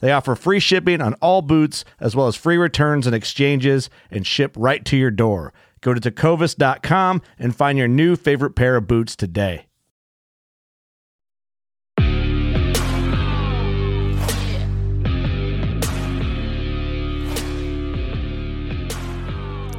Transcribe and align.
They 0.00 0.12
offer 0.12 0.34
free 0.34 0.60
shipping 0.60 1.00
on 1.00 1.14
all 1.14 1.42
boots, 1.42 1.84
as 2.00 2.14
well 2.14 2.26
as 2.26 2.36
free 2.36 2.56
returns 2.56 3.06
and 3.06 3.14
exchanges, 3.14 3.88
and 4.10 4.26
ship 4.26 4.54
right 4.56 4.84
to 4.84 4.96
your 4.96 5.10
door. 5.10 5.52
Go 5.80 5.94
to 5.94 6.00
tecovas.com 6.00 7.22
and 7.38 7.54
find 7.54 7.78
your 7.78 7.88
new 7.88 8.16
favorite 8.16 8.56
pair 8.56 8.76
of 8.76 8.86
boots 8.86 9.14
today. 9.16 9.66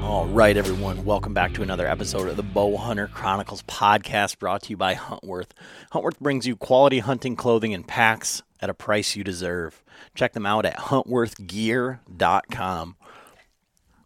All 0.01 0.25
right, 0.27 0.55
everyone. 0.55 1.03
Welcome 1.03 1.33
back 1.33 1.53
to 1.53 1.63
another 1.63 1.85
episode 1.85 2.29
of 2.29 2.37
the 2.37 2.43
Bowhunter 2.43 3.11
Chronicles 3.11 3.63
podcast 3.63 4.39
brought 4.39 4.63
to 4.63 4.69
you 4.69 4.77
by 4.77 4.95
Huntworth. 4.95 5.49
Huntworth 5.91 6.19
brings 6.19 6.47
you 6.47 6.55
quality 6.55 6.99
hunting 6.99 7.35
clothing 7.35 7.73
and 7.73 7.85
packs 7.87 8.41
at 8.61 8.69
a 8.69 8.73
price 8.73 9.15
you 9.15 9.23
deserve. 9.23 9.83
Check 10.15 10.33
them 10.33 10.45
out 10.45 10.65
at 10.65 10.77
huntworthgear.com. 10.77 12.95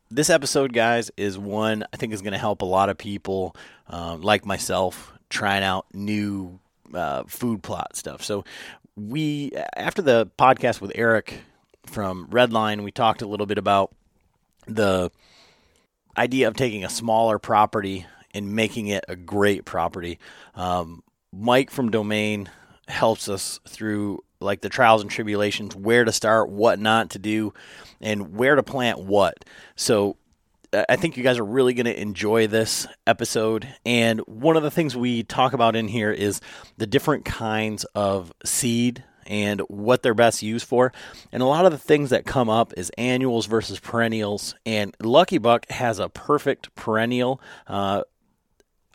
This 0.10 0.30
episode, 0.30 0.74
guys, 0.74 1.12
is 1.16 1.38
one 1.38 1.86
I 1.94 1.98
think 1.98 2.14
is 2.14 2.22
going 2.22 2.34
to 2.34 2.40
help 2.40 2.62
a 2.62 2.66
lot 2.66 2.90
of 2.90 2.98
people 2.98 3.56
um, 3.88 4.22
like 4.22 4.46
myself 4.46 5.14
trying 5.30 5.64
out 5.64 5.86
new 5.94 6.60
uh, 6.94 7.24
food 7.28 7.64
plot 7.64 7.96
stuff. 7.96 8.22
So, 8.24 8.44
we, 8.98 9.52
after 9.76 10.02
the 10.02 10.30
podcast 10.38 10.82
with 10.82 10.92
Eric 10.96 11.40
from 11.86 12.28
Redline, 12.28 12.84
we 12.84 12.92
talked 12.92 13.22
a 13.22 13.28
little 13.28 13.46
bit 13.46 13.58
about 13.58 13.94
the 14.68 15.12
idea 16.18 16.48
of 16.48 16.56
taking 16.56 16.84
a 16.84 16.90
smaller 16.90 17.40
property 17.40 18.06
and 18.34 18.54
making 18.54 18.88
it 18.88 19.06
a 19.08 19.16
great 19.16 19.66
property. 19.66 20.20
Um, 20.56 21.04
Mike 21.34 21.70
from 21.70 21.90
Domain 21.90 22.50
helps 22.88 23.30
us 23.30 23.60
through 23.68 24.20
like 24.42 24.62
the 24.62 24.70
trials 24.70 25.02
and 25.02 25.10
tribulations, 25.10 25.76
where 25.76 26.04
to 26.04 26.12
start, 26.12 26.50
what 26.50 26.80
not 26.80 27.12
to 27.12 27.20
do, 27.20 27.54
and 28.00 28.36
where 28.36 28.56
to 28.56 28.64
plant 28.64 29.00
what. 29.00 29.46
So 29.76 30.18
I 30.74 30.96
think 30.96 31.18
you 31.18 31.24
guys 31.24 31.38
are 31.38 31.46
really 31.46 31.74
going 31.74 31.86
to 31.86 32.02
enjoy 32.02 32.48
this 32.48 32.88
episode. 33.06 33.68
And 33.86 34.20
one 34.22 34.56
of 34.56 34.64
the 34.64 34.72
things 34.72 34.96
we 34.96 35.24
talk 35.24 35.54
about 35.54 35.76
in 35.76 35.88
here 35.88 36.12
is 36.12 36.40
the 36.78 36.88
different 36.88 37.26
kinds 37.26 37.84
of 37.94 38.32
seed 38.46 39.04
and 39.28 39.62
what 39.62 40.02
they're 40.02 40.14
best 40.14 40.42
used 40.42 40.66
for. 40.66 40.94
And 41.32 41.44
a 41.44 41.46
lot 41.46 41.66
of 41.66 41.72
the 41.72 41.78
things 41.78 42.10
that 42.12 42.26
come 42.26 42.50
up 42.50 42.74
is 42.78 42.90
annuals 42.98 43.48
versus 43.48 43.80
perennials. 43.80 44.56
And 44.66 44.96
Lucky 45.02 45.38
Buck 45.38 45.70
has 45.70 46.00
a 46.00 46.10
perfect 46.10 46.74
perennial 46.76 47.42
uh, 47.68 48.04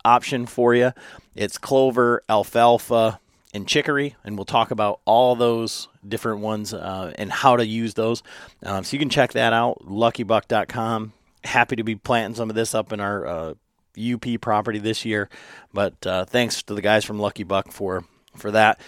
option 0.05 0.47
for 0.47 0.75
you. 0.75 0.93
It's 1.35 1.59
clover, 1.59 2.23
alfalfa, 2.29 3.21
and 3.57 3.67
chicory, 3.67 4.15
and 4.23 4.37
we'll 4.37 4.45
talk 4.45 4.71
about 4.71 5.01
all 5.05 5.35
those 5.35 5.89
different 6.07 6.41
ones 6.41 6.73
uh, 6.73 7.13
and 7.19 7.33
how 7.33 7.57
to 7.57 7.67
use 7.67 7.95
those. 7.95 8.23
Um, 8.63 8.85
so 8.85 8.95
you 8.95 9.01
can 9.01 9.09
check 9.09 9.33
that 9.33 9.53
out, 9.53 9.81
luckybuck.com. 9.85 11.13
Happy 11.43 11.77
to 11.77 11.83
be 11.83 11.97
planting 11.97 12.37
some 12.37 12.51
of 12.51 12.57
this 12.57 12.75
up 12.75 12.93
in 12.93 13.01
our 13.01 13.27
uh, 13.27 13.55
UP 13.99 14.41
property 14.41 14.79
this 14.79 15.05
year, 15.05 15.29
but 15.73 16.07
uh, 16.07 16.25
thanks 16.25 16.63
to 16.65 16.75
the 16.75 16.83
guys 16.83 17.05
from 17.05 17.19
Lucky 17.19 17.43
Buck 17.43 17.73
for 17.73 18.05
for 18.37 18.51
that. 18.51 18.81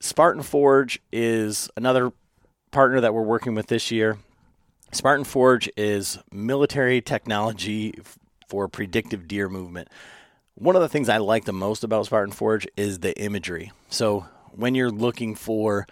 Spartan 0.00 0.42
Forge 0.42 1.00
is 1.12 1.68
another 1.76 2.12
partner 2.70 3.00
that 3.00 3.12
we're 3.12 3.22
working 3.22 3.54
with 3.54 3.66
this 3.66 3.90
year. 3.90 4.18
Spartan 4.92 5.24
Forge 5.24 5.68
is 5.76 6.18
military 6.30 7.00
technology 7.00 7.94
for 8.48 8.68
predictive 8.68 9.26
deer 9.26 9.48
movement. 9.48 9.88
One 10.58 10.74
of 10.74 10.82
the 10.82 10.88
things 10.88 11.08
I 11.08 11.18
like 11.18 11.44
the 11.44 11.52
most 11.52 11.84
about 11.84 12.06
Spartan 12.06 12.32
Forge 12.32 12.66
is 12.76 12.98
the 12.98 13.16
imagery. 13.16 13.70
So 13.90 14.26
when 14.50 14.74
you're 14.74 14.90
looking 14.90 15.36
for 15.36 15.86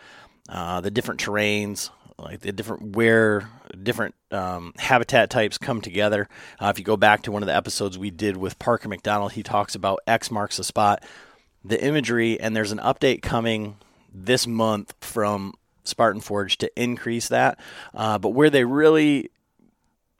uh, 0.48 0.80
the 0.80 0.90
different 0.90 1.20
terrains, 1.20 1.90
like 2.18 2.40
the 2.40 2.50
different 2.50 2.96
where 2.96 3.48
different 3.80 4.16
um, 4.32 4.72
habitat 4.76 5.30
types 5.30 5.56
come 5.56 5.80
together. 5.80 6.28
Uh, 6.60 6.66
if 6.66 6.80
you 6.80 6.84
go 6.84 6.96
back 6.96 7.22
to 7.22 7.32
one 7.32 7.44
of 7.44 7.46
the 7.46 7.54
episodes 7.54 7.96
we 7.96 8.10
did 8.10 8.36
with 8.36 8.58
Parker 8.58 8.88
McDonald, 8.88 9.32
he 9.32 9.44
talks 9.44 9.76
about 9.76 10.00
X 10.04 10.32
marks 10.32 10.56
the 10.56 10.64
spot, 10.64 11.04
the 11.64 11.80
imagery, 11.80 12.40
and 12.40 12.56
there's 12.56 12.72
an 12.72 12.78
update 12.78 13.22
coming 13.22 13.76
this 14.12 14.48
month 14.48 14.94
from 15.00 15.54
Spartan 15.84 16.20
Forge 16.20 16.58
to 16.58 16.82
increase 16.82 17.28
that. 17.28 17.60
Uh, 17.94 18.18
but 18.18 18.30
where 18.30 18.50
they 18.50 18.64
really 18.64 19.30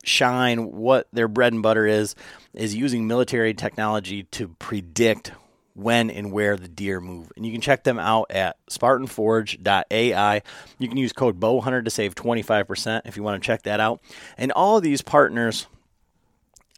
shine, 0.07 0.73
what 0.73 1.09
their 1.13 1.29
bread 1.29 1.53
and 1.53 1.63
butter 1.63 1.87
is, 1.87 2.15
is 2.55 2.75
using 2.75 3.07
military 3.07 3.55
technology 3.55 4.25
to 4.25 4.49
predict 4.49 5.33
when 5.75 6.11
and 6.11 6.33
where 6.33 6.57
the 6.57 6.69
deer 6.69 7.01
move. 7.01 7.31
And 7.37 7.45
you 7.45 7.53
can 7.53 7.61
check 7.61 7.85
them 7.85 7.99
out 7.99 8.31
at 8.31 8.57
spartanforge.ai. 8.71 10.43
You 10.79 10.89
can 10.89 10.97
use 10.97 11.13
code 11.13 11.39
BOWHUNTER 11.39 11.83
to 11.83 11.91
save 11.91 12.15
25% 12.15 13.03
if 13.05 13.17
you 13.17 13.23
want 13.23 13.43
to 13.43 13.47
check 13.47 13.63
that 13.65 13.79
out. 13.79 14.01
And 14.39 14.53
all 14.53 14.79
of 14.79 14.83
these 14.83 15.03
partners 15.03 15.67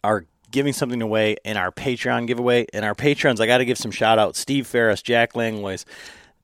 are 0.03 0.25
giving 0.51 0.73
something 0.73 1.01
away 1.01 1.37
in 1.45 1.57
our 1.57 1.71
Patreon 1.71 2.27
giveaway. 2.27 2.67
And 2.73 2.85
our 2.85 2.95
patrons, 2.95 3.41
I 3.41 3.47
got 3.47 3.59
to 3.59 3.65
give 3.65 3.79
some 3.79 3.93
shout 3.93 4.19
outs 4.19 4.41
Steve 4.41 4.67
Ferris, 4.67 5.01
Jack 5.01 5.37
Langlois, 5.37 5.85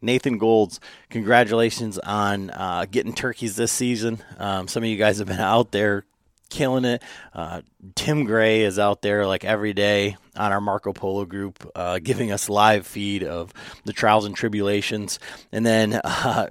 Nathan 0.01 0.39
Golds, 0.39 0.81
congratulations 1.11 1.99
on 1.99 2.51
uh, 2.51 2.85
getting 2.89 3.15
turkeys 3.15 3.57
this 3.57 3.73
season. 3.73 4.23
Um, 4.39 4.69
some 4.69 4.83
of 4.83 4.89
you 4.89 4.97
guys 4.97 5.19
have 5.19 5.27
been 5.27 5.41
out 5.41 5.73
there 5.73 6.05
killing 6.55 6.85
it. 6.85 7.03
Uh, 7.35 7.63
Tim 7.97 8.25
Gray 8.25 8.63
is 8.63 8.79
out 8.79 9.03
there 9.03 9.27
like 9.27 9.45
every 9.45 9.75
day 9.75 10.17
on 10.37 10.53
our 10.53 10.61
Marco 10.61 10.93
Polo 10.93 11.25
group, 11.25 11.71
uh, 11.75 11.99
giving 11.99 12.31
us 12.31 12.49
live 12.49 12.87
feed 12.87 13.25
of 13.25 13.53
the 13.85 13.93
trials 13.93 14.25
and 14.25 14.37
tribulations. 14.37 15.19
And 15.51 15.67
then 15.67 15.95
uh, 16.05 16.47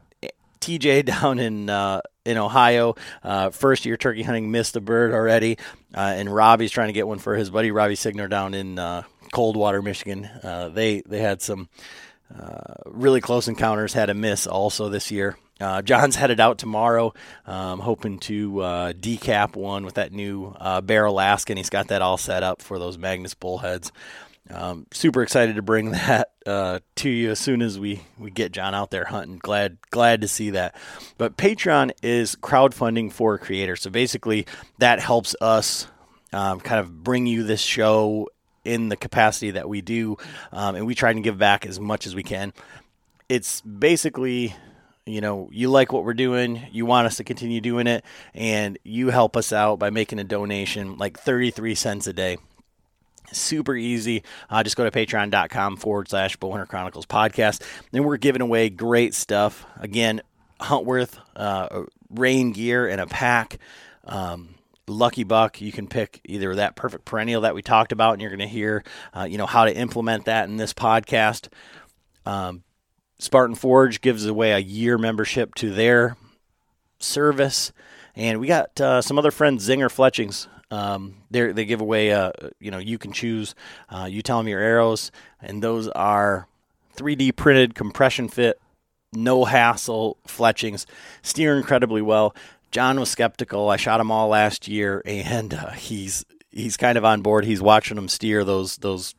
TJ 0.60 1.06
down 1.06 1.40
in 1.40 1.70
uh, 1.70 2.02
in 2.26 2.38
Ohio, 2.38 2.96
uh, 3.24 3.50
first 3.50 3.86
year 3.86 3.98
turkey 3.98 4.24
hunting, 4.24 4.52
missed 4.52 4.76
a 4.76 4.82
bird 4.82 5.14
already, 5.14 5.58
uh, 5.96 6.14
and 6.16 6.34
Robbie's 6.34 6.72
trying 6.72 6.88
to 6.88 6.94
get 6.94 7.08
one 7.08 7.20
for 7.20 7.36
his 7.36 7.50
buddy 7.50 7.72
Robbie 7.72 7.96
Signer 7.96 8.28
down 8.28 8.54
in 8.54 8.80
Coldwater, 9.32 9.82
Michigan. 9.82 10.30
they 10.44 11.02
they 11.06 11.20
had 11.20 11.42
some. 11.42 11.70
really 12.86 13.22
close 13.22 13.48
encounters 13.48 13.94
had 13.94 14.10
a 14.10 14.14
miss 14.14 14.48
also 14.48 14.90
this 14.90 15.12
year. 15.12 15.38
Uh, 15.64 15.82
John's 15.82 16.16
headed 16.18 16.40
out 16.40 16.58
tomorrow, 16.58 17.14
um, 17.48 17.80
hoping 17.80 18.20
to 18.20 18.60
uh, 18.60 18.94
decap 18.94 19.56
one 19.56 19.86
with 19.86 19.96
that 19.96 20.12
new 20.12 20.56
uh, 20.60 20.82
Bear 20.82 21.06
Alaska, 21.06 21.54
and 21.54 21.58
he's 21.58 21.70
got 21.70 21.88
that 21.88 22.02
all 22.02 22.18
set 22.18 22.44
up 22.44 22.62
for 22.62 22.78
those 22.78 22.98
Magnus 22.98 23.34
bullheads. 23.34 23.92
um, 24.50 24.86
super 24.92 25.24
excited 25.24 25.56
to 25.56 25.62
bring 25.62 25.92
that 25.92 26.32
uh, 26.46 26.80
to 26.96 27.10
you 27.10 27.32
as 27.32 27.40
soon 27.40 27.62
as 27.62 27.80
we, 27.80 28.02
we 28.18 28.30
get 28.30 28.52
John 28.52 28.76
out 28.76 28.92
there 28.92 29.06
hunting. 29.06 29.38
Glad 29.38 29.78
glad 29.90 30.22
to 30.22 30.28
see 30.28 30.50
that. 30.52 30.76
But 31.18 31.38
Patreon 31.38 31.92
is 32.04 32.36
crowdfunding 32.36 33.12
for 33.14 33.38
creators, 33.38 33.82
so 33.82 33.90
basically 33.90 34.46
that 34.80 35.00
helps 35.00 35.36
us 35.40 35.88
um, 36.34 36.60
kind 36.60 36.82
of 36.82 37.04
bring 37.04 37.26
you 37.26 37.44
this 37.44 37.62
show 37.62 38.30
in 38.66 38.90
the 38.90 38.98
capacity 38.98 39.52
that 39.52 39.68
we 39.70 39.82
do, 39.82 40.18
um, 40.52 40.76
and 40.76 40.86
we 40.86 40.96
try 40.96 41.14
to 41.14 41.20
give 41.22 41.38
back 41.38 41.66
as 41.66 41.80
much 41.80 42.06
as 42.06 42.16
we 42.16 42.24
can. 42.24 42.54
It's 43.30 43.62
basically 43.62 44.56
you 45.06 45.22
know, 45.22 45.50
you 45.52 45.70
like 45.70 45.92
what 45.92 46.04
we're 46.04 46.14
doing, 46.14 46.62
you 46.72 46.86
want 46.86 47.08
us 47.08 47.18
to 47.18 47.24
continue 47.24 47.62
doing 47.62 47.88
it, 47.88 48.06
and 48.34 48.78
you 48.84 49.10
help 49.10 49.36
us 49.36 49.52
out 49.52 49.80
by 49.80 49.90
making 49.90 50.20
a 50.20 50.24
donation 50.24 50.98
like 50.98 51.20
33 51.20 51.76
cents 51.76 52.08
a 52.08 52.14
day. 52.14 52.38
Super 53.32 53.76
easy. 53.76 54.24
Uh, 54.50 54.64
just 54.64 54.78
go 54.78 54.88
to 54.88 54.92
patreon.com 54.92 55.78
forward 55.78 56.10
slash 56.10 56.38
Bowhunter 56.38 56.68
Chronicles 56.68 57.06
podcast. 57.06 57.64
And 57.92 58.06
we're 58.06 58.18
giving 58.18 58.42
away 58.42 58.70
great 58.70 59.14
stuff. 59.14 59.66
Again, 59.80 60.22
Huntworth 60.60 61.18
uh, 61.36 61.84
rain 62.10 62.52
gear 62.52 62.88
and 62.88 63.02
a 63.02 63.08
pack. 63.08 63.58
Um, 64.06 64.56
Lucky 64.88 65.24
Buck, 65.24 65.62
you 65.62 65.72
can 65.72 65.88
pick 65.88 66.20
either 66.26 66.54
that 66.56 66.76
perfect 66.76 67.06
perennial 67.06 67.42
that 67.42 67.56
we 67.56 67.62
talked 67.62 67.92
about, 67.92 68.14
and 68.14 68.22
you're 68.22 68.30
going 68.30 68.40
to 68.40 68.48
hear, 68.48 68.84
uh, 69.16 69.24
you 69.24 69.38
know, 69.38 69.46
how 69.46 69.66
to 69.66 69.76
implement 69.76 70.26
that 70.26 70.50
in 70.50 70.58
this 70.58 70.74
podcast. 70.74 71.48
Um, 72.26 72.64
Spartan 73.24 73.56
Forge 73.56 74.02
gives 74.02 74.26
away 74.26 74.52
a 74.52 74.60
year 74.60 74.98
membership 74.98 75.56
to 75.56 75.72
their 75.72 76.18
service, 77.00 77.72
and 78.18 78.38
we 78.42 78.48
got 78.48 78.82
uh, 78.82 79.02
some 79.02 79.18
other 79.18 79.32
friends, 79.32 79.66
Zinger 79.66 79.90
Fletchings. 79.90 80.50
Um, 80.70 81.16
they 81.32 81.64
give 81.64 81.80
away, 81.80 82.12
uh, 82.12 82.34
you 82.60 82.70
know, 82.70 82.80
you 82.80 82.98
can 82.98 83.14
choose. 83.14 83.56
Uh, 83.88 84.10
you 84.12 84.22
tell 84.22 84.40
them 84.40 84.50
your 84.50 84.60
arrows, 84.60 85.10
and 85.42 85.64
those 85.64 85.88
are 85.88 86.50
3D 86.98 87.34
printed, 87.38 87.76
compression 87.76 88.28
fit, 88.28 88.60
no 89.14 89.46
hassle 89.46 90.18
fletchings. 90.28 90.86
Steer 91.22 91.56
incredibly 91.56 92.02
well. 92.02 92.36
John 92.72 93.00
was 93.00 93.10
skeptical. 93.10 93.70
I 93.70 93.78
shot 93.78 94.00
them 94.00 94.12
all 94.12 94.28
last 94.28 94.68
year, 94.68 95.02
and 95.06 95.54
uh, 95.54 95.70
he's 95.72 96.26
he's 96.52 96.76
kind 96.76 96.98
of 96.98 97.06
on 97.06 97.22
board. 97.22 97.46
He's 97.46 97.62
watching 97.62 97.96
them 97.96 98.10
steer 98.10 98.44
those 98.44 98.80
those 98.80 99.16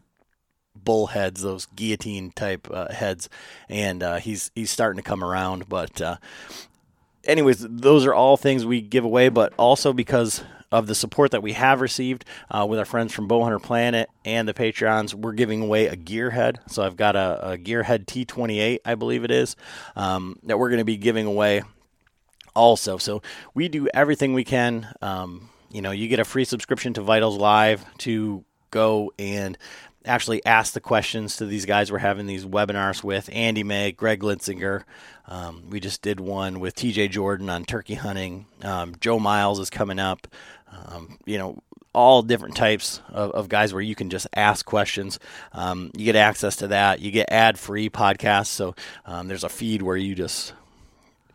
bull 0.84 1.08
heads, 1.08 1.42
those 1.42 1.66
guillotine 1.66 2.30
type 2.32 2.68
uh, 2.70 2.92
heads, 2.92 3.28
and 3.68 4.02
uh, 4.02 4.16
he's 4.16 4.50
he's 4.54 4.70
starting 4.70 5.02
to 5.02 5.08
come 5.08 5.24
around. 5.24 5.68
But 5.68 6.00
uh, 6.00 6.16
anyways, 7.24 7.66
those 7.68 8.06
are 8.06 8.14
all 8.14 8.36
things 8.36 8.64
we 8.64 8.80
give 8.80 9.04
away, 9.04 9.28
but 9.28 9.52
also 9.56 9.92
because 9.92 10.42
of 10.74 10.88
the 10.88 10.94
support 10.94 11.30
that 11.30 11.42
we 11.42 11.52
have 11.52 11.80
received 11.80 12.24
uh, 12.50 12.66
with 12.68 12.80
our 12.80 12.84
friends 12.84 13.12
from 13.12 13.28
Bowhunter 13.28 13.62
Planet 13.62 14.10
and 14.24 14.48
the 14.48 14.54
Patreons, 14.54 15.14
we're 15.14 15.32
giving 15.32 15.62
away 15.62 15.86
a 15.86 15.96
gearhead. 15.96 16.56
So 16.68 16.82
I've 16.82 16.96
got 16.96 17.14
a, 17.14 17.52
a 17.52 17.58
gearhead 17.58 18.06
T28, 18.06 18.80
I 18.84 18.94
believe 18.96 19.22
it 19.22 19.30
is, 19.30 19.54
um, 19.94 20.36
that 20.42 20.58
we're 20.58 20.70
going 20.70 20.80
to 20.80 20.84
be 20.84 20.96
giving 20.96 21.26
away 21.26 21.62
also. 22.56 22.98
So 22.98 23.22
we 23.54 23.68
do 23.68 23.88
everything 23.94 24.34
we 24.34 24.42
can. 24.42 24.92
Um, 25.00 25.48
you 25.70 25.80
know, 25.80 25.92
you 25.92 26.08
get 26.08 26.18
a 26.18 26.24
free 26.24 26.44
subscription 26.44 26.92
to 26.94 27.02
Vitals 27.02 27.36
Live 27.36 27.84
to 27.98 28.44
go 28.70 29.12
and 29.16 29.56
actually 30.04 30.44
ask 30.44 30.72
the 30.74 30.80
questions 30.80 31.36
to 31.36 31.46
these 31.46 31.66
guys 31.66 31.90
we're 31.90 31.98
having 31.98 32.26
these 32.26 32.44
webinars 32.44 33.02
with 33.02 33.30
Andy 33.32 33.62
May, 33.62 33.92
Greg 33.92 34.20
Litzinger. 34.20 34.84
Um, 35.26 35.70
we 35.70 35.80
just 35.80 36.02
did 36.02 36.20
one 36.20 36.60
with 36.60 36.74
TJ 36.74 37.10
Jordan 37.10 37.48
on 37.48 37.64
turkey 37.64 37.94
hunting. 37.94 38.46
Um, 38.62 38.94
Joe 39.00 39.18
Miles 39.18 39.58
is 39.58 39.70
coming 39.70 39.98
up. 39.98 40.28
Um, 40.70 41.18
you 41.24 41.38
know, 41.38 41.58
all 41.94 42.22
different 42.22 42.56
types 42.56 43.00
of, 43.08 43.30
of, 43.30 43.48
guys 43.48 43.72
where 43.72 43.80
you 43.80 43.94
can 43.94 44.10
just 44.10 44.26
ask 44.34 44.66
questions. 44.66 45.20
Um, 45.52 45.92
you 45.96 46.04
get 46.04 46.16
access 46.16 46.56
to 46.56 46.68
that. 46.68 47.00
You 47.00 47.12
get 47.12 47.30
ad 47.30 47.58
free 47.58 47.88
podcasts. 47.88 48.48
So 48.48 48.74
um, 49.06 49.28
there's 49.28 49.44
a 49.44 49.48
feed 49.48 49.80
where 49.80 49.96
you 49.96 50.16
just 50.16 50.52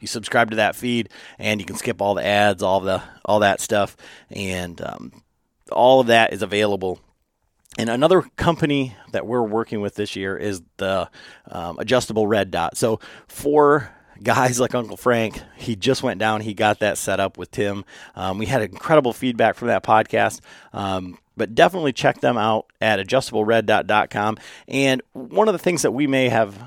you 0.01 0.07
subscribe 0.07 0.49
to 0.51 0.57
that 0.57 0.75
feed 0.75 1.09
and 1.37 1.59
you 1.59 1.65
can 1.65 1.77
skip 1.77 2.01
all 2.01 2.13
the 2.13 2.25
ads, 2.25 2.61
all 2.61 2.81
the 2.81 3.01
all 3.23 3.39
that 3.39 3.61
stuff, 3.61 3.95
and 4.29 4.81
um, 4.81 5.23
all 5.71 6.01
of 6.01 6.07
that 6.07 6.33
is 6.33 6.41
available 6.41 6.99
and 7.77 7.89
another 7.89 8.23
company 8.35 8.95
that 9.11 9.25
we're 9.25 9.43
working 9.43 9.81
with 9.81 9.95
this 9.95 10.15
year 10.15 10.35
is 10.35 10.61
the 10.77 11.09
um, 11.49 11.77
adjustable 11.79 12.27
red 12.27 12.51
dot. 12.51 12.77
So 12.77 12.99
for 13.27 13.89
guys 14.21 14.59
like 14.59 14.75
Uncle 14.75 14.97
Frank, 14.97 15.41
he 15.55 15.75
just 15.75 16.03
went 16.03 16.19
down. 16.19 16.41
He 16.41 16.53
got 16.53 16.79
that 16.79 16.97
set 16.97 17.19
up 17.19 17.37
with 17.37 17.51
Tim. 17.51 17.85
Um, 18.15 18.37
we 18.37 18.47
had 18.47 18.61
incredible 18.61 19.13
feedback 19.13 19.55
from 19.55 19.69
that 19.69 19.83
podcast. 19.83 20.41
Um, 20.73 21.17
but 21.37 21.55
definitely 21.55 21.93
check 21.93 22.19
them 22.19 22.37
out 22.37 22.65
at 22.81 22.99
adjustablereddot.com. 22.99 24.37
And 24.67 25.01
one 25.13 25.47
of 25.47 25.53
the 25.53 25.59
things 25.59 25.83
that 25.83 25.91
we 25.91 26.05
may 26.05 26.27
have 26.27 26.61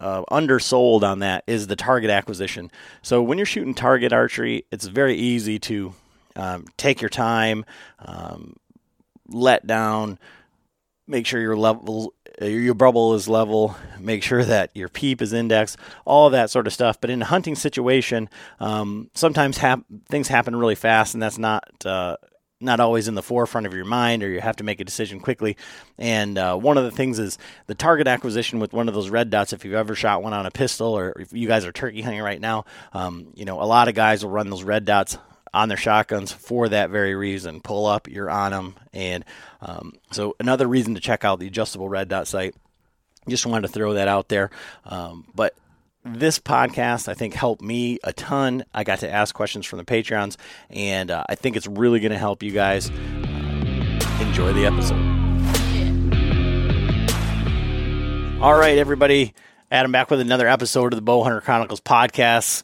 uh, 0.00 0.22
undersold 0.30 1.02
on 1.02 1.20
that 1.20 1.44
is 1.46 1.66
the 1.66 1.76
target 1.76 2.10
acquisition. 2.10 2.70
So 3.00 3.22
when 3.22 3.38
you're 3.38 3.46
shooting 3.46 3.74
target 3.74 4.12
archery, 4.12 4.66
it's 4.70 4.86
very 4.86 5.16
easy 5.16 5.58
to 5.60 5.94
um, 6.36 6.66
take 6.76 7.00
your 7.00 7.08
time, 7.08 7.64
um, 8.00 8.56
let 9.28 9.66
down, 9.66 10.18
make 11.08 11.26
sure 11.26 11.40
your 11.40 11.56
level 11.56 12.14
your 12.40 12.74
bubble 12.74 13.14
is 13.14 13.28
level 13.28 13.74
make 13.98 14.22
sure 14.22 14.44
that 14.44 14.70
your 14.74 14.88
peep 14.88 15.20
is 15.20 15.32
indexed 15.32 15.76
all 16.04 16.30
that 16.30 16.50
sort 16.50 16.66
of 16.66 16.72
stuff. 16.72 17.00
But 17.00 17.10
in 17.10 17.22
a 17.22 17.24
hunting 17.24 17.54
situation 17.56 18.28
um, 18.60 19.10
sometimes 19.14 19.58
hap- 19.58 19.84
things 20.08 20.28
happen 20.28 20.54
really 20.54 20.76
fast 20.76 21.14
and 21.14 21.22
that's 21.22 21.38
not 21.38 21.64
uh, 21.84 22.16
not 22.60 22.80
always 22.80 23.06
in 23.08 23.14
the 23.14 23.22
forefront 23.22 23.66
of 23.66 23.74
your 23.74 23.84
mind 23.84 24.22
or 24.22 24.28
you 24.28 24.40
have 24.40 24.56
to 24.56 24.64
make 24.64 24.80
a 24.80 24.84
decision 24.84 25.20
quickly. 25.20 25.56
And 25.96 26.36
uh, 26.36 26.56
one 26.56 26.76
of 26.76 26.84
the 26.84 26.90
things 26.90 27.18
is 27.18 27.38
the 27.66 27.74
target 27.74 28.08
acquisition 28.08 28.58
with 28.58 28.72
one 28.72 28.88
of 28.88 28.94
those 28.94 29.10
red 29.10 29.30
dots 29.30 29.52
if 29.52 29.64
you've 29.64 29.74
ever 29.74 29.94
shot 29.94 30.22
one 30.22 30.32
on 30.32 30.46
a 30.46 30.50
pistol 30.50 30.96
or 30.96 31.12
if 31.20 31.32
you 31.32 31.46
guys 31.46 31.64
are 31.64 31.72
turkey 31.72 32.02
hunting 32.02 32.20
right 32.20 32.40
now 32.40 32.64
um, 32.92 33.28
you 33.34 33.44
know 33.44 33.62
a 33.62 33.64
lot 33.64 33.88
of 33.88 33.94
guys 33.94 34.24
will 34.24 34.32
run 34.32 34.50
those 34.50 34.64
red 34.64 34.84
dots 34.84 35.18
on 35.52 35.68
their 35.68 35.78
shotguns 35.78 36.32
for 36.32 36.68
that 36.68 36.90
very 36.90 37.14
reason. 37.14 37.60
Pull 37.60 37.86
up, 37.86 38.08
you're 38.08 38.30
on 38.30 38.52
them. 38.52 38.74
And 38.92 39.24
um, 39.60 39.94
so, 40.10 40.36
another 40.40 40.66
reason 40.66 40.94
to 40.94 41.00
check 41.00 41.24
out 41.24 41.38
the 41.38 41.46
adjustable 41.46 41.88
red 41.88 42.08
dot 42.08 42.26
site. 42.28 42.54
Just 43.28 43.46
wanted 43.46 43.66
to 43.66 43.72
throw 43.72 43.94
that 43.94 44.08
out 44.08 44.28
there. 44.28 44.50
Um, 44.84 45.26
but 45.34 45.54
this 46.04 46.38
podcast, 46.38 47.08
I 47.08 47.14
think, 47.14 47.34
helped 47.34 47.62
me 47.62 47.98
a 48.02 48.12
ton. 48.12 48.64
I 48.72 48.84
got 48.84 49.00
to 49.00 49.10
ask 49.10 49.34
questions 49.34 49.66
from 49.66 49.78
the 49.78 49.84
Patreons, 49.84 50.36
and 50.70 51.10
uh, 51.10 51.24
I 51.28 51.34
think 51.34 51.56
it's 51.56 51.66
really 51.66 52.00
going 52.00 52.12
to 52.12 52.18
help 52.18 52.42
you 52.42 52.52
guys. 52.52 52.90
Uh, 52.90 54.18
enjoy 54.20 54.52
the 54.52 54.66
episode. 54.66 55.18
All 58.40 58.54
right, 58.54 58.78
everybody. 58.78 59.34
Adam 59.70 59.92
back 59.92 60.10
with 60.10 60.20
another 60.20 60.48
episode 60.48 60.94
of 60.94 61.04
the 61.04 61.10
Bowhunter 61.10 61.42
Chronicles 61.42 61.80
podcast 61.80 62.62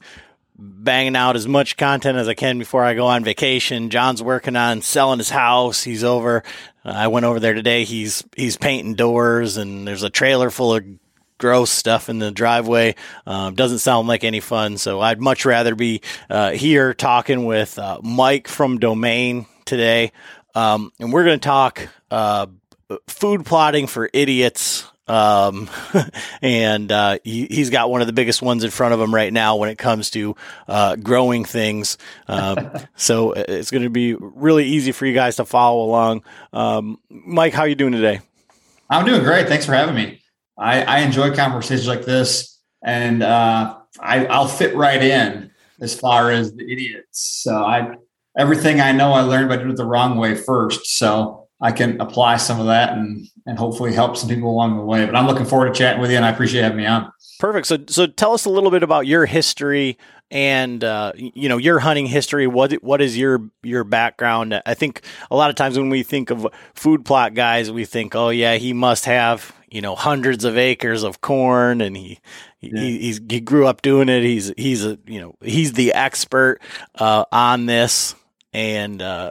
banging 0.56 1.16
out 1.16 1.36
as 1.36 1.48
much 1.48 1.76
content 1.76 2.18
as 2.18 2.28
I 2.28 2.34
can 2.34 2.58
before 2.58 2.84
I 2.84 2.94
go 2.94 3.06
on 3.06 3.24
vacation. 3.24 3.90
John's 3.90 4.22
working 4.22 4.56
on 4.56 4.82
selling 4.82 5.18
his 5.18 5.30
house. 5.30 5.82
He's 5.82 6.04
over. 6.04 6.42
Uh, 6.84 6.90
I 6.90 7.08
went 7.08 7.26
over 7.26 7.40
there 7.40 7.54
today. 7.54 7.84
He's 7.84 8.24
he's 8.36 8.56
painting 8.56 8.94
doors, 8.94 9.56
and 9.56 9.86
there's 9.86 10.02
a 10.02 10.10
trailer 10.10 10.50
full 10.50 10.74
of 10.74 10.84
gross 11.38 11.70
stuff 11.70 12.08
in 12.08 12.18
the 12.18 12.30
driveway. 12.30 12.94
Um, 13.26 13.54
doesn't 13.54 13.80
sound 13.80 14.06
like 14.06 14.24
any 14.24 14.40
fun. 14.40 14.78
So 14.78 15.00
I'd 15.00 15.20
much 15.20 15.44
rather 15.44 15.74
be 15.74 16.00
uh, 16.30 16.52
here 16.52 16.94
talking 16.94 17.44
with 17.44 17.78
uh, 17.78 18.00
Mike 18.02 18.48
from 18.48 18.78
Domain 18.78 19.46
today, 19.64 20.12
um, 20.54 20.92
and 21.00 21.12
we're 21.12 21.24
going 21.24 21.40
to 21.40 21.44
talk 21.44 21.88
uh, 22.10 22.46
food 23.08 23.44
plotting 23.44 23.86
for 23.86 24.08
idiots 24.12 24.90
um, 25.06 25.68
and 26.42 26.90
uh, 26.90 27.18
he, 27.24 27.46
has 27.58 27.70
got 27.70 27.90
one 27.90 28.00
of 28.00 28.06
the 28.06 28.12
biggest 28.12 28.42
ones 28.42 28.64
in 28.64 28.70
front 28.70 28.94
of 28.94 29.00
him 29.00 29.14
right 29.14 29.32
now 29.32 29.56
when 29.56 29.68
it 29.68 29.78
comes 29.78 30.10
to 30.10 30.36
uh, 30.68 30.96
growing 30.96 31.44
things. 31.44 31.98
Um, 32.28 32.70
so 32.96 33.32
it's 33.32 33.70
going 33.70 33.84
to 33.84 33.90
be 33.90 34.14
really 34.14 34.64
easy 34.64 34.92
for 34.92 35.06
you 35.06 35.14
guys 35.14 35.36
to 35.36 35.44
follow 35.44 35.84
along. 35.84 36.24
Um, 36.52 36.98
Mike, 37.08 37.52
how 37.52 37.62
are 37.62 37.68
you 37.68 37.74
doing 37.74 37.92
today? 37.92 38.20
I'm 38.88 39.04
doing 39.04 39.22
great. 39.22 39.48
Thanks 39.48 39.66
for 39.66 39.74
having 39.74 39.94
me. 39.94 40.22
I, 40.58 40.82
I 40.82 40.98
enjoy 41.00 41.34
conversations 41.34 41.88
like 41.88 42.04
this, 42.04 42.60
and 42.84 43.22
uh, 43.22 43.76
I, 43.98 44.26
I'll 44.26 44.46
fit 44.46 44.76
right 44.76 45.02
in 45.02 45.50
as 45.80 45.98
far 45.98 46.30
as 46.30 46.52
the 46.54 46.70
idiots. 46.70 47.42
So 47.42 47.56
I 47.56 47.96
everything 48.36 48.80
I 48.80 48.92
know 48.92 49.12
I 49.12 49.22
learned 49.22 49.48
by 49.48 49.56
doing 49.56 49.70
it 49.70 49.76
the 49.76 49.86
wrong 49.86 50.16
way 50.16 50.34
first. 50.34 50.86
So 50.86 51.43
I 51.64 51.72
can 51.72 51.98
apply 51.98 52.36
some 52.36 52.60
of 52.60 52.66
that 52.66 52.92
and 52.92 53.26
and 53.46 53.58
hopefully 53.58 53.94
help 53.94 54.18
some 54.18 54.28
people 54.28 54.50
along 54.50 54.76
the 54.76 54.84
way. 54.84 55.06
But 55.06 55.16
I'm 55.16 55.26
looking 55.26 55.46
forward 55.46 55.72
to 55.72 55.72
chatting 55.72 56.00
with 56.00 56.10
you, 56.10 56.16
and 56.16 56.24
I 56.24 56.28
appreciate 56.28 56.60
having 56.60 56.76
me 56.76 56.84
on. 56.84 57.10
Perfect. 57.40 57.66
So 57.66 57.78
so 57.88 58.06
tell 58.06 58.34
us 58.34 58.44
a 58.44 58.50
little 58.50 58.70
bit 58.70 58.82
about 58.82 59.06
your 59.06 59.24
history 59.24 59.96
and 60.30 60.84
uh, 60.84 61.12
you 61.16 61.48
know 61.48 61.56
your 61.56 61.78
hunting 61.78 62.04
history. 62.04 62.46
What 62.46 62.74
what 62.84 63.00
is 63.00 63.16
your 63.16 63.48
your 63.62 63.82
background? 63.82 64.60
I 64.66 64.74
think 64.74 65.06
a 65.30 65.36
lot 65.36 65.48
of 65.48 65.56
times 65.56 65.78
when 65.78 65.88
we 65.88 66.02
think 66.02 66.28
of 66.28 66.46
food 66.74 67.06
plot 67.06 67.32
guys, 67.32 67.72
we 67.72 67.86
think, 67.86 68.14
oh 68.14 68.28
yeah, 68.28 68.56
he 68.56 68.74
must 68.74 69.06
have 69.06 69.54
you 69.70 69.80
know 69.80 69.94
hundreds 69.94 70.44
of 70.44 70.58
acres 70.58 71.02
of 71.02 71.22
corn 71.22 71.80
and 71.80 71.96
he 71.96 72.18
yeah. 72.60 72.78
he 72.78 73.18
he 73.26 73.40
grew 73.40 73.66
up 73.66 73.80
doing 73.80 74.10
it. 74.10 74.22
He's 74.22 74.52
he's 74.58 74.84
a 74.84 74.98
you 75.06 75.18
know 75.18 75.34
he's 75.40 75.72
the 75.72 75.94
expert 75.94 76.60
uh, 76.96 77.24
on 77.32 77.64
this 77.64 78.14
and. 78.52 79.00
Uh, 79.00 79.30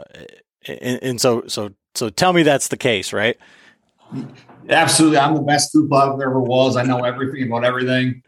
and, 0.66 1.02
and 1.02 1.20
so 1.20 1.44
so 1.46 1.74
so 1.94 2.10
tell 2.10 2.32
me 2.32 2.42
that's 2.42 2.68
the 2.68 2.76
case, 2.76 3.12
right? 3.12 3.38
Absolutely. 4.68 5.18
I'm 5.18 5.34
the 5.34 5.42
best 5.42 5.72
food 5.72 5.90
there 5.90 6.28
ever 6.28 6.40
was. 6.40 6.76
I 6.76 6.82
know 6.82 7.04
everything 7.04 7.46
about 7.46 7.64
everything. 7.64 8.22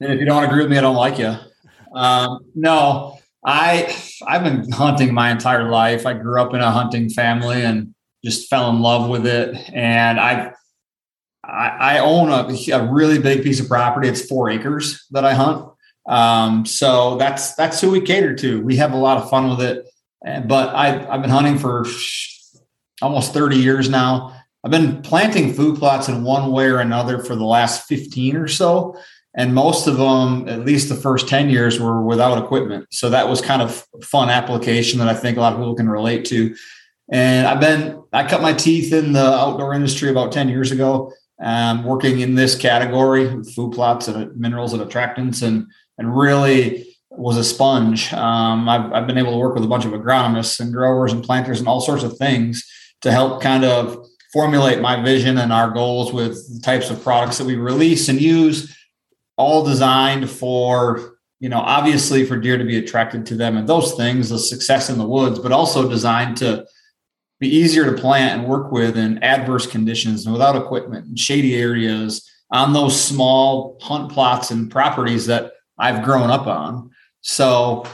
And 0.00 0.12
if 0.12 0.20
you 0.20 0.26
don't 0.26 0.44
agree 0.44 0.62
with 0.62 0.70
me, 0.70 0.78
I 0.78 0.82
don't 0.82 0.96
like 0.96 1.18
you. 1.18 1.34
Um, 1.94 2.40
no, 2.54 3.18
I 3.44 3.96
I've 4.26 4.44
been 4.44 4.70
hunting 4.70 5.14
my 5.14 5.30
entire 5.30 5.70
life. 5.70 6.06
I 6.06 6.14
grew 6.14 6.40
up 6.40 6.52
in 6.52 6.60
a 6.60 6.70
hunting 6.70 7.08
family 7.08 7.62
and 7.62 7.94
just 8.24 8.48
fell 8.50 8.68
in 8.70 8.80
love 8.80 9.08
with 9.08 9.26
it. 9.26 9.56
And 9.72 10.20
I 10.20 10.52
I, 11.44 11.68
I 11.68 11.98
own 11.98 12.28
a, 12.30 12.72
a 12.72 12.92
really 12.92 13.18
big 13.18 13.42
piece 13.42 13.60
of 13.60 13.68
property. 13.68 14.08
It's 14.08 14.26
four 14.26 14.50
acres 14.50 15.06
that 15.12 15.24
I 15.24 15.34
hunt. 15.34 15.70
Um, 16.08 16.66
so 16.66 17.16
that's 17.16 17.54
that's 17.54 17.80
who 17.80 17.90
we 17.90 18.00
cater 18.00 18.34
to. 18.34 18.60
We 18.60 18.76
have 18.76 18.92
a 18.92 18.98
lot 18.98 19.18
of 19.18 19.30
fun 19.30 19.48
with 19.48 19.60
it. 19.60 19.86
But 20.46 20.74
I 20.74 21.06
I've 21.08 21.22
been 21.22 21.30
hunting 21.30 21.58
for 21.58 21.86
almost 23.02 23.34
30 23.34 23.56
years 23.56 23.88
now. 23.88 24.32
I've 24.64 24.70
been 24.70 25.00
planting 25.02 25.52
food 25.52 25.78
plots 25.78 26.08
in 26.08 26.24
one 26.24 26.50
way 26.50 26.66
or 26.66 26.80
another 26.80 27.22
for 27.22 27.36
the 27.36 27.44
last 27.44 27.86
15 27.86 28.36
or 28.36 28.48
so. 28.48 28.96
And 29.36 29.54
most 29.54 29.86
of 29.86 29.98
them, 29.98 30.48
at 30.48 30.64
least 30.64 30.88
the 30.88 30.94
first 30.94 31.28
10 31.28 31.50
years, 31.50 31.78
were 31.78 32.02
without 32.02 32.42
equipment. 32.42 32.86
So 32.90 33.10
that 33.10 33.28
was 33.28 33.42
kind 33.42 33.60
of 33.60 33.86
fun 34.02 34.30
application 34.30 34.98
that 34.98 35.08
I 35.08 35.14
think 35.14 35.36
a 35.36 35.40
lot 35.40 35.52
of 35.52 35.58
people 35.58 35.74
can 35.74 35.88
relate 35.88 36.24
to. 36.26 36.56
And 37.12 37.46
I've 37.46 37.60
been, 37.60 38.02
I 38.12 38.26
cut 38.26 38.40
my 38.40 38.54
teeth 38.54 38.92
in 38.92 39.12
the 39.12 39.24
outdoor 39.24 39.74
industry 39.74 40.10
about 40.10 40.32
10 40.32 40.48
years 40.48 40.72
ago, 40.72 41.12
um, 41.40 41.84
working 41.84 42.20
in 42.20 42.34
this 42.34 42.56
category, 42.56 43.26
of 43.26 43.48
food 43.52 43.72
plots 43.72 44.08
and 44.08 44.34
minerals 44.36 44.72
and 44.72 44.82
attractants, 44.82 45.46
and, 45.46 45.66
and 45.98 46.16
really 46.16 46.86
was 47.10 47.36
a 47.36 47.44
sponge. 47.44 48.12
Um, 48.14 48.68
I've, 48.68 48.90
I've 48.92 49.06
been 49.06 49.18
able 49.18 49.32
to 49.32 49.38
work 49.38 49.54
with 49.54 49.64
a 49.64 49.68
bunch 49.68 49.84
of 49.84 49.92
agronomists 49.92 50.60
and 50.60 50.72
growers 50.72 51.12
and 51.12 51.22
planters 51.22 51.58
and 51.58 51.68
all 51.68 51.80
sorts 51.80 52.02
of 52.02 52.16
things 52.16 52.68
to 53.06 53.12
help 53.12 53.40
kind 53.40 53.64
of 53.64 54.04
formulate 54.32 54.80
my 54.80 55.00
vision 55.00 55.38
and 55.38 55.52
our 55.52 55.70
goals 55.70 56.12
with 56.12 56.34
the 56.52 56.60
types 56.60 56.90
of 56.90 57.00
products 57.04 57.38
that 57.38 57.46
we 57.46 57.54
release 57.54 58.08
and 58.08 58.20
use, 58.20 58.76
all 59.36 59.64
designed 59.64 60.28
for, 60.28 61.18
you 61.38 61.48
know, 61.48 61.60
obviously 61.60 62.26
for 62.26 62.36
deer 62.36 62.58
to 62.58 62.64
be 62.64 62.78
attracted 62.78 63.24
to 63.24 63.36
them 63.36 63.56
and 63.56 63.68
those 63.68 63.94
things, 63.94 64.28
the 64.28 64.38
success 64.40 64.90
in 64.90 64.98
the 64.98 65.06
woods, 65.06 65.38
but 65.38 65.52
also 65.52 65.88
designed 65.88 66.36
to 66.36 66.66
be 67.38 67.48
easier 67.48 67.84
to 67.84 68.00
plant 68.00 68.40
and 68.40 68.48
work 68.48 68.72
with 68.72 68.96
in 68.96 69.22
adverse 69.22 69.68
conditions 69.68 70.26
and 70.26 70.32
without 70.32 70.56
equipment 70.56 71.06
and 71.06 71.16
shady 71.16 71.54
areas 71.54 72.28
on 72.50 72.72
those 72.72 73.00
small 73.00 73.78
hunt 73.80 74.10
plots 74.10 74.50
and 74.50 74.68
properties 74.68 75.26
that 75.26 75.52
I've 75.78 76.02
grown 76.02 76.28
up 76.28 76.48
on. 76.48 76.90
So 77.20 77.86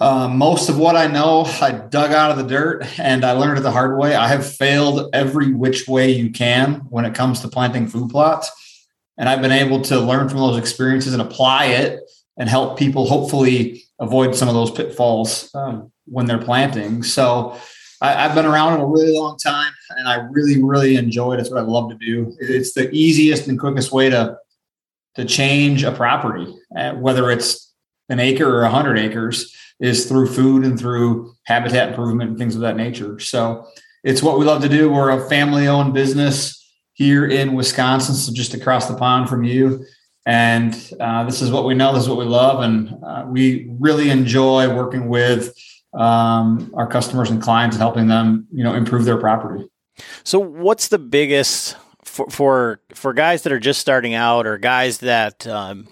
uh, 0.00 0.26
most 0.28 0.70
of 0.70 0.78
what 0.78 0.96
I 0.96 1.06
know, 1.06 1.44
I 1.60 1.72
dug 1.72 2.12
out 2.12 2.30
of 2.30 2.38
the 2.38 2.44
dirt 2.44 2.98
and 2.98 3.22
I 3.22 3.32
learned 3.32 3.58
it 3.58 3.60
the 3.60 3.70
hard 3.70 3.98
way. 3.98 4.14
I 4.14 4.28
have 4.28 4.50
failed 4.50 5.10
every 5.12 5.52
which 5.52 5.86
way 5.86 6.10
you 6.10 6.30
can 6.30 6.76
when 6.88 7.04
it 7.04 7.14
comes 7.14 7.40
to 7.40 7.48
planting 7.48 7.86
food 7.86 8.10
plots. 8.10 8.50
And 9.18 9.28
I've 9.28 9.42
been 9.42 9.52
able 9.52 9.82
to 9.82 10.00
learn 10.00 10.30
from 10.30 10.38
those 10.38 10.56
experiences 10.56 11.12
and 11.12 11.20
apply 11.20 11.66
it 11.66 12.00
and 12.38 12.48
help 12.48 12.78
people 12.78 13.06
hopefully 13.06 13.82
avoid 13.98 14.34
some 14.34 14.48
of 14.48 14.54
those 14.54 14.70
pitfalls 14.70 15.54
um, 15.54 15.92
when 16.06 16.24
they're 16.24 16.38
planting. 16.38 17.02
So 17.02 17.58
I, 18.00 18.12
have 18.12 18.34
been 18.34 18.46
around 18.46 18.80
it 18.80 18.82
a 18.82 18.86
really 18.86 19.14
long 19.14 19.36
time 19.36 19.74
and 19.90 20.08
I 20.08 20.14
really, 20.30 20.62
really 20.62 20.96
enjoy 20.96 21.34
it. 21.34 21.40
It's 21.40 21.50
what 21.50 21.58
I 21.58 21.66
love 21.66 21.90
to 21.90 21.96
do. 21.96 22.34
It's 22.40 22.72
the 22.72 22.90
easiest 22.90 23.48
and 23.48 23.60
quickest 23.60 23.92
way 23.92 24.08
to 24.08 24.38
to 25.16 25.24
change 25.24 25.82
a 25.82 25.90
property, 25.90 26.54
uh, 26.76 26.92
whether 26.92 27.32
it's 27.32 27.69
an 28.10 28.20
acre 28.20 28.54
or 28.54 28.62
a 28.62 28.70
hundred 28.70 28.98
acres 28.98 29.56
is 29.80 30.06
through 30.06 30.26
food 30.26 30.64
and 30.64 30.78
through 30.78 31.32
habitat 31.44 31.88
improvement 31.88 32.30
and 32.30 32.38
things 32.38 32.54
of 32.54 32.60
that 32.60 32.76
nature. 32.76 33.18
So 33.18 33.66
it's 34.04 34.22
what 34.22 34.38
we 34.38 34.44
love 34.44 34.60
to 34.62 34.68
do. 34.68 34.90
We're 34.90 35.10
a 35.10 35.28
family 35.28 35.66
owned 35.68 35.94
business 35.94 36.56
here 36.92 37.26
in 37.26 37.54
Wisconsin, 37.54 38.14
so 38.14 38.32
just 38.32 38.52
across 38.52 38.88
the 38.88 38.96
pond 38.96 39.28
from 39.28 39.42
you. 39.44 39.86
And 40.26 40.74
uh, 41.00 41.24
this 41.24 41.40
is 41.40 41.50
what 41.50 41.64
we 41.64 41.74
know, 41.74 41.94
this 41.94 42.02
is 42.02 42.08
what 42.08 42.18
we 42.18 42.26
love. 42.26 42.62
And 42.62 42.94
uh, 43.02 43.24
we 43.26 43.70
really 43.78 44.10
enjoy 44.10 44.74
working 44.74 45.08
with 45.08 45.56
um, 45.94 46.70
our 46.74 46.86
customers 46.86 47.30
and 47.30 47.40
clients 47.40 47.76
and 47.76 47.80
helping 47.80 48.06
them, 48.08 48.46
you 48.52 48.62
know, 48.62 48.74
improve 48.74 49.06
their 49.06 49.16
property. 49.16 49.66
So 50.24 50.38
what's 50.38 50.88
the 50.88 50.98
biggest 50.98 51.76
for, 52.04 52.28
for, 52.28 52.80
for 52.94 53.12
guys 53.12 53.42
that 53.42 53.52
are 53.52 53.58
just 53.58 53.80
starting 53.80 54.14
out 54.14 54.46
or 54.46 54.58
guys 54.58 54.98
that 54.98 55.46
um, 55.46 55.88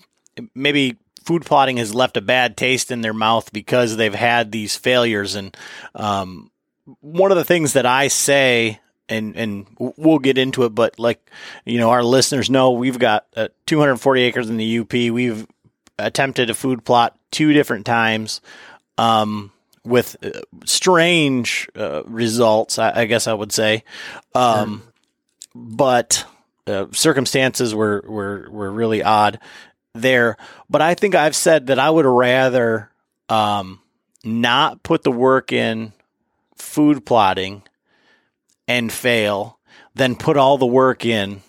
maybe 0.54 0.98
food 1.28 1.44
plotting 1.44 1.76
has 1.76 1.94
left 1.94 2.16
a 2.16 2.23
bad 2.23 2.56
taste 2.56 2.90
in 2.90 3.02
their 3.02 3.12
mouth 3.12 3.52
because 3.52 3.99
they've 3.99 4.14
had 4.14 4.50
these 4.50 4.76
failures. 4.76 5.35
And 5.35 5.54
um, 5.94 6.50
one 7.02 7.30
of 7.30 7.37
the 7.37 7.44
things 7.44 7.75
that 7.75 7.85
I 7.85 8.08
say, 8.08 8.80
and 9.11 9.37
and 9.37 9.66
we'll 9.78 10.20
get 10.20 10.38
into 10.38 10.64
it, 10.64 10.70
but 10.70 10.99
like 10.99 11.30
you 11.66 11.76
know, 11.76 11.90
our 11.90 12.02
listeners 12.02 12.49
know 12.49 12.70
we've 12.70 12.99
got 12.99 13.26
uh, 13.37 13.49
240 13.66 14.23
acres 14.23 14.49
in 14.49 14.56
the 14.56 14.78
UP. 14.78 14.90
We've 14.90 15.47
attempted 15.99 16.49
a 16.49 16.54
food 16.54 16.82
plot 16.82 17.14
two 17.30 17.52
different 17.52 17.85
times. 17.85 18.40
Um, 18.97 19.52
with 19.85 20.16
uh, 20.25 20.40
strange 20.64 21.68
uh, 21.76 22.04
results, 22.04 22.78
I, 22.78 23.02
I, 23.02 23.04
guess 23.04 23.26
I 23.26 23.32
would 23.32 23.52
say. 23.52 23.85
Um, 24.35 24.82
sure. 24.82 24.92
But 25.54 26.25
uh, 26.66 26.87
circumstances 26.92 27.75
were, 27.75 28.02
were 28.06 28.49
were 28.50 28.70
really 28.70 29.02
odd 29.02 29.38
there. 30.02 30.37
But 30.69 30.83
I 30.83 30.95
think 30.95 31.14
I've 31.14 31.37
said 31.37 31.69
that 31.69 31.78
I 31.78 31.90
would 31.90 32.07
rather 32.07 32.90
um, 33.28 33.81
not 34.25 34.83
put 34.83 35.02
the 35.02 35.12
work 35.12 35.52
in 35.52 35.93
food 36.57 37.05
plotting 37.05 37.62
and 38.67 38.93
fail 38.93 39.59
than 39.95 40.17
put 40.17 40.37
all 40.37 40.59
the 40.59 40.67
work 40.67 41.05
in 41.05 41.43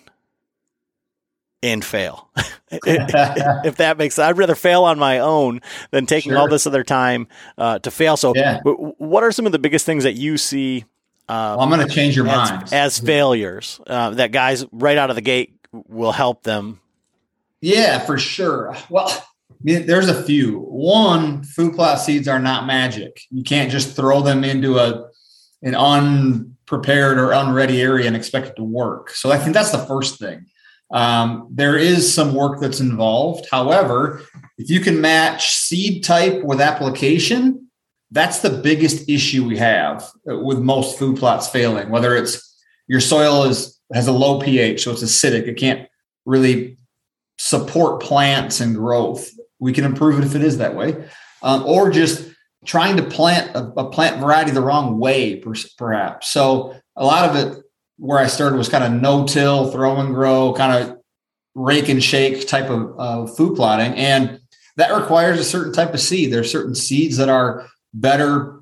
and 1.62 1.84
fail. 1.84 2.28
if 2.72 3.76
that 3.76 3.98
makes 3.98 4.14
sense, 4.14 4.28
I'd 4.28 4.38
rather 4.38 4.54
fail 4.54 4.84
on 4.84 4.98
my 4.98 5.18
own 5.18 5.60
than 5.90 6.06
taking 6.06 6.30
sure. 6.30 6.38
all 6.38 6.48
this 6.48 6.68
other 6.68 6.84
time 6.84 7.26
uh, 7.58 7.80
to 7.80 7.90
fail. 7.90 8.16
So, 8.16 8.32
yeah. 8.34 8.60
what 8.62 9.24
are 9.24 9.32
some 9.32 9.44
of 9.44 9.50
the 9.50 9.58
biggest 9.58 9.84
things 9.84 10.04
that 10.04 10.12
you 10.14 10.38
see? 10.38 10.84
Uh, 11.28 11.58
well, 11.58 11.60
I'm 11.60 11.68
going 11.68 11.86
to 11.86 11.92
change 11.92 12.16
your 12.16 12.28
as, 12.28 12.50
mind 12.50 12.72
as 12.72 12.98
failures 13.00 13.80
uh, 13.88 14.10
that 14.10 14.30
guys 14.30 14.64
right 14.70 14.96
out 14.96 15.10
of 15.10 15.16
the 15.16 15.22
gate 15.22 15.54
will 15.72 16.12
help 16.12 16.44
them 16.44 16.80
yeah, 17.60 17.98
for 18.00 18.18
sure. 18.18 18.76
Well, 18.88 19.10
there's 19.62 20.08
a 20.08 20.22
few. 20.22 20.60
One, 20.60 21.42
food 21.42 21.74
plot 21.74 22.00
seeds 22.00 22.28
are 22.28 22.38
not 22.38 22.66
magic. 22.66 23.20
You 23.30 23.42
can't 23.42 23.70
just 23.70 23.94
throw 23.94 24.22
them 24.22 24.44
into 24.44 24.78
a 24.78 25.08
an 25.62 25.74
unprepared 25.74 27.18
or 27.18 27.32
unready 27.32 27.82
area 27.82 28.06
and 28.06 28.16
expect 28.16 28.48
it 28.48 28.56
to 28.56 28.64
work. 28.64 29.10
So 29.10 29.30
I 29.30 29.38
think 29.38 29.52
that's 29.52 29.72
the 29.72 29.86
first 29.86 30.18
thing. 30.18 30.46
Um, 30.90 31.48
there 31.50 31.76
is 31.76 32.12
some 32.12 32.34
work 32.34 32.60
that's 32.60 32.80
involved. 32.80 33.46
However, 33.50 34.22
if 34.58 34.70
you 34.70 34.80
can 34.80 35.00
match 35.00 35.50
seed 35.50 36.02
type 36.02 36.42
with 36.42 36.60
application, 36.60 37.68
that's 38.10 38.40
the 38.40 38.50
biggest 38.50 39.08
issue 39.08 39.46
we 39.46 39.56
have 39.58 40.10
with 40.24 40.58
most 40.58 40.98
food 40.98 41.18
plots 41.18 41.48
failing. 41.48 41.90
Whether 41.90 42.16
it's 42.16 42.58
your 42.88 43.00
soil 43.00 43.44
is 43.44 43.78
has 43.92 44.06
a 44.08 44.12
low 44.12 44.40
pH, 44.40 44.82
so 44.82 44.92
it's 44.92 45.02
acidic, 45.02 45.46
it 45.46 45.54
can't 45.58 45.88
really 46.24 46.78
support 47.40 48.02
plants 48.02 48.60
and 48.60 48.76
growth. 48.76 49.30
We 49.58 49.72
can 49.72 49.84
improve 49.84 50.18
it 50.18 50.26
if 50.26 50.34
it 50.34 50.42
is 50.42 50.58
that 50.58 50.76
way, 50.76 51.08
um, 51.42 51.64
or 51.64 51.90
just 51.90 52.30
trying 52.66 52.98
to 52.98 53.02
plant 53.02 53.56
a, 53.56 53.64
a, 53.80 53.90
plant 53.90 54.20
variety 54.20 54.50
the 54.50 54.60
wrong 54.60 54.98
way, 54.98 55.42
perhaps. 55.78 56.28
So 56.28 56.76
a 56.96 57.04
lot 57.04 57.30
of 57.30 57.36
it, 57.36 57.64
where 57.96 58.18
I 58.18 58.26
started, 58.26 58.56
was 58.56 58.68
kind 58.68 58.84
of 58.84 58.92
no-till, 58.92 59.70
throw 59.70 59.96
and 59.96 60.14
grow, 60.14 60.52
kind 60.52 60.84
of 60.84 60.98
rake 61.54 61.88
and 61.88 62.04
shake 62.04 62.46
type 62.46 62.68
of 62.68 62.94
uh, 62.98 63.26
food 63.26 63.56
plotting, 63.56 63.94
and 63.94 64.38
that 64.76 64.94
requires 64.94 65.40
a 65.40 65.44
certain 65.44 65.72
type 65.72 65.94
of 65.94 66.00
seed. 66.00 66.30
There 66.30 66.40
are 66.40 66.44
certain 66.44 66.74
seeds 66.74 67.16
that 67.16 67.30
are 67.30 67.66
better 67.94 68.60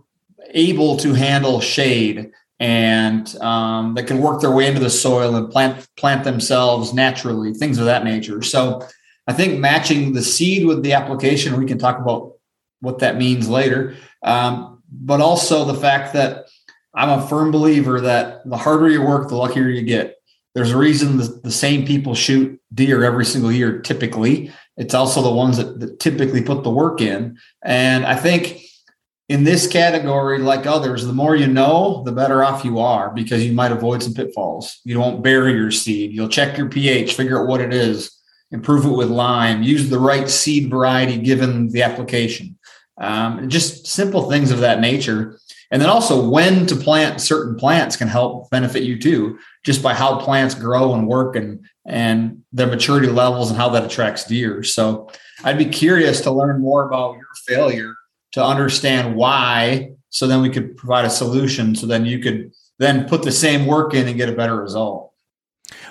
able 0.50 0.98
to 0.98 1.14
handle 1.14 1.60
shade 1.60 2.30
and 2.60 3.36
um, 3.36 3.94
that 3.94 4.06
can 4.06 4.18
work 4.18 4.40
their 4.40 4.50
way 4.50 4.66
into 4.66 4.80
the 4.80 4.90
soil 4.90 5.36
and 5.36 5.50
plant 5.50 5.86
plant 5.96 6.24
themselves 6.24 6.92
naturally, 6.92 7.54
things 7.54 7.78
of 7.78 7.84
that 7.86 8.04
nature. 8.04 8.42
So 8.42 8.86
I 9.26 9.32
think 9.32 9.60
matching 9.60 10.12
the 10.12 10.22
seed 10.22 10.66
with 10.66 10.82
the 10.82 10.94
application, 10.94 11.58
we 11.58 11.66
can 11.66 11.78
talk 11.78 11.98
about 11.98 12.32
what 12.80 12.98
that 13.00 13.16
means 13.16 13.48
later. 13.48 13.94
Um, 14.22 14.82
but 14.90 15.20
also 15.20 15.64
the 15.64 15.74
fact 15.74 16.14
that 16.14 16.46
I'm 16.94 17.20
a 17.20 17.26
firm 17.28 17.50
believer 17.50 18.00
that 18.00 18.48
the 18.48 18.56
harder 18.56 18.88
you 18.88 19.02
work, 19.02 19.28
the 19.28 19.36
luckier 19.36 19.68
you 19.68 19.82
get. 19.82 20.16
There's 20.54 20.72
a 20.72 20.78
reason 20.78 21.18
the, 21.18 21.40
the 21.44 21.50
same 21.52 21.86
people 21.86 22.14
shoot 22.14 22.58
deer 22.74 23.04
every 23.04 23.24
single 23.24 23.52
year, 23.52 23.80
typically. 23.80 24.50
It's 24.76 24.94
also 24.94 25.22
the 25.22 25.30
ones 25.30 25.58
that, 25.58 25.78
that 25.80 26.00
typically 26.00 26.42
put 26.42 26.64
the 26.64 26.70
work 26.70 27.00
in. 27.00 27.38
And 27.62 28.06
I 28.06 28.16
think 28.16 28.62
in 29.28 29.44
this 29.44 29.66
category, 29.66 30.38
like 30.38 30.66
others, 30.66 31.04
the 31.04 31.12
more 31.12 31.36
you 31.36 31.46
know, 31.46 32.02
the 32.04 32.12
better 32.12 32.42
off 32.42 32.64
you 32.64 32.78
are 32.78 33.10
because 33.10 33.44
you 33.44 33.52
might 33.52 33.72
avoid 33.72 34.02
some 34.02 34.14
pitfalls. 34.14 34.80
You 34.84 34.98
won't 34.98 35.22
bury 35.22 35.52
your 35.52 35.70
seed. 35.70 36.12
You'll 36.12 36.30
check 36.30 36.56
your 36.56 36.68
pH, 36.68 37.14
figure 37.14 37.40
out 37.40 37.48
what 37.48 37.60
it 37.60 37.74
is, 37.74 38.16
improve 38.50 38.86
it 38.86 38.96
with 38.96 39.10
lime, 39.10 39.62
use 39.62 39.90
the 39.90 39.98
right 39.98 40.28
seed 40.28 40.70
variety 40.70 41.18
given 41.18 41.68
the 41.68 41.82
application. 41.82 42.58
Um, 42.98 43.48
just 43.50 43.86
simple 43.86 44.30
things 44.30 44.50
of 44.50 44.60
that 44.60 44.80
nature. 44.80 45.38
And 45.70 45.82
then 45.82 45.90
also 45.90 46.26
when 46.26 46.64
to 46.66 46.74
plant 46.74 47.20
certain 47.20 47.54
plants 47.54 47.96
can 47.96 48.08
help 48.08 48.48
benefit 48.48 48.82
you 48.82 48.98
too, 48.98 49.38
just 49.62 49.82
by 49.82 49.92
how 49.92 50.18
plants 50.18 50.54
grow 50.54 50.94
and 50.94 51.06
work 51.06 51.36
and 51.36 51.66
and 51.86 52.42
their 52.52 52.66
maturity 52.66 53.08
levels 53.08 53.50
and 53.50 53.58
how 53.58 53.68
that 53.70 53.84
attracts 53.84 54.24
deer. 54.24 54.62
So 54.62 55.10
I'd 55.44 55.58
be 55.58 55.66
curious 55.66 56.20
to 56.22 56.30
learn 56.30 56.60
more 56.60 56.86
about 56.86 57.16
your 57.16 57.28
failure 57.46 57.94
to 58.32 58.44
understand 58.44 59.14
why 59.14 59.92
so 60.10 60.26
then 60.26 60.42
we 60.42 60.50
could 60.50 60.76
provide 60.76 61.04
a 61.04 61.10
solution 61.10 61.74
so 61.74 61.86
then 61.86 62.04
you 62.04 62.18
could 62.18 62.52
then 62.78 63.08
put 63.08 63.22
the 63.22 63.32
same 63.32 63.66
work 63.66 63.94
in 63.94 64.06
and 64.08 64.16
get 64.16 64.28
a 64.28 64.32
better 64.32 64.56
result. 64.56 65.12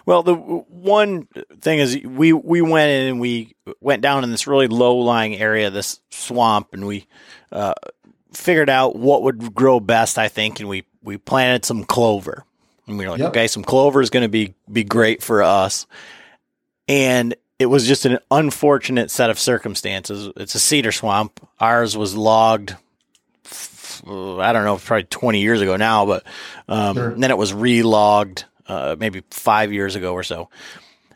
Well, 0.06 0.24
the 0.24 0.36
one 0.36 1.28
thing 1.60 1.80
is 1.80 2.00
we 2.04 2.34
we 2.34 2.62
went 2.62 2.90
in 2.92 3.08
and 3.08 3.20
we 3.20 3.56
went 3.82 4.02
down 4.02 4.24
in 4.24 4.32
this 4.32 4.48
really 4.48 4.68
low 4.68 4.96
lying 4.98 5.36
area, 5.36 5.70
this 5.70 6.00
swamp, 6.10 6.70
and 6.74 6.88
we 6.88 7.06
uh, 7.52 7.74
figured 8.34 8.70
out 8.70 8.96
what 8.96 9.22
would 9.24 9.54
grow 9.54 9.80
best. 9.80 10.18
I 10.18 10.30
think, 10.30 10.60
and 10.60 10.70
we 10.70 10.86
we 11.04 11.18
planted 11.18 11.66
some 11.66 11.84
clover, 11.84 12.44
and 12.88 12.98
we 12.98 13.06
were 13.06 13.12
like, 13.12 13.20
yep. 13.20 13.30
okay, 13.30 13.48
some 13.48 13.64
clover 13.64 14.02
is 14.02 14.10
going 14.10 14.24
to 14.24 14.30
be 14.30 14.56
be 14.72 14.84
great 14.84 15.22
for 15.22 15.44
us, 15.44 15.86
and 16.88 17.36
it 17.60 17.68
was 17.68 17.88
just 17.88 18.06
an 18.06 18.20
unfortunate 18.30 19.12
set 19.12 19.30
of 19.30 19.40
circumstances. 19.40 20.32
It's 20.38 20.56
a 20.56 20.60
cedar 20.60 20.92
swamp. 20.92 21.40
Ours 21.60 21.98
was 21.98 22.16
logged 22.16 22.76
I 24.06 24.54
don't 24.54 24.66
know, 24.66 24.78
probably 24.78 25.06
20 25.06 25.40
years 25.40 25.62
ago 25.62 25.76
now, 25.76 26.06
but 26.06 26.24
um, 26.68 26.96
sure. 26.96 27.16
then 27.16 27.32
it 27.32 27.38
was 27.38 27.54
relogged 27.54 28.44
uh, 28.68 28.96
maybe 28.98 29.24
five 29.32 29.72
years 29.72 29.96
ago 29.96 30.14
or 30.14 30.24
so. 30.24 30.50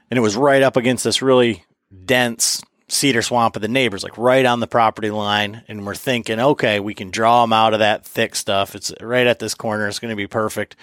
And 0.09 0.17
it 0.17 0.21
was 0.21 0.35
right 0.35 0.61
up 0.63 0.77
against 0.77 1.03
this 1.03 1.21
really 1.21 1.63
dense 2.05 2.63
cedar 2.87 3.21
swamp 3.21 3.55
of 3.55 3.61
the 3.61 3.67
neighbors, 3.67 4.03
like 4.03 4.17
right 4.17 4.45
on 4.45 4.59
the 4.59 4.67
property 4.67 5.11
line. 5.11 5.63
And 5.67 5.85
we're 5.85 5.95
thinking, 5.95 6.39
okay, 6.39 6.79
we 6.79 6.93
can 6.93 7.11
draw 7.11 7.41
them 7.41 7.53
out 7.53 7.73
of 7.73 7.79
that 7.79 8.05
thick 8.05 8.35
stuff. 8.35 8.75
It's 8.75 8.93
right 9.01 9.27
at 9.27 9.39
this 9.39 9.53
corner. 9.53 9.87
It's 9.87 9.99
going 9.99 10.11
to 10.11 10.15
be 10.15 10.27
perfect. 10.27 10.75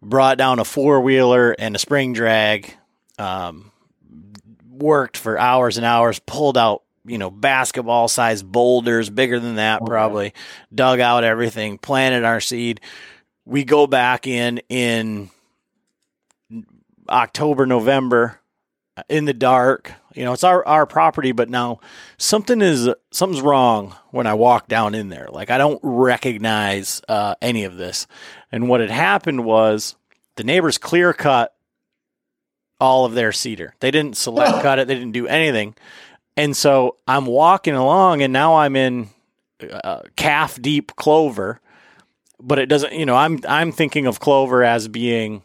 Brought 0.00 0.38
down 0.38 0.58
a 0.58 0.64
four 0.64 1.00
wheeler 1.00 1.52
and 1.52 1.74
a 1.74 1.78
spring 1.78 2.12
drag. 2.12 2.74
Um, 3.18 3.72
worked 4.78 5.16
for 5.16 5.38
hours 5.38 5.76
and 5.76 5.86
hours, 5.86 6.18
pulled 6.20 6.56
out 6.58 6.82
you 7.08 7.18
know, 7.18 7.30
basketball 7.30 8.08
sized 8.08 8.50
boulders, 8.50 9.10
bigger 9.10 9.40
than 9.40 9.56
that, 9.56 9.82
okay. 9.82 9.88
probably. 9.88 10.34
Dug 10.74 11.00
out 11.00 11.24
everything, 11.24 11.78
planted 11.78 12.24
our 12.24 12.40
seed. 12.40 12.80
We 13.44 13.64
go 13.64 13.86
back 13.86 14.26
in 14.26 14.60
in 14.68 15.30
October, 17.08 17.66
November, 17.66 18.38
in 19.08 19.24
the 19.24 19.32
dark. 19.32 19.92
You 20.14 20.24
know, 20.24 20.32
it's 20.32 20.44
our 20.44 20.66
our 20.66 20.86
property, 20.86 21.32
but 21.32 21.48
now 21.48 21.80
something 22.18 22.60
is 22.60 22.88
something's 23.10 23.42
wrong 23.42 23.94
when 24.10 24.26
I 24.26 24.34
walk 24.34 24.68
down 24.68 24.94
in 24.94 25.08
there. 25.08 25.28
Like 25.30 25.50
I 25.50 25.58
don't 25.58 25.80
recognize 25.82 27.00
uh, 27.08 27.34
any 27.40 27.64
of 27.64 27.76
this. 27.76 28.06
And 28.52 28.68
what 28.68 28.80
had 28.80 28.90
happened 28.90 29.44
was 29.44 29.96
the 30.36 30.44
neighbors 30.44 30.78
clear 30.78 31.12
cut 31.12 31.54
all 32.80 33.04
of 33.04 33.14
their 33.14 33.32
cedar. 33.32 33.74
They 33.80 33.90
didn't 33.90 34.16
select 34.16 34.62
cut 34.62 34.78
it. 34.78 34.88
They 34.88 34.94
didn't 34.94 35.12
do 35.12 35.26
anything. 35.26 35.74
And 36.36 36.56
so 36.56 36.96
I'm 37.06 37.26
walking 37.26 37.74
along, 37.74 38.22
and 38.22 38.32
now 38.32 38.56
I'm 38.56 38.76
in 38.76 39.08
uh, 39.60 40.02
calf 40.16 40.60
deep 40.60 40.94
clover, 40.96 41.60
but 42.40 42.58
it 42.58 42.66
doesn't. 42.66 42.92
You 42.92 43.06
know, 43.06 43.16
I'm 43.16 43.40
I'm 43.48 43.72
thinking 43.72 44.06
of 44.06 44.20
clover 44.20 44.62
as 44.62 44.86
being 44.86 45.42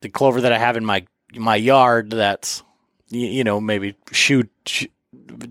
the 0.00 0.08
clover 0.08 0.40
that 0.40 0.52
I 0.52 0.58
have 0.58 0.76
in 0.76 0.84
my 0.84 1.06
my 1.34 1.56
yard. 1.56 2.10
That's 2.10 2.62
you, 3.08 3.26
you 3.28 3.44
know 3.44 3.60
maybe 3.60 3.94
shoot, 4.10 4.50
shoot, 4.66 4.90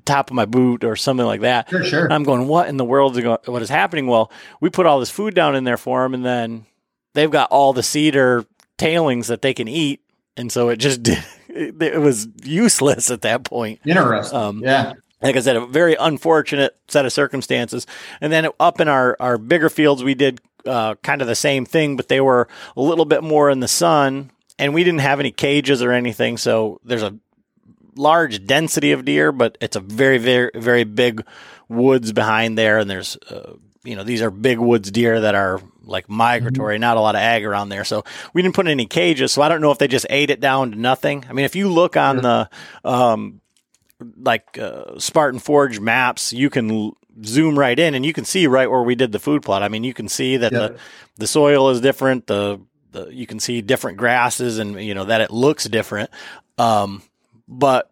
top 0.03 0.29
of 0.29 0.35
my 0.35 0.45
boot 0.45 0.83
or 0.83 0.95
something 0.95 1.25
like 1.25 1.41
that. 1.41 1.69
Sure, 1.69 1.83
sure. 1.83 2.11
I'm 2.11 2.23
going, 2.23 2.47
what 2.47 2.67
in 2.67 2.77
the 2.77 2.85
world 2.85 3.17
is 3.17 3.23
going, 3.23 3.37
what 3.45 3.61
is 3.61 3.69
happening? 3.69 4.07
Well, 4.07 4.31
we 4.59 4.69
put 4.69 4.85
all 4.85 4.99
this 4.99 5.09
food 5.09 5.33
down 5.33 5.55
in 5.55 5.63
there 5.63 5.77
for 5.77 6.03
them, 6.03 6.13
and 6.13 6.25
then 6.25 6.65
they've 7.13 7.31
got 7.31 7.51
all 7.51 7.73
the 7.73 7.83
cedar 7.83 8.45
tailings 8.77 9.27
that 9.27 9.41
they 9.41 9.53
can 9.53 9.67
eat, 9.67 10.01
and 10.37 10.51
so 10.51 10.69
it 10.69 10.77
just 10.77 11.03
did 11.03 11.23
it, 11.55 11.81
it 11.81 12.01
was 12.01 12.27
useless 12.43 13.09
at 13.09 13.21
that 13.21 13.43
point. 13.43 13.79
Interesting. 13.85 14.37
Um, 14.37 14.61
yeah. 14.63 14.93
Like 15.21 15.37
I 15.37 15.39
said, 15.39 15.55
a 15.55 15.65
very 15.65 15.95
unfortunate 15.95 16.77
set 16.87 17.05
of 17.05 17.13
circumstances. 17.13 17.87
And 18.21 18.31
then 18.31 18.49
up 18.59 18.79
in 18.81 18.87
our, 18.87 19.15
our 19.19 19.37
bigger 19.37 19.69
fields, 19.69 20.03
we 20.03 20.13
did 20.13 20.41
uh, 20.65 20.95
kind 20.95 21.21
of 21.21 21.27
the 21.27 21.35
same 21.35 21.65
thing, 21.65 21.95
but 21.95 22.09
they 22.09 22.21
were 22.21 22.47
a 22.75 22.81
little 22.81 23.05
bit 23.05 23.23
more 23.23 23.49
in 23.49 23.61
the 23.61 23.67
sun. 23.67 24.31
And 24.59 24.73
we 24.73 24.83
didn't 24.83 24.99
have 24.99 25.19
any 25.19 25.31
cages 25.31 25.81
or 25.81 25.91
anything. 25.91 26.37
So 26.37 26.79
there's 26.83 27.01
a 27.01 27.17
large 27.95 28.45
density 28.45 28.91
of 28.91 29.05
deer, 29.05 29.31
but 29.31 29.57
it's 29.61 29.75
a 29.75 29.81
very, 29.81 30.17
very, 30.17 30.51
very 30.53 30.83
big 30.83 31.25
woods 31.69 32.11
behind 32.11 32.57
there. 32.57 32.77
And 32.77 32.89
there's, 32.89 33.17
uh, 33.29 33.53
you 33.85 33.95
know, 33.95 34.03
these 34.03 34.21
are 34.21 34.31
big 34.31 34.59
woods 34.59 34.91
deer 34.91 35.21
that 35.21 35.35
are 35.35 35.61
like 35.83 36.09
migratory, 36.09 36.75
mm-hmm. 36.75 36.81
not 36.81 36.97
a 36.97 37.01
lot 37.01 37.15
of 37.15 37.21
ag 37.21 37.45
around 37.45 37.69
there. 37.69 37.83
So 37.83 38.03
we 38.33 38.41
didn't 38.41 38.55
put 38.55 38.67
any 38.67 38.85
cages. 38.85 39.31
So 39.31 39.41
I 39.41 39.49
don't 39.49 39.61
know 39.61 39.71
if 39.71 39.77
they 39.77 39.87
just 39.87 40.07
ate 40.09 40.29
it 40.29 40.39
down 40.39 40.71
to 40.71 40.77
nothing. 40.77 41.25
I 41.29 41.33
mean, 41.33 41.45
if 41.45 41.55
you 41.55 41.69
look 41.69 41.95
on 41.95 42.17
the, 42.17 42.49
um, 42.83 43.41
like, 44.17 44.57
uh, 44.57 44.99
Spartan 44.99 45.39
Forge 45.39 45.79
maps, 45.79 46.33
you 46.33 46.49
can 46.49 46.71
l- 46.71 46.97
zoom 47.23 47.57
right 47.57 47.77
in 47.77 47.93
and 47.93 48.05
you 48.05 48.11
can 48.13 48.25
see 48.25 48.47
right 48.47 48.69
where 48.69 48.83
we 48.83 48.95
did 48.95 49.11
the 49.11 49.19
food 49.19 49.43
plot. 49.43 49.63
I 49.63 49.69
mean, 49.69 49.83
you 49.83 49.93
can 49.93 50.09
see 50.09 50.37
that 50.37 50.51
the, 50.51 50.77
the 51.17 51.27
soil 51.27 51.69
is 51.69 51.79
different. 51.79 52.27
The, 52.27 52.59
the, 52.91 53.07
you 53.07 53.27
can 53.27 53.39
see 53.39 53.61
different 53.61 53.97
grasses 53.97 54.57
and, 54.57 54.81
you 54.81 54.95
know, 54.95 55.05
that 55.05 55.21
it 55.21 55.31
looks 55.31 55.65
different. 55.65 56.09
Um, 56.57 57.03
but 57.47 57.91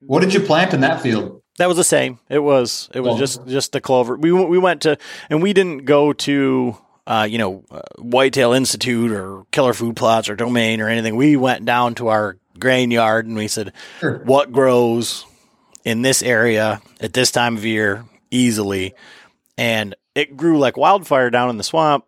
what 0.00 0.20
did 0.20 0.32
you 0.32 0.40
plant 0.40 0.72
in 0.72 0.80
that 0.80 1.00
field? 1.00 1.41
That 1.58 1.68
was 1.68 1.76
the 1.76 1.84
same. 1.84 2.18
It 2.28 2.38
was 2.38 2.88
it 2.94 3.00
was 3.00 3.16
oh. 3.16 3.18
just 3.18 3.46
just 3.46 3.72
the 3.72 3.80
clover. 3.80 4.16
We 4.16 4.32
we 4.32 4.58
went 4.58 4.82
to 4.82 4.96
and 5.28 5.42
we 5.42 5.52
didn't 5.52 5.84
go 5.84 6.12
to 6.12 6.76
uh, 7.06 7.26
you 7.28 7.38
know 7.38 7.64
uh, 7.70 7.80
Whitetail 7.98 8.52
Institute 8.52 9.10
or 9.10 9.44
Killer 9.50 9.74
Food 9.74 9.96
Plots 9.96 10.28
or 10.28 10.36
Domain 10.36 10.80
or 10.80 10.88
anything. 10.88 11.16
We 11.16 11.36
went 11.36 11.64
down 11.64 11.94
to 11.96 12.08
our 12.08 12.38
grain 12.58 12.90
yard 12.90 13.26
and 13.26 13.36
we 13.36 13.48
said, 13.48 13.72
sure. 14.00 14.18
what 14.24 14.52
grows 14.52 15.26
in 15.84 16.02
this 16.02 16.22
area 16.22 16.80
at 17.00 17.12
this 17.12 17.30
time 17.30 17.56
of 17.56 17.64
year 17.64 18.04
easily, 18.30 18.94
and 19.58 19.94
it 20.14 20.36
grew 20.36 20.58
like 20.58 20.76
wildfire 20.76 21.30
down 21.30 21.50
in 21.50 21.58
the 21.58 21.64
swamp. 21.64 22.06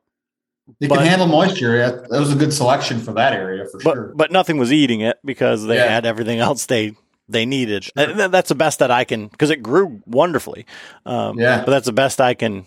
You 0.79 0.89
but, 0.89 0.99
can 0.99 1.07
handle 1.07 1.27
moisture. 1.27 1.77
That 1.77 2.09
was 2.09 2.33
a 2.33 2.37
good 2.37 2.53
selection 2.53 2.99
for 2.99 3.13
that 3.13 3.35
area 3.35 3.67
for 3.67 3.79
but, 3.85 3.95
sure. 3.95 4.13
But 4.15 4.33
nothing 4.33 4.57
was 4.57 4.73
eating 4.73 5.01
it 5.01 5.19
because 5.23 5.67
they 5.67 5.77
yeah. 5.77 5.89
had 5.89 6.07
everything 6.07 6.39
else 6.39 6.65
they 6.65 6.95
they 7.29 7.47
needed. 7.47 7.85
Sure. 7.85 8.29
That's 8.29 8.49
the 8.49 8.55
best 8.55 8.79
that 8.81 8.91
I 8.91 9.05
can 9.05 9.29
because 9.29 9.51
it 9.51 9.63
grew 9.63 10.03
wonderfully. 10.07 10.67
Um, 11.07 11.39
yeah, 11.39 11.65
but 11.65 11.71
that's 11.71 11.87
the 11.87 11.93
best 11.93 12.21
I 12.21 12.35
can 12.35 12.67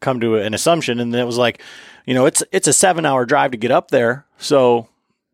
come 0.00 0.20
to 0.20 0.36
an 0.36 0.54
assumption. 0.54 1.00
And 1.00 1.12
then 1.12 1.20
it 1.20 1.26
was 1.26 1.38
like, 1.38 1.62
you 2.06 2.14
know, 2.14 2.26
it's 2.26 2.42
it's 2.52 2.68
a 2.68 2.72
seven 2.72 3.04
hour 3.04 3.26
drive 3.26 3.52
to 3.52 3.56
get 3.56 3.70
up 3.70 3.90
there, 3.90 4.26
so 4.38 4.88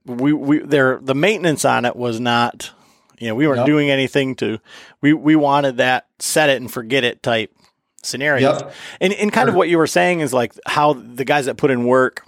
we 0.06 0.32
we 0.32 0.58
there 0.60 0.98
the 1.02 1.14
maintenance 1.14 1.64
on 1.64 1.84
it 1.84 1.96
was 1.96 2.20
not. 2.20 2.72
You 3.18 3.28
know, 3.28 3.36
we 3.36 3.46
weren't 3.46 3.58
yep. 3.58 3.66
doing 3.66 3.90
anything 3.90 4.34
to. 4.36 4.58
We 5.00 5.12
we 5.12 5.36
wanted 5.36 5.76
that 5.76 6.06
set 6.18 6.50
it 6.50 6.60
and 6.60 6.70
forget 6.70 7.04
it 7.04 7.22
type 7.22 7.54
scenario. 8.02 8.52
Yep. 8.54 8.74
And 9.00 9.12
and 9.12 9.32
kind 9.32 9.46
sure. 9.46 9.50
of 9.50 9.54
what 9.54 9.68
you 9.68 9.78
were 9.78 9.86
saying 9.86 10.20
is 10.20 10.32
like 10.32 10.52
how 10.66 10.94
the 10.94 11.24
guys 11.24 11.46
that 11.46 11.56
put 11.56 11.70
in 11.70 11.84
work 11.84 12.24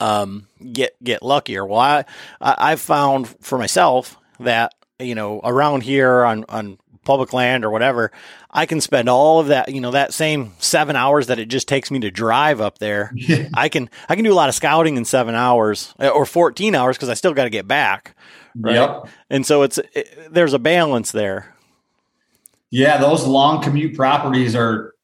um, 0.00 0.48
get 0.72 0.96
get 1.02 1.22
luckier. 1.22 1.64
Well, 1.64 1.78
I 1.78 2.04
I've 2.40 2.80
found 2.80 3.28
for 3.40 3.58
myself 3.58 4.16
that 4.40 4.74
you 5.04 5.14
know, 5.14 5.40
around 5.42 5.82
here 5.82 6.24
on, 6.24 6.44
on 6.48 6.78
public 7.04 7.32
land 7.32 7.64
or 7.64 7.70
whatever, 7.70 8.12
I 8.50 8.66
can 8.66 8.80
spend 8.80 9.08
all 9.08 9.40
of 9.40 9.48
that, 9.48 9.72
you 9.72 9.80
know, 9.80 9.90
that 9.90 10.12
same 10.12 10.52
seven 10.58 10.96
hours 10.96 11.26
that 11.26 11.38
it 11.38 11.46
just 11.46 11.68
takes 11.68 11.90
me 11.90 12.00
to 12.00 12.10
drive 12.10 12.60
up 12.60 12.78
there. 12.78 13.12
Yeah. 13.22 13.48
I 13.54 13.68
can, 13.68 13.88
I 14.08 14.16
can 14.16 14.24
do 14.24 14.32
a 14.32 14.34
lot 14.34 14.48
of 14.48 14.54
scouting 14.54 14.96
in 14.96 15.04
seven 15.04 15.36
hours 15.36 15.94
uh, 16.00 16.08
or 16.08 16.26
14 16.26 16.74
hours 16.74 16.96
because 16.96 17.08
I 17.08 17.14
still 17.14 17.34
got 17.34 17.44
to 17.44 17.50
get 17.50 17.68
back. 17.68 18.16
Right. 18.56 18.74
Yep. 18.74 19.08
And 19.30 19.46
so 19.46 19.62
it's, 19.62 19.78
it, 19.94 20.28
there's 20.32 20.52
a 20.52 20.58
balance 20.58 21.12
there. 21.12 21.54
Yeah. 22.70 22.98
Those 22.98 23.24
long 23.24 23.62
commute 23.62 23.94
properties 23.94 24.56
are, 24.56 24.94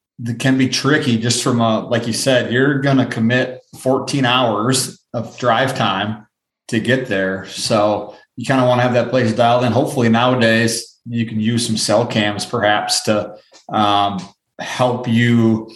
can 0.40 0.58
be 0.58 0.68
tricky 0.68 1.16
just 1.16 1.44
from 1.44 1.61
a, 1.61 1.87
like 1.87 2.08
you 2.08 2.12
said, 2.12 2.52
you're 2.52 2.80
going 2.80 2.96
to 2.96 3.06
commit 3.06 3.62
14 3.78 4.24
hours 4.24 5.00
of 5.14 5.38
drive 5.38 5.76
time 5.76 6.26
to 6.68 6.80
get 6.80 7.06
there. 7.06 7.46
So, 7.46 8.16
you 8.38 8.46
kind 8.46 8.61
of 8.61 8.68
want 8.68 8.79
to 8.79 8.85
have 8.85 8.92
that 8.92 9.11
place 9.11 9.33
dialed 9.33 9.64
in. 9.64 9.72
Hopefully 9.72 10.09
nowadays 10.09 11.01
you 11.07 11.27
can 11.27 11.40
use 11.40 11.66
some 11.66 11.77
cell 11.77 12.07
cams 12.07 12.46
perhaps 12.46 13.03
to 13.03 13.37
um, 13.68 14.20
help 14.61 15.09
you 15.09 15.68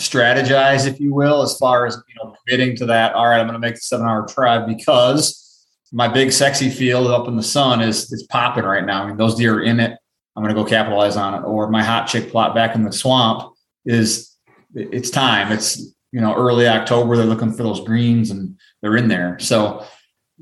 strategize, 0.00 0.86
if 0.86 0.98
you 0.98 1.12
will, 1.12 1.42
as 1.42 1.58
far 1.58 1.84
as 1.84 1.98
you 2.08 2.14
know, 2.16 2.34
committing 2.42 2.74
to 2.76 2.86
that. 2.86 3.12
All 3.12 3.28
right, 3.28 3.38
I'm 3.38 3.46
going 3.46 3.52
to 3.52 3.58
make 3.58 3.74
the 3.74 3.82
seven 3.82 4.06
hour 4.06 4.26
drive 4.26 4.66
because 4.66 5.62
my 5.92 6.08
big 6.08 6.32
sexy 6.32 6.70
field 6.70 7.08
up 7.08 7.28
in 7.28 7.36
the 7.36 7.42
sun 7.42 7.82
is 7.82 8.10
is 8.10 8.22
popping 8.22 8.64
right 8.64 8.86
now. 8.86 9.02
I 9.02 9.06
mean, 9.08 9.18
those 9.18 9.34
deer 9.34 9.56
are 9.56 9.62
in 9.62 9.78
it. 9.78 9.92
I'm 10.34 10.42
going 10.42 10.54
to 10.54 10.62
go 10.62 10.66
capitalize 10.66 11.16
on 11.16 11.34
it. 11.34 11.46
Or 11.46 11.68
my 11.68 11.82
hot 11.82 12.06
chick 12.06 12.30
plot 12.30 12.54
back 12.54 12.74
in 12.74 12.82
the 12.82 12.92
swamp 12.94 13.52
is 13.84 14.34
it's 14.74 15.10
time. 15.10 15.52
It's 15.52 15.78
you 16.12 16.22
know 16.22 16.34
early 16.34 16.66
October. 16.66 17.18
They're 17.18 17.26
looking 17.26 17.52
for 17.52 17.62
those 17.62 17.84
greens 17.84 18.30
and 18.30 18.58
they're 18.80 18.96
in 18.96 19.08
there. 19.08 19.38
So 19.38 19.84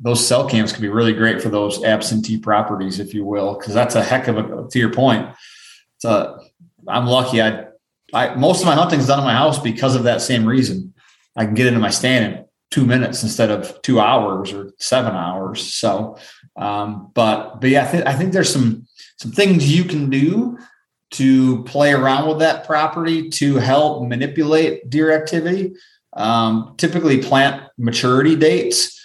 those 0.00 0.26
cell 0.26 0.48
cams 0.48 0.72
can 0.72 0.82
be 0.82 0.88
really 0.88 1.12
great 1.12 1.42
for 1.42 1.48
those 1.48 1.82
absentee 1.84 2.38
properties, 2.38 3.00
if 3.00 3.14
you 3.14 3.24
will, 3.24 3.54
because 3.58 3.74
that's 3.74 3.94
a 3.94 4.02
heck 4.02 4.28
of 4.28 4.38
a. 4.38 4.68
To 4.68 4.78
your 4.78 4.92
point, 4.92 5.28
it's 5.96 6.04
a. 6.04 6.38
I'm 6.86 7.06
lucky. 7.06 7.42
I 7.42 7.66
I, 8.12 8.34
most 8.34 8.60
of 8.60 8.66
my 8.66 8.74
hunting 8.74 9.00
is 9.00 9.06
done 9.06 9.18
in 9.18 9.24
my 9.24 9.34
house 9.34 9.58
because 9.58 9.94
of 9.94 10.04
that 10.04 10.22
same 10.22 10.46
reason. 10.46 10.94
I 11.36 11.44
can 11.44 11.54
get 11.54 11.66
into 11.66 11.80
my 11.80 11.90
stand 11.90 12.24
in 12.24 12.44
two 12.70 12.86
minutes 12.86 13.22
instead 13.22 13.50
of 13.50 13.80
two 13.82 14.00
hours 14.00 14.52
or 14.52 14.72
seven 14.78 15.14
hours. 15.14 15.74
So, 15.74 16.16
um, 16.56 17.10
but 17.14 17.60
but 17.60 17.70
yeah, 17.70 17.82
I 17.82 17.86
think 17.86 18.06
I 18.06 18.14
think 18.14 18.32
there's 18.32 18.52
some 18.52 18.86
some 19.18 19.32
things 19.32 19.74
you 19.74 19.84
can 19.84 20.10
do 20.10 20.58
to 21.10 21.64
play 21.64 21.92
around 21.92 22.28
with 22.28 22.38
that 22.40 22.66
property 22.66 23.30
to 23.30 23.56
help 23.56 24.06
manipulate 24.06 24.88
deer 24.90 25.10
activity. 25.10 25.74
Um, 26.14 26.74
typically, 26.78 27.22
plant 27.22 27.62
maturity 27.78 28.36
dates 28.36 28.97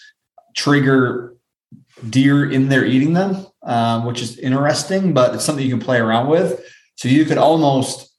trigger 0.56 1.36
deer 2.10 2.50
in 2.50 2.70
there 2.70 2.86
eating 2.86 3.14
them, 3.14 3.46
um, 3.64 4.06
which 4.06 4.22
is 4.22 4.38
interesting, 4.38 5.14
but 5.14 5.34
it's 5.34 5.44
something 5.44 5.66
you 5.66 5.76
can 5.76 5.86
play 5.86 6.00
around 6.00 6.28
with. 6.28 6.64
So 6.96 7.08
you 7.08 7.26
could 7.26 7.38
almost 7.38 8.12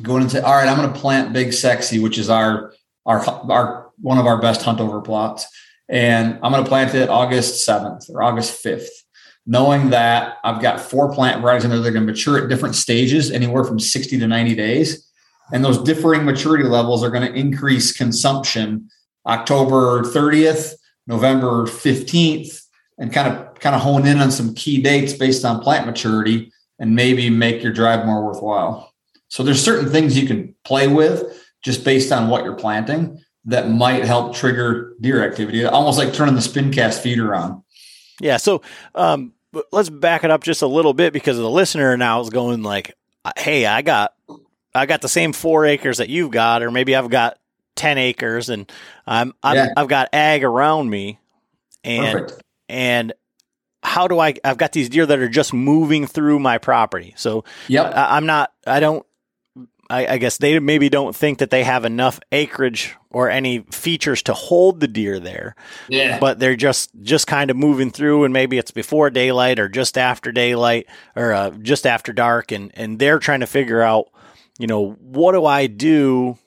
go 0.00 0.16
in 0.16 0.22
and 0.22 0.30
say, 0.30 0.40
"All 0.40 0.54
right, 0.54 0.68
I'm 0.68 0.76
going 0.76 0.92
to 0.92 0.98
plant 0.98 1.32
Big 1.32 1.52
Sexy, 1.52 1.98
which 1.98 2.18
is 2.18 2.30
our 2.30 2.74
our 3.06 3.20
our 3.50 3.90
one 4.00 4.18
of 4.18 4.26
our 4.26 4.40
best 4.40 4.62
hunt 4.62 4.80
over 4.80 5.00
plots, 5.00 5.46
and 5.88 6.38
I'm 6.42 6.52
going 6.52 6.64
to 6.64 6.68
plant 6.68 6.94
it 6.94 7.08
August 7.08 7.66
7th 7.66 8.10
or 8.10 8.22
August 8.22 8.64
5th." 8.64 8.88
knowing 9.46 9.90
that 9.90 10.36
I've 10.44 10.62
got 10.62 10.80
four 10.80 11.12
plant 11.12 11.40
varieties 11.40 11.64
and 11.64 11.72
they're 11.72 11.92
going 11.92 12.06
to 12.06 12.12
mature 12.12 12.42
at 12.42 12.48
different 12.48 12.74
stages, 12.74 13.30
anywhere 13.30 13.64
from 13.64 13.80
60 13.80 14.18
to 14.18 14.26
90 14.26 14.54
days. 14.54 15.08
And 15.52 15.64
those 15.64 15.82
differing 15.82 16.24
maturity 16.24 16.64
levels 16.64 17.02
are 17.02 17.10
going 17.10 17.30
to 17.30 17.38
increase 17.38 17.92
consumption 17.92 18.88
October 19.26 20.02
30th, 20.02 20.74
November 21.06 21.66
15th, 21.66 22.62
and 22.98 23.12
kind 23.12 23.28
of 23.28 23.58
kind 23.58 23.74
of 23.74 23.82
hone 23.82 24.06
in 24.06 24.18
on 24.18 24.30
some 24.30 24.54
key 24.54 24.80
dates 24.80 25.12
based 25.12 25.44
on 25.44 25.60
plant 25.60 25.86
maturity 25.86 26.52
and 26.78 26.94
maybe 26.94 27.30
make 27.30 27.62
your 27.62 27.72
drive 27.72 28.04
more 28.04 28.24
worthwhile. 28.24 28.92
So 29.28 29.42
there's 29.42 29.62
certain 29.62 29.88
things 29.88 30.18
you 30.18 30.26
can 30.26 30.54
play 30.64 30.88
with 30.88 31.42
just 31.62 31.84
based 31.84 32.12
on 32.12 32.28
what 32.28 32.44
you're 32.44 32.54
planting 32.54 33.22
that 33.46 33.70
might 33.70 34.04
help 34.04 34.34
trigger 34.34 34.94
deer 35.00 35.24
activity, 35.24 35.64
almost 35.64 35.98
like 35.98 36.12
turning 36.12 36.34
the 36.34 36.42
spin 36.42 36.72
cast 36.72 37.02
feeder 37.02 37.34
on. 37.34 37.62
Yeah. 38.20 38.36
So 38.36 38.62
um, 38.94 39.32
let's 39.72 39.88
back 39.88 40.24
it 40.24 40.30
up 40.30 40.42
just 40.42 40.62
a 40.62 40.66
little 40.66 40.94
bit 40.94 41.12
because 41.12 41.36
the 41.36 41.50
listener 41.50 41.96
now 41.96 42.20
is 42.20 42.30
going 42.30 42.62
like, 42.62 42.94
"Hey, 43.36 43.66
I 43.66 43.82
got 43.82 44.14
I 44.74 44.86
got 44.86 45.00
the 45.02 45.08
same 45.08 45.32
four 45.32 45.66
acres 45.66 45.98
that 45.98 46.08
you've 46.08 46.30
got, 46.30 46.62
or 46.62 46.70
maybe 46.70 46.94
I've 46.94 47.10
got 47.10 47.38
ten 47.76 47.98
acres, 47.98 48.48
and 48.48 48.70
I'm, 49.06 49.34
i 49.42 49.56
have 49.56 49.74
yeah. 49.76 49.86
got 49.86 50.08
ag 50.12 50.44
around 50.44 50.90
me, 50.90 51.18
and 51.84 52.20
Perfect. 52.20 52.42
and 52.68 53.12
how 53.82 54.08
do 54.08 54.18
I? 54.18 54.34
I've 54.44 54.58
got 54.58 54.72
these 54.72 54.88
deer 54.88 55.06
that 55.06 55.18
are 55.18 55.28
just 55.28 55.52
moving 55.52 56.06
through 56.06 56.38
my 56.38 56.58
property, 56.58 57.14
so 57.16 57.44
yep. 57.68 57.94
I, 57.94 58.16
I'm 58.16 58.26
not. 58.26 58.52
I 58.66 58.80
don't 58.80 59.04
I, 59.92 60.14
I, 60.14 60.18
guess 60.18 60.38
they 60.38 60.58
maybe 60.58 60.88
don't 60.88 61.14
think 61.14 61.38
that 61.38 61.50
they 61.50 61.64
have 61.64 61.84
enough 61.84 62.18
acreage 62.32 62.96
or 63.10 63.28
any 63.28 63.58
features 63.70 64.22
to 64.22 64.32
hold 64.32 64.80
the 64.80 64.88
deer 64.88 65.20
there. 65.20 65.54
Yeah. 65.86 66.18
But 66.18 66.38
they're 66.38 66.56
just 66.56 66.90
just 67.02 67.26
kind 67.26 67.50
of 67.50 67.58
moving 67.58 67.90
through, 67.90 68.24
and 68.24 68.32
maybe 68.32 68.56
it's 68.56 68.70
before 68.70 69.10
daylight 69.10 69.58
or 69.58 69.68
just 69.68 69.98
after 69.98 70.32
daylight 70.32 70.86
or 71.14 71.34
uh, 71.34 71.50
just 71.50 71.86
after 71.86 72.12
dark, 72.14 72.52
and 72.52 72.70
and 72.74 72.98
they're 72.98 73.18
trying 73.18 73.40
to 73.40 73.46
figure 73.46 73.82
out, 73.82 74.06
you 74.58 74.66
know, 74.66 74.92
what 74.92 75.32
do 75.32 75.44
I 75.44 75.66
do? 75.66 76.38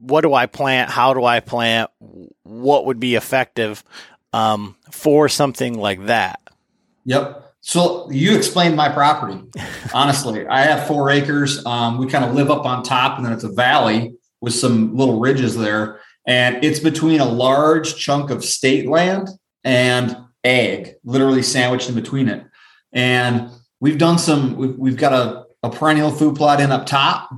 What 0.00 0.22
do 0.22 0.34
I 0.34 0.46
plant? 0.46 0.90
How 0.90 1.14
do 1.14 1.24
I 1.24 1.40
plant? 1.40 1.90
What 2.42 2.86
would 2.86 2.98
be 2.98 3.14
effective 3.14 3.84
um, 4.32 4.76
for 4.90 5.28
something 5.28 5.78
like 5.78 6.06
that? 6.06 6.40
Yep. 7.04 7.54
So 7.60 8.10
you 8.10 8.36
explained 8.36 8.76
my 8.76 8.88
property. 8.88 9.42
Honestly, 9.94 10.46
I 10.46 10.62
have 10.62 10.86
four 10.86 11.10
acres. 11.10 11.64
Um, 11.66 11.98
we 11.98 12.06
kind 12.06 12.24
of 12.24 12.34
live 12.34 12.50
up 12.50 12.64
on 12.64 12.82
top, 12.82 13.16
and 13.16 13.26
then 13.26 13.32
it's 13.32 13.44
a 13.44 13.52
valley 13.52 14.14
with 14.40 14.54
some 14.54 14.96
little 14.96 15.20
ridges 15.20 15.56
there, 15.56 16.00
and 16.26 16.64
it's 16.64 16.80
between 16.80 17.20
a 17.20 17.26
large 17.26 17.96
chunk 17.96 18.30
of 18.30 18.44
state 18.44 18.88
land 18.88 19.28
and 19.64 20.16
ag, 20.44 20.94
literally 21.04 21.42
sandwiched 21.42 21.88
in 21.88 21.94
between 21.94 22.28
it. 22.28 22.44
And 22.92 23.50
we've 23.80 23.98
done 23.98 24.18
some. 24.18 24.56
We've, 24.56 24.76
we've 24.76 24.96
got 24.96 25.12
a, 25.12 25.44
a 25.62 25.70
perennial 25.70 26.10
food 26.10 26.36
plot 26.36 26.60
in 26.60 26.72
up 26.72 26.86
top, 26.86 27.30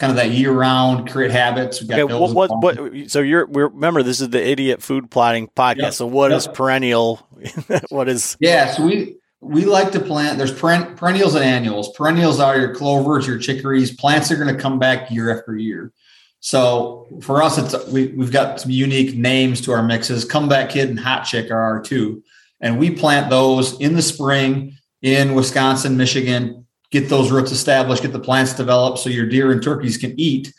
kind 0.00 0.10
of 0.10 0.16
that 0.16 0.30
year 0.30 0.50
round 0.50 1.08
create 1.10 1.30
habits. 1.30 1.82
okay, 1.82 2.02
what, 2.04 2.32
what, 2.32 2.50
what, 2.62 3.10
so 3.10 3.20
you're 3.20 3.44
remember 3.46 4.02
this 4.02 4.20
is 4.20 4.30
the 4.30 4.44
idiot 4.44 4.82
food 4.82 5.10
plotting 5.10 5.48
podcast. 5.48 5.76
Yep, 5.76 5.92
so 5.94 6.06
what 6.06 6.30
yep. 6.30 6.38
is 6.38 6.46
perennial? 6.48 7.16
what 7.90 8.08
is 8.08 8.36
yeah? 8.40 8.72
So 8.72 8.84
we 8.84 9.16
we 9.42 9.66
like 9.66 9.92
to 9.92 10.00
plant. 10.00 10.38
There's 10.38 10.52
perennials 10.52 11.34
and 11.34 11.44
annuals. 11.44 11.92
Perennials 11.92 12.40
are 12.40 12.58
your 12.58 12.74
clovers, 12.74 13.26
your 13.26 13.38
chicories. 13.38 13.94
Plants 13.94 14.30
are 14.30 14.36
going 14.36 14.54
to 14.54 14.60
come 14.60 14.78
back 14.78 15.10
year 15.10 15.36
after 15.36 15.54
year. 15.56 15.92
So 16.40 17.06
for 17.20 17.42
us, 17.42 17.58
it's 17.58 17.86
we, 17.88 18.08
we've 18.08 18.32
got 18.32 18.58
some 18.58 18.70
unique 18.70 19.14
names 19.14 19.60
to 19.62 19.72
our 19.72 19.82
mixes. 19.82 20.24
Comeback 20.24 20.70
Kid 20.70 20.88
and 20.88 20.98
Hot 20.98 21.24
Chick 21.24 21.50
are 21.50 21.60
our 21.60 21.82
two, 21.82 22.24
and 22.62 22.78
we 22.78 22.90
plant 22.90 23.28
those 23.28 23.78
in 23.80 23.94
the 23.94 24.02
spring 24.02 24.78
in 25.02 25.34
Wisconsin, 25.34 25.98
Michigan. 25.98 26.66
Get 26.90 27.08
those 27.08 27.30
roots 27.30 27.52
established, 27.52 28.02
get 28.02 28.12
the 28.12 28.18
plants 28.18 28.52
developed, 28.52 28.98
so 28.98 29.10
your 29.10 29.26
deer 29.26 29.52
and 29.52 29.62
turkeys 29.62 29.96
can 29.96 30.18
eat 30.18 30.52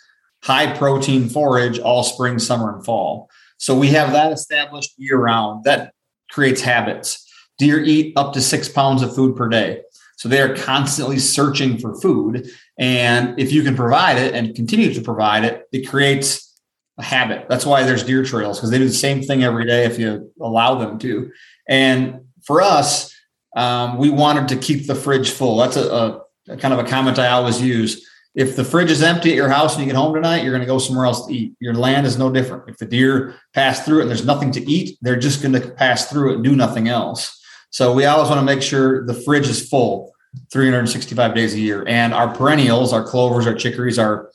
high 0.43 0.75
protein 0.75 1.29
forage 1.29 1.79
all 1.79 2.03
spring, 2.03 2.39
summer, 2.39 2.73
and 2.75 2.85
fall. 2.85 3.29
So 3.57 3.77
we 3.77 3.89
have 3.89 4.11
that 4.13 4.31
established 4.31 4.93
year 4.97 5.17
round. 5.17 5.65
That 5.65 5.93
creates 6.31 6.61
habits. 6.61 7.27
Deer 7.57 7.79
eat 7.83 8.13
up 8.15 8.33
to 8.33 8.41
six 8.41 8.67
pounds 8.67 9.03
of 9.03 9.13
food 9.13 9.35
per 9.35 9.47
day. 9.49 9.81
So 10.17 10.29
they 10.29 10.41
are 10.41 10.55
constantly 10.55 11.19
searching 11.19 11.77
for 11.77 11.99
food. 11.99 12.49
And 12.77 13.39
if 13.39 13.51
you 13.51 13.63
can 13.63 13.75
provide 13.75 14.17
it 14.17 14.33
and 14.33 14.55
continue 14.55 14.93
to 14.93 15.01
provide 15.01 15.43
it, 15.43 15.67
it 15.71 15.87
creates 15.87 16.59
a 16.97 17.03
habit. 17.03 17.47
That's 17.49 17.65
why 17.65 17.83
there's 17.83 18.03
deer 18.03 18.23
trails 18.23 18.57
because 18.57 18.69
they 18.69 18.77
do 18.77 18.87
the 18.87 18.93
same 18.93 19.21
thing 19.21 19.43
every 19.43 19.65
day 19.65 19.85
if 19.85 19.99
you 19.99 20.31
allow 20.39 20.75
them 20.75 20.99
to. 20.99 21.31
And 21.67 22.21
for 22.43 22.61
us, 22.61 23.15
um, 23.55 23.97
we 23.97 24.09
wanted 24.09 24.47
to 24.49 24.55
keep 24.55 24.87
the 24.87 24.95
fridge 24.95 25.31
full. 25.31 25.57
That's 25.57 25.77
a, 25.77 25.89
a, 25.89 26.21
a 26.49 26.57
kind 26.57 26.73
of 26.73 26.79
a 26.79 26.89
comment 26.89 27.19
I 27.19 27.27
always 27.29 27.61
use. 27.61 28.07
If 28.33 28.55
the 28.55 28.63
fridge 28.63 28.89
is 28.89 29.03
empty 29.03 29.31
at 29.31 29.35
your 29.35 29.49
house 29.49 29.75
and 29.75 29.83
you 29.83 29.91
get 29.91 29.97
home 29.97 30.13
tonight, 30.13 30.43
you're 30.43 30.53
going 30.53 30.61
to 30.61 30.67
go 30.67 30.77
somewhere 30.77 31.05
else 31.05 31.25
to 31.27 31.33
eat. 31.33 31.53
Your 31.59 31.73
land 31.73 32.07
is 32.07 32.17
no 32.17 32.31
different. 32.31 32.69
If 32.69 32.77
the 32.77 32.85
deer 32.85 33.35
pass 33.53 33.83
through 33.83 33.99
it 33.99 34.01
and 34.03 34.09
there's 34.09 34.25
nothing 34.25 34.51
to 34.51 34.61
eat, 34.69 34.97
they're 35.01 35.19
just 35.19 35.41
going 35.41 35.53
to 35.53 35.69
pass 35.71 36.09
through 36.09 36.31
it 36.31 36.35
and 36.35 36.43
do 36.43 36.55
nothing 36.55 36.87
else. 36.87 37.37
So 37.71 37.93
we 37.93 38.05
always 38.05 38.29
want 38.29 38.39
to 38.39 38.45
make 38.45 38.61
sure 38.61 39.05
the 39.05 39.13
fridge 39.13 39.49
is 39.49 39.67
full 39.67 40.13
365 40.53 41.35
days 41.35 41.53
a 41.53 41.59
year. 41.59 41.83
And 41.87 42.13
our 42.13 42.33
perennials, 42.33 42.93
our 42.93 43.03
clovers, 43.03 43.47
our 43.47 43.53
chicories, 43.53 43.99
our 43.99 44.31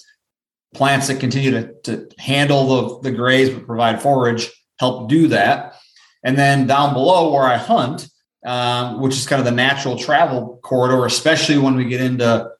plants 0.75 1.07
that 1.07 1.21
continue 1.21 1.51
to, 1.53 1.73
to 1.85 2.09
handle 2.19 3.01
the, 3.01 3.11
the 3.11 3.17
graze 3.17 3.49
but 3.49 3.67
provide 3.67 4.03
forage 4.03 4.51
help 4.79 5.09
do 5.09 5.29
that. 5.29 5.75
And 6.23 6.37
then 6.37 6.67
down 6.67 6.93
below 6.93 7.33
where 7.33 7.45
I 7.45 7.57
hunt, 7.57 8.09
um, 8.47 9.01
which 9.01 9.17
is 9.17 9.27
kind 9.27 9.41
of 9.41 9.45
the 9.45 9.51
natural 9.51 9.99
travel 9.99 10.61
corridor, 10.63 11.05
especially 11.05 11.59
when 11.59 11.75
we 11.75 11.85
get 11.85 12.01
into 12.01 12.51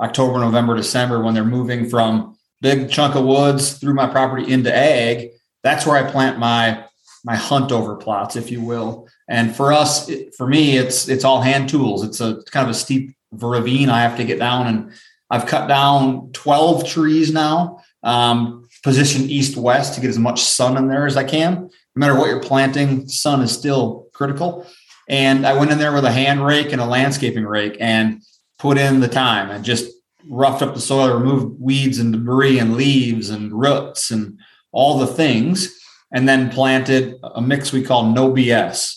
October, 0.00 0.38
November, 0.38 0.76
December, 0.76 1.22
when 1.22 1.34
they're 1.34 1.44
moving 1.44 1.88
from 1.90 2.38
big 2.60 2.90
chunk 2.90 3.14
of 3.14 3.24
woods 3.24 3.74
through 3.74 3.94
my 3.94 4.06
property 4.06 4.50
into 4.50 4.74
ag. 4.74 5.30
That's 5.62 5.86
where 5.86 5.96
I 5.96 6.10
plant 6.10 6.38
my 6.38 6.84
my 7.24 7.36
hunt 7.36 7.72
over 7.72 7.96
plots, 7.96 8.36
if 8.36 8.50
you 8.50 8.60
will. 8.60 9.08
And 9.28 9.56
for 9.56 9.72
us, 9.72 10.10
for 10.36 10.46
me, 10.46 10.76
it's 10.76 11.08
it's 11.08 11.24
all 11.24 11.40
hand 11.40 11.68
tools. 11.68 12.04
It's 12.04 12.20
a 12.20 12.42
kind 12.50 12.64
of 12.64 12.70
a 12.70 12.78
steep 12.78 13.16
ravine 13.32 13.88
I 13.88 14.02
have 14.02 14.16
to 14.18 14.24
get 14.24 14.38
down, 14.38 14.66
and 14.66 14.92
I've 15.30 15.46
cut 15.46 15.66
down 15.66 16.30
twelve 16.32 16.86
trees 16.86 17.32
now, 17.32 17.80
um, 18.02 18.68
positioned 18.84 19.30
east 19.30 19.56
west 19.56 19.94
to 19.94 20.00
get 20.00 20.10
as 20.10 20.18
much 20.18 20.42
sun 20.42 20.76
in 20.76 20.88
there 20.88 21.06
as 21.06 21.16
I 21.16 21.24
can. 21.24 21.54
No 21.96 22.00
matter 22.00 22.18
what 22.18 22.28
you're 22.28 22.42
planting, 22.42 23.08
sun 23.08 23.40
is 23.40 23.52
still 23.52 24.08
critical. 24.12 24.66
And 25.08 25.46
I 25.46 25.52
went 25.54 25.70
in 25.70 25.78
there 25.78 25.92
with 25.92 26.04
a 26.04 26.12
hand 26.12 26.44
rake 26.44 26.72
and 26.72 26.80
a 26.80 26.86
landscaping 26.86 27.44
rake 27.44 27.76
and 27.80 28.22
put 28.58 28.78
in 28.78 29.00
the 29.00 29.08
time 29.08 29.50
and 29.50 29.64
just 29.64 29.92
roughed 30.28 30.62
up 30.62 30.74
the 30.74 30.80
soil, 30.80 31.18
removed 31.18 31.60
weeds 31.60 31.98
and 31.98 32.12
debris 32.12 32.58
and 32.58 32.76
leaves 32.76 33.30
and 33.30 33.52
roots 33.52 34.10
and 34.10 34.38
all 34.72 34.98
the 34.98 35.06
things, 35.06 35.78
and 36.12 36.28
then 36.28 36.50
planted 36.50 37.16
a 37.22 37.42
mix 37.42 37.72
we 37.72 37.82
call 37.82 38.10
no 38.10 38.32
BS. 38.32 38.96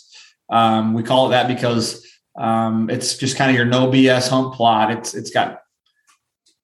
Um, 0.49 0.93
we 0.93 1.03
call 1.03 1.27
it 1.27 1.31
that 1.31 1.47
because 1.47 2.05
um, 2.37 2.89
it's 2.89 3.17
just 3.17 3.37
kind 3.37 3.49
of 3.49 3.57
your 3.57 3.65
no 3.65 3.87
BS 3.87 4.29
hunt 4.29 4.53
plot. 4.53 4.91
It's 4.91 5.13
it's 5.13 5.31
got 5.31 5.61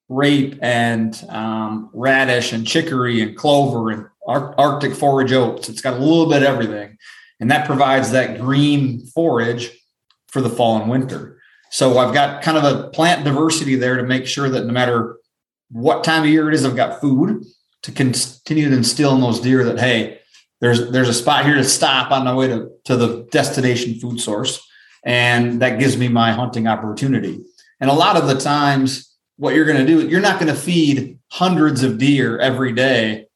rape 0.08 0.58
and 0.62 1.22
um, 1.28 1.90
radish 1.92 2.52
and 2.52 2.66
chicory 2.66 3.22
and 3.22 3.36
clover 3.36 3.90
and 3.90 4.06
Arctic 4.26 4.94
forage 4.94 5.32
oats. 5.32 5.68
It's 5.68 5.80
got 5.82 5.94
a 5.94 5.98
little 5.98 6.28
bit 6.28 6.42
of 6.42 6.48
everything, 6.48 6.96
and 7.40 7.50
that 7.50 7.66
provides 7.66 8.10
that 8.12 8.40
green 8.40 9.06
forage 9.06 9.70
for 10.28 10.40
the 10.40 10.50
fall 10.50 10.80
and 10.80 10.90
winter. 10.90 11.38
So 11.70 11.98
I've 11.98 12.14
got 12.14 12.42
kind 12.42 12.56
of 12.56 12.64
a 12.64 12.88
plant 12.90 13.24
diversity 13.24 13.74
there 13.74 13.96
to 13.96 14.02
make 14.02 14.26
sure 14.26 14.48
that 14.48 14.64
no 14.64 14.72
matter 14.72 15.16
what 15.70 16.04
time 16.04 16.22
of 16.22 16.28
year 16.28 16.48
it 16.48 16.54
is, 16.54 16.64
I've 16.64 16.76
got 16.76 17.00
food 17.00 17.44
to 17.82 17.92
continue 17.92 18.70
to 18.70 18.76
instill 18.76 19.14
in 19.14 19.20
those 19.20 19.40
deer 19.40 19.64
that 19.64 19.80
hey, 19.80 20.20
there's 20.60 20.90
there's 20.90 21.08
a 21.08 21.14
spot 21.14 21.44
here 21.44 21.56
to 21.56 21.64
stop 21.64 22.10
on 22.10 22.24
my 22.24 22.34
way 22.34 22.48
to, 22.48 22.70
to 22.84 22.96
the 22.96 23.26
destination 23.30 23.98
food 23.98 24.20
source. 24.20 24.66
And 25.04 25.60
that 25.60 25.78
gives 25.78 25.98
me 25.98 26.08
my 26.08 26.32
hunting 26.32 26.66
opportunity. 26.66 27.44
And 27.80 27.90
a 27.90 27.94
lot 27.94 28.16
of 28.16 28.26
the 28.26 28.40
times 28.40 29.14
what 29.36 29.54
you're 29.54 29.66
going 29.66 29.84
to 29.84 29.86
do, 29.86 30.08
you're 30.08 30.20
not 30.20 30.40
going 30.40 30.52
to 30.52 30.58
feed 30.58 31.18
hundreds 31.30 31.82
of 31.82 31.98
deer 31.98 32.38
every 32.38 32.72
day 32.72 33.26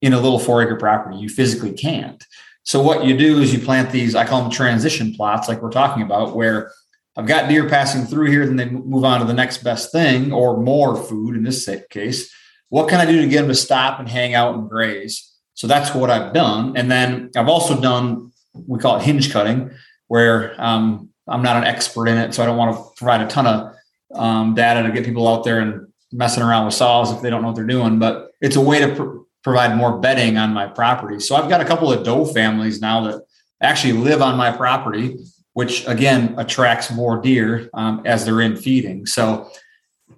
in 0.00 0.12
a 0.12 0.20
little 0.20 0.38
four 0.38 0.62
acre 0.62 0.76
property. 0.76 1.18
You 1.18 1.28
physically 1.28 1.72
can't. 1.72 2.24
So 2.68 2.82
what 2.82 3.06
you 3.06 3.16
do 3.16 3.40
is 3.40 3.50
you 3.50 3.60
plant 3.60 3.90
these, 3.90 4.14
I 4.14 4.26
call 4.26 4.42
them 4.42 4.50
transition 4.50 5.14
plots, 5.14 5.48
like 5.48 5.62
we're 5.62 5.70
talking 5.70 6.02
about, 6.02 6.36
where 6.36 6.70
I've 7.16 7.24
got 7.24 7.48
deer 7.48 7.66
passing 7.66 8.04
through 8.04 8.26
here, 8.26 8.44
then 8.44 8.56
they 8.56 8.66
move 8.66 9.04
on 9.04 9.20
to 9.20 9.26
the 9.26 9.32
next 9.32 9.64
best 9.64 9.90
thing 9.90 10.34
or 10.34 10.58
more 10.58 10.94
food 10.94 11.34
in 11.34 11.44
this 11.44 11.66
case. 11.88 12.30
What 12.68 12.90
can 12.90 13.00
I 13.00 13.06
do 13.06 13.22
to 13.22 13.26
get 13.26 13.40
them 13.40 13.48
to 13.48 13.54
stop 13.54 14.00
and 14.00 14.06
hang 14.06 14.34
out 14.34 14.54
and 14.54 14.68
graze? 14.68 15.34
So 15.54 15.66
that's 15.66 15.94
what 15.94 16.10
I've 16.10 16.34
done. 16.34 16.76
And 16.76 16.90
then 16.90 17.30
I've 17.36 17.48
also 17.48 17.80
done, 17.80 18.32
we 18.52 18.78
call 18.78 18.98
it 18.98 19.02
hinge 19.02 19.32
cutting, 19.32 19.70
where 20.08 20.54
um, 20.62 21.08
I'm 21.26 21.42
not 21.42 21.56
an 21.56 21.64
expert 21.64 22.06
in 22.06 22.18
it. 22.18 22.34
So 22.34 22.42
I 22.42 22.46
don't 22.46 22.58
want 22.58 22.76
to 22.76 22.84
provide 22.98 23.22
a 23.22 23.28
ton 23.28 23.46
of 23.46 23.74
um, 24.14 24.52
data 24.52 24.82
to 24.82 24.92
get 24.92 25.06
people 25.06 25.26
out 25.26 25.42
there 25.42 25.60
and 25.60 25.86
messing 26.12 26.42
around 26.42 26.66
with 26.66 26.74
saws 26.74 27.12
if 27.12 27.22
they 27.22 27.30
don't 27.30 27.40
know 27.40 27.48
what 27.48 27.56
they're 27.56 27.64
doing. 27.64 27.98
But 27.98 28.32
it's 28.42 28.56
a 28.56 28.60
way 28.60 28.80
to 28.80 28.94
pr- 28.94 29.18
provide 29.42 29.76
more 29.76 29.98
bedding 29.98 30.36
on 30.36 30.52
my 30.52 30.66
property. 30.66 31.20
So 31.20 31.36
I've 31.36 31.48
got 31.48 31.60
a 31.60 31.64
couple 31.64 31.92
of 31.92 32.04
doe 32.04 32.24
families 32.24 32.80
now 32.80 33.02
that 33.04 33.22
actually 33.62 33.94
live 33.94 34.22
on 34.22 34.36
my 34.36 34.50
property, 34.50 35.16
which 35.52 35.86
again 35.86 36.34
attracts 36.38 36.90
more 36.90 37.20
deer 37.20 37.70
um, 37.74 38.02
as 38.04 38.24
they're 38.24 38.40
in 38.40 38.56
feeding. 38.56 39.06
So 39.06 39.50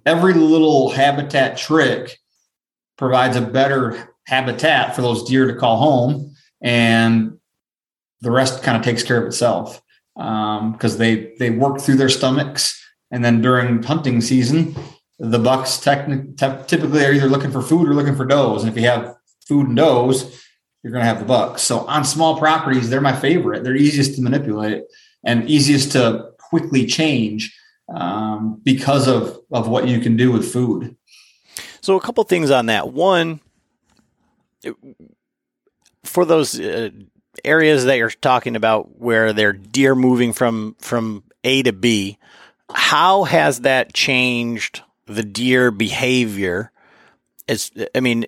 every 0.05 0.33
little 0.33 0.89
habitat 0.91 1.57
trick 1.57 2.17
provides 2.97 3.35
a 3.35 3.41
better 3.41 4.13
habitat 4.27 4.95
for 4.95 5.01
those 5.01 5.23
deer 5.23 5.47
to 5.47 5.55
call 5.55 5.77
home, 5.77 6.35
and 6.61 7.37
the 8.21 8.31
rest 8.31 8.63
kind 8.63 8.77
of 8.77 8.83
takes 8.83 9.03
care 9.03 9.19
of 9.19 9.25
itself 9.25 9.81
because 10.15 10.93
um, 10.93 10.99
they 10.99 11.33
they 11.39 11.49
work 11.49 11.79
through 11.79 11.95
their 11.95 12.09
stomachs, 12.09 12.79
and 13.09 13.25
then 13.25 13.41
during 13.41 13.81
hunting 13.81 14.21
season, 14.21 14.75
the 15.21 15.37
bucks 15.37 15.77
techni- 15.77 16.35
te- 16.35 16.65
typically 16.67 17.05
are 17.05 17.13
either 17.13 17.29
looking 17.29 17.51
for 17.51 17.61
food 17.61 17.87
or 17.87 17.93
looking 17.93 18.15
for 18.15 18.25
does. 18.25 18.63
And 18.63 18.71
if 18.71 18.75
you 18.75 18.89
have 18.89 19.15
food 19.47 19.67
and 19.67 19.77
does, 19.77 20.43
you're 20.81 20.91
going 20.91 21.03
to 21.03 21.07
have 21.07 21.19
the 21.19 21.25
bucks. 21.25 21.61
So 21.61 21.85
on 21.85 22.03
small 22.03 22.39
properties, 22.39 22.89
they're 22.89 23.01
my 23.01 23.15
favorite. 23.15 23.63
They're 23.63 23.75
easiest 23.75 24.15
to 24.15 24.21
manipulate 24.21 24.83
and 25.23 25.47
easiest 25.47 25.91
to 25.91 26.31
quickly 26.39 26.87
change 26.87 27.55
um, 27.93 28.59
because 28.63 29.07
of 29.07 29.37
of 29.51 29.67
what 29.67 29.87
you 29.87 29.99
can 29.99 30.17
do 30.17 30.31
with 30.31 30.51
food. 30.51 30.95
So 31.81 31.97
a 31.97 32.01
couple 32.01 32.23
things 32.23 32.49
on 32.49 32.65
that. 32.65 32.91
One, 32.91 33.41
for 36.03 36.25
those 36.25 36.59
uh, 36.59 36.89
areas 37.45 37.85
that 37.85 37.97
you're 37.97 38.09
talking 38.09 38.55
about 38.55 38.99
where 38.99 39.33
they're 39.33 39.53
deer 39.53 39.93
moving 39.93 40.33
from 40.33 40.75
from 40.79 41.23
A 41.43 41.61
to 41.61 41.73
B, 41.73 42.17
how 42.73 43.25
has 43.25 43.61
that 43.61 43.93
changed 43.93 44.81
the 45.15 45.23
deer 45.23 45.71
behavior? 45.71 46.71
Is 47.47 47.71
I 47.95 47.99
mean, 47.99 48.25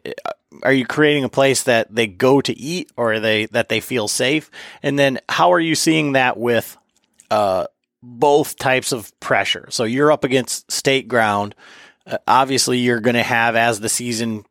are 0.62 0.74
you 0.74 0.86
creating 0.86 1.24
a 1.24 1.30
place 1.30 1.63
that 1.63 1.93
they 1.93 2.08
go 2.08 2.41
to 2.41 2.58
eat 2.58 2.91
or 2.96 3.19
they 3.19 3.48
that 3.48 3.69
they 3.69 3.80
feel 3.80 4.08
safe? 4.08 4.52
And 4.82 4.98
then 5.00 5.19
how 5.30 5.54
are 5.54 5.60
you 5.60 5.76
seeing 5.76 6.13
that 6.13 6.38
with 6.38 6.78
uh, 7.32 7.67
both 8.02 8.58
types 8.58 8.91
of 8.91 9.17
pressure? 9.19 9.67
So 9.72 9.84
you're 9.84 10.12
up 10.12 10.24
against 10.24 10.72
state 10.72 11.08
ground. 11.08 11.56
Uh, 12.06 12.17
obviously, 12.28 12.80
you're 12.80 13.00
going 13.00 13.15
to 13.15 13.24
have 13.24 13.56
as 13.56 13.80
the 13.80 13.89
season 13.89 14.46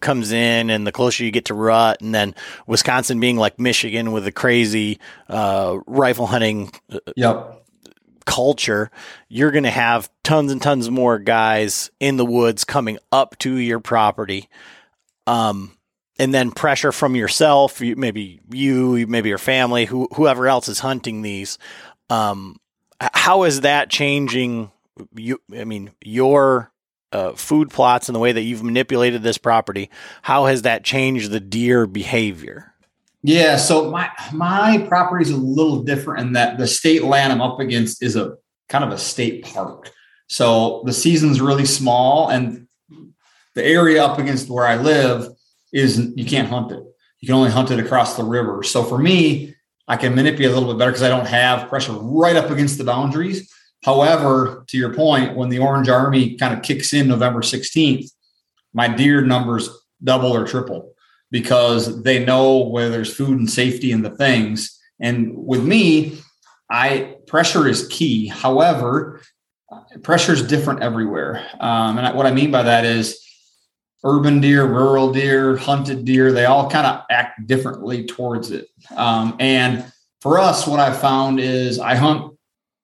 comes 0.00 0.32
in 0.32 0.68
and 0.68 0.86
the 0.86 0.92
closer 0.92 1.24
you 1.24 1.30
get 1.30 1.46
to 1.46 1.54
rut 1.54 2.02
and 2.02 2.14
then 2.14 2.34
Wisconsin 2.66 3.20
being 3.20 3.38
like 3.38 3.58
Michigan 3.58 4.12
with 4.12 4.26
a 4.26 4.32
crazy 4.32 5.00
uh, 5.30 5.78
rifle 5.86 6.26
hunting 6.26 6.70
uh, 6.92 6.98
yep 7.16 7.63
culture, 8.24 8.90
you're 9.28 9.50
going 9.50 9.64
to 9.64 9.70
have 9.70 10.10
tons 10.22 10.52
and 10.52 10.60
tons 10.60 10.90
more 10.90 11.18
guys 11.18 11.90
in 12.00 12.16
the 12.16 12.24
woods 12.24 12.64
coming 12.64 12.98
up 13.12 13.38
to 13.38 13.56
your 13.56 13.80
property. 13.80 14.48
Um, 15.26 15.76
and 16.18 16.32
then 16.32 16.50
pressure 16.50 16.92
from 16.92 17.16
yourself, 17.16 17.80
maybe 17.80 18.40
you, 18.50 19.06
maybe 19.06 19.28
your 19.28 19.38
family, 19.38 19.84
who, 19.84 20.08
whoever 20.14 20.46
else 20.46 20.68
is 20.68 20.78
hunting 20.78 21.22
these. 21.22 21.58
Um, 22.08 22.56
how 23.00 23.44
is 23.44 23.62
that 23.62 23.90
changing 23.90 24.70
you? 25.14 25.40
I 25.56 25.64
mean, 25.64 25.90
your 26.02 26.70
uh, 27.12 27.32
food 27.32 27.70
plots 27.70 28.08
and 28.08 28.14
the 28.14 28.20
way 28.20 28.32
that 28.32 28.42
you've 28.42 28.62
manipulated 28.62 29.22
this 29.22 29.38
property. 29.38 29.90
How 30.22 30.46
has 30.46 30.62
that 30.62 30.84
changed 30.84 31.30
the 31.30 31.40
deer 31.40 31.86
behavior? 31.86 32.73
Yeah, 33.26 33.56
so 33.56 33.90
my 33.90 34.10
my 34.34 34.84
property 34.86 35.22
is 35.22 35.30
a 35.30 35.36
little 35.38 35.82
different 35.82 36.26
in 36.26 36.32
that 36.34 36.58
the 36.58 36.66
state 36.66 37.04
land 37.04 37.32
I'm 37.32 37.40
up 37.40 37.58
against 37.58 38.02
is 38.02 38.16
a 38.16 38.36
kind 38.68 38.84
of 38.84 38.90
a 38.90 38.98
state 38.98 39.46
park. 39.46 39.90
So 40.28 40.82
the 40.84 40.92
season's 40.92 41.40
really 41.40 41.64
small, 41.64 42.28
and 42.28 42.68
the 43.54 43.64
area 43.64 44.04
up 44.04 44.18
against 44.18 44.50
where 44.50 44.66
I 44.66 44.76
live 44.76 45.26
is 45.72 46.12
you 46.14 46.26
can't 46.26 46.48
hunt 46.48 46.72
it. 46.72 46.84
You 47.20 47.26
can 47.26 47.34
only 47.36 47.50
hunt 47.50 47.70
it 47.70 47.80
across 47.80 48.18
the 48.18 48.24
river. 48.24 48.62
So 48.62 48.82
for 48.82 48.98
me, 48.98 49.54
I 49.88 49.96
can 49.96 50.14
manipulate 50.14 50.54
a 50.54 50.54
little 50.54 50.74
bit 50.74 50.78
better 50.78 50.90
because 50.90 51.02
I 51.02 51.08
don't 51.08 51.26
have 51.26 51.70
pressure 51.70 51.92
right 51.92 52.36
up 52.36 52.50
against 52.50 52.76
the 52.76 52.84
boundaries. 52.84 53.50
However, 53.84 54.66
to 54.68 54.76
your 54.76 54.92
point, 54.92 55.34
when 55.34 55.48
the 55.48 55.60
Orange 55.60 55.88
Army 55.88 56.36
kind 56.36 56.52
of 56.52 56.62
kicks 56.62 56.92
in 56.92 57.08
November 57.08 57.40
16th, 57.40 58.10
my 58.74 58.86
deer 58.86 59.22
numbers 59.22 59.70
double 60.02 60.32
or 60.32 60.46
triple 60.46 60.93
because 61.34 62.00
they 62.04 62.24
know 62.24 62.58
where 62.58 62.88
there's 62.90 63.12
food 63.12 63.36
and 63.36 63.50
safety 63.50 63.90
and 63.90 64.04
the 64.04 64.10
things. 64.10 64.80
And 65.00 65.34
with 65.34 65.64
me, 65.64 66.16
I 66.70 67.16
pressure 67.26 67.66
is 67.66 67.88
key. 67.88 68.28
However, 68.28 69.20
pressure 70.04 70.32
is 70.32 70.46
different 70.46 70.84
everywhere. 70.84 71.44
Um, 71.58 71.98
and 71.98 72.16
what 72.16 72.26
I 72.26 72.30
mean 72.30 72.52
by 72.52 72.62
that 72.62 72.84
is 72.84 73.20
urban 74.04 74.40
deer, 74.40 74.64
rural 74.64 75.12
deer, 75.12 75.56
hunted 75.56 76.04
deer, 76.04 76.30
they 76.30 76.44
all 76.44 76.70
kind 76.70 76.86
of 76.86 77.02
act 77.10 77.44
differently 77.48 78.06
towards 78.06 78.52
it. 78.52 78.68
Um, 78.94 79.34
and 79.40 79.92
for 80.20 80.38
us, 80.38 80.68
what 80.68 80.78
I 80.78 80.92
found 80.92 81.40
is 81.40 81.80
I 81.80 81.96
hunt, 81.96 82.36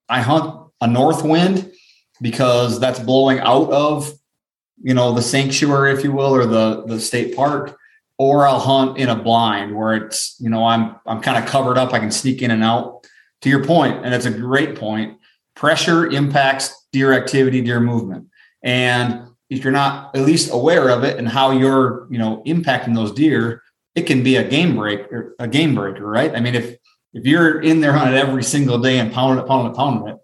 I 0.08 0.22
hunt 0.22 0.72
a 0.80 0.88
north 0.88 1.22
wind 1.22 1.70
because 2.20 2.80
that's 2.80 2.98
blowing 2.98 3.38
out 3.38 3.70
of, 3.70 4.12
you 4.82 4.94
know, 4.94 5.12
the 5.12 5.22
sanctuary, 5.22 5.92
if 5.92 6.02
you 6.02 6.10
will, 6.10 6.34
or 6.34 6.46
the, 6.46 6.84
the 6.86 6.98
state 6.98 7.36
park 7.36 7.76
or 8.20 8.46
I'll 8.46 8.60
hunt 8.60 8.98
in 8.98 9.08
a 9.08 9.16
blind 9.16 9.74
where 9.74 9.94
it's, 9.94 10.36
you 10.38 10.50
know, 10.50 10.66
I'm 10.66 10.96
I'm 11.06 11.22
kind 11.22 11.42
of 11.42 11.48
covered 11.48 11.78
up. 11.78 11.94
I 11.94 11.98
can 11.98 12.10
sneak 12.10 12.42
in 12.42 12.50
and 12.50 12.62
out. 12.62 13.06
To 13.40 13.48
your 13.48 13.64
point, 13.64 14.04
and 14.04 14.12
it's 14.12 14.26
a 14.26 14.30
great 14.30 14.76
point, 14.76 15.16
pressure 15.56 16.06
impacts 16.06 16.86
deer 16.92 17.14
activity, 17.14 17.62
deer 17.62 17.80
movement. 17.80 18.26
And 18.62 19.22
if 19.48 19.64
you're 19.64 19.72
not 19.72 20.14
at 20.14 20.26
least 20.26 20.52
aware 20.52 20.90
of 20.90 21.02
it 21.02 21.16
and 21.16 21.26
how 21.26 21.52
you're, 21.52 22.06
you 22.10 22.18
know, 22.18 22.42
impacting 22.46 22.94
those 22.94 23.12
deer, 23.12 23.62
it 23.94 24.02
can 24.02 24.22
be 24.22 24.36
a 24.36 24.46
game 24.46 24.76
breaker, 24.76 25.34
a 25.38 25.48
game 25.48 25.74
breaker, 25.74 26.06
right? 26.06 26.36
I 26.36 26.40
mean, 26.40 26.54
if 26.54 26.76
if 27.14 27.24
you're 27.24 27.62
in 27.62 27.80
there 27.80 27.94
hunting 27.94 28.18
every 28.18 28.42
single 28.42 28.78
day 28.78 28.98
and 28.98 29.10
pounding 29.10 29.42
it, 29.42 29.48
pounding 29.48 29.72
it, 29.72 29.76
pounding 29.76 30.08
it, 30.08 30.18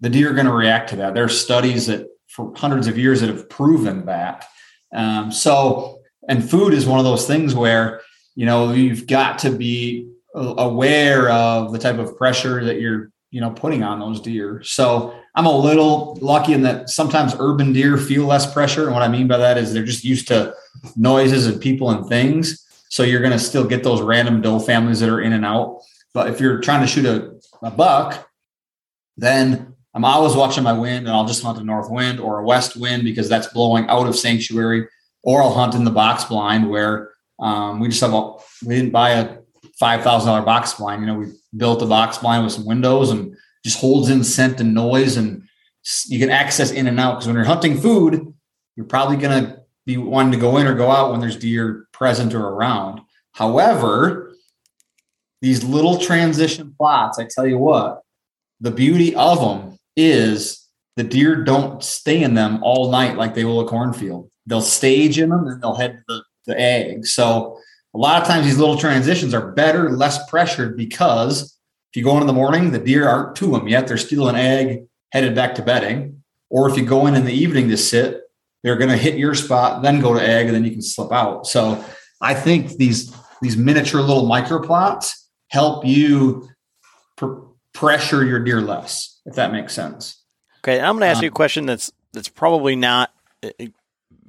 the 0.00 0.08
deer 0.08 0.30
are 0.30 0.34
going 0.34 0.46
to 0.46 0.52
react 0.54 0.88
to 0.90 0.96
that. 0.96 1.12
There's 1.12 1.38
studies 1.38 1.88
that 1.88 2.06
for 2.28 2.54
hundreds 2.56 2.86
of 2.86 2.96
years 2.96 3.20
that 3.20 3.28
have 3.28 3.50
proven 3.50 4.06
that. 4.06 4.46
Um, 4.94 5.30
so 5.30 5.97
and 6.28 6.48
food 6.48 6.74
is 6.74 6.86
one 6.86 6.98
of 6.98 7.04
those 7.04 7.26
things 7.26 7.54
where 7.54 8.02
you 8.34 8.46
know 8.46 8.72
you've 8.72 9.06
got 9.06 9.38
to 9.40 9.50
be 9.50 10.10
aware 10.34 11.30
of 11.30 11.72
the 11.72 11.78
type 11.78 11.98
of 11.98 12.16
pressure 12.16 12.64
that 12.64 12.80
you're 12.80 13.10
you 13.30 13.40
know 13.40 13.50
putting 13.50 13.82
on 13.82 13.98
those 13.98 14.20
deer. 14.20 14.62
So 14.62 15.18
i'm 15.34 15.46
a 15.46 15.56
little 15.56 16.18
lucky 16.20 16.52
in 16.52 16.62
that 16.62 16.88
sometimes 16.90 17.34
urban 17.38 17.72
deer 17.72 17.96
feel 17.96 18.24
less 18.24 18.52
pressure. 18.52 18.84
And 18.84 18.94
what 18.94 19.02
i 19.02 19.08
mean 19.08 19.26
by 19.26 19.38
that 19.38 19.58
is 19.58 19.72
they're 19.72 19.84
just 19.84 20.04
used 20.04 20.28
to 20.28 20.54
noises 20.96 21.46
and 21.46 21.60
people 21.60 21.90
and 21.90 22.06
things. 22.06 22.64
So 22.90 23.02
you're 23.02 23.20
going 23.20 23.32
to 23.32 23.38
still 23.38 23.66
get 23.66 23.82
those 23.82 24.00
random 24.00 24.40
doe 24.40 24.58
families 24.58 25.00
that 25.00 25.10
are 25.10 25.20
in 25.20 25.34
and 25.34 25.44
out. 25.44 25.80
But 26.14 26.30
if 26.30 26.40
you're 26.40 26.60
trying 26.60 26.80
to 26.80 26.86
shoot 26.86 27.04
a, 27.04 27.38
a 27.62 27.70
buck 27.70 28.28
then 29.18 29.74
i'm 29.94 30.04
always 30.04 30.34
watching 30.34 30.62
my 30.62 30.72
wind 30.72 31.06
and 31.06 31.10
i'll 31.10 31.26
just 31.26 31.42
hunt 31.42 31.58
a 31.58 31.64
north 31.64 31.90
wind 31.90 32.18
or 32.18 32.38
a 32.38 32.44
west 32.44 32.76
wind 32.76 33.04
because 33.04 33.28
that's 33.28 33.48
blowing 33.48 33.86
out 33.88 34.06
of 34.06 34.16
sanctuary 34.16 34.86
or 35.22 35.42
I'll 35.42 35.52
hunt 35.52 35.74
in 35.74 35.84
the 35.84 35.90
box 35.90 36.24
blind 36.24 36.68
where 36.68 37.12
um, 37.38 37.80
we 37.80 37.88
just 37.88 38.00
have 38.00 38.14
a, 38.14 38.32
we 38.64 38.74
didn't 38.74 38.90
buy 38.90 39.10
a 39.10 39.38
five 39.78 40.02
thousand 40.02 40.28
dollar 40.28 40.42
box 40.42 40.74
blind. 40.74 41.02
You 41.02 41.06
know, 41.06 41.14
we 41.14 41.26
built 41.56 41.82
a 41.82 41.86
box 41.86 42.18
blind 42.18 42.44
with 42.44 42.52
some 42.52 42.66
windows 42.66 43.10
and 43.10 43.36
just 43.64 43.80
holds 43.80 44.08
in 44.08 44.24
scent 44.24 44.60
and 44.60 44.74
noise, 44.74 45.16
and 45.16 45.42
you 46.06 46.18
can 46.18 46.30
access 46.30 46.70
in 46.70 46.86
and 46.86 46.98
out. 46.98 47.14
Because 47.14 47.26
when 47.26 47.36
you're 47.36 47.44
hunting 47.44 47.78
food, 47.78 48.32
you're 48.76 48.86
probably 48.86 49.16
going 49.16 49.44
to 49.44 49.60
be 49.86 49.96
wanting 49.96 50.32
to 50.32 50.38
go 50.38 50.56
in 50.58 50.66
or 50.66 50.74
go 50.74 50.90
out 50.90 51.10
when 51.10 51.20
there's 51.20 51.36
deer 51.36 51.86
present 51.92 52.34
or 52.34 52.46
around. 52.46 53.00
However, 53.32 54.32
these 55.40 55.64
little 55.64 55.98
transition 55.98 56.74
plots, 56.76 57.18
I 57.18 57.26
tell 57.28 57.46
you 57.46 57.58
what, 57.58 58.02
the 58.60 58.70
beauty 58.70 59.14
of 59.14 59.40
them 59.40 59.78
is 59.96 60.67
the 60.98 61.04
deer 61.04 61.44
don't 61.44 61.82
stay 61.82 62.22
in 62.22 62.34
them 62.34 62.62
all 62.62 62.90
night 62.90 63.16
like 63.16 63.34
they 63.34 63.44
will 63.44 63.60
a 63.60 63.66
cornfield 63.66 64.30
they'll 64.48 64.60
stage 64.62 65.18
in 65.18 65.28
them 65.28 65.46
and 65.46 65.62
they'll 65.62 65.76
head 65.76 65.98
to 65.98 66.02
the, 66.08 66.22
the 66.46 66.60
ag. 66.60 67.06
So 67.06 67.58
a 67.94 67.98
lot 67.98 68.20
of 68.20 68.26
times 68.26 68.46
these 68.46 68.58
little 68.58 68.78
transitions 68.78 69.34
are 69.34 69.52
better, 69.52 69.90
less 69.90 70.28
pressured 70.28 70.76
because 70.76 71.56
if 71.92 71.96
you 71.96 72.02
go 72.02 72.16
in 72.16 72.22
in 72.22 72.26
the 72.26 72.32
morning, 72.32 72.70
the 72.70 72.78
deer 72.78 73.06
aren't 73.06 73.36
to 73.36 73.46
them 73.46 73.68
yet. 73.68 73.86
They're 73.86 73.96
still 73.96 74.28
an 74.28 74.36
ag 74.36 74.84
headed 75.12 75.34
back 75.34 75.54
to 75.56 75.62
bedding. 75.62 76.22
Or 76.50 76.68
if 76.68 76.76
you 76.76 76.84
go 76.84 77.06
in 77.06 77.14
in 77.14 77.24
the 77.24 77.32
evening 77.32 77.68
to 77.68 77.76
sit, 77.76 78.22
they're 78.62 78.76
going 78.76 78.90
to 78.90 78.96
hit 78.96 79.18
your 79.18 79.34
spot, 79.34 79.82
then 79.82 80.00
go 80.00 80.14
to 80.14 80.20
ag, 80.20 80.46
and 80.46 80.54
then 80.54 80.64
you 80.64 80.70
can 80.70 80.82
slip 80.82 81.12
out. 81.12 81.46
So 81.46 81.82
I 82.20 82.34
think 82.34 82.76
these 82.76 83.14
these 83.40 83.56
miniature 83.56 84.00
little 84.00 84.26
micro 84.26 84.60
plots 84.60 85.28
help 85.50 85.86
you 85.86 86.48
pr- 87.16 87.40
pressure 87.72 88.24
your 88.24 88.42
deer 88.42 88.60
less, 88.60 89.20
if 89.26 89.36
that 89.36 89.52
makes 89.52 89.74
sense. 89.74 90.24
Okay, 90.58 90.80
I'm 90.80 90.94
going 90.94 91.00
to 91.00 91.06
ask 91.06 91.18
um, 91.18 91.24
you 91.24 91.28
a 91.28 91.32
question 91.32 91.66
that's 91.66 91.92
that's 92.12 92.28
probably 92.28 92.76
not 92.76 93.12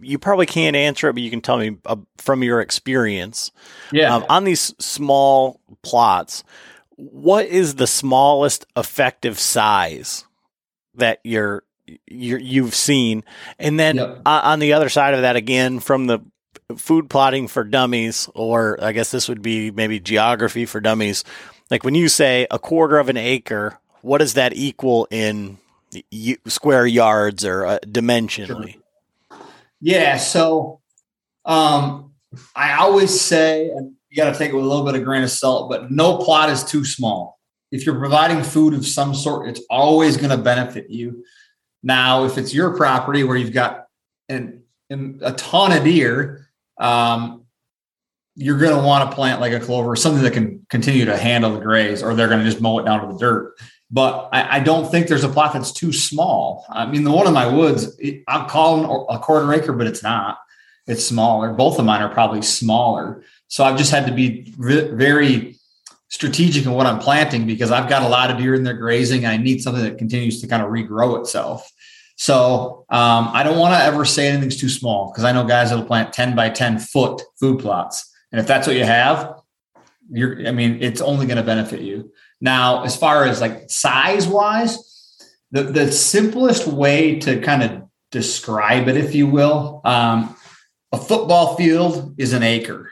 you 0.02 0.20
probably 0.20 0.46
can't 0.46 0.76
answer 0.76 1.10
it, 1.10 1.14
but 1.14 1.24
you 1.24 1.30
can 1.30 1.42
tell 1.42 1.58
me 1.58 1.78
uh, 1.86 1.98
from 2.18 2.44
your 2.44 2.62
experience. 2.62 3.52
Yeah. 3.92 4.16
Um, 4.16 4.26
on 4.30 4.44
these 4.44 4.74
small 4.80 5.60
plots, 5.82 6.44
what 6.96 7.46
is 7.46 7.76
the 7.76 7.88
smallest 7.88 8.66
effective 8.76 9.40
size 9.40 10.26
that 10.96 11.20
you're, 11.24 11.64
you're 12.08 12.40
you've 12.40 12.76
seen? 12.76 13.24
And 13.58 13.80
then 13.80 13.98
yep. 13.98 14.22
on 14.26 14.60
the 14.60 14.74
other 14.74 14.90
side 14.90 15.14
of 15.14 15.22
that, 15.22 15.36
again, 15.36 15.80
from 15.80 16.08
the 16.08 16.20
food 16.78 17.10
plotting 17.10 17.48
for 17.48 17.64
dummies, 17.64 18.30
or 18.36 18.82
I 18.84 18.92
guess 18.92 19.12
this 19.12 19.28
would 19.28 19.42
be 19.42 19.72
maybe 19.72 20.00
geography 20.00 20.66
for 20.66 20.80
dummies. 20.80 21.24
Like 21.72 21.84
when 21.84 21.96
you 21.96 22.10
say 22.10 22.48
a 22.50 22.60
quarter 22.60 23.00
of 23.00 23.10
an 23.10 23.18
acre, 23.18 23.80
what 24.02 24.20
does 24.20 24.36
that 24.36 24.54
equal 24.56 25.08
in 25.12 25.58
square 26.48 26.86
yards 26.86 27.46
or 27.46 27.66
uh, 27.66 27.80
dimensionally? 27.86 28.74
Sure. 28.74 29.42
Yeah. 29.82 30.18
So 30.18 30.82
um, 31.46 32.12
I 32.56 32.74
always 32.74 33.20
say, 33.20 33.70
and 33.70 33.94
you 34.10 34.18
got 34.18 34.32
to 34.32 34.38
take 34.38 34.52
it 34.52 34.56
with 34.56 34.66
a 34.66 34.68
little 34.68 34.86
bit 34.86 34.96
of 34.96 35.04
grain 35.04 35.24
of 35.24 35.32
salt, 35.32 35.70
but 35.70 35.92
no 35.92 36.18
plot 36.18 36.50
is 36.50 36.64
too 36.64 36.84
small. 36.84 37.40
If 37.72 37.86
you're 37.86 38.00
providing 38.00 38.44
food 38.44 38.74
of 38.74 38.86
some 38.86 39.14
sort, 39.14 39.48
it's 39.48 39.62
always 39.70 40.18
going 40.18 40.32
to 40.32 40.38
benefit 40.38 40.90
you. 40.90 41.24
Now, 41.84 42.26
if 42.26 42.38
it's 42.38 42.54
your 42.54 42.76
property 42.76 43.24
where 43.24 43.38
you've 43.38 43.54
got 43.54 43.86
an, 44.28 44.64
an 44.90 45.20
a 45.22 45.32
ton 45.34 45.72
of 45.72 45.84
deer, 45.84 46.48
um, 46.80 47.46
you're 48.36 48.58
going 48.58 48.76
to 48.76 48.86
want 48.86 49.10
to 49.10 49.16
plant 49.16 49.40
like 49.40 49.54
a 49.54 49.60
clover, 49.60 49.92
or 49.92 49.96
something 49.96 50.24
that 50.24 50.34
can 50.34 50.66
continue 50.70 51.06
to 51.06 51.18
handle 51.18 51.54
the 51.54 51.60
graze, 51.60 52.02
or 52.02 52.14
they're 52.14 52.28
going 52.28 52.40
to 52.40 52.46
just 52.50 52.62
mow 52.62 52.80
it 52.80 52.86
down 52.86 53.06
to 53.06 53.14
the 53.14 53.20
dirt 53.20 53.56
but 53.92 54.30
I, 54.32 54.58
I, 54.58 54.60
don't 54.60 54.90
think 54.90 55.08
there's 55.08 55.24
a 55.24 55.30
plot 55.30 55.54
that's 55.54 55.72
too 55.72 55.92
small. 55.92 56.66
I 56.70 56.86
mean, 56.86 57.04
the 57.04 57.12
one 57.12 57.28
in 57.28 57.34
my 57.34 57.48
woods, 57.48 57.98
it, 57.98 58.24
I'll 58.28 58.48
call 58.48 59.08
a 59.10 59.18
quarter 59.20 59.52
acre, 59.54 59.74
but 59.74 59.88
it's 59.88 60.04
not. 60.04 60.38
It's 60.86 61.06
smaller. 61.06 61.54
Both 61.54 61.80
of 61.80 61.86
mine 61.86 62.02
are 62.02 62.14
probably 62.14 62.42
smaller. 62.42 63.24
So 63.48 63.64
I've 63.64 63.78
just 63.78 63.92
had 63.92 64.06
to 64.08 64.14
be 64.14 64.54
very 64.58 65.58
strategic 66.10 66.66
in 66.66 66.72
what 66.72 66.86
I'm 66.86 67.00
planting 67.00 67.46
because 67.46 67.72
I've 67.72 67.90
got 67.90 68.04
a 68.04 68.08
lot 68.08 68.32
of 68.32 68.38
deer 68.38 68.56
in 68.56 68.64
there 68.64 68.74
grazing. 68.74 69.26
I 69.26 69.38
need 69.38 69.62
something 69.62 69.84
that 69.84 69.98
continues 69.98 70.42
to 70.42 70.48
kind 70.48 70.64
of 70.64 70.70
regrow 70.70 71.20
itself. 71.20 71.72
So 72.16 72.86
um, 72.90 73.30
I 73.32 73.44
don't 73.44 73.58
want 73.58 73.74
to 73.76 73.84
ever 73.84 74.04
say 74.04 74.28
anything's 74.28 74.58
too 74.58 74.70
small 74.70 75.12
because 75.12 75.24
I 75.24 75.32
know 75.32 75.46
guys 75.46 75.70
that'll 75.70 75.86
plant 75.86 76.12
10 76.12 76.36
by 76.36 76.50
10 76.50 76.80
foot 76.80 77.22
food 77.40 77.60
plots. 77.60 78.12
And 78.32 78.42
if 78.42 78.48
that's 78.48 78.68
what 78.68 78.76
you 78.76 78.84
have, 78.84 79.40
you're, 80.12 80.48
I 80.48 80.52
mean, 80.52 80.82
it's 80.82 81.02
only 81.02 81.28
going 81.28 81.38
to 81.38 81.44
benefit 81.44 81.82
you. 81.82 82.12
Now, 82.42 82.84
as 82.84 82.96
far 82.96 83.26
as 83.26 83.42
like 83.42 83.70
size 83.70 84.28
wise, 84.28 85.18
the, 85.52 85.64
the 85.64 85.92
simplest 85.92 86.68
way 86.68 87.20
to 87.20 87.42
kind 87.42 87.64
of 87.64 87.84
describe 88.12 88.88
it, 88.88 88.98
if 88.98 89.14
you 89.14 89.28
will, 89.28 89.82
um, 89.84 90.36
a 90.92 90.98
football 90.98 91.56
field 91.56 92.16
is 92.18 92.34
an 92.34 92.44
acre. 92.44 92.92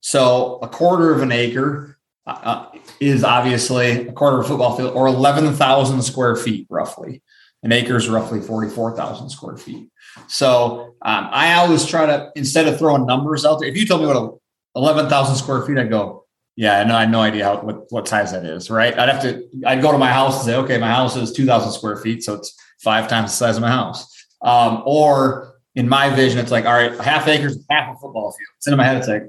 So 0.00 0.58
a 0.62 0.68
quarter 0.68 1.12
of 1.14 1.22
an 1.22 1.32
acre 1.32 1.98
uh, 2.26 2.30
uh 2.30 2.78
is 3.00 3.24
obviously 3.24 4.08
a 4.08 4.12
quarter 4.12 4.38
of 4.38 4.44
a 4.44 4.48
football 4.48 4.76
field 4.76 4.94
or 4.94 5.06
11,000 5.06 6.02
square 6.02 6.36
feet 6.36 6.66
roughly. 6.70 7.22
An 7.62 7.72
acre 7.72 7.96
is 7.96 8.08
roughly 8.08 8.40
44,000 8.40 9.30
square 9.30 9.56
feet. 9.56 9.88
So 10.28 10.94
um, 11.02 11.28
I 11.30 11.54
always 11.54 11.86
try 11.86 12.06
to, 12.06 12.30
instead 12.36 12.68
of 12.68 12.78
throwing 12.78 13.06
numbers 13.06 13.44
out 13.44 13.60
there, 13.60 13.68
if 13.68 13.76
you 13.76 13.86
told 13.86 14.02
me 14.02 14.06
what 14.06 14.16
a 14.16 14.30
11,000 14.76 15.36
square 15.36 15.62
feet, 15.62 15.78
I'd 15.78 15.88
go, 15.88 16.23
yeah, 16.56 16.80
I 16.80 16.84
know. 16.84 16.96
I 16.96 17.00
had 17.00 17.10
no 17.10 17.20
idea 17.20 17.44
how 17.44 17.60
what, 17.60 17.90
what 17.90 18.08
size 18.08 18.32
that 18.32 18.44
is. 18.44 18.70
Right? 18.70 18.96
I'd 18.96 19.08
have 19.08 19.22
to. 19.22 19.48
I'd 19.66 19.82
go 19.82 19.92
to 19.92 19.98
my 19.98 20.12
house 20.12 20.36
and 20.36 20.44
say, 20.44 20.56
okay, 20.56 20.78
my 20.78 20.88
house 20.88 21.16
is 21.16 21.32
two 21.32 21.46
thousand 21.46 21.72
square 21.72 21.96
feet, 21.96 22.22
so 22.22 22.34
it's 22.34 22.56
five 22.80 23.08
times 23.08 23.30
the 23.30 23.36
size 23.36 23.56
of 23.56 23.62
my 23.62 23.70
house. 23.70 24.10
Um, 24.42 24.82
or 24.86 25.54
in 25.74 25.88
my 25.88 26.10
vision, 26.10 26.38
it's 26.38 26.52
like, 26.52 26.66
all 26.66 26.74
right, 26.74 26.98
half 27.00 27.26
acres, 27.26 27.58
half 27.70 27.96
a 27.96 27.98
football 27.98 28.30
field. 28.30 28.48
It's 28.58 28.66
in 28.68 28.76
my 28.76 28.84
head. 28.84 28.98
It's 28.98 29.08
like, 29.08 29.24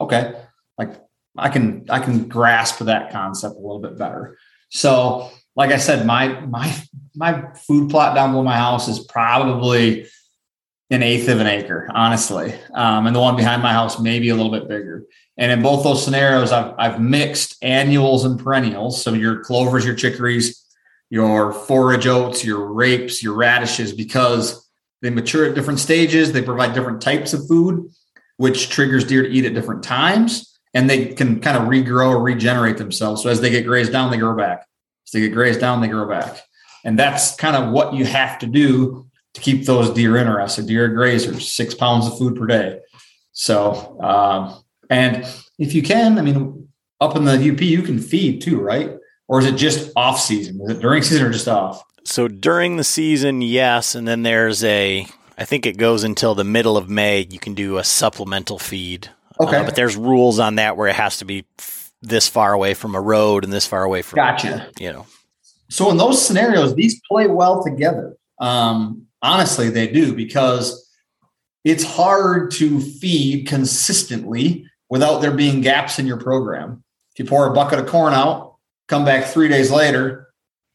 okay, 0.00 0.34
like 0.76 0.90
I 1.36 1.48
can 1.48 1.86
I 1.88 1.98
can 1.98 2.28
grasp 2.28 2.78
that 2.80 3.10
concept 3.10 3.56
a 3.56 3.58
little 3.58 3.80
bit 3.80 3.98
better. 3.98 4.38
So, 4.70 5.30
like 5.56 5.70
I 5.70 5.78
said, 5.78 6.06
my 6.06 6.40
my 6.40 6.76
my 7.16 7.52
food 7.66 7.90
plot 7.90 8.14
down 8.14 8.32
below 8.32 8.44
my 8.44 8.56
house 8.56 8.86
is 8.86 9.00
probably 9.00 10.06
an 10.90 11.02
eighth 11.02 11.28
of 11.28 11.40
an 11.40 11.46
acre, 11.46 11.90
honestly. 11.92 12.54
Um, 12.72 13.06
and 13.06 13.14
the 13.14 13.20
one 13.20 13.36
behind 13.36 13.62
my 13.62 13.72
house 13.72 13.98
maybe 13.98 14.28
a 14.28 14.34
little 14.34 14.52
bit 14.52 14.68
bigger. 14.68 15.04
And 15.38 15.52
in 15.52 15.62
both 15.62 15.84
those 15.84 16.04
scenarios, 16.04 16.50
I've, 16.50 16.74
I've 16.78 17.00
mixed 17.00 17.56
annuals 17.62 18.24
and 18.24 18.38
perennials. 18.38 19.02
So 19.02 19.14
your 19.14 19.44
clovers, 19.44 19.86
your 19.86 19.94
chicories, 19.94 20.64
your 21.10 21.52
forage 21.52 22.06
oats, 22.08 22.44
your 22.44 22.72
rapes, 22.72 23.22
your 23.22 23.34
radishes, 23.34 23.92
because 23.92 24.68
they 25.00 25.10
mature 25.10 25.46
at 25.46 25.54
different 25.54 25.78
stages. 25.78 26.32
They 26.32 26.42
provide 26.42 26.74
different 26.74 27.00
types 27.00 27.32
of 27.32 27.46
food, 27.46 27.88
which 28.36 28.68
triggers 28.68 29.04
deer 29.04 29.22
to 29.22 29.28
eat 29.28 29.44
at 29.44 29.54
different 29.54 29.84
times. 29.84 30.58
And 30.74 30.90
they 30.90 31.06
can 31.06 31.40
kind 31.40 31.56
of 31.56 31.68
regrow 31.68 32.10
or 32.10 32.20
regenerate 32.20 32.76
themselves. 32.76 33.22
So 33.22 33.30
as 33.30 33.40
they 33.40 33.50
get 33.50 33.64
grazed 33.64 33.92
down, 33.92 34.10
they 34.10 34.18
grow 34.18 34.36
back. 34.36 34.66
As 35.06 35.12
they 35.12 35.20
get 35.20 35.32
grazed 35.32 35.60
down, 35.60 35.80
they 35.80 35.88
grow 35.88 36.08
back. 36.08 36.42
And 36.84 36.98
that's 36.98 37.36
kind 37.36 37.56
of 37.56 37.72
what 37.72 37.94
you 37.94 38.04
have 38.04 38.40
to 38.40 38.46
do 38.46 39.06
to 39.34 39.40
keep 39.40 39.64
those 39.66 39.90
deer 39.90 40.16
interested. 40.16 40.66
Deer 40.66 40.90
grazers, 40.90 41.42
six 41.42 41.74
pounds 41.74 42.06
of 42.06 42.18
food 42.18 42.36
per 42.36 42.46
day. 42.46 42.80
So, 43.32 43.98
um, 44.00 44.62
and 44.90 45.26
if 45.58 45.74
you 45.74 45.82
can, 45.82 46.18
I 46.18 46.22
mean, 46.22 46.68
up 47.00 47.16
in 47.16 47.24
the 47.24 47.32
UP, 47.32 47.60
you 47.60 47.82
can 47.82 47.98
feed 47.98 48.40
too, 48.40 48.60
right? 48.60 48.96
Or 49.28 49.40
is 49.40 49.46
it 49.46 49.56
just 49.56 49.92
off 49.94 50.20
season? 50.20 50.60
Is 50.62 50.70
it 50.70 50.80
during 50.80 51.02
season 51.02 51.26
or 51.26 51.30
just 51.30 51.48
off? 51.48 51.82
So 52.04 52.28
during 52.28 52.76
the 52.76 52.84
season, 52.84 53.42
yes, 53.42 53.94
and 53.94 54.08
then 54.08 54.22
there's 54.22 54.64
a. 54.64 55.06
I 55.36 55.44
think 55.44 55.66
it 55.66 55.76
goes 55.76 56.02
until 56.02 56.34
the 56.34 56.44
middle 56.44 56.76
of 56.76 56.88
May. 56.88 57.26
You 57.30 57.38
can 57.38 57.54
do 57.54 57.76
a 57.78 57.84
supplemental 57.84 58.58
feed. 58.58 59.10
Okay, 59.38 59.58
uh, 59.58 59.64
but 59.64 59.76
there's 59.76 59.96
rules 59.96 60.38
on 60.38 60.56
that 60.56 60.76
where 60.76 60.88
it 60.88 60.96
has 60.96 61.18
to 61.18 61.24
be 61.24 61.44
this 62.00 62.28
far 62.28 62.52
away 62.52 62.74
from 62.74 62.94
a 62.94 63.00
road 63.00 63.44
and 63.44 63.52
this 63.52 63.66
far 63.66 63.84
away 63.84 64.02
from. 64.02 64.16
Gotcha. 64.16 64.70
You 64.80 64.92
know. 64.92 65.06
So 65.68 65.90
in 65.90 65.98
those 65.98 66.24
scenarios, 66.24 66.74
these 66.74 67.00
play 67.08 67.26
well 67.26 67.62
together. 67.62 68.16
Um, 68.40 69.06
honestly, 69.20 69.68
they 69.68 69.88
do 69.88 70.14
because 70.14 70.90
it's 71.64 71.84
hard 71.84 72.50
to 72.52 72.80
feed 72.80 73.46
consistently 73.46 74.66
without 74.90 75.20
there 75.20 75.32
being 75.32 75.60
gaps 75.60 75.98
in 75.98 76.06
your 76.06 76.16
program. 76.16 76.82
If 77.12 77.20
you 77.20 77.24
pour 77.24 77.46
a 77.46 77.52
bucket 77.52 77.78
of 77.78 77.86
corn 77.86 78.14
out, 78.14 78.56
come 78.86 79.04
back 79.04 79.26
three 79.26 79.48
days 79.48 79.70
later, 79.70 80.28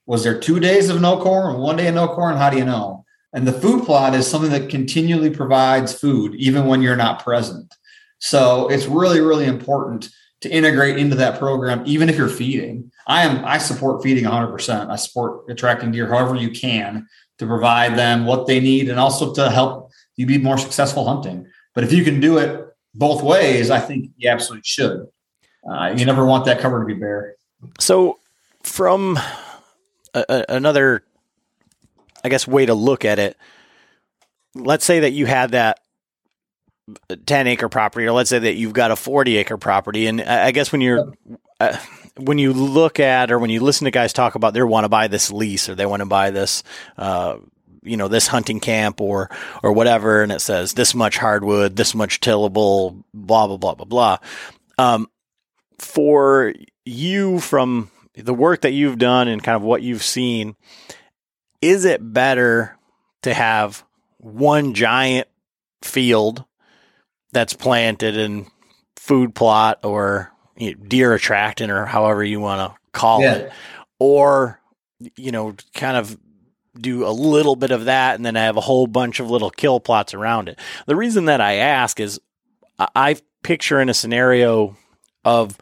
was 0.05 0.23
there 0.23 0.39
two 0.39 0.59
days 0.59 0.89
of 0.89 1.01
no 1.01 1.19
corn, 1.21 1.57
one 1.59 1.77
day 1.77 1.87
of 1.87 1.95
no 1.95 2.07
corn? 2.07 2.37
How 2.37 2.49
do 2.49 2.57
you 2.57 2.65
know? 2.65 3.05
And 3.33 3.47
the 3.47 3.53
food 3.53 3.85
plot 3.85 4.13
is 4.13 4.27
something 4.27 4.51
that 4.51 4.69
continually 4.69 5.29
provides 5.29 5.97
food, 5.97 6.35
even 6.35 6.65
when 6.65 6.81
you're 6.81 6.95
not 6.95 7.23
present. 7.23 7.73
So 8.19 8.67
it's 8.67 8.85
really, 8.85 9.21
really 9.21 9.45
important 9.45 10.09
to 10.41 10.49
integrate 10.49 10.97
into 10.97 11.15
that 11.15 11.39
program, 11.39 11.81
even 11.85 12.09
if 12.09 12.17
you're 12.17 12.29
feeding. 12.29 12.91
I 13.07 13.23
am 13.23 13.43
I 13.45 13.57
support 13.57 14.03
feeding 14.03 14.25
100%. 14.25 14.89
I 14.89 14.95
support 14.97 15.49
attracting 15.49 15.91
deer 15.91 16.07
however 16.07 16.35
you 16.35 16.51
can 16.51 17.07
to 17.39 17.47
provide 17.47 17.97
them 17.97 18.25
what 18.25 18.45
they 18.45 18.59
need 18.59 18.89
and 18.89 18.99
also 18.99 19.33
to 19.33 19.49
help 19.49 19.89
you 20.15 20.25
be 20.25 20.37
more 20.37 20.57
successful 20.57 21.07
hunting. 21.07 21.47
But 21.73 21.85
if 21.85 21.91
you 21.91 22.03
can 22.03 22.19
do 22.19 22.37
it 22.37 22.67
both 22.93 23.23
ways, 23.23 23.69
I 23.69 23.79
think 23.79 24.11
you 24.17 24.29
absolutely 24.29 24.63
should. 24.65 25.07
Uh, 25.69 25.93
you 25.95 26.05
never 26.05 26.25
want 26.25 26.45
that 26.45 26.59
cover 26.59 26.79
to 26.81 26.85
be 26.85 26.93
bare. 26.93 27.35
So, 27.79 28.19
from 28.63 29.17
a, 30.13 30.25
a, 30.29 30.45
another, 30.49 31.03
I 32.23 32.29
guess, 32.29 32.47
way 32.47 32.65
to 32.65 32.73
look 32.73 33.05
at 33.05 33.19
it, 33.19 33.37
let's 34.55 34.85
say 34.85 35.01
that 35.01 35.11
you 35.11 35.25
had 35.25 35.51
that 35.51 35.79
10 37.25 37.47
acre 37.47 37.69
property, 37.69 38.05
or 38.05 38.11
let's 38.11 38.29
say 38.29 38.39
that 38.39 38.55
you've 38.55 38.73
got 38.73 38.91
a 38.91 38.95
40 38.95 39.37
acre 39.37 39.57
property. 39.57 40.07
And 40.07 40.21
I 40.21 40.51
guess 40.51 40.71
when 40.71 40.81
you're, 40.81 41.13
uh, 41.59 41.77
when 42.17 42.37
you 42.37 42.53
look 42.53 42.99
at 42.99 43.31
or 43.31 43.39
when 43.39 43.49
you 43.49 43.61
listen 43.61 43.85
to 43.85 43.91
guys 43.91 44.13
talk 44.13 44.35
about 44.35 44.53
they 44.53 44.61
want 44.61 44.83
to 44.83 44.89
buy 44.89 45.07
this 45.07 45.31
lease 45.31 45.69
or 45.69 45.75
they 45.75 45.85
want 45.85 46.01
to 46.01 46.05
buy 46.05 46.31
this, 46.31 46.63
uh, 46.97 47.37
you 47.83 47.97
know, 47.97 48.07
this 48.07 48.27
hunting 48.27 48.59
camp 48.59 49.01
or, 49.01 49.29
or 49.61 49.73
whatever. 49.73 50.23
And 50.23 50.31
it 50.31 50.41
says 50.41 50.73
this 50.73 50.95
much 50.95 51.17
hardwood, 51.17 51.75
this 51.75 51.93
much 51.93 52.19
tillable, 52.19 53.03
blah, 53.13 53.47
blah, 53.47 53.57
blah, 53.57 53.75
blah, 53.75 53.85
blah. 53.85 54.17
Um, 54.77 55.07
for 55.79 56.53
you 56.85 57.39
from 57.39 57.89
the 58.15 58.33
work 58.33 58.61
that 58.61 58.71
you've 58.71 58.97
done 58.97 59.27
and 59.27 59.43
kind 59.43 59.55
of 59.55 59.63
what 59.63 59.81
you've 59.81 60.03
seen, 60.03 60.55
is 61.61 61.85
it 61.85 62.13
better 62.13 62.77
to 63.23 63.33
have 63.33 63.83
one 64.17 64.73
giant 64.73 65.27
field 65.81 66.45
that's 67.31 67.53
planted 67.53 68.15
in 68.15 68.45
food 68.95 69.35
plot 69.35 69.79
or 69.83 70.31
you 70.55 70.75
know, 70.75 70.83
deer 70.87 71.13
attractant 71.13 71.71
or 71.71 71.85
however 71.85 72.23
you 72.23 72.39
want 72.39 72.59
to 72.71 72.79
call 72.91 73.21
yeah. 73.21 73.33
it, 73.33 73.53
or 73.99 74.59
you 75.17 75.31
know, 75.31 75.55
kind 75.73 75.97
of 75.97 76.17
do 76.79 77.05
a 77.05 77.11
little 77.11 77.55
bit 77.55 77.71
of 77.71 77.85
that 77.85 78.15
and 78.15 78.25
then 78.25 78.35
I 78.35 78.43
have 78.43 78.57
a 78.57 78.61
whole 78.61 78.87
bunch 78.87 79.19
of 79.19 79.29
little 79.29 79.49
kill 79.49 79.79
plots 79.79 80.13
around 80.13 80.49
it. 80.49 80.59
The 80.87 80.95
reason 80.95 81.25
that 81.25 81.41
I 81.41 81.55
ask 81.55 81.99
is 81.99 82.19
I 82.79 83.17
picture 83.43 83.79
in 83.79 83.89
a 83.89 83.93
scenario 83.93 84.75
of 85.23 85.57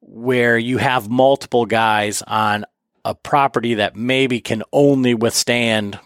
where 0.00 0.56
you 0.56 0.78
have 0.78 1.08
multiple 1.08 1.66
guys 1.66 2.22
on 2.22 2.64
a 3.04 3.14
property 3.14 3.74
that 3.74 3.96
maybe 3.96 4.40
can 4.40 4.62
only 4.72 5.14
withstand 5.14 5.98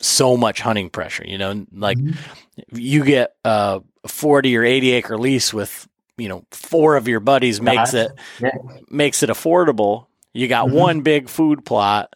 so 0.00 0.36
much 0.36 0.60
hunting 0.60 0.90
pressure. 0.90 1.24
You 1.26 1.38
know, 1.38 1.66
like 1.72 1.98
mm-hmm. 1.98 2.76
you 2.76 3.04
get 3.04 3.34
a 3.44 3.80
40 4.06 4.56
or 4.56 4.64
80 4.64 4.90
acre 4.92 5.18
lease 5.18 5.54
with, 5.54 5.88
you 6.16 6.28
know, 6.28 6.44
four 6.50 6.96
of 6.96 7.08
your 7.08 7.20
buddies 7.20 7.60
makes 7.60 7.94
it 7.94 8.10
yeah. 8.40 8.50
makes 8.90 9.22
it 9.22 9.30
affordable. 9.30 10.06
You 10.32 10.48
got 10.48 10.66
mm-hmm. 10.66 10.76
one 10.76 11.00
big 11.02 11.28
food 11.28 11.64
plot 11.64 12.14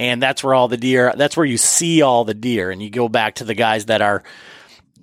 and 0.00 0.22
that's 0.22 0.42
where 0.42 0.54
all 0.54 0.66
the 0.66 0.78
deer 0.78 1.12
that's 1.14 1.36
where 1.36 1.46
you 1.46 1.58
see 1.58 2.00
all 2.00 2.24
the 2.24 2.34
deer 2.34 2.70
and 2.70 2.82
you 2.82 2.90
go 2.90 3.08
back 3.08 3.36
to 3.36 3.44
the 3.44 3.54
guys 3.54 3.86
that 3.86 4.00
are 4.00 4.24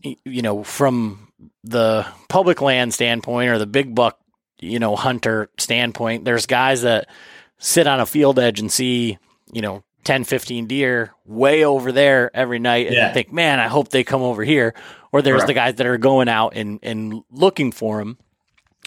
you 0.02 0.42
know 0.42 0.64
from 0.64 1.32
the 1.64 2.06
public 2.28 2.62
land 2.62 2.94
standpoint 2.94 3.50
or 3.50 3.60
the 3.60 3.68
big 3.68 3.94
buck 3.94 4.20
you 4.60 4.80
know 4.80 4.96
hunter 4.96 5.50
standpoint 5.58 6.26
there's 6.26 6.48
guys 6.48 6.82
that 6.82 7.08
sit 7.60 7.88
on 7.88 8.00
a 8.00 8.06
field 8.06 8.40
edge 8.40 8.60
and 8.60 8.72
see 8.72 9.18
you 9.54 9.62
know 9.62 9.84
10 10.04 10.24
15 10.24 10.66
deer 10.66 11.14
way 11.26 11.64
over 11.64 11.92
there 11.92 12.36
every 12.36 12.60
night 12.60 12.88
and 12.88 12.96
yeah. 12.96 13.14
think 13.14 13.32
man 13.32 13.60
i 13.60 13.68
hope 13.68 13.90
they 13.90 14.04
come 14.04 14.22
over 14.22 14.44
here 14.44 14.74
or 15.12 15.22
there's 15.22 15.42
Correct. 15.42 15.48
the 15.48 15.54
guys 15.54 15.76
that 15.76 15.86
are 15.86 15.98
going 15.98 16.28
out 16.28 16.54
and 16.56 16.80
and 16.82 17.24
looking 17.30 17.72
for 17.72 18.00
them 18.00 18.18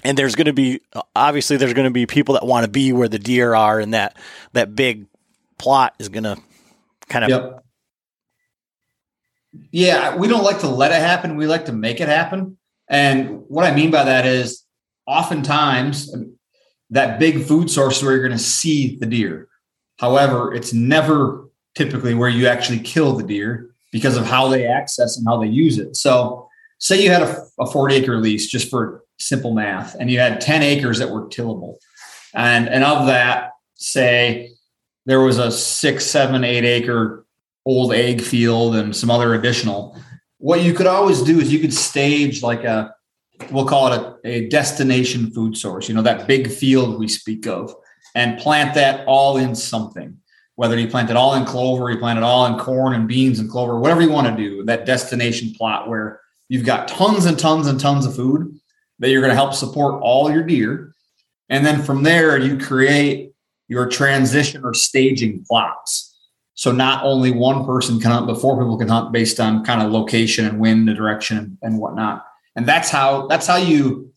and 0.03 0.17
there's 0.17 0.35
going 0.35 0.47
to 0.47 0.53
be 0.53 0.81
obviously 1.15 1.57
there's 1.57 1.75
going 1.75 1.87
to 1.87 1.93
be 1.93 2.07
people 2.07 2.35
that 2.35 2.47
want 2.47 2.65
to 2.65 2.71
be 2.71 2.93
where 2.93 3.09
the 3.09 3.19
deer 3.19 3.55
are 3.55 3.79
and 3.79 3.95
that 3.95 4.17
that 4.55 4.75
big 4.75 5.07
plot 5.61 5.95
is 5.99 6.09
going 6.09 6.25
to 6.25 6.37
kind 7.09 7.25
of 7.25 7.31
yep. 7.31 7.65
yeah 9.71 10.17
we 10.17 10.27
don't 10.27 10.45
like 10.45 10.61
to 10.61 10.69
let 10.69 10.91
it 10.91 11.01
happen. 11.01 11.37
We 11.37 11.47
like 11.47 11.67
to 11.67 11.73
make 11.73 12.01
it 12.01 12.09
happen. 12.09 12.57
And 12.89 13.43
what 13.49 13.65
i 13.65 13.75
mean 13.75 13.91
by 13.91 14.05
that 14.05 14.27
is 14.27 14.65
oftentimes 15.07 16.13
um, 16.15 16.37
that 16.89 17.21
big 17.21 17.45
food 17.45 17.71
source 17.71 18.03
where 18.03 18.13
you're 18.13 18.27
going 18.27 18.37
to 18.37 18.43
see 18.43 18.97
the 18.97 19.07
deer. 19.07 19.49
However 19.99 20.55
it's 20.55 20.73
never 20.73 21.49
typically 21.75 22.15
where 22.15 22.31
you 22.31 22.47
actually 22.47 22.81
kill 22.81 23.17
the 23.17 23.23
deer 23.23 23.71
because 23.93 24.17
of 24.17 24.25
how 24.25 24.49
they 24.49 24.67
access 24.67 25.17
and 25.17 25.27
how 25.29 25.41
they 25.41 25.49
use 25.49 25.79
it. 25.79 25.95
So 25.95 26.49
say 26.79 27.03
you 27.03 27.11
had 27.11 27.23
a, 27.23 27.45
a 27.61 27.67
40 27.67 27.95
acre 27.95 28.17
lease 28.17 28.47
just 28.47 28.71
for 28.71 29.05
simple 29.19 29.53
math 29.53 29.95
and 29.97 30.11
you 30.11 30.19
had 30.19 30.41
10 30.41 30.63
acres 30.63 30.99
that 30.99 31.11
were 31.11 31.29
tillable. 31.29 31.79
And 32.35 32.69
and 32.69 32.83
of 32.85 33.07
that 33.09 33.51
say 33.75 34.53
there 35.11 35.21
was 35.21 35.39
a 35.39 35.51
six 35.51 36.07
seven 36.07 36.45
eight 36.45 36.65
acre 36.65 37.27
old 37.67 37.93
ag 37.93 38.21
field 38.21 38.77
and 38.77 38.95
some 38.95 39.11
other 39.11 39.35
additional 39.35 39.97
what 40.39 40.63
you 40.63 40.73
could 40.73 40.87
always 40.87 41.21
do 41.23 41.41
is 41.41 41.53
you 41.53 41.59
could 41.59 41.75
stage 41.75 42.43
like 42.43 42.65
a 42.65 42.95
we'll 43.51 43.67
call 43.67 43.93
it 43.93 44.01
a, 44.25 44.29
a 44.29 44.49
destination 44.49 45.31
food 45.31 45.57
source 45.57 45.89
you 45.89 45.95
know 45.95 46.03
that 46.03 46.27
big 46.27 46.51
field 46.51 46.99
we 46.99 47.09
speak 47.09 47.47
of 47.47 47.75
and 48.15 48.39
plant 48.39 48.75
that 48.75 49.07
all 49.07 49.37
in 49.37 49.55
something 49.55 50.17
whether 50.57 50.79
you 50.79 50.89
plant 50.89 51.11
it 51.11 51.17
all 51.17 51.35
in 51.35 51.45
clover 51.45 51.91
you 51.91 51.99
plant 51.99 52.19
it 52.19 52.23
all 52.23 52.47
in 52.47 52.59
corn 52.59 52.95
and 52.95 53.09
beans 53.09 53.39
and 53.39 53.51
clover 53.51 53.79
whatever 53.79 54.01
you 54.01 54.11
want 54.11 54.27
to 54.27 54.43
do 54.43 54.65
that 54.65 54.87
destination 54.87 55.53
plot 55.55 55.89
where 55.89 56.21
you've 56.49 56.67
got 56.67 56.89
tons 56.89 57.27
and 57.27 57.39
tons 57.39 57.67
and 57.67 57.81
tons 57.81 58.07
of 58.07 58.15
food 58.15 58.59
that 59.01 59.11
you're 59.11 59.23
going 59.23 59.31
to 59.31 59.37
help 59.37 59.55
support 59.55 60.01
all 60.03 60.31
your 60.31 60.45
deer. 60.45 60.93
And 61.49 61.67
then 61.67 61.83
from 61.83 62.05
there, 62.05 62.39
you 62.39 62.59
create 62.59 63.30
your 63.71 63.87
transition 63.87 64.65
or 64.65 64.75
staging 64.75 65.45
plots. 65.49 66.09
So 66.55 66.73
not 66.73 67.05
only 67.05 67.31
one 67.31 67.65
person 67.65 68.01
can 68.01 68.11
hunt, 68.11 68.27
but 68.27 68.41
four 68.41 68.59
people 68.59 68.77
can 68.77 68.89
hunt 68.89 69.13
based 69.13 69.39
on 69.39 69.65
kind 69.65 69.81
of 69.81 69.93
location 69.93 70.45
and 70.45 70.59
wind, 70.59 70.89
the 70.89 70.93
direction, 70.93 71.57
and 71.63 71.79
whatnot. 71.79 72.27
And 72.57 72.67
that's 72.67 72.91
how 72.91 73.29
that's 73.29 73.47
how 73.47 73.57
you 73.57 74.13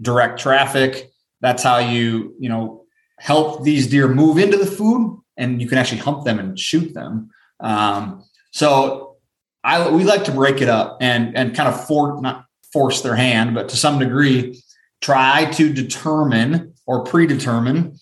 direct 0.00 0.40
traffic. 0.40 1.10
That's 1.42 1.62
how 1.62 1.78
you 1.78 2.34
you 2.40 2.48
know 2.48 2.86
help 3.18 3.62
these 3.62 3.86
deer 3.86 4.08
move 4.08 4.38
into 4.38 4.56
the 4.56 4.66
food, 4.66 5.20
and 5.36 5.60
you 5.60 5.68
can 5.68 5.76
actually 5.76 6.00
hunt 6.00 6.24
them 6.24 6.38
and 6.38 6.58
shoot 6.58 6.94
them. 6.94 7.28
Um, 7.60 8.24
so 8.52 9.18
I 9.62 9.90
we 9.90 10.02
like 10.02 10.24
to 10.24 10.32
break 10.32 10.62
it 10.62 10.70
up 10.70 10.96
and 11.02 11.36
and 11.36 11.54
kind 11.54 11.68
of 11.68 11.86
for 11.86 12.20
not 12.22 12.46
force 12.72 13.02
their 13.02 13.16
hand, 13.16 13.54
but 13.54 13.68
to 13.68 13.76
some 13.76 13.98
degree, 13.98 14.60
try 15.02 15.44
to 15.52 15.72
determine 15.72 16.72
or 16.86 17.04
predetermine 17.04 17.98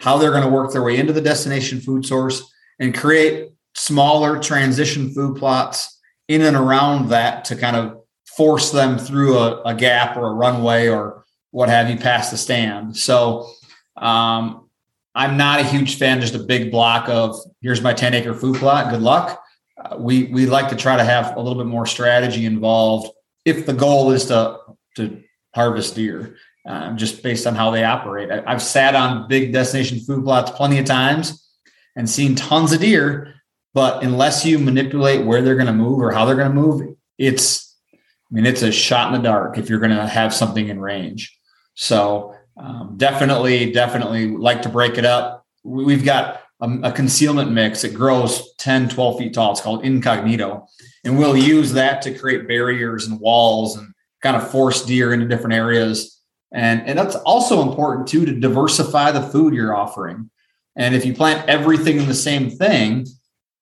how 0.00 0.18
they're 0.18 0.30
going 0.30 0.42
to 0.42 0.48
work 0.48 0.72
their 0.72 0.82
way 0.82 0.96
into 0.96 1.12
the 1.12 1.20
destination 1.20 1.80
food 1.80 2.04
source 2.04 2.52
and 2.78 2.94
create 2.94 3.50
smaller 3.74 4.38
transition 4.38 5.12
food 5.12 5.36
plots 5.36 6.00
in 6.28 6.42
and 6.42 6.56
around 6.56 7.08
that 7.08 7.44
to 7.44 7.56
kind 7.56 7.76
of 7.76 8.00
force 8.36 8.70
them 8.70 8.98
through 8.98 9.38
a, 9.38 9.62
a 9.62 9.74
gap 9.74 10.16
or 10.16 10.28
a 10.28 10.34
runway 10.34 10.88
or 10.88 11.24
what 11.50 11.68
have 11.68 11.90
you 11.90 11.96
past 11.96 12.30
the 12.30 12.36
stand. 12.36 12.96
So 12.96 13.50
um, 13.96 14.68
I'm 15.14 15.36
not 15.36 15.60
a 15.60 15.64
huge 15.64 15.98
fan, 15.98 16.20
just 16.20 16.34
a 16.34 16.38
big 16.38 16.70
block 16.70 17.08
of 17.08 17.36
here's 17.60 17.82
my 17.82 17.92
10 17.92 18.14
acre 18.14 18.34
food 18.34 18.56
plot. 18.56 18.90
Good 18.90 19.02
luck. 19.02 19.42
Uh, 19.78 19.96
we 19.98 20.24
we 20.24 20.46
like 20.46 20.68
to 20.68 20.76
try 20.76 20.96
to 20.96 21.04
have 21.04 21.36
a 21.36 21.40
little 21.40 21.58
bit 21.58 21.68
more 21.68 21.86
strategy 21.86 22.46
involved 22.46 23.10
if 23.44 23.66
the 23.66 23.72
goal 23.72 24.10
is 24.10 24.26
to 24.26 24.58
to 24.96 25.22
harvest 25.54 25.94
deer, 25.94 26.36
uh, 26.66 26.94
just 26.94 27.22
based 27.22 27.46
on 27.46 27.54
how 27.54 27.70
they 27.70 27.84
operate. 27.84 28.30
I, 28.30 28.42
I've 28.46 28.62
sat 28.62 28.94
on 28.94 29.28
big 29.28 29.52
destination 29.52 30.00
food 30.00 30.24
plots 30.24 30.50
plenty 30.50 30.78
of 30.78 30.84
times 30.84 31.48
and 31.96 32.08
seen 32.08 32.34
tons 32.34 32.72
of 32.72 32.80
deer, 32.80 33.34
but 33.74 34.02
unless 34.02 34.44
you 34.44 34.58
manipulate 34.58 35.24
where 35.24 35.42
they're 35.42 35.54
going 35.54 35.66
to 35.66 35.72
move 35.72 36.00
or 36.00 36.12
how 36.12 36.24
they're 36.24 36.36
going 36.36 36.48
to 36.48 36.54
move, 36.54 36.96
it's 37.18 37.76
I 37.92 38.34
mean 38.34 38.46
it's 38.46 38.62
a 38.62 38.72
shot 38.72 39.12
in 39.12 39.20
the 39.20 39.28
dark 39.28 39.58
if 39.58 39.68
you're 39.68 39.80
going 39.80 39.96
to 39.96 40.06
have 40.06 40.32
something 40.34 40.68
in 40.68 40.80
range. 40.80 41.36
So 41.74 42.34
um, 42.56 42.94
definitely, 42.96 43.72
definitely 43.72 44.28
like 44.28 44.62
to 44.62 44.68
break 44.68 44.98
it 44.98 45.04
up. 45.04 45.46
We've 45.64 46.04
got 46.04 46.42
a, 46.60 46.68
a, 46.84 46.92
concealment 46.92 47.52
mix. 47.52 47.84
It 47.84 47.94
grows 47.94 48.54
10, 48.56 48.90
12 48.90 49.18
feet 49.18 49.34
tall. 49.34 49.52
It's 49.52 49.60
called 49.60 49.84
incognito 49.84 50.66
and 51.04 51.18
we'll 51.18 51.36
use 51.36 51.72
that 51.72 52.02
to 52.02 52.16
create 52.16 52.46
barriers 52.46 53.06
and 53.06 53.20
walls 53.20 53.76
and 53.76 53.92
kind 54.22 54.36
of 54.36 54.50
force 54.50 54.84
deer 54.84 55.12
into 55.12 55.26
different 55.26 55.54
areas. 55.54 56.19
And, 56.52 56.86
and 56.86 56.98
that's 56.98 57.16
also 57.16 57.68
important 57.68 58.08
too 58.08 58.26
to 58.26 58.32
diversify 58.32 59.12
the 59.12 59.22
food 59.22 59.54
you're 59.54 59.74
offering. 59.74 60.30
And 60.76 60.94
if 60.94 61.04
you 61.04 61.14
plant 61.14 61.48
everything 61.48 61.98
in 61.98 62.06
the 62.06 62.14
same 62.14 62.50
thing, 62.50 63.06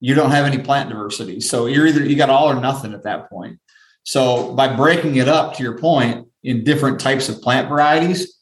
you 0.00 0.14
don't 0.14 0.30
have 0.30 0.46
any 0.46 0.58
plant 0.58 0.90
diversity. 0.90 1.40
So 1.40 1.66
you're 1.66 1.86
either 1.86 2.04
you 2.04 2.16
got 2.16 2.30
all 2.30 2.50
or 2.50 2.60
nothing 2.60 2.94
at 2.94 3.02
that 3.02 3.28
point. 3.28 3.58
So 4.04 4.54
by 4.54 4.74
breaking 4.74 5.16
it 5.16 5.28
up 5.28 5.54
to 5.56 5.62
your 5.62 5.78
point 5.78 6.28
in 6.42 6.64
different 6.64 7.00
types 7.00 7.28
of 7.28 7.42
plant 7.42 7.68
varieties, 7.68 8.38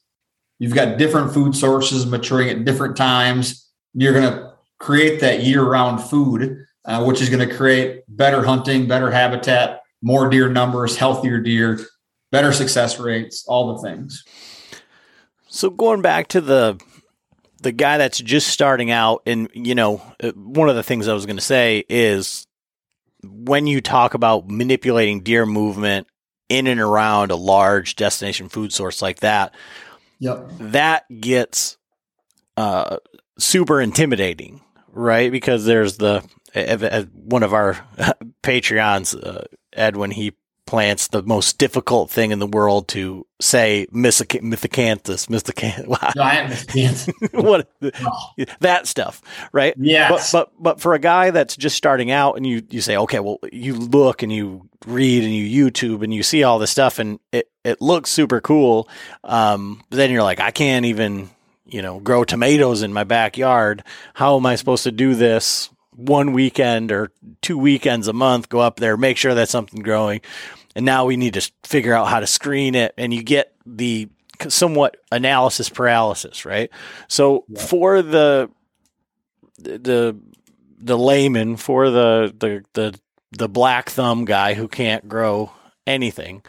you've 0.59 0.75
got 0.75 0.99
different 0.99 1.33
food 1.33 1.57
sources 1.57 2.07
maturing 2.07 2.51
at 2.51 2.65
different 2.65 2.97
times. 2.97 3.71
You're 3.95 4.13
going 4.13 4.33
to 4.33 4.53
create 4.79 5.21
that 5.21 5.43
year-round 5.43 6.03
food 6.03 6.67
uh, 6.87 7.03
which 7.05 7.21
is 7.21 7.29
going 7.29 7.47
to 7.47 7.55
create 7.55 8.05
better 8.09 8.45
hunting, 8.45 8.87
better 8.87 9.11
habitat, 9.11 9.83
more 10.03 10.31
deer 10.31 10.49
numbers, 10.49 10.97
healthier 10.97 11.41
deer, 11.41 11.81
better 12.31 12.53
success 12.53 12.99
rates, 12.99 13.45
all 13.47 13.75
the 13.75 13.89
things. 13.89 14.25
So 15.49 15.71
going 15.71 16.03
back 16.03 16.29
to 16.29 16.41
the 16.41 16.81
the 17.63 17.73
guy 17.73 17.99
that's 17.99 18.19
just 18.19 18.49
starting 18.49 18.91
out, 18.91 19.23
and 19.27 19.49
you 19.55 19.75
know, 19.75 20.03
uh, 20.23 20.31
one 20.33 20.69
of 20.69 20.77
the 20.77 20.83
things 20.83 21.09
I 21.09 21.15
was 21.15 21.27
going 21.27 21.37
to 21.37 21.43
say 21.43 21.85
is 21.89 22.47
when 23.25 23.67
you 23.67 23.81
talk 23.81 24.15
about 24.15 24.49
manipulating 24.49 25.23
deer 25.23 25.47
movement 25.47 26.07
in 26.49 26.67
and 26.67 26.81
around 26.81 27.31
a 27.31 27.37
large 27.37 27.97
destination 27.97 28.49
food 28.49 28.73
source 28.73 29.03
like 29.03 29.21
that, 29.21 29.55
yep. 30.19 30.47
that 30.59 31.05
gets 31.21 31.77
uh, 32.57 32.99
super 33.39 33.81
intimidating, 33.81 34.61
right? 34.93 35.33
Because 35.33 35.65
there's 35.65 35.97
the 35.97 36.23
one 37.13 37.43
of 37.43 37.53
our 37.53 37.75
Patreons, 38.43 39.17
uh, 39.21 39.45
Edwin, 39.73 40.11
he 40.11 40.33
plants 40.67 41.09
the 41.09 41.23
most 41.23 41.59
difficult 41.59 42.11
thing 42.11 42.33
in 42.33 42.39
the 42.41 42.47
world 42.47 42.89
to 42.89 43.27
say 43.41 43.87
mythocanthus, 43.93 45.29
mythocanthus. 45.29 45.87
Wow. 45.87 46.13
No, 46.17 46.23
I 46.23 46.35
am 46.35 47.43
what 47.45 47.71
oh. 47.83 48.45
that 48.61 48.87
stuff, 48.87 49.23
right? 49.53 49.75
Yeah. 49.79 50.11
But, 50.11 50.29
but 50.33 50.53
but 50.59 50.81
for 50.81 50.95
a 50.95 50.99
guy 50.99 51.31
that's 51.31 51.57
just 51.57 51.77
starting 51.77 52.11
out, 52.11 52.37
and 52.37 52.47
you 52.47 52.63
you 52.71 52.81
say, 52.81 52.97
okay, 52.97 53.21
well, 53.21 53.39
you 53.53 53.75
look 53.75 54.23
and 54.23 54.33
you 54.33 54.69
read 54.87 55.25
and 55.25 55.33
you 55.33 55.71
YouTube 55.71 56.03
and 56.03 56.13
you 56.13 56.23
see 56.23 56.43
all 56.43 56.59
this 56.59 56.71
stuff, 56.71 56.99
and 56.99 57.21
it 57.33 57.49
it 57.65 57.81
looks 57.81 58.11
super 58.11 58.41
cool. 58.41 58.89
Um, 59.25 59.83
but 59.89 59.97
then 59.97 60.11
you're 60.11 60.23
like, 60.23 60.41
I 60.41 60.51
can't 60.51 60.87
even 60.87 61.31
you 61.65 61.83
know 61.83 62.01
grow 62.01 62.25
tomatoes 62.25 62.83
in 62.83 62.93
my 62.93 63.05
backyard. 63.05 63.85
How 64.15 64.37
am 64.37 64.47
I 64.47 64.57
supposed 64.57 64.85
to 64.85 64.93
do 64.93 65.15
this? 65.15 65.71
one 65.97 66.33
weekend 66.33 66.93
or 66.93 67.11
two 67.41 67.59
weekends 67.59 68.07
a 68.07 68.13
month, 68.13 68.49
go 68.49 68.61
up 68.61 68.79
there, 68.79 68.97
make 68.97 69.17
sure 69.17 69.35
that 69.35 69.49
something 69.49 69.81
growing. 69.81 70.21
And 70.77 70.85
now 70.85 71.07
we 71.07 71.17
need 71.17 71.35
to 71.35 71.51
figure 71.65 71.95
out 71.95 72.09
how 72.09 72.21
to 72.21 72.27
screen 72.27 72.75
it. 72.75 72.93
And 72.99 73.13
you 73.13 73.23
get 73.23 73.55
the 73.65 74.11
somewhat 74.49 74.99
analysis 75.11 75.71
paralysis, 75.71 76.45
right? 76.45 76.71
So 77.09 77.47
yeah. 77.49 77.63
for 77.63 78.03
the, 78.03 78.51
the 79.59 80.17
the 80.79 80.99
layman 80.99 81.57
for 81.57 81.91
the 81.91 82.35
the 82.39 82.63
the 82.75 83.01
the 83.33 83.49
black 83.49 83.89
thumb 83.89 84.27
guy 84.27 84.53
who 84.53 84.69
can't 84.69 85.09
grow 85.09 85.51
anything. 85.87 86.43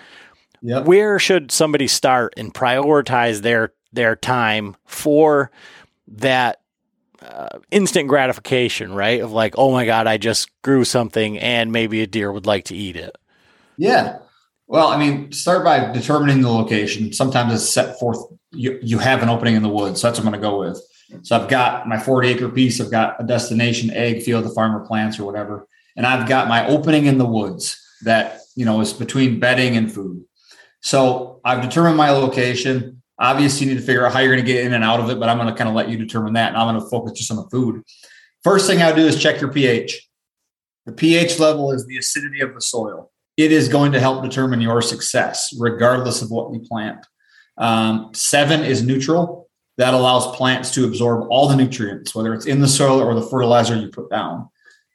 Yep. 0.61 0.85
Where 0.85 1.19
should 1.19 1.49
somebody 1.49 1.87
start 1.87 2.33
and 2.35 2.53
prioritize 2.53 3.41
their 3.41 3.71
their 3.93 4.17
time 4.17 4.75
for 4.85 5.51
that 6.09 6.59
uh, 7.21 7.59
instant 7.71 8.09
gratification, 8.09 8.93
right? 8.93 9.21
Of 9.21 9.31
like, 9.31 9.55
oh 9.57 9.71
my 9.71 9.85
god, 9.85 10.05
I 10.05 10.17
just 10.17 10.49
grew 10.63 10.83
something, 10.83 11.37
and 11.39 11.71
maybe 11.71 12.01
a 12.01 12.07
deer 12.07 12.29
would 12.29 12.45
like 12.45 12.65
to 12.65 12.75
eat 12.75 12.97
it. 12.97 13.15
Yeah. 13.77 14.19
Well, 14.67 14.87
I 14.87 14.97
mean, 14.97 15.31
start 15.31 15.63
by 15.63 15.91
determining 15.91 16.41
the 16.41 16.49
location. 16.49 17.13
Sometimes 17.13 17.53
it's 17.53 17.69
set 17.69 17.99
forth. 17.99 18.19
You 18.51 18.79
you 18.81 18.97
have 18.97 19.23
an 19.23 19.29
opening 19.29 19.55
in 19.55 19.63
the 19.63 19.69
woods, 19.69 20.01
so 20.01 20.07
that's 20.07 20.19
what 20.19 20.25
I'm 20.25 20.31
going 20.31 20.41
to 20.41 20.47
go 20.47 20.59
with. 20.59 20.81
So 21.25 21.39
I've 21.39 21.49
got 21.49 21.87
my 21.87 21.97
40 21.97 22.27
acre 22.27 22.49
piece. 22.49 22.81
I've 22.81 22.91
got 22.91 23.21
a 23.21 23.25
destination 23.25 23.91
ag 23.91 24.23
field 24.23 24.43
the 24.43 24.49
farmer 24.49 24.85
plants 24.85 25.19
or 25.19 25.25
whatever, 25.25 25.67
and 25.95 26.05
I've 26.05 26.27
got 26.27 26.49
my 26.49 26.67
opening 26.67 27.05
in 27.05 27.17
the 27.17 27.25
woods 27.25 27.81
that 28.03 28.39
you 28.55 28.65
know 28.65 28.81
is 28.81 28.91
between 28.91 29.39
bedding 29.39 29.77
and 29.77 29.91
food. 29.91 30.25
So 30.81 31.39
I've 31.45 31.61
determined 31.61 31.97
my 31.97 32.11
location. 32.11 33.01
Obviously, 33.19 33.65
you 33.65 33.73
need 33.73 33.79
to 33.79 33.85
figure 33.85 34.05
out 34.05 34.13
how 34.13 34.19
you're 34.19 34.33
going 34.33 34.45
to 34.45 34.51
get 34.51 34.65
in 34.65 34.73
and 34.73 34.83
out 34.83 34.99
of 34.99 35.09
it, 35.09 35.19
but 35.19 35.29
I'm 35.29 35.37
going 35.37 35.49
to 35.49 35.55
kind 35.55 35.69
of 35.69 35.75
let 35.75 35.89
you 35.89 35.97
determine 35.97 36.33
that. 36.33 36.49
And 36.49 36.57
I'm 36.57 36.71
going 36.71 36.83
to 36.83 36.89
focus 36.89 37.13
just 37.17 37.31
on 37.31 37.37
the 37.37 37.49
food. 37.49 37.81
First 38.43 38.67
thing 38.67 38.81
I 38.81 38.93
do 38.93 39.05
is 39.07 39.21
check 39.21 39.41
your 39.41 39.51
pH. 39.51 40.07
The 40.85 40.91
pH 40.91 41.39
level 41.39 41.71
is 41.71 41.85
the 41.87 41.97
acidity 41.97 42.41
of 42.41 42.53
the 42.53 42.61
soil. 42.61 43.11
It 43.37 43.51
is 43.51 43.69
going 43.69 43.91
to 43.91 43.99
help 43.99 44.23
determine 44.23 44.61
your 44.61 44.81
success, 44.81 45.53
regardless 45.57 46.21
of 46.21 46.31
what 46.31 46.51
you 46.53 46.59
plant. 46.59 47.05
Um, 47.57 48.11
seven 48.13 48.63
is 48.63 48.83
neutral. 48.83 49.47
That 49.77 49.93
allows 49.93 50.35
plants 50.35 50.71
to 50.71 50.85
absorb 50.85 51.27
all 51.29 51.47
the 51.47 51.55
nutrients, 51.55 52.15
whether 52.15 52.33
it's 52.33 52.47
in 52.47 52.61
the 52.61 52.67
soil 52.67 52.99
or 52.99 53.13
the 53.13 53.21
fertilizer 53.21 53.75
you 53.75 53.89
put 53.89 54.09
down. 54.09 54.49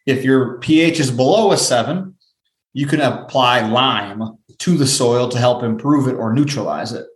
If 0.07 0.25
your 0.25 0.59
pH 0.59 0.99
is 0.99 1.13
below 1.13 1.53
a 1.53 1.57
seven, 1.57 2.17
you 2.73 2.87
can 2.87 3.01
apply 3.01 3.61
lime 3.61 4.39
to 4.59 4.77
the 4.77 4.87
soil 4.87 5.29
to 5.29 5.39
help 5.39 5.63
improve 5.63 6.09
it 6.09 6.15
or 6.15 6.33
neutralize 6.33 6.93
it. 6.93 7.07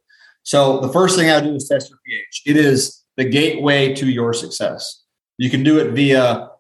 So 0.44 0.78
the 0.78 0.92
first 0.92 1.18
thing 1.18 1.28
I 1.28 1.40
do 1.40 1.56
is 1.56 1.66
test 1.66 1.90
your 1.90 1.98
pH. 2.06 2.42
It 2.46 2.56
is 2.56 3.02
the 3.16 3.24
gateway 3.24 3.94
to 3.94 4.08
your 4.08 4.32
success. 4.32 5.02
You 5.38 5.50
can 5.50 5.64
do 5.64 5.80
it 5.80 5.92
via 5.92 6.50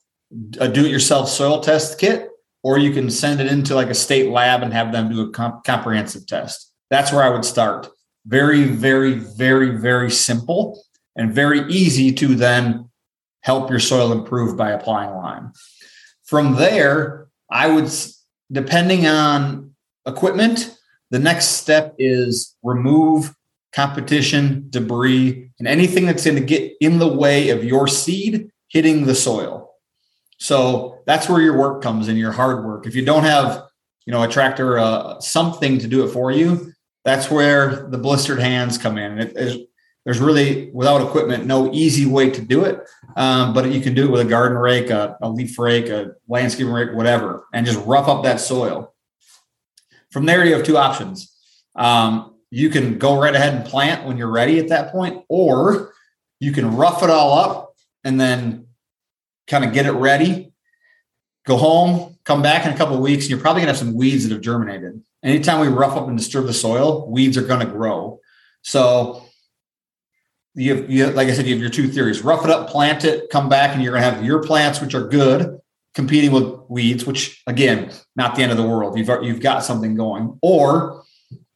a 0.58 0.68
do-it-yourself 0.68 1.28
soil 1.28 1.60
test 1.60 2.00
kit, 2.00 2.30
or 2.66 2.78
you 2.78 2.92
can 2.92 3.08
send 3.08 3.40
it 3.40 3.46
into 3.46 3.76
like 3.76 3.90
a 3.90 3.94
state 3.94 4.28
lab 4.28 4.60
and 4.60 4.72
have 4.72 4.90
them 4.90 5.08
do 5.08 5.20
a 5.20 5.30
comp- 5.30 5.62
comprehensive 5.62 6.26
test. 6.26 6.72
That's 6.90 7.12
where 7.12 7.22
I 7.22 7.28
would 7.28 7.44
start. 7.44 7.88
Very, 8.26 8.64
very, 8.64 9.12
very, 9.12 9.70
very 9.76 10.10
simple 10.10 10.82
and 11.14 11.32
very 11.32 11.60
easy 11.70 12.10
to 12.14 12.34
then 12.34 12.90
help 13.42 13.70
your 13.70 13.78
soil 13.78 14.10
improve 14.10 14.56
by 14.56 14.72
applying 14.72 15.14
lime. 15.14 15.52
From 16.24 16.56
there, 16.56 17.28
I 17.48 17.68
would, 17.68 17.88
depending 18.50 19.06
on 19.06 19.76
equipment, 20.04 20.76
the 21.12 21.20
next 21.20 21.60
step 21.62 21.94
is 22.00 22.56
remove 22.64 23.32
competition, 23.72 24.66
debris, 24.70 25.52
and 25.60 25.68
anything 25.68 26.06
that's 26.06 26.24
going 26.24 26.36
to 26.36 26.44
get 26.44 26.72
in 26.80 26.98
the 26.98 27.06
way 27.06 27.50
of 27.50 27.62
your 27.62 27.86
seed 27.86 28.50
hitting 28.66 29.06
the 29.06 29.14
soil. 29.14 29.65
So 30.38 31.02
that's 31.06 31.28
where 31.28 31.40
your 31.40 31.56
work 31.56 31.82
comes 31.82 32.08
in, 32.08 32.16
your 32.16 32.32
hard 32.32 32.64
work. 32.64 32.86
If 32.86 32.94
you 32.94 33.04
don't 33.04 33.24
have, 33.24 33.64
you 34.04 34.12
know, 34.12 34.22
a 34.22 34.28
tractor, 34.28 34.78
uh, 34.78 35.20
something 35.20 35.78
to 35.78 35.88
do 35.88 36.04
it 36.04 36.10
for 36.10 36.30
you, 36.30 36.72
that's 37.04 37.30
where 37.30 37.88
the 37.88 37.98
blistered 37.98 38.40
hands 38.40 38.78
come 38.78 38.98
in. 38.98 39.18
It, 39.18 39.68
there's 40.04 40.20
really, 40.20 40.70
without 40.72 41.02
equipment, 41.02 41.46
no 41.46 41.72
easy 41.72 42.06
way 42.06 42.30
to 42.30 42.40
do 42.40 42.64
it. 42.64 42.80
Um, 43.16 43.52
but 43.52 43.72
you 43.72 43.80
can 43.80 43.92
do 43.92 44.04
it 44.04 44.10
with 44.10 44.20
a 44.20 44.24
garden 44.24 44.56
rake, 44.56 44.90
a, 44.90 45.16
a 45.20 45.28
leaf 45.28 45.58
rake, 45.58 45.88
a 45.88 46.12
landscaping 46.28 46.72
rake, 46.72 46.94
whatever, 46.94 47.46
and 47.52 47.66
just 47.66 47.84
rough 47.84 48.06
up 48.06 48.22
that 48.22 48.40
soil. 48.40 48.94
From 50.12 50.26
there, 50.26 50.44
you 50.44 50.54
have 50.54 50.64
two 50.64 50.78
options. 50.78 51.34
Um, 51.74 52.36
you 52.50 52.70
can 52.70 52.98
go 52.98 53.20
right 53.20 53.34
ahead 53.34 53.54
and 53.54 53.64
plant 53.64 54.06
when 54.06 54.16
you're 54.16 54.30
ready 54.30 54.60
at 54.60 54.68
that 54.68 54.92
point, 54.92 55.24
or 55.28 55.92
you 56.38 56.52
can 56.52 56.76
rough 56.76 57.02
it 57.02 57.10
all 57.10 57.36
up 57.36 57.74
and 58.04 58.20
then 58.20 58.65
kind 59.46 59.64
of 59.64 59.72
get 59.72 59.86
it 59.86 59.92
ready, 59.92 60.52
go 61.46 61.56
home, 61.56 62.18
come 62.24 62.42
back 62.42 62.66
in 62.66 62.72
a 62.72 62.76
couple 62.76 62.96
of 62.96 63.00
weeks, 63.00 63.24
and 63.24 63.30
you're 63.30 63.40
probably 63.40 63.62
gonna 63.62 63.72
have 63.72 63.78
some 63.78 63.94
weeds 63.94 64.24
that 64.24 64.32
have 64.32 64.42
germinated. 64.42 65.02
Anytime 65.22 65.60
we 65.60 65.68
rough 65.68 65.96
up 65.96 66.08
and 66.08 66.16
disturb 66.16 66.46
the 66.46 66.52
soil, 66.52 67.10
weeds 67.10 67.36
are 67.36 67.46
gonna 67.46 67.66
grow. 67.66 68.20
So 68.62 69.24
you 70.54 70.74
have, 70.74 70.90
you 70.90 71.06
like 71.08 71.28
I 71.28 71.32
said, 71.32 71.46
you 71.46 71.54
have 71.54 71.60
your 71.60 71.70
two 71.70 71.88
theories: 71.88 72.22
rough 72.22 72.44
it 72.44 72.50
up, 72.50 72.68
plant 72.68 73.04
it, 73.04 73.30
come 73.30 73.48
back, 73.48 73.74
and 73.74 73.82
you're 73.82 73.92
gonna 73.92 74.10
have 74.10 74.24
your 74.24 74.42
plants, 74.42 74.80
which 74.80 74.94
are 74.94 75.06
good, 75.06 75.58
competing 75.94 76.32
with 76.32 76.60
weeds, 76.68 77.06
which 77.06 77.42
again, 77.46 77.92
not 78.16 78.34
the 78.34 78.42
end 78.42 78.52
of 78.52 78.58
the 78.58 78.66
world. 78.66 78.98
You've 78.98 79.08
you've 79.22 79.40
got 79.40 79.64
something 79.64 79.94
going, 79.94 80.38
or 80.42 81.04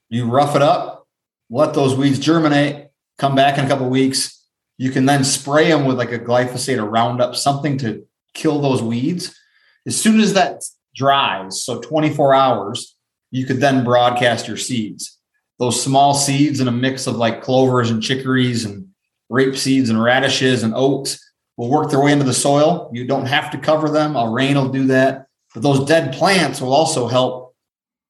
you 0.08 0.26
rough 0.26 0.54
it 0.56 0.62
up, 0.62 1.06
let 1.50 1.74
those 1.74 1.96
weeds 1.96 2.18
germinate, 2.18 2.88
come 3.18 3.34
back 3.34 3.58
in 3.58 3.64
a 3.64 3.68
couple 3.68 3.88
weeks. 3.88 4.39
You 4.80 4.90
can 4.90 5.04
then 5.04 5.24
spray 5.24 5.68
them 5.68 5.84
with 5.84 5.98
like 5.98 6.10
a 6.10 6.18
glyphosate 6.18 6.78
or 6.78 6.86
Roundup, 6.86 7.36
something 7.36 7.76
to 7.78 8.02
kill 8.32 8.62
those 8.62 8.82
weeds. 8.82 9.38
As 9.86 9.94
soon 10.00 10.20
as 10.20 10.32
that 10.32 10.62
dries, 10.94 11.62
so 11.62 11.82
24 11.82 12.32
hours, 12.32 12.96
you 13.30 13.44
could 13.44 13.60
then 13.60 13.84
broadcast 13.84 14.48
your 14.48 14.56
seeds. 14.56 15.18
Those 15.58 15.82
small 15.82 16.14
seeds 16.14 16.60
in 16.60 16.68
a 16.68 16.72
mix 16.72 17.06
of 17.06 17.16
like 17.16 17.42
clovers 17.42 17.90
and 17.90 18.02
chicories 18.02 18.64
and 18.64 18.86
rape 19.28 19.54
seeds 19.54 19.90
and 19.90 20.02
radishes 20.02 20.62
and 20.62 20.72
oats 20.74 21.30
will 21.58 21.68
work 21.68 21.90
their 21.90 22.02
way 22.02 22.12
into 22.12 22.24
the 22.24 22.32
soil. 22.32 22.88
You 22.90 23.06
don't 23.06 23.26
have 23.26 23.50
to 23.50 23.58
cover 23.58 23.90
them. 23.90 24.16
A 24.16 24.30
rain 24.30 24.54
will 24.54 24.70
do 24.70 24.86
that. 24.86 25.26
But 25.52 25.62
those 25.62 25.84
dead 25.84 26.14
plants 26.14 26.58
will 26.58 26.72
also 26.72 27.06
help 27.06 27.54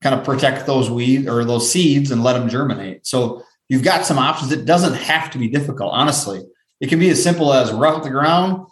kind 0.02 0.14
of 0.14 0.24
protect 0.24 0.66
those 0.66 0.88
weeds 0.88 1.26
or 1.26 1.44
those 1.44 1.68
seeds 1.68 2.12
and 2.12 2.22
let 2.22 2.34
them 2.34 2.48
germinate. 2.48 3.08
So 3.08 3.42
you've 3.68 3.82
got 3.82 4.06
some 4.06 4.18
options. 4.18 4.52
It 4.52 4.66
doesn't 4.66 4.94
have 4.94 5.32
to 5.32 5.38
be 5.38 5.48
difficult, 5.48 5.92
honestly. 5.92 6.44
It 6.80 6.88
can 6.88 6.98
be 6.98 7.10
as 7.10 7.22
simple 7.22 7.52
as 7.52 7.72
rough 7.72 8.02
the 8.02 8.10
ground, 8.10 8.66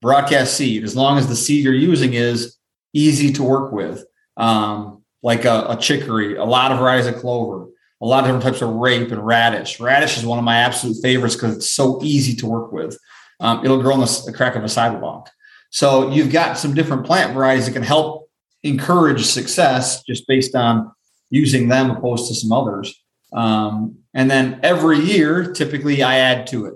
broadcast 0.00 0.56
seed, 0.56 0.84
as 0.84 0.96
long 0.96 1.18
as 1.18 1.28
the 1.28 1.36
seed 1.36 1.64
you're 1.64 1.74
using 1.74 2.14
is 2.14 2.56
easy 2.92 3.32
to 3.32 3.42
work 3.42 3.72
with, 3.72 4.04
um, 4.36 5.02
like 5.22 5.44
a, 5.44 5.66
a, 5.70 5.76
chicory, 5.76 6.36
a 6.36 6.44
lot 6.44 6.72
of 6.72 6.78
varieties 6.78 7.06
of 7.06 7.16
clover, 7.16 7.68
a 8.00 8.06
lot 8.06 8.20
of 8.20 8.26
different 8.26 8.44
types 8.44 8.62
of 8.62 8.74
rape 8.76 9.10
and 9.10 9.24
radish. 9.24 9.80
Radish 9.80 10.16
is 10.16 10.24
one 10.24 10.38
of 10.38 10.44
my 10.44 10.56
absolute 10.56 10.96
favorites 11.02 11.34
because 11.34 11.56
it's 11.56 11.70
so 11.70 12.00
easy 12.02 12.34
to 12.36 12.46
work 12.46 12.72
with. 12.72 12.98
Um, 13.40 13.64
it'll 13.64 13.82
grow 13.82 13.94
in 13.94 14.00
the, 14.00 14.22
the 14.26 14.32
crack 14.32 14.54
of 14.54 14.64
a 14.64 14.68
sidewalk. 14.68 15.30
So 15.70 16.10
you've 16.10 16.32
got 16.32 16.58
some 16.58 16.74
different 16.74 17.06
plant 17.06 17.34
varieties 17.34 17.66
that 17.66 17.72
can 17.72 17.82
help 17.82 18.28
encourage 18.62 19.24
success 19.24 20.02
just 20.02 20.26
based 20.26 20.54
on 20.54 20.92
using 21.30 21.68
them 21.68 21.90
opposed 21.90 22.28
to 22.28 22.34
some 22.34 22.52
others. 22.52 22.94
Um, 23.32 23.98
and 24.12 24.30
then 24.30 24.60
every 24.62 24.98
year, 24.98 25.52
typically 25.52 26.02
I 26.02 26.18
add 26.18 26.46
to 26.48 26.66
it. 26.66 26.74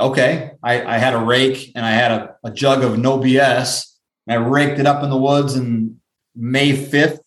Okay, 0.00 0.52
I, 0.62 0.82
I 0.82 0.98
had 0.98 1.14
a 1.14 1.18
rake 1.18 1.72
and 1.74 1.84
I 1.84 1.90
had 1.90 2.10
a, 2.10 2.36
a 2.44 2.50
jug 2.50 2.82
of 2.82 2.98
no 2.98 3.18
BS. 3.18 3.86
I 4.28 4.34
raked 4.34 4.78
it 4.78 4.86
up 4.86 5.02
in 5.02 5.10
the 5.10 5.16
woods 5.16 5.56
in 5.56 6.00
May 6.34 6.72
5th 6.72 7.18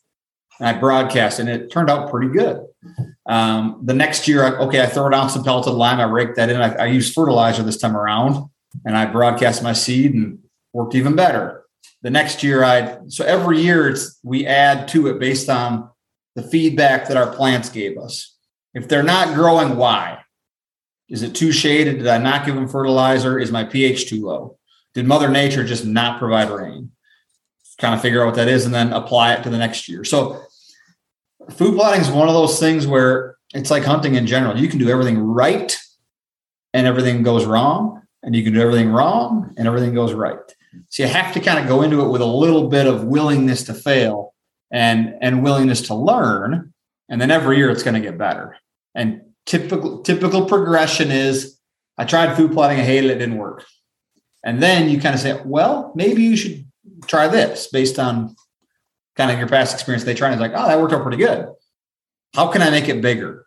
and 0.59 0.67
I 0.67 0.79
broadcast 0.79 1.39
and 1.39 1.49
it 1.49 1.71
turned 1.71 1.89
out 1.89 2.09
pretty 2.09 2.33
good. 2.33 2.65
Um, 3.25 3.81
the 3.83 3.93
next 3.93 4.27
year, 4.27 4.57
okay, 4.57 4.81
I 4.81 4.87
throw 4.87 5.09
down 5.09 5.29
some 5.29 5.43
pelleted 5.43 5.73
lime. 5.73 5.99
I 5.99 6.03
rake 6.03 6.35
that 6.35 6.49
in. 6.49 6.61
I, 6.61 6.73
I 6.75 6.85
use 6.87 7.13
fertilizer 7.13 7.63
this 7.63 7.77
time 7.77 7.95
around 7.95 8.49
and 8.85 8.97
I 8.97 9.05
broadcast 9.05 9.63
my 9.63 9.73
seed 9.73 10.13
and 10.13 10.39
worked 10.73 10.95
even 10.95 11.15
better 11.15 11.63
the 12.03 12.09
next 12.09 12.43
year 12.43 12.63
I 12.63 12.99
so 13.07 13.25
every 13.25 13.61
year 13.61 13.89
it's 13.89 14.19
we 14.23 14.45
add 14.45 14.87
to 14.89 15.07
it 15.07 15.19
based 15.19 15.49
on 15.49 15.89
the 16.35 16.43
feedback 16.43 17.07
that 17.07 17.17
our 17.17 17.33
plants 17.33 17.69
gave 17.69 17.97
us. 17.97 18.35
If 18.73 18.87
they're 18.87 19.03
not 19.03 19.35
growing, 19.35 19.77
why? 19.77 20.22
Is 21.09 21.21
it 21.21 21.35
too 21.35 21.51
shaded? 21.51 21.99
Did 21.99 22.07
I 22.07 22.17
not 22.17 22.45
give 22.45 22.55
them 22.55 22.67
fertilizer? 22.67 23.37
Is 23.39 23.51
my 23.51 23.63
pH 23.63 24.09
too 24.09 24.25
low? 24.25 24.57
Did 24.93 25.05
Mother 25.05 25.29
Nature 25.29 25.63
just 25.63 25.85
not 25.85 26.19
provide 26.19 26.49
rain? 26.49 26.91
Kind 27.79 27.95
of 27.95 28.01
figure 28.01 28.21
out 28.21 28.27
what 28.27 28.35
that 28.35 28.47
is 28.47 28.65
and 28.65 28.73
then 28.73 28.93
apply 28.93 29.33
it 29.33 29.43
to 29.43 29.49
the 29.49 29.57
next 29.57 29.89
year. 29.89 30.03
So 30.03 30.41
food 31.51 31.75
plotting 31.75 32.01
is 32.01 32.09
one 32.09 32.27
of 32.27 32.33
those 32.33 32.59
things 32.59 32.87
where 32.87 33.37
it's 33.53 33.71
like 33.71 33.83
hunting 33.83 34.15
in 34.15 34.27
general. 34.27 34.57
You 34.57 34.67
can 34.67 34.79
do 34.79 34.89
everything 34.89 35.19
right 35.19 35.77
and 36.73 36.87
everything 36.87 37.23
goes 37.23 37.45
wrong, 37.45 38.01
and 38.23 38.35
you 38.35 38.43
can 38.43 38.53
do 38.53 38.61
everything 38.61 38.89
wrong 38.89 39.53
and 39.57 39.67
everything 39.67 39.93
goes 39.93 40.13
right. 40.13 40.39
So 40.89 41.03
you 41.03 41.09
have 41.09 41.33
to 41.33 41.39
kind 41.39 41.59
of 41.59 41.67
go 41.67 41.81
into 41.81 42.01
it 42.01 42.09
with 42.09 42.21
a 42.21 42.25
little 42.25 42.67
bit 42.67 42.87
of 42.87 43.03
willingness 43.03 43.63
to 43.65 43.73
fail 43.73 44.33
and 44.71 45.15
and 45.21 45.43
willingness 45.43 45.81
to 45.83 45.95
learn. 45.95 46.73
And 47.09 47.21
then 47.21 47.29
every 47.29 47.57
year 47.57 47.69
it's 47.69 47.83
going 47.83 48.01
to 48.01 48.09
get 48.09 48.17
better. 48.17 48.57
And 48.95 49.21
typical 49.45 50.01
typical 50.01 50.45
progression 50.45 51.11
is 51.11 51.57
I 51.97 52.05
tried 52.05 52.35
food 52.35 52.51
plotting, 52.51 52.79
I 52.79 52.83
hated 52.83 53.11
it, 53.11 53.15
it 53.15 53.19
didn't 53.19 53.37
work. 53.37 53.65
And 54.43 54.61
then 54.61 54.89
you 54.89 54.99
kind 54.99 55.15
of 55.15 55.21
say, 55.21 55.39
well, 55.45 55.93
maybe 55.95 56.23
you 56.23 56.35
should 56.35 56.65
try 57.07 57.27
this 57.27 57.67
based 57.67 57.97
on 57.97 58.35
kind 59.15 59.31
of 59.31 59.39
your 59.39 59.47
past 59.47 59.73
experience. 59.73 60.03
They 60.03 60.13
try 60.13 60.29
and 60.29 60.35
it's 60.35 60.41
like, 60.41 60.59
oh, 60.59 60.67
that 60.67 60.79
worked 60.79 60.93
out 60.93 61.03
pretty 61.03 61.17
good. 61.17 61.47
How 62.35 62.47
can 62.47 62.61
I 62.61 62.69
make 62.69 62.89
it 62.89 63.01
bigger? 63.01 63.45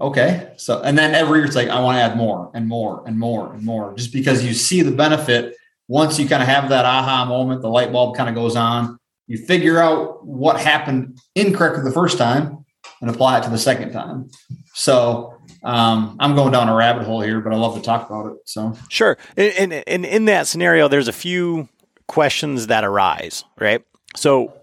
Okay. 0.00 0.52
So, 0.56 0.82
and 0.82 0.98
then 0.98 1.14
every 1.14 1.38
year 1.38 1.46
it's 1.46 1.56
like, 1.56 1.68
I 1.68 1.80
want 1.80 1.96
to 1.96 2.02
add 2.02 2.16
more 2.16 2.50
and 2.54 2.68
more 2.68 3.04
and 3.06 3.18
more 3.18 3.52
and 3.52 3.64
more 3.64 3.94
just 3.96 4.12
because 4.12 4.44
you 4.44 4.54
see 4.54 4.82
the 4.82 4.92
benefit 4.92 5.56
once 5.88 6.18
you 6.18 6.28
kind 6.28 6.42
of 6.42 6.48
have 6.48 6.68
that 6.68 6.84
aha 6.84 7.24
moment, 7.24 7.62
the 7.62 7.68
light 7.68 7.90
bulb 7.90 8.16
kind 8.16 8.28
of 8.28 8.34
goes 8.34 8.54
on. 8.54 8.98
You 9.26 9.38
figure 9.38 9.78
out 9.78 10.24
what 10.24 10.60
happened 10.60 11.18
incorrectly 11.34 11.82
the 11.82 11.92
first 11.92 12.18
time 12.18 12.64
and 13.00 13.10
apply 13.10 13.38
it 13.38 13.44
to 13.44 13.50
the 13.50 13.58
second 13.58 13.92
time. 13.92 14.30
So 14.78 15.34
um, 15.64 16.16
I'm 16.20 16.36
going 16.36 16.52
down 16.52 16.68
a 16.68 16.74
rabbit 16.74 17.02
hole 17.02 17.20
here, 17.20 17.40
but 17.40 17.52
I 17.52 17.56
love 17.56 17.74
to 17.74 17.82
talk 17.82 18.08
about 18.08 18.30
it. 18.30 18.38
So 18.44 18.74
sure. 18.88 19.18
And, 19.36 19.72
and, 19.72 19.84
and 19.88 20.06
in 20.06 20.24
that 20.26 20.46
scenario, 20.46 20.86
there's 20.86 21.08
a 21.08 21.12
few 21.12 21.68
questions 22.06 22.68
that 22.68 22.84
arise, 22.84 23.42
right? 23.58 23.82
So 24.14 24.54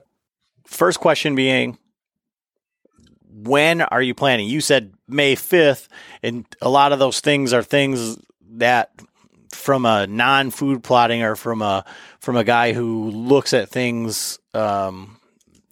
first 0.65 1.01
question 1.01 1.35
being, 1.35 1.77
when 3.29 3.81
are 3.81 4.01
you 4.01 4.13
planning? 4.13 4.47
You 4.47 4.61
said 4.61 4.93
May 5.05 5.35
5th, 5.35 5.89
and 6.23 6.45
a 6.61 6.69
lot 6.69 6.93
of 6.93 6.99
those 6.99 7.19
things 7.19 7.51
are 7.51 7.61
things 7.61 8.17
that 8.51 8.91
from 9.51 9.85
a 9.85 10.07
non-food 10.07 10.81
plotting 10.81 11.23
or 11.23 11.35
from 11.35 11.61
a 11.61 11.83
from 12.21 12.37
a 12.37 12.45
guy 12.45 12.71
who 12.71 13.11
looks 13.11 13.53
at 13.53 13.67
things 13.67 14.39
um, 14.53 15.19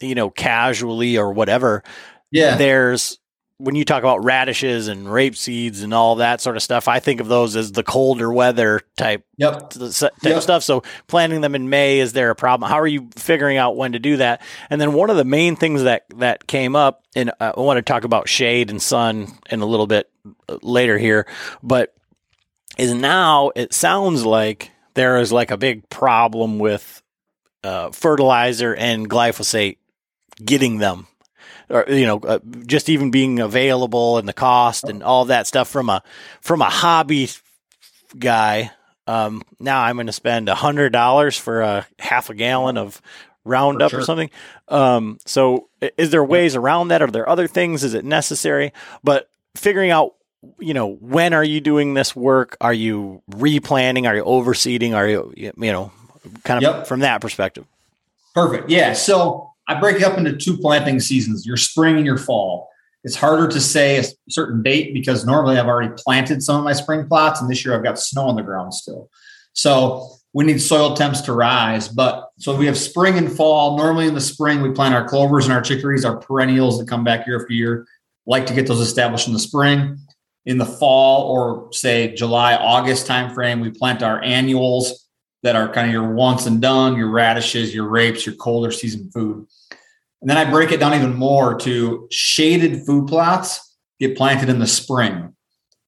you 0.01 0.15
know 0.15 0.29
casually 0.29 1.17
or 1.17 1.31
whatever 1.31 1.83
yeah 2.31 2.55
there's 2.57 3.19
when 3.63 3.75
you 3.75 3.85
talk 3.85 3.99
about 4.03 4.25
radishes 4.25 4.89
and 4.89 5.11
rape 5.11 5.37
seeds 5.37 5.83
and 5.83 5.93
all 5.93 6.15
that 6.15 6.41
sort 6.41 6.57
of 6.57 6.63
stuff, 6.63 6.89
I 6.89 6.99
think 6.99 7.21
of 7.21 7.29
those 7.29 7.55
as 7.55 7.71
the 7.71 7.81
colder 7.81 8.31
weather 8.31 8.81
type, 8.97 9.25
yep. 9.37 9.69
type 9.69 10.11
yep. 10.21 10.41
stuff. 10.41 10.63
So 10.63 10.83
planting 11.07 11.39
them 11.39 11.55
in 11.55 11.69
May, 11.69 11.99
is 11.99 12.11
there 12.11 12.29
a 12.29 12.35
problem? 12.35 12.69
How 12.69 12.81
are 12.81 12.87
you 12.87 13.07
figuring 13.15 13.55
out 13.55 13.77
when 13.77 13.93
to 13.93 13.99
do 13.99 14.17
that? 14.17 14.41
And 14.69 14.81
then 14.81 14.91
one 14.91 15.09
of 15.09 15.15
the 15.15 15.23
main 15.23 15.55
things 15.55 15.83
that, 15.83 16.03
that 16.17 16.45
came 16.45 16.75
up, 16.75 17.05
and 17.15 17.31
I 17.39 17.53
want 17.55 17.77
to 17.77 17.81
talk 17.81 18.03
about 18.03 18.27
shade 18.27 18.69
and 18.69 18.81
sun 18.81 19.31
in 19.49 19.61
a 19.61 19.65
little 19.65 19.87
bit 19.87 20.11
later 20.61 20.97
here, 20.97 21.25
but 21.61 21.95
is 22.77 22.93
now 22.93 23.51
it 23.55 23.73
sounds 23.73 24.25
like 24.25 24.71
there 24.93 25.19
is 25.19 25.31
like 25.31 25.51
a 25.51 25.57
big 25.57 25.89
problem 25.89 26.59
with 26.59 27.01
uh, 27.63 27.91
fertilizer 27.91 28.75
and 28.75 29.09
glyphosate 29.09 29.77
getting 30.43 30.79
them 30.79 31.07
or 31.69 31.85
you 31.87 32.05
know 32.05 32.19
uh, 32.19 32.39
just 32.65 32.89
even 32.89 33.11
being 33.11 33.39
available 33.39 34.17
and 34.17 34.27
the 34.27 34.33
cost 34.33 34.85
and 34.85 35.03
all 35.03 35.25
that 35.25 35.47
stuff 35.47 35.69
from 35.69 35.89
a 35.89 36.03
from 36.41 36.61
a 36.61 36.69
hobby 36.69 37.29
guy 38.17 38.71
um, 39.07 39.41
now 39.59 39.81
i'm 39.81 39.95
going 39.95 40.07
to 40.07 40.13
spend 40.13 40.49
a 40.49 40.55
hundred 40.55 40.91
dollars 40.91 41.37
for 41.37 41.61
a 41.61 41.87
half 41.99 42.29
a 42.29 42.35
gallon 42.35 42.77
of 42.77 43.01
roundup 43.45 43.91
sure. 43.91 43.99
or 43.99 44.03
something. 44.03 44.29
Um, 44.67 45.19
so 45.25 45.69
is 45.97 46.11
there 46.11 46.23
ways 46.23 46.55
around 46.55 46.89
that? 46.89 47.01
Are 47.01 47.07
there 47.07 47.27
other 47.27 47.47
things? 47.47 47.83
Is 47.83 47.93
it 47.93 48.05
necessary? 48.05 48.73
But 49.03 49.29
figuring 49.55 49.91
out 49.91 50.15
you 50.59 50.73
know 50.73 50.95
when 50.95 51.33
are 51.33 51.43
you 51.43 51.61
doing 51.61 51.93
this 51.93 52.15
work? 52.15 52.57
Are 52.59 52.73
you 52.73 53.21
replanting 53.27 54.07
are 54.07 54.15
you 54.15 54.23
overseeding? 54.23 54.95
Are 54.95 55.07
you 55.07 55.33
you 55.35 55.53
know 55.57 55.91
kind 56.43 56.63
of 56.63 56.75
yep. 56.75 56.87
from 56.87 57.01
that 57.01 57.21
perspective? 57.21 57.65
Perfect. 58.33 58.69
Yeah. 58.69 58.93
So 58.93 59.52
I 59.67 59.79
break 59.79 59.97
it 59.97 60.03
up 60.03 60.17
into 60.17 60.35
two 60.35 60.57
planting 60.57 60.99
seasons, 60.99 61.45
your 61.45 61.57
spring 61.57 61.97
and 61.97 62.05
your 62.05 62.17
fall. 62.17 62.69
It's 63.03 63.15
harder 63.15 63.47
to 63.49 63.59
say 63.59 63.97
a 63.97 64.03
certain 64.29 64.63
date 64.63 64.93
because 64.93 65.25
normally 65.25 65.57
I've 65.57 65.67
already 65.67 65.93
planted 65.97 66.41
some 66.41 66.57
of 66.57 66.63
my 66.63 66.73
spring 66.73 67.07
plots, 67.07 67.41
and 67.41 67.49
this 67.49 67.65
year 67.65 67.75
I've 67.75 67.83
got 67.83 67.99
snow 67.99 68.23
on 68.23 68.35
the 68.35 68.43
ground 68.43 68.73
still. 68.73 69.09
So 69.53 70.09
we 70.33 70.45
need 70.45 70.61
soil 70.61 70.95
temps 70.95 71.21
to 71.21 71.33
rise. 71.33 71.87
But 71.87 72.29
so 72.39 72.55
we 72.55 72.65
have 72.65 72.77
spring 72.77 73.17
and 73.17 73.31
fall. 73.31 73.77
Normally 73.77 74.07
in 74.07 74.15
the 74.15 74.21
spring, 74.21 74.61
we 74.61 74.71
plant 74.71 74.95
our 74.95 75.07
clovers 75.07 75.45
and 75.45 75.53
our 75.53 75.61
chicories, 75.61 76.05
our 76.05 76.17
perennials 76.17 76.79
that 76.79 76.87
come 76.87 77.03
back 77.03 77.27
year 77.27 77.39
after 77.39 77.53
year. 77.53 77.85
Like 78.25 78.45
to 78.47 78.53
get 78.53 78.67
those 78.67 78.79
established 78.79 79.27
in 79.27 79.33
the 79.33 79.39
spring. 79.39 79.97
In 80.45 80.57
the 80.57 80.65
fall, 80.65 81.31
or 81.31 81.69
say 81.71 82.13
July, 82.15 82.55
August 82.55 83.07
timeframe, 83.07 83.61
we 83.61 83.69
plant 83.69 84.03
our 84.03 84.21
annuals 84.21 85.02
that 85.43 85.55
are 85.55 85.71
kind 85.71 85.87
of 85.87 85.93
your 85.93 86.13
once 86.13 86.45
and 86.45 86.61
done, 86.61 86.97
your 86.97 87.09
radishes, 87.09 87.75
your 87.75 87.87
rapes, 87.87 88.25
your 88.25 88.35
colder 88.35 88.71
season 88.71 89.11
food. 89.11 89.45
And 90.21 90.29
then 90.29 90.37
I 90.37 90.49
break 90.49 90.71
it 90.71 90.79
down 90.79 90.93
even 90.93 91.13
more 91.13 91.55
to 91.59 92.07
shaded 92.09 92.85
food 92.85 93.07
plots 93.07 93.75
get 93.99 94.17
planted 94.17 94.49
in 94.49 94.59
the 94.59 94.67
spring 94.67 95.35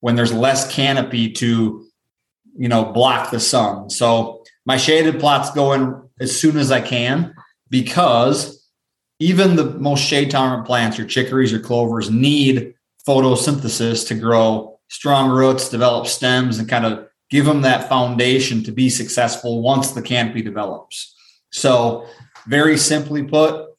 when 0.02 0.16
there's 0.16 0.34
less 0.34 0.72
canopy 0.72 1.32
to, 1.32 1.88
you 2.58 2.68
know, 2.68 2.86
block 2.86 3.32
the 3.32 3.40
sun. 3.40 3.90
So 3.90 4.44
my 4.66 4.78
shaded 4.78 5.20
plots 5.20 5.52
go 5.52 5.74
in 5.74 6.02
as 6.20 6.38
soon 6.38 6.58
as 6.58 6.72
I 6.72 6.82
can 6.82 7.34
because 7.70 8.70
even 9.20 9.56
the 9.56 9.72
most 9.80 10.02
shade 10.02 10.32
tolerant 10.32 10.66
plants, 10.66 10.98
your 10.98 11.08
chicories, 11.08 11.52
your 11.52 11.62
clovers, 11.62 12.12
need 12.12 12.74
photosynthesis 13.08 14.08
to 14.08 14.16
grow 14.16 14.80
strong 14.90 15.30
roots, 15.30 15.70
develop 15.70 16.08
stems, 16.08 16.60
and 16.60 16.68
kind 16.68 16.86
of 16.86 17.08
give 17.36 17.44
them 17.44 17.64
that 17.64 17.90
foundation 17.90 18.64
to 18.64 18.72
be 18.72 18.90
successful 18.90 19.62
once 19.62 19.92
the 19.92 20.02
canopy 20.02 20.42
develops. 20.42 21.14
So, 21.52 22.08
very 22.48 22.78
simply 22.78 23.24
put, 23.24 23.72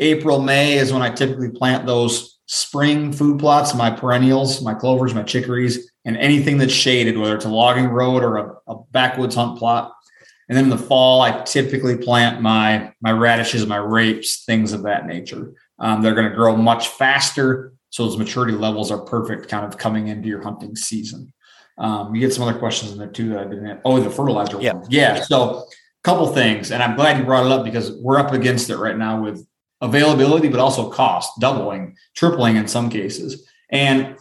April, 0.00 0.42
May 0.42 0.74
is 0.76 0.92
when 0.92 1.00
I 1.00 1.08
typically 1.08 1.50
plant 1.50 1.86
those 1.86 2.40
spring 2.44 3.10
food 3.10 3.38
plots, 3.38 3.74
my 3.74 3.90
perennials, 3.90 4.60
my 4.60 4.74
clovers, 4.74 5.14
my 5.14 5.22
chicories, 5.22 5.90
and 6.04 6.18
anything 6.18 6.58
that's 6.58 6.74
shaded, 6.74 7.16
whether 7.16 7.36
it's 7.36 7.46
a 7.46 7.48
logging 7.48 7.88
road 7.88 8.22
or 8.22 8.36
a, 8.36 8.54
a 8.66 8.76
backwoods 8.90 9.36
hunt 9.36 9.58
plot. 9.58 9.94
And 10.50 10.58
then 10.58 10.64
in 10.64 10.70
the 10.70 10.76
fall, 10.76 11.22
I 11.22 11.42
typically 11.44 11.96
plant 11.96 12.42
my 12.42 12.92
my 13.00 13.12
radishes, 13.12 13.66
my 13.66 13.78
rapes, 13.78 14.44
things 14.44 14.74
of 14.74 14.82
that 14.82 15.06
nature. 15.06 15.54
Um, 15.78 16.02
they're 16.02 16.14
going 16.14 16.28
to 16.28 16.36
grow 16.36 16.54
much 16.54 16.88
faster, 16.88 17.72
so 17.88 18.04
those 18.04 18.18
maturity 18.18 18.52
levels 18.52 18.90
are 18.90 19.06
perfect, 19.06 19.48
kind 19.48 19.64
of 19.64 19.78
coming 19.78 20.08
into 20.08 20.28
your 20.28 20.42
hunting 20.42 20.76
season. 20.76 21.32
Um, 21.76 22.14
you 22.14 22.20
get 22.20 22.32
some 22.32 22.46
other 22.46 22.58
questions 22.58 22.92
in 22.92 22.98
there 22.98 23.08
too 23.08 23.30
that 23.30 23.38
I 23.38 23.44
didn't. 23.44 23.80
Oh, 23.84 24.00
the 24.00 24.10
fertilizer 24.10 24.60
yep. 24.60 24.76
one. 24.76 24.86
Yeah. 24.90 25.22
So, 25.22 25.58
a 25.58 25.64
couple 26.04 26.26
things, 26.28 26.70
and 26.70 26.82
I'm 26.82 26.96
glad 26.96 27.18
you 27.18 27.24
brought 27.24 27.46
it 27.46 27.52
up 27.52 27.64
because 27.64 27.92
we're 27.92 28.18
up 28.18 28.32
against 28.32 28.70
it 28.70 28.76
right 28.76 28.96
now 28.96 29.22
with 29.22 29.46
availability, 29.80 30.48
but 30.48 30.60
also 30.60 30.90
cost 30.90 31.40
doubling, 31.40 31.96
tripling 32.14 32.56
in 32.56 32.68
some 32.68 32.90
cases. 32.90 33.48
And 33.70 34.16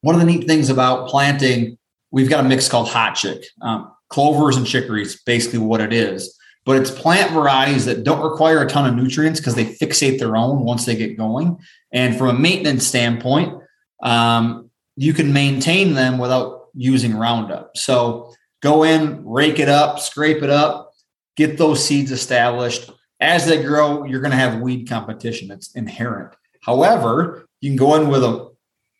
one 0.00 0.14
of 0.14 0.20
the 0.20 0.26
neat 0.26 0.46
things 0.46 0.70
about 0.70 1.08
planting, 1.08 1.78
we've 2.10 2.28
got 2.28 2.44
a 2.44 2.48
mix 2.48 2.68
called 2.68 2.88
hot 2.88 3.14
chick. 3.14 3.44
Um, 3.62 3.92
clovers 4.08 4.56
and 4.56 4.66
chicories, 4.66 5.22
basically 5.22 5.58
what 5.58 5.80
it 5.80 5.92
is. 5.92 6.36
But 6.64 6.76
it's 6.76 6.90
plant 6.90 7.32
varieties 7.32 7.86
that 7.86 8.04
don't 8.04 8.22
require 8.22 8.62
a 8.62 8.68
ton 8.68 8.86
of 8.86 8.94
nutrients 8.94 9.40
because 9.40 9.54
they 9.54 9.64
fixate 9.64 10.18
their 10.18 10.36
own 10.36 10.64
once 10.64 10.84
they 10.84 10.96
get 10.96 11.16
going. 11.16 11.58
And 11.92 12.16
from 12.16 12.28
a 12.28 12.38
maintenance 12.38 12.86
standpoint, 12.86 13.54
um, 14.02 14.70
you 14.96 15.14
can 15.14 15.32
maintain 15.32 15.94
them 15.94 16.18
without 16.18 16.57
using 16.78 17.14
Roundup. 17.14 17.76
So 17.76 18.32
go 18.62 18.84
in, 18.84 19.24
rake 19.24 19.58
it 19.58 19.68
up, 19.68 19.98
scrape 19.98 20.42
it 20.42 20.50
up, 20.50 20.92
get 21.36 21.58
those 21.58 21.84
seeds 21.84 22.12
established. 22.12 22.90
As 23.20 23.46
they 23.46 23.62
grow, 23.62 24.04
you're 24.04 24.20
going 24.20 24.30
to 24.30 24.36
have 24.36 24.60
weed 24.60 24.88
competition. 24.88 25.50
It's 25.50 25.74
inherent. 25.74 26.34
However, 26.62 27.48
you 27.60 27.70
can 27.70 27.76
go 27.76 27.96
in 27.96 28.08
with 28.08 28.22
a, 28.22 28.50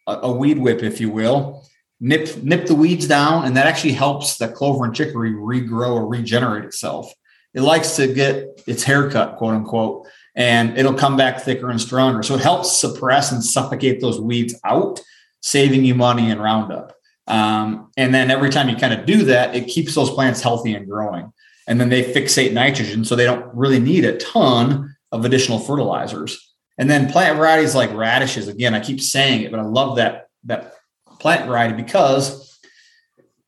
a 0.08 0.32
weed 0.32 0.58
whip, 0.58 0.82
if 0.82 1.00
you 1.00 1.10
will, 1.10 1.64
nip 2.00 2.36
nip 2.42 2.66
the 2.66 2.74
weeds 2.74 3.06
down, 3.06 3.44
and 3.44 3.56
that 3.56 3.66
actually 3.66 3.92
helps 3.92 4.38
the 4.38 4.48
clover 4.48 4.84
and 4.84 4.94
chicory 4.94 5.32
regrow 5.32 5.94
or 5.94 6.06
regenerate 6.06 6.64
itself. 6.64 7.12
It 7.54 7.60
likes 7.60 7.96
to 7.96 8.12
get 8.12 8.62
its 8.66 8.82
haircut, 8.82 9.36
quote 9.36 9.54
unquote, 9.54 10.08
and 10.34 10.76
it'll 10.76 10.94
come 10.94 11.16
back 11.16 11.40
thicker 11.40 11.70
and 11.70 11.80
stronger. 11.80 12.22
So 12.22 12.34
it 12.34 12.40
helps 12.40 12.80
suppress 12.80 13.30
and 13.30 13.44
suffocate 13.44 14.00
those 14.00 14.20
weeds 14.20 14.54
out, 14.64 15.00
saving 15.42 15.84
you 15.84 15.94
money 15.94 16.30
in 16.30 16.40
Roundup. 16.40 16.97
Um, 17.28 17.90
and 17.96 18.14
then 18.14 18.30
every 18.30 18.50
time 18.50 18.68
you 18.68 18.76
kind 18.76 18.94
of 18.94 19.06
do 19.06 19.24
that, 19.24 19.54
it 19.54 19.68
keeps 19.68 19.94
those 19.94 20.10
plants 20.10 20.40
healthy 20.40 20.74
and 20.74 20.88
growing. 20.88 21.32
And 21.66 21.78
then 21.78 21.90
they 21.90 22.02
fixate 22.02 22.52
nitrogen, 22.52 23.04
so 23.04 23.14
they 23.14 23.26
don't 23.26 23.54
really 23.54 23.78
need 23.78 24.04
a 24.04 24.16
ton 24.16 24.96
of 25.12 25.24
additional 25.24 25.58
fertilizers. 25.58 26.54
And 26.78 26.88
then 26.88 27.10
plant 27.10 27.36
varieties 27.36 27.74
like 27.74 27.92
radishes, 27.92 28.48
again, 28.48 28.74
I 28.74 28.80
keep 28.80 29.00
saying 29.00 29.42
it, 29.42 29.50
but 29.50 29.60
I 29.60 29.64
love 29.64 29.96
that 29.96 30.28
that 30.44 30.74
plant 31.18 31.46
variety 31.46 31.74
because 31.74 32.58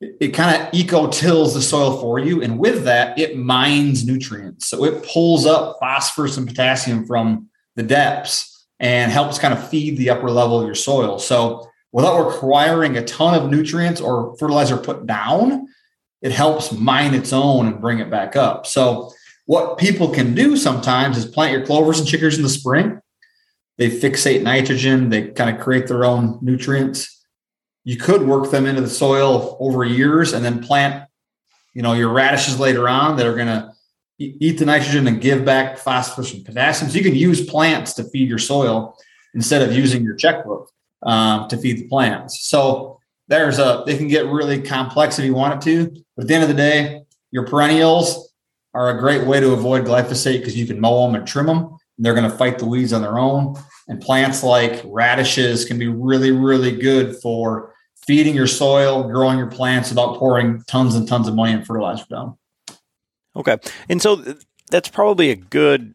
it, 0.01 0.17
it 0.21 0.29
kind 0.29 0.61
of 0.61 0.75
eco 0.75 1.07
tills 1.07 1.55
the 1.55 1.63
soil 1.63 1.99
for 2.01 2.19
you. 2.19 2.43
And 2.43 2.59
with 2.59 2.85
that, 2.85 3.19
it 3.19 3.37
mines 3.37 4.05
nutrients. 4.05 4.69
So 4.69 4.85
it 4.85 5.05
pulls 5.05 5.47
up 5.47 5.79
phosphorus 5.81 6.37
and 6.37 6.47
potassium 6.47 7.07
from 7.07 7.49
the 7.77 7.83
depths 7.83 8.67
and 8.81 9.13
helps 9.13 9.39
kind 9.39 9.55
of 9.55 9.69
feed 9.69 9.97
the 9.97 10.11
upper 10.11 10.31
level 10.31 10.59
of 10.59 10.67
your 10.67 10.75
soil. 10.75 11.19
So 11.19 11.70
without 11.93 12.27
requiring 12.27 12.97
a 12.97 13.05
ton 13.05 13.35
of 13.35 13.51
nutrients 13.51 14.01
or 14.01 14.37
fertilizer 14.39 14.77
put 14.77 15.07
down, 15.07 15.67
it 16.23 16.33
helps 16.33 16.73
mine 16.73 17.15
its 17.15 17.33
own 17.33 17.67
and 17.67 17.81
bring 17.81 17.99
it 17.99 18.11
back 18.11 18.37
up. 18.37 18.67
So, 18.67 19.13
what 19.47 19.79
people 19.79 20.11
can 20.11 20.35
do 20.35 20.57
sometimes 20.57 21.17
is 21.17 21.25
plant 21.27 21.53
your 21.53 21.67
clovers 21.67 21.99
and 21.99 22.07
chickers 22.07 22.37
in 22.37 22.45
the 22.45 22.49
spring. 22.49 23.01
They 23.79 23.91
fixate 23.91 24.43
nitrogen, 24.43 25.09
they 25.09 25.29
kind 25.29 25.55
of 25.55 25.61
create 25.61 25.89
their 25.89 26.05
own 26.05 26.39
nutrients. 26.41 27.25
You 27.83 27.97
could 27.97 28.23
work 28.23 28.51
them 28.53 28.67
into 28.67 28.83
the 28.83 28.91
soil 28.91 29.57
over 29.59 29.85
years 29.85 30.35
and 30.35 30.45
then 30.45 30.63
plant, 30.63 31.09
you 31.75 31.83
know, 31.83 31.95
your 31.95 32.11
radishes 32.11 32.61
later 32.61 32.89
on 32.89 33.17
that 33.17 33.27
are 33.27 33.35
going 33.35 33.49
to 33.49 33.73
eat 34.19 34.59
the 34.59 34.67
nitrogen 34.67 35.09
and 35.09 35.21
give 35.21 35.45
back 35.45 35.79
phosphorus 35.79 36.33
and 36.35 36.45
potassium. 36.45 36.91
So 36.91 36.99
you 36.99 37.03
can 37.03 37.17
use 37.17 37.45
plants 37.45 37.95
to 37.95 38.05
feed 38.05 38.29
your 38.29 38.39
soil 38.39 38.97
instead 39.35 39.63
of 39.63 39.75
using 39.75 40.05
your 40.05 40.15
checkbook 40.15 40.71
um, 41.03 41.49
to 41.49 41.57
feed 41.57 41.79
the 41.79 41.89
plants. 41.89 42.47
So 42.49 42.99
there's 43.29 43.59
a 43.59 43.85
they 43.87 43.97
can 43.97 44.09
get 44.09 44.27
really 44.27 44.61
complex 44.61 45.19
if 45.19 45.25
you 45.25 45.35
want 45.35 45.55
it 45.55 45.61
to. 45.65 46.03
But 46.17 46.23
at 46.23 46.29
the 46.29 46.35
end 46.35 46.43
of 46.43 46.49
the 46.49 46.55
day, 46.55 47.03
your 47.31 47.47
perennials 47.47 48.33
are 48.75 48.91
a 48.91 48.99
great 48.99 49.27
way 49.27 49.41
to 49.41 49.53
avoid 49.53 49.85
glyphosate 49.85 50.39
because 50.39 50.57
you 50.57 50.67
can 50.67 50.81
mow 50.81 51.07
them 51.07 51.15
and 51.15 51.27
trim 51.27 51.47
them. 51.47 51.59
And 51.59 52.07
they're 52.07 52.15
going 52.15 52.31
to 52.31 52.37
fight 52.37 52.59
the 52.59 52.67
weeds 52.67 52.93
on 52.93 53.03
their 53.03 53.19
own. 53.19 53.57
And 53.89 54.01
plants 54.01 54.43
like 54.43 54.83
radishes 54.85 55.65
can 55.65 55.79
be 55.79 55.89
really, 55.89 56.31
really 56.31 56.77
good 56.77 57.17
for 57.17 57.75
feeding 58.07 58.35
your 58.35 58.47
soil, 58.47 59.05
growing 59.05 59.39
your 59.39 59.51
plants 59.51 59.91
without 59.91 60.17
pouring 60.17 60.63
tons 60.65 60.95
and 60.95 61.07
tons 61.07 61.29
of 61.29 61.35
money 61.35 61.53
and 61.53 61.67
fertilizer 61.67 62.05
down. 62.09 62.37
Okay. 63.37 63.57
And 63.89 64.01
so 64.01 64.25
that's 64.71 64.89
probably 64.89 65.31
a 65.31 65.37
good 65.37 65.95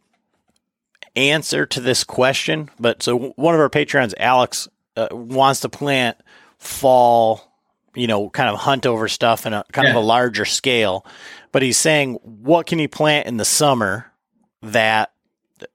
answer 1.16 1.66
to 1.66 1.82
this 1.82 2.04
question. 2.04 2.70
But 2.80 3.02
so 3.04 3.34
one 3.36 3.56
of 3.56 3.62
our 3.62 3.70
patrons, 3.70 4.14
Alex, 4.18 4.68
uh, 4.96 5.08
wants 5.12 5.62
to 5.62 5.70
plant 5.70 6.18
fall, 6.58 7.42
you 7.96 8.08
know, 8.08 8.30
kind 8.30 8.50
of 8.50 8.60
hunt 8.60 8.86
over 8.86 9.08
stuff 9.08 9.46
in 9.46 9.54
a 9.54 9.64
kind 9.72 9.86
yeah. 9.86 9.92
of 9.92 9.98
a 9.98 10.06
larger 10.06 10.46
scale. 10.46 11.06
But 11.52 11.62
he's 11.62 11.78
saying, 11.78 12.16
what 12.24 12.66
can 12.68 12.80
he 12.80 12.88
plant 12.88 13.28
in 13.28 13.38
the 13.38 13.46
summer 13.46 14.12
that, 14.62 15.12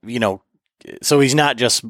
you 0.03 0.19
know, 0.19 0.43
so 1.03 1.21
he's 1.21 1.35
not 1.35 1.57
just 1.57 1.85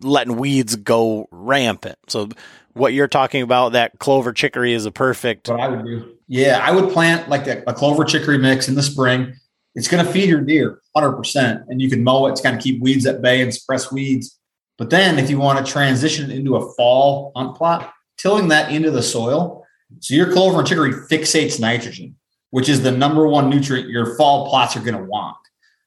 letting 0.00 0.36
weeds 0.36 0.76
go 0.76 1.28
rampant. 1.30 1.98
So 2.08 2.28
what 2.74 2.92
you're 2.92 3.08
talking 3.08 3.42
about, 3.42 3.72
that 3.72 3.98
clover 3.98 4.32
chicory 4.32 4.72
is 4.72 4.86
a 4.86 4.90
perfect. 4.90 5.48
What 5.48 5.60
I 5.60 5.68
would 5.68 5.84
do. 5.84 6.16
Yeah, 6.28 6.60
I 6.62 6.72
would 6.72 6.92
plant 6.92 7.28
like 7.28 7.46
a, 7.46 7.62
a 7.66 7.74
clover 7.74 8.04
chicory 8.04 8.38
mix 8.38 8.68
in 8.68 8.74
the 8.74 8.82
spring. 8.82 9.34
It's 9.74 9.88
going 9.88 10.04
to 10.04 10.10
feed 10.10 10.28
your 10.28 10.40
deer 10.40 10.80
100%. 10.96 11.64
And 11.68 11.80
you 11.80 11.90
can 11.90 12.04
mow 12.04 12.26
it. 12.26 12.32
It's 12.32 12.40
going 12.40 12.56
to 12.56 12.62
keep 12.62 12.80
weeds 12.80 13.06
at 13.06 13.22
bay 13.22 13.40
and 13.40 13.52
suppress 13.52 13.90
weeds. 13.90 14.38
But 14.78 14.90
then 14.90 15.18
if 15.18 15.30
you 15.30 15.38
want 15.38 15.64
to 15.64 15.72
transition 15.72 16.30
into 16.30 16.56
a 16.56 16.72
fall 16.74 17.32
hunt 17.36 17.56
plot, 17.56 17.92
tilling 18.16 18.48
that 18.48 18.72
into 18.72 18.90
the 18.90 19.02
soil. 19.02 19.64
So 20.00 20.14
your 20.14 20.32
clover 20.32 20.60
and 20.60 20.68
chicory 20.68 20.92
fixates 20.92 21.60
nitrogen, 21.60 22.16
which 22.50 22.68
is 22.68 22.82
the 22.82 22.90
number 22.90 23.26
one 23.28 23.50
nutrient 23.50 23.88
your 23.88 24.16
fall 24.16 24.48
plots 24.48 24.76
are 24.76 24.80
going 24.80 24.96
to 24.96 25.04
want. 25.04 25.36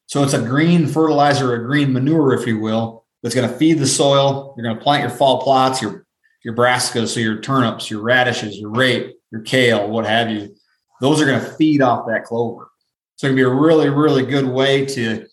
So 0.05 0.23
it's 0.23 0.33
a 0.33 0.41
green 0.41 0.87
fertilizer, 0.87 1.53
a 1.53 1.65
green 1.65 1.91
manure, 1.91 2.33
if 2.33 2.47
you 2.47 2.59
will, 2.59 3.05
that's 3.21 3.35
going 3.35 3.49
to 3.49 3.57
feed 3.57 3.79
the 3.79 3.87
soil. 3.87 4.53
You're 4.55 4.63
going 4.63 4.77
to 4.77 4.83
plant 4.83 5.01
your 5.01 5.09
fall 5.09 5.41
plots, 5.41 5.81
your 5.81 6.05
your 6.43 6.55
brassicas, 6.55 7.09
so 7.09 7.19
your 7.19 7.41
turnips, 7.41 7.91
your 7.91 8.01
radishes, 8.01 8.57
your 8.57 8.69
rape, 8.69 9.17
your 9.31 9.41
kale, 9.41 9.89
what 9.89 10.05
have 10.05 10.29
you. 10.29 10.55
Those 11.01 11.21
are 11.21 11.25
going 11.25 11.41
to 11.41 11.51
feed 11.53 11.81
off 11.81 12.07
that 12.07 12.23
clover. 12.23 12.69
So 13.17 13.27
it 13.27 13.31
can 13.31 13.35
be 13.35 13.41
a 13.41 13.49
really, 13.49 13.89
really 13.89 14.25
good 14.25 14.45
way 14.45 14.85
to 14.85 15.25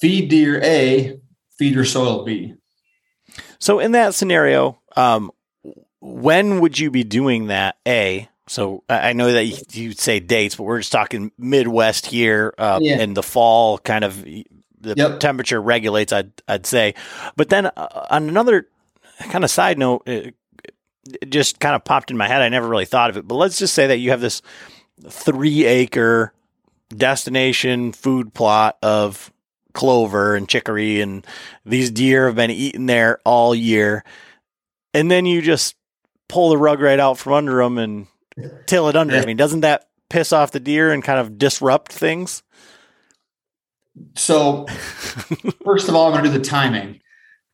feed 0.00 0.28
deer 0.28 0.62
A, 0.62 1.18
feed 1.58 1.74
your 1.74 1.84
soil 1.84 2.24
B. 2.24 2.54
So 3.58 3.78
in 3.78 3.92
that 3.92 4.14
scenario, 4.14 4.80
um, 4.96 5.30
when 6.00 6.60
would 6.60 6.78
you 6.78 6.90
be 6.90 7.04
doing 7.04 7.48
that? 7.48 7.76
A. 7.86 8.28
So 8.46 8.82
I 8.88 9.12
know 9.12 9.32
that 9.32 9.74
you, 9.76 9.92
say 9.92 10.20
dates, 10.20 10.56
but 10.56 10.62
we're 10.62 10.78
just 10.78 10.92
talking 10.92 11.32
Midwest 11.36 12.06
here 12.06 12.54
uh, 12.56 12.78
yeah. 12.80 12.98
in 12.98 13.12
the 13.12 13.22
fall, 13.22 13.78
kind 13.78 14.04
of 14.04 14.22
the 14.22 14.46
yep. 14.96 15.20
temperature 15.20 15.60
regulates. 15.60 16.12
I'd 16.12 16.32
I'd 16.46 16.64
say, 16.64 16.94
but 17.36 17.50
then 17.50 17.66
uh, 17.66 18.06
on 18.10 18.28
another 18.28 18.68
kind 19.18 19.44
of 19.44 19.50
side 19.50 19.78
note, 19.78 20.02
it, 20.06 20.34
it 21.20 21.30
just 21.30 21.60
kind 21.60 21.74
of 21.76 21.84
popped 21.84 22.10
in 22.10 22.16
my 22.16 22.26
head. 22.26 22.40
I 22.40 22.48
never 22.48 22.68
really 22.68 22.86
thought 22.86 23.10
of 23.10 23.18
it, 23.18 23.28
but 23.28 23.34
let's 23.34 23.58
just 23.58 23.74
say 23.74 23.88
that 23.88 23.98
you 23.98 24.10
have 24.10 24.20
this 24.20 24.40
three 25.08 25.64
acre 25.64 26.32
destination 26.88 27.92
food 27.92 28.32
plot 28.32 28.78
of 28.82 29.30
clover 29.78 30.34
and 30.34 30.48
chicory, 30.48 31.00
and 31.00 31.24
these 31.64 31.90
deer 31.90 32.26
have 32.26 32.34
been 32.34 32.50
eating 32.50 32.86
there 32.86 33.20
all 33.24 33.54
year, 33.54 34.04
and 34.92 35.08
then 35.08 35.24
you 35.24 35.40
just 35.40 35.76
pull 36.28 36.50
the 36.50 36.58
rug 36.58 36.80
right 36.80 36.98
out 36.98 37.16
from 37.16 37.32
under 37.32 37.62
them 37.62 37.78
and 37.78 38.08
till 38.66 38.88
it 38.88 38.96
under. 38.96 39.16
I 39.16 39.24
mean, 39.24 39.36
doesn't 39.36 39.60
that 39.60 39.88
piss 40.10 40.32
off 40.32 40.50
the 40.50 40.58
deer 40.58 40.92
and 40.92 41.02
kind 41.02 41.20
of 41.20 41.38
disrupt 41.38 41.92
things? 41.92 42.42
So, 44.16 44.66
first 45.64 45.88
of 45.88 45.94
all, 45.94 46.06
I'm 46.06 46.12
going 46.12 46.24
to 46.24 46.30
do 46.30 46.38
the 46.38 46.44
timing. 46.44 47.00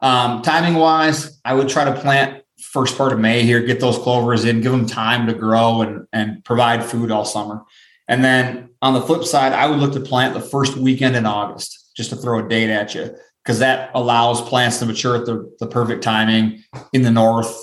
Um, 0.01 0.41
timing 0.41 0.75
wise, 0.75 1.39
I 1.45 1.53
would 1.53 1.69
try 1.69 1.85
to 1.85 2.01
plant 2.01 2.43
first 2.59 2.97
part 2.97 3.13
of 3.13 3.21
May 3.21 3.43
here, 3.43 3.61
get 3.61 3.81
those 3.81 3.99
clovers 3.99 4.45
in, 4.45 4.63
give 4.63 4.73
them 4.73 4.87
time 4.87 5.27
to 5.27 5.35
grow 5.35 5.83
and, 5.83 6.07
and 6.13 6.43
provide 6.45 6.83
food 6.85 7.11
all 7.11 7.25
summer. 7.25 7.63
And 8.09 8.25
then 8.25 8.71
on 8.83 8.95
the 8.95 9.01
flip 9.01 9.25
side, 9.25 9.53
I 9.53 9.67
would 9.67 9.79
look 9.79 9.93
to 9.93 10.01
plant 10.01 10.35
the 10.35 10.41
first 10.41 10.77
weekend 10.77 11.17
in 11.17 11.25
August, 11.25 11.84
just 11.95 12.11
to 12.11 12.17
throw 12.17 12.45
a 12.45 12.49
date 12.49 12.71
at 12.71 12.95
you, 12.95 13.15
because 13.43 13.59
that 13.59 13.91
allows 13.95 14.41
plants 14.49 14.79
to 14.79 14.87
mature 14.87 15.17
at 15.17 15.27
the, 15.27 15.55
the 15.61 15.67
perfect 15.67 16.03
timing 16.03 16.63
in 16.93 17.03
the 17.03 17.11
north 17.11 17.57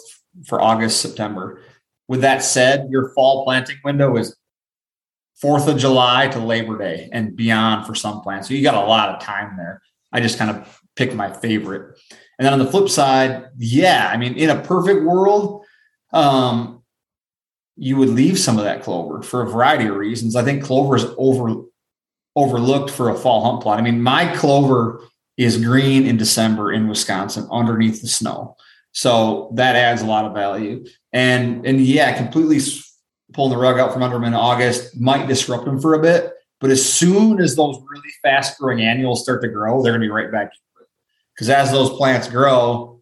for 0.45 0.61
August, 0.61 1.01
September. 1.01 1.61
With 2.07 2.21
that 2.21 2.43
said, 2.43 2.87
your 2.89 3.09
fall 3.13 3.43
planting 3.43 3.77
window 3.83 4.17
is 4.17 4.35
4th 5.43 5.67
of 5.67 5.77
July 5.77 6.27
to 6.29 6.39
Labor 6.39 6.77
Day 6.77 7.09
and 7.11 7.35
beyond 7.35 7.87
for 7.87 7.95
some 7.95 8.21
plants. 8.21 8.47
So 8.47 8.53
you 8.53 8.63
got 8.63 8.75
a 8.75 8.87
lot 8.87 9.09
of 9.09 9.21
time 9.21 9.57
there. 9.57 9.81
I 10.11 10.21
just 10.21 10.37
kind 10.37 10.51
of 10.51 10.81
picked 10.95 11.13
my 11.13 11.31
favorite. 11.31 11.97
And 12.37 12.45
then 12.45 12.53
on 12.53 12.59
the 12.59 12.67
flip 12.67 12.89
side, 12.89 13.45
yeah, 13.57 14.09
I 14.11 14.17
mean, 14.17 14.35
in 14.35 14.49
a 14.49 14.61
perfect 14.61 15.03
world, 15.03 15.65
um, 16.13 16.83
you 17.75 17.97
would 17.97 18.09
leave 18.09 18.37
some 18.37 18.57
of 18.57 18.65
that 18.65 18.83
clover 18.83 19.21
for 19.23 19.41
a 19.41 19.49
variety 19.49 19.87
of 19.87 19.95
reasons. 19.95 20.35
I 20.35 20.43
think 20.43 20.63
clover 20.63 20.95
is 20.95 21.05
over 21.17 21.63
overlooked 22.35 22.89
for 22.89 23.09
a 23.09 23.15
fall 23.15 23.43
hunt 23.43 23.61
plot. 23.61 23.79
I 23.79 23.81
mean, 23.81 24.01
my 24.01 24.33
clover 24.35 25.01
is 25.37 25.63
green 25.63 26.05
in 26.05 26.17
December 26.17 26.71
in 26.71 26.87
Wisconsin 26.87 27.47
underneath 27.51 28.01
the 28.01 28.07
snow. 28.07 28.55
So 28.91 29.51
that 29.55 29.75
adds 29.75 30.01
a 30.01 30.05
lot 30.05 30.25
of 30.25 30.33
value. 30.33 30.85
And 31.13 31.65
and 31.65 31.81
yeah, 31.81 32.15
completely 32.15 32.59
pulling 33.33 33.51
the 33.51 33.57
rug 33.57 33.79
out 33.79 33.93
from 33.93 34.03
under 34.03 34.15
them 34.15 34.25
in 34.25 34.33
August 34.33 34.99
might 34.99 35.27
disrupt 35.27 35.65
them 35.65 35.79
for 35.79 35.93
a 35.93 36.01
bit. 36.01 36.33
But 36.59 36.69
as 36.69 36.87
soon 36.87 37.41
as 37.41 37.55
those 37.55 37.77
really 37.89 38.09
fast 38.21 38.59
growing 38.59 38.81
annuals 38.81 39.23
start 39.23 39.41
to 39.41 39.47
grow, 39.47 39.81
they're 39.81 39.93
going 39.93 40.01
to 40.01 40.05
be 40.05 40.11
right 40.11 40.31
back. 40.31 40.51
Because 41.33 41.49
as 41.49 41.71
those 41.71 41.89
plants 41.91 42.27
grow, 42.27 43.01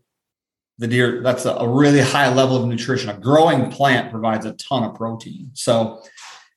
the 0.77 0.87
deer, 0.87 1.21
that's 1.21 1.45
a, 1.45 1.51
a 1.55 1.67
really 1.67 1.99
high 1.99 2.33
level 2.33 2.55
of 2.55 2.65
nutrition. 2.67 3.09
A 3.09 3.17
growing 3.17 3.69
plant 3.69 4.11
provides 4.11 4.45
a 4.45 4.53
ton 4.53 4.83
of 4.83 4.95
protein. 4.95 5.51
So 5.53 6.01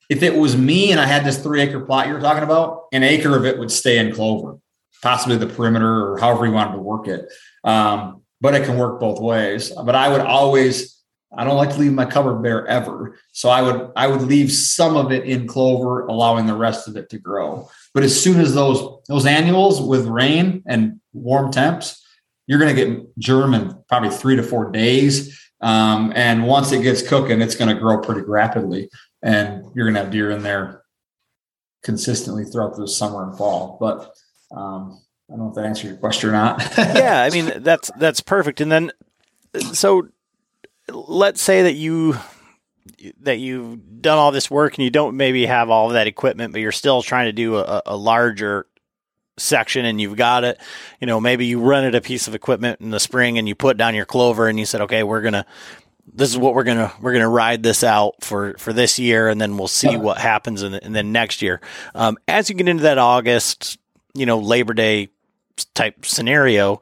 if 0.09 0.23
it 0.23 0.35
was 0.35 0.57
me 0.57 0.91
and 0.91 0.99
I 0.99 1.05
had 1.05 1.25
this 1.25 1.41
three 1.41 1.61
acre 1.61 1.79
plot 1.79 2.07
you're 2.07 2.19
talking 2.19 2.43
about, 2.43 2.85
an 2.91 3.03
acre 3.03 3.35
of 3.35 3.45
it 3.45 3.57
would 3.57 3.71
stay 3.71 3.97
in 3.97 4.13
clover, 4.13 4.59
possibly 5.01 5.37
the 5.37 5.47
perimeter 5.47 6.11
or 6.11 6.17
however 6.19 6.45
you 6.45 6.51
wanted 6.51 6.73
to 6.73 6.79
work 6.79 7.07
it. 7.07 7.31
Um, 7.63 8.21
but 8.41 8.55
it 8.55 8.65
can 8.65 8.77
work 8.77 8.99
both 8.99 9.19
ways. 9.21 9.71
But 9.71 9.95
I 9.95 10.09
would 10.09 10.21
always, 10.21 11.01
I 11.35 11.45
don't 11.45 11.55
like 11.55 11.69
to 11.71 11.77
leave 11.77 11.93
my 11.93 12.05
cover 12.05 12.35
bare 12.35 12.67
ever. 12.67 13.17
So 13.31 13.49
I 13.49 13.61
would, 13.61 13.91
I 13.95 14.07
would 14.07 14.21
leave 14.23 14.51
some 14.51 14.97
of 14.97 15.11
it 15.11 15.23
in 15.23 15.47
clover, 15.47 16.05
allowing 16.07 16.45
the 16.45 16.55
rest 16.55 16.87
of 16.87 16.97
it 16.97 17.09
to 17.11 17.17
grow. 17.17 17.69
But 17.93 18.03
as 18.03 18.21
soon 18.21 18.41
as 18.41 18.53
those 18.53 19.01
those 19.07 19.25
annuals 19.25 19.81
with 19.81 20.07
rain 20.07 20.63
and 20.67 20.99
warm 21.13 21.51
temps, 21.51 22.05
you're 22.47 22.59
going 22.59 22.75
to 22.75 22.85
get 22.85 23.17
germ 23.17 23.53
in 23.53 23.77
probably 23.87 24.09
three 24.09 24.35
to 24.35 24.43
four 24.43 24.71
days. 24.71 25.39
Um, 25.61 26.11
and 26.15 26.45
once 26.45 26.71
it 26.73 26.83
gets 26.83 27.07
cooking, 27.07 27.41
it's 27.41 27.55
going 27.55 27.73
to 27.73 27.79
grow 27.79 27.99
pretty 28.01 28.21
rapidly, 28.21 28.89
and 29.23 29.65
you're 29.73 29.85
going 29.85 29.95
to 29.95 30.01
have 30.01 30.11
deer 30.11 30.29
in 30.29 30.43
there 30.43 30.83
consistently 31.81 32.45
throughout 32.45 32.75
the 32.75 32.87
summer 32.87 33.23
and 33.23 33.37
fall. 33.37 33.77
But 33.79 34.13
um, 34.55 35.01
I 35.29 35.33
don't 35.33 35.39
know 35.39 35.49
if 35.49 35.55
that 35.55 35.65
answered 35.65 35.87
your 35.87 35.97
question 35.97 36.29
or 36.29 36.33
not. 36.33 36.61
yeah, 36.77 37.23
I 37.23 37.29
mean 37.29 37.63
that's 37.63 37.89
that's 37.97 38.19
perfect. 38.19 38.61
And 38.61 38.71
then, 38.71 38.91
so 39.71 40.09
let's 40.89 41.41
say 41.41 41.63
that 41.63 41.73
you 41.73 42.17
that 43.21 43.39
you've 43.39 44.01
done 44.01 44.17
all 44.17 44.31
this 44.31 44.51
work 44.51 44.75
and 44.75 44.83
you 44.83 44.89
don't 44.89 45.15
maybe 45.15 45.45
have 45.45 45.69
all 45.69 45.87
of 45.87 45.93
that 45.93 46.07
equipment, 46.07 46.51
but 46.51 46.61
you're 46.61 46.71
still 46.71 47.01
trying 47.01 47.25
to 47.25 47.31
do 47.31 47.57
a, 47.57 47.81
a 47.85 47.95
larger 47.95 48.67
section 49.37 49.85
and 49.85 49.99
you've 49.99 50.17
got 50.17 50.43
it. 50.43 50.59
You 50.99 51.07
know, 51.07 51.19
maybe 51.19 51.45
you 51.45 51.59
rented 51.59 51.95
a 51.95 52.01
piece 52.01 52.27
of 52.27 52.35
equipment 52.35 52.81
in 52.81 52.91
the 52.91 52.99
spring 52.99 53.37
and 53.37 53.47
you 53.47 53.55
put 53.55 53.77
down 53.77 53.95
your 53.95 54.05
clover 54.05 54.47
and 54.47 54.59
you 54.59 54.65
said, 54.65 54.81
okay, 54.81 55.03
we're 55.03 55.21
gonna 55.21 55.45
this 56.13 56.29
is 56.29 56.37
what 56.37 56.53
we're 56.53 56.63
gonna 56.63 56.93
we're 57.01 57.13
gonna 57.13 57.29
ride 57.29 57.63
this 57.63 57.83
out 57.83 58.15
for 58.21 58.55
for 58.57 58.73
this 58.73 58.99
year 58.99 59.29
and 59.29 59.41
then 59.41 59.57
we'll 59.57 59.67
see 59.67 59.97
what 59.97 60.17
happens 60.17 60.61
and 60.61 60.95
then 60.95 61.11
next 61.11 61.41
year. 61.41 61.61
Um, 61.95 62.17
as 62.27 62.49
you 62.49 62.55
get 62.55 62.67
into 62.67 62.83
that 62.83 62.97
August, 62.97 63.77
you 64.13 64.25
know, 64.25 64.39
Labor 64.39 64.73
Day 64.73 65.09
type 65.73 66.05
scenario, 66.05 66.81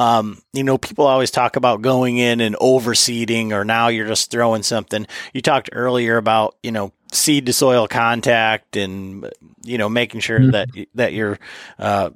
um, 0.00 0.40
you 0.54 0.64
know, 0.64 0.78
people 0.78 1.06
always 1.06 1.30
talk 1.30 1.56
about 1.56 1.82
going 1.82 2.16
in 2.16 2.40
and 2.40 2.56
overseeding, 2.56 3.52
or 3.52 3.66
now 3.66 3.88
you're 3.88 4.06
just 4.06 4.30
throwing 4.30 4.62
something. 4.62 5.06
You 5.34 5.42
talked 5.42 5.68
earlier 5.72 6.16
about, 6.16 6.56
you 6.62 6.72
know, 6.72 6.92
seed 7.12 7.44
to 7.46 7.52
soil 7.52 7.86
contact 7.86 8.78
and, 8.78 9.30
you 9.62 9.76
know, 9.76 9.90
making 9.90 10.20
sure 10.20 10.40
mm-hmm. 10.40 10.52
that, 10.52 10.68
that 10.94 11.12
you're, 11.12 11.38
uh, 11.78 12.10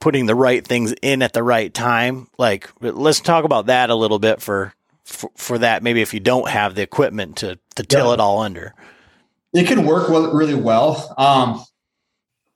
putting 0.00 0.26
the 0.26 0.34
right 0.34 0.66
things 0.66 0.92
in 1.02 1.22
at 1.22 1.32
the 1.32 1.42
right 1.44 1.72
time. 1.72 2.26
Like, 2.36 2.68
let's 2.80 3.20
talk 3.20 3.44
about 3.44 3.66
that 3.66 3.90
a 3.90 3.94
little 3.94 4.18
bit 4.18 4.42
for, 4.42 4.74
for, 5.10 5.30
for 5.36 5.58
that. 5.58 5.82
Maybe 5.82 6.00
if 6.00 6.14
you 6.14 6.20
don't 6.20 6.48
have 6.48 6.74
the 6.74 6.82
equipment 6.82 7.36
to, 7.38 7.58
to 7.76 7.82
till 7.82 8.08
yeah. 8.08 8.14
it 8.14 8.20
all 8.20 8.40
under. 8.40 8.74
It 9.52 9.66
can 9.66 9.84
work 9.84 10.08
well, 10.08 10.32
really 10.32 10.54
well. 10.54 11.12
Um, 11.18 11.64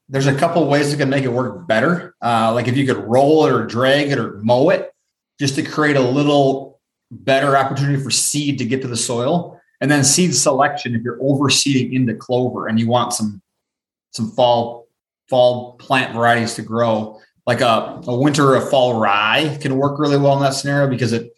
there's 0.07 0.27
a 0.27 0.35
couple 0.35 0.65
ways 0.67 0.91
that 0.91 0.97
can 0.97 1.09
make 1.09 1.25
it 1.25 1.31
work 1.31 1.67
better. 1.67 2.15
Uh, 2.21 2.53
like 2.53 2.67
if 2.67 2.77
you 2.77 2.85
could 2.85 3.03
roll 3.05 3.45
it 3.45 3.51
or 3.51 3.65
drag 3.65 4.11
it 4.11 4.17
or 4.17 4.39
mow 4.43 4.69
it, 4.69 4.93
just 5.39 5.55
to 5.55 5.63
create 5.63 5.97
a 5.97 6.01
little 6.01 6.79
better 7.11 7.57
opportunity 7.57 8.01
for 8.01 8.11
seed 8.11 8.57
to 8.59 8.65
get 8.65 8.81
to 8.81 8.87
the 8.87 8.97
soil. 8.97 9.59
And 9.81 9.91
then 9.91 10.03
seed 10.03 10.33
selection, 10.33 10.95
if 10.95 11.01
you're 11.01 11.19
overseeding 11.19 11.93
into 11.93 12.15
clover 12.15 12.67
and 12.67 12.79
you 12.79 12.87
want 12.87 13.13
some 13.13 13.41
some 14.11 14.31
fall 14.31 14.87
fall 15.29 15.73
plant 15.73 16.13
varieties 16.13 16.55
to 16.55 16.61
grow, 16.61 17.19
like 17.45 17.59
a, 17.59 18.01
a 18.07 18.15
winter 18.15 18.47
or 18.47 18.55
a 18.55 18.61
fall 18.61 18.99
rye 18.99 19.57
can 19.59 19.75
work 19.75 19.99
really 19.99 20.17
well 20.17 20.37
in 20.37 20.43
that 20.43 20.53
scenario 20.53 20.89
because 20.89 21.11
it 21.11 21.35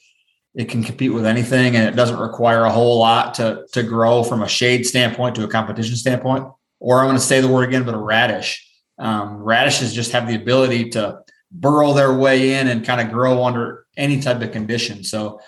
it 0.58 0.70
can 0.70 0.84
compete 0.84 1.14
with 1.14 1.26
anything 1.26 1.76
and 1.76 1.88
it 1.88 1.96
doesn't 1.96 2.20
require 2.20 2.64
a 2.64 2.72
whole 2.72 2.98
lot 2.98 3.36
to 3.36 3.66
to 3.72 3.84
grow 3.84 4.24
from 4.24 4.42
a 4.42 4.48
shade 4.48 4.86
standpoint 4.86 5.36
to 5.36 5.44
a 5.44 5.48
competition 5.48 5.96
standpoint. 5.96 6.46
Or 6.80 7.00
I'm 7.00 7.06
going 7.06 7.16
to 7.16 7.24
say 7.24 7.42
the 7.42 7.48
word 7.48 7.70
again, 7.70 7.84
but 7.84 7.94
a 7.94 8.00
radish. 8.00 8.64
Um, 9.00 9.38
radishes 9.38 9.94
just 9.94 10.12
have 10.12 10.28
the 10.28 10.36
ability 10.36 10.90
to 10.90 11.20
burrow 11.52 11.94
their 11.94 12.14
way 12.14 12.56
in 12.56 12.68
and 12.68 12.86
kind 12.86 13.00
of 13.00 13.12
grow 13.12 13.44
under 13.46 13.86
any 13.96 14.20
type 14.20 14.42
of 14.42 14.52
condition. 14.52 15.04
So 15.04 15.40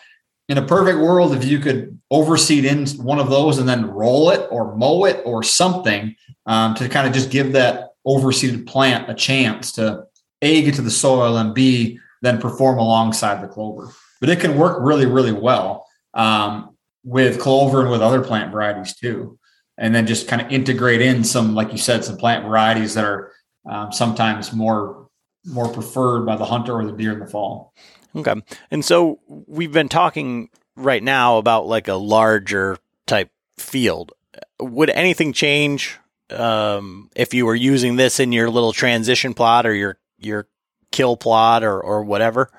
in 0.48 0.60
a 0.60 0.66
perfect 0.66 1.00
world, 1.00 1.34
if 1.34 1.44
you 1.44 1.60
could 1.60 2.00
overseed 2.12 2.66
in 2.66 2.86
one 3.04 3.20
of 3.20 3.30
those 3.30 3.58
and 3.58 3.68
then 3.68 3.90
roll 3.90 4.30
it 4.30 4.48
or 4.52 4.76
mow 4.76 5.06
it 5.06 5.22
or 5.26 5.42
something 5.42 6.16
um, 6.46 6.76
to 6.76 6.88
kind 6.88 7.08
of 7.08 7.14
just 7.14 7.32
give 7.32 7.54
that 7.54 7.90
overseeded 8.06 8.68
plant 8.68 9.10
a 9.10 9.16
chance 9.16 9.72
to 9.74 10.04
A, 10.44 10.62
get 10.62 10.76
to 10.76 10.82
the 10.84 10.92
soil 10.92 11.38
and 11.38 11.54
B, 11.56 12.00
then 12.22 12.40
perform 12.40 12.78
alongside 12.78 13.42
the 13.44 13.48
clover. 13.48 13.92
But 14.20 14.30
it 14.30 14.40
can 14.40 14.58
work 14.58 14.80
really, 14.82 15.06
really 15.06 15.32
well 15.32 15.86
um, 16.14 16.76
with 17.04 17.40
clover 17.40 17.82
and 17.82 17.90
with 17.90 18.02
other 18.02 18.22
plant 18.22 18.52
varieties 18.52 18.96
too. 18.96 19.38
And 19.78 19.96
then 19.96 20.08
just 20.08 20.28
kind 20.28 20.42
of 20.42 20.52
integrate 20.52 21.02
in 21.02 21.24
some, 21.24 21.56
like 21.56 21.72
you 21.72 21.78
said, 21.78 22.04
some 22.04 22.18
plant 22.18 22.46
varieties 22.46 22.96
that 22.96 23.06
are 23.06 23.32
um, 23.70 23.92
sometimes 23.92 24.52
more 24.52 25.08
more 25.46 25.70
preferred 25.72 26.26
by 26.26 26.36
the 26.36 26.46
hunter 26.46 26.74
or 26.74 26.86
the 26.86 26.92
deer 26.92 27.14
in 27.14 27.20
the 27.20 27.26
fall. 27.26 27.74
Okay. 28.16 28.36
And 28.72 28.84
so 28.84 29.20
we've 29.28 29.72
been 29.72 29.90
talking 29.90 30.50
right 30.76 31.02
now 31.02 31.38
about 31.38 31.68
like 31.68 31.88
a 31.88 31.96
larger 31.96 32.78
type 33.08 33.32
field. 33.58 34.12
Would 34.60 34.90
anything 34.90 35.34
change 35.34 35.98
um, 36.30 37.10
if 37.16 37.34
you 37.34 37.46
were 37.46 37.56
using 37.56 37.96
this 37.96 38.20
in 38.20 38.32
your 38.32 38.50
little 38.50 38.74
transition 38.74 39.34
plot 39.34 39.66
or 39.66 39.74
your 39.74 39.98
your 40.18 40.48
kill 40.92 41.18
plot 41.18 41.64
or 41.64 41.80
or 41.80 42.04
whatever? 42.04 42.52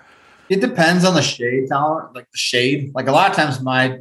It 0.51 0.61
depends 0.61 1.05
on 1.05 1.15
the 1.15 1.23
shade 1.23 1.69
tolerant, 1.69 2.15
like 2.15 2.31
the 2.31 2.39
shade. 2.39 2.91
Like 2.95 3.07
a 3.07 3.13
lot 3.13 3.31
of 3.31 3.37
times 3.37 3.61
my 3.61 3.99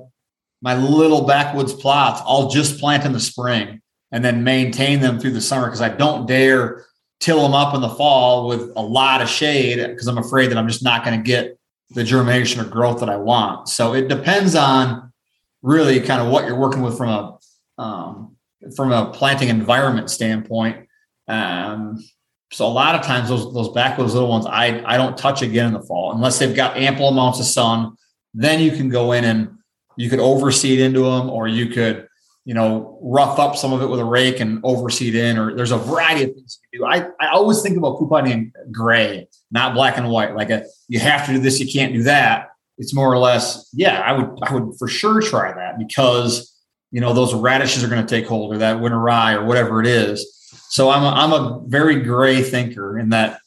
my 0.62 0.76
little 0.76 1.26
backwoods 1.26 1.74
plots, 1.74 2.22
I'll 2.26 2.50
just 2.50 2.80
plant 2.80 3.06
in 3.06 3.14
the 3.14 3.20
spring 3.20 3.82
and 4.12 4.26
then 4.26 4.44
maintain 4.44 5.00
them 5.00 5.20
through 5.20 5.32
the 5.32 5.42
summer 5.42 5.68
because 5.68 5.80
I 5.80 5.90
don't 5.90 6.26
dare 6.26 6.86
till 7.20 7.42
them 7.42 7.54
up 7.54 7.76
in 7.76 7.82
the 7.82 7.90
fall 7.90 8.48
with 8.48 8.72
a 8.76 8.82
lot 8.82 9.22
of 9.22 9.30
shade 9.30 9.78
because 9.78 10.08
I'm 10.08 10.18
afraid 10.18 10.48
that 10.48 10.58
I'm 10.58 10.68
just 10.68 10.84
not 10.84 11.06
going 11.06 11.18
to 11.18 11.24
get 11.24 11.58
the 11.92 12.04
germination 12.04 12.62
or 12.62 12.66
growth 12.66 13.00
that 13.00 13.10
I 13.10 13.18
want. 13.18 13.70
So 13.70 13.94
it 13.94 14.08
depends 14.08 14.56
on 14.56 15.14
really 15.62 16.00
kind 16.00 16.22
of 16.22 16.32
what 16.32 16.46
you're 16.46 16.60
working 16.60 16.82
with 16.82 16.98
from 16.98 17.10
a 17.10 17.38
um, 17.82 18.36
from 18.76 18.92
a 18.92 19.12
planting 19.12 19.50
environment 19.50 20.10
standpoint. 20.10 20.88
Um, 21.28 22.04
so 22.52 22.66
a 22.66 22.68
lot 22.68 22.96
of 22.96 23.02
times 23.02 23.30
those 23.30 23.54
those 23.54 23.70
backwoods 23.70 24.14
little 24.14 24.30
ones 24.30 24.46
I 24.46 24.84
I 24.86 24.98
don't 24.98 25.18
touch 25.18 25.42
again 25.42 25.68
in 25.68 25.74
the 25.74 25.82
fall 25.82 26.14
unless 26.14 26.40
they've 26.40 26.56
got 26.56 26.78
ample 26.78 27.08
amounts 27.08 27.40
of 27.40 27.46
sun. 27.46 27.96
Then 28.34 28.60
you 28.60 28.72
can 28.72 28.90
go 28.90 29.12
in 29.12 29.24
and 29.24 29.58
you 29.98 30.10
could 30.10 30.20
overseed 30.20 30.80
into 30.80 31.02
them, 31.02 31.30
or 31.30 31.48
you 31.48 31.68
could 31.68 32.10
you 32.50 32.56
know, 32.56 32.98
rough 33.04 33.38
up 33.38 33.56
some 33.56 33.74
of 33.74 33.84
it 33.84 33.86
with 33.86 34.00
a 34.00 34.04
rake 34.04 34.40
and 34.40 34.60
overseed 34.64 35.14
in, 35.14 35.38
or 35.38 35.54
there's 35.56 35.70
a 35.70 35.78
variety 35.78 36.24
of 36.24 36.34
things 36.34 36.60
you 36.72 36.80
do. 36.80 36.86
I, 36.86 37.08
I 37.20 37.28
always 37.28 37.62
think 37.62 37.78
about 37.78 38.00
couponing 38.00 38.32
in 38.32 38.54
gray, 38.72 39.28
not 39.52 39.76
black 39.76 39.98
and 39.98 40.10
white. 40.10 40.36
Like 40.36 40.50
a, 40.50 40.66
you 40.88 40.98
have 40.98 41.28
to 41.28 41.34
do 41.34 41.40
this, 41.40 41.60
you 41.60 41.72
can't 41.72 41.94
do 41.94 42.02
that. 42.04 42.48
It's 42.80 42.92
more 42.92 43.14
or 43.14 43.20
less, 43.20 43.70
yeah, 43.72 44.00
I 44.00 44.14
would, 44.14 44.40
I 44.42 44.54
would 44.56 44.80
for 44.80 44.88
sure 44.88 45.22
try 45.22 45.54
that 45.54 45.78
because, 45.78 46.58
you 46.90 47.02
know, 47.02 47.14
those 47.14 47.36
radishes 47.36 47.84
are 47.84 47.88
going 47.88 48.04
to 48.04 48.10
take 48.10 48.26
hold 48.26 48.52
or 48.52 48.58
that 48.58 48.80
winter 48.80 48.98
rye 48.98 49.34
or 49.34 49.46
whatever 49.46 49.80
it 49.80 49.86
is. 49.86 50.39
So 50.70 50.90
I'm 50.90 51.04
a, 51.04 51.10
I'm 51.10 51.34
a 51.34 51.64
very 51.68 52.02
gray 52.02 52.42
thinker 52.42 52.98
in 52.98 53.10
that 53.10 53.40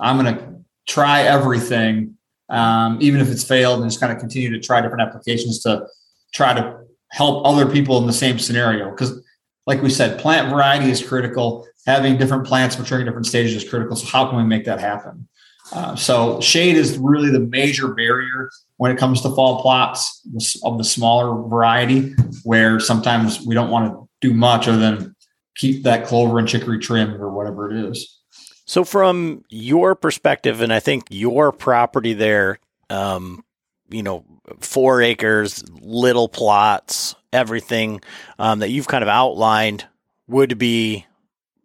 I'm 0.00 0.18
going 0.18 0.34
to 0.34 0.54
try 0.86 1.22
everything, 1.22 2.16
um, 2.48 2.98
even 3.00 3.20
if 3.20 3.28
it's 3.28 3.44
failed 3.44 3.80
and 3.80 3.90
just 3.90 4.00
kind 4.00 4.12
of 4.12 4.18
continue 4.18 4.50
to 4.50 4.60
try 4.60 4.80
different 4.80 5.02
applications 5.02 5.62
to 5.62 5.86
try 6.32 6.54
to 6.54 6.80
help 7.10 7.46
other 7.46 7.70
people 7.70 7.98
in 7.98 8.06
the 8.06 8.12
same 8.12 8.38
scenario. 8.38 8.90
Because, 8.90 9.22
like 9.66 9.82
we 9.82 9.90
said, 9.90 10.18
plant 10.18 10.50
variety 10.50 10.90
is 10.90 11.06
critical. 11.06 11.66
Having 11.86 12.18
different 12.18 12.46
plants 12.46 12.78
maturing 12.78 13.06
different 13.06 13.26
stages 13.26 13.62
is 13.62 13.68
critical. 13.68 13.96
So, 13.96 14.06
how 14.06 14.28
can 14.28 14.36
we 14.36 14.44
make 14.44 14.64
that 14.64 14.80
happen? 14.80 15.28
Uh, 15.72 15.94
so, 15.96 16.40
shade 16.40 16.76
is 16.76 16.98
really 16.98 17.30
the 17.30 17.40
major 17.40 17.88
barrier 17.88 18.50
when 18.76 18.90
it 18.90 18.98
comes 18.98 19.20
to 19.22 19.30
fall 19.30 19.60
plots 19.60 20.22
of 20.64 20.78
the 20.78 20.84
smaller 20.84 21.48
variety, 21.48 22.14
where 22.44 22.80
sometimes 22.80 23.44
we 23.44 23.54
don't 23.54 23.70
want 23.70 23.92
to 23.92 24.08
do 24.20 24.34
much 24.34 24.68
other 24.68 24.78
than 24.78 25.14
keep 25.58 25.82
that 25.82 26.06
clover 26.06 26.38
and 26.38 26.48
chicory 26.48 26.78
trimmed 26.78 27.20
or 27.20 27.30
whatever 27.30 27.70
it 27.70 27.90
is. 27.90 28.18
So, 28.64 28.84
from 28.84 29.44
your 29.50 29.94
perspective, 29.94 30.62
and 30.62 30.72
I 30.72 30.80
think 30.80 31.04
your 31.10 31.52
property 31.52 32.14
there, 32.14 32.58
um, 32.88 33.44
you 33.90 34.02
know, 34.02 34.24
four 34.60 35.02
acres, 35.02 35.64
little 35.80 36.28
plots, 36.28 37.14
everything 37.32 38.00
um, 38.38 38.60
that 38.60 38.70
you've 38.70 38.88
kind 38.88 39.02
of 39.02 39.08
outlined 39.08 39.86
would 40.26 40.58
be 40.58 41.06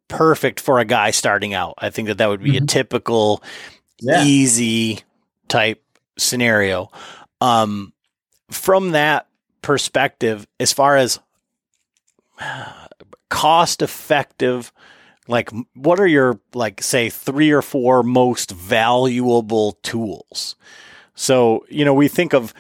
perfect 0.07 0.59
for 0.59 0.79
a 0.79 0.85
guy 0.85 1.11
starting 1.11 1.53
out. 1.53 1.75
I 1.77 1.89
think 1.89 2.07
that 2.07 2.17
that 2.19 2.29
would 2.29 2.43
be 2.43 2.53
mm-hmm. 2.53 2.63
a 2.63 2.67
typical 2.67 3.43
yeah. 3.99 4.23
easy 4.23 5.01
type 5.47 5.83
scenario. 6.17 6.89
Um, 7.41 7.93
from 8.49 8.91
that 8.91 9.27
perspective, 9.61 10.47
as 10.59 10.71
far 10.71 10.95
as 10.95 11.19
cost 13.33 13.81
effective, 13.81 14.71
like 15.27 15.49
what 15.73 15.99
are 15.99 16.05
your 16.05 16.39
like 16.53 16.83
say 16.83 17.09
three 17.09 17.49
or 17.49 17.63
four 17.63 18.03
most 18.03 18.51
valuable 18.51 19.71
tools? 19.81 20.55
So, 21.15 21.65
you 21.67 21.83
know, 21.83 21.95
we 21.95 22.07
think 22.07 22.33
of 22.33 22.53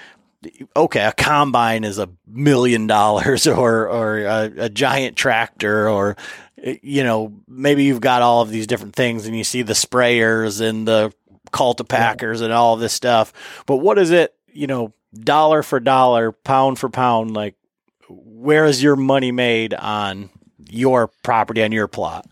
okay, 0.75 1.05
a 1.05 1.11
combine 1.11 1.83
is 1.83 1.99
a 1.99 2.09
million 2.27 2.87
dollars 2.87 3.45
or 3.47 3.87
or 3.87 4.21
a, 4.21 4.51
a, 4.57 4.69
giant 4.69 5.15
tractor 5.15 5.87
or 5.87 6.17
eh, 6.63 6.77
you 6.81 7.03
know, 7.03 7.31
maybe 7.47 7.83
you've 7.83 8.01
got 8.01 8.23
all 8.23 8.41
of 8.41 8.49
these 8.49 8.65
different 8.65 8.95
things 8.95 9.27
and 9.27 9.37
you 9.37 9.43
see 9.43 9.61
the 9.61 9.73
sprayers 9.73 10.59
and 10.59 10.87
the 10.87 11.13
cultipackers 11.51 12.39
yeah. 12.39 12.45
and 12.45 12.53
all 12.53 12.77
this 12.77 12.93
stuff. 12.93 13.31
But 13.67 13.77
what 13.77 13.99
is 13.99 14.09
it, 14.09 14.33
you 14.51 14.65
know, 14.65 14.91
dollar 15.13 15.61
for 15.61 15.79
dollar, 15.79 16.31
pound 16.31 16.79
for 16.79 16.89
pound, 16.89 17.35
like 17.35 17.55
where 18.09 18.65
is 18.65 18.81
your 18.81 18.95
money 18.95 19.31
made 19.31 19.75
on 19.75 20.29
your 20.73 21.09
property 21.23 21.63
on 21.63 21.71
your 21.71 21.87
plot? 21.87 22.27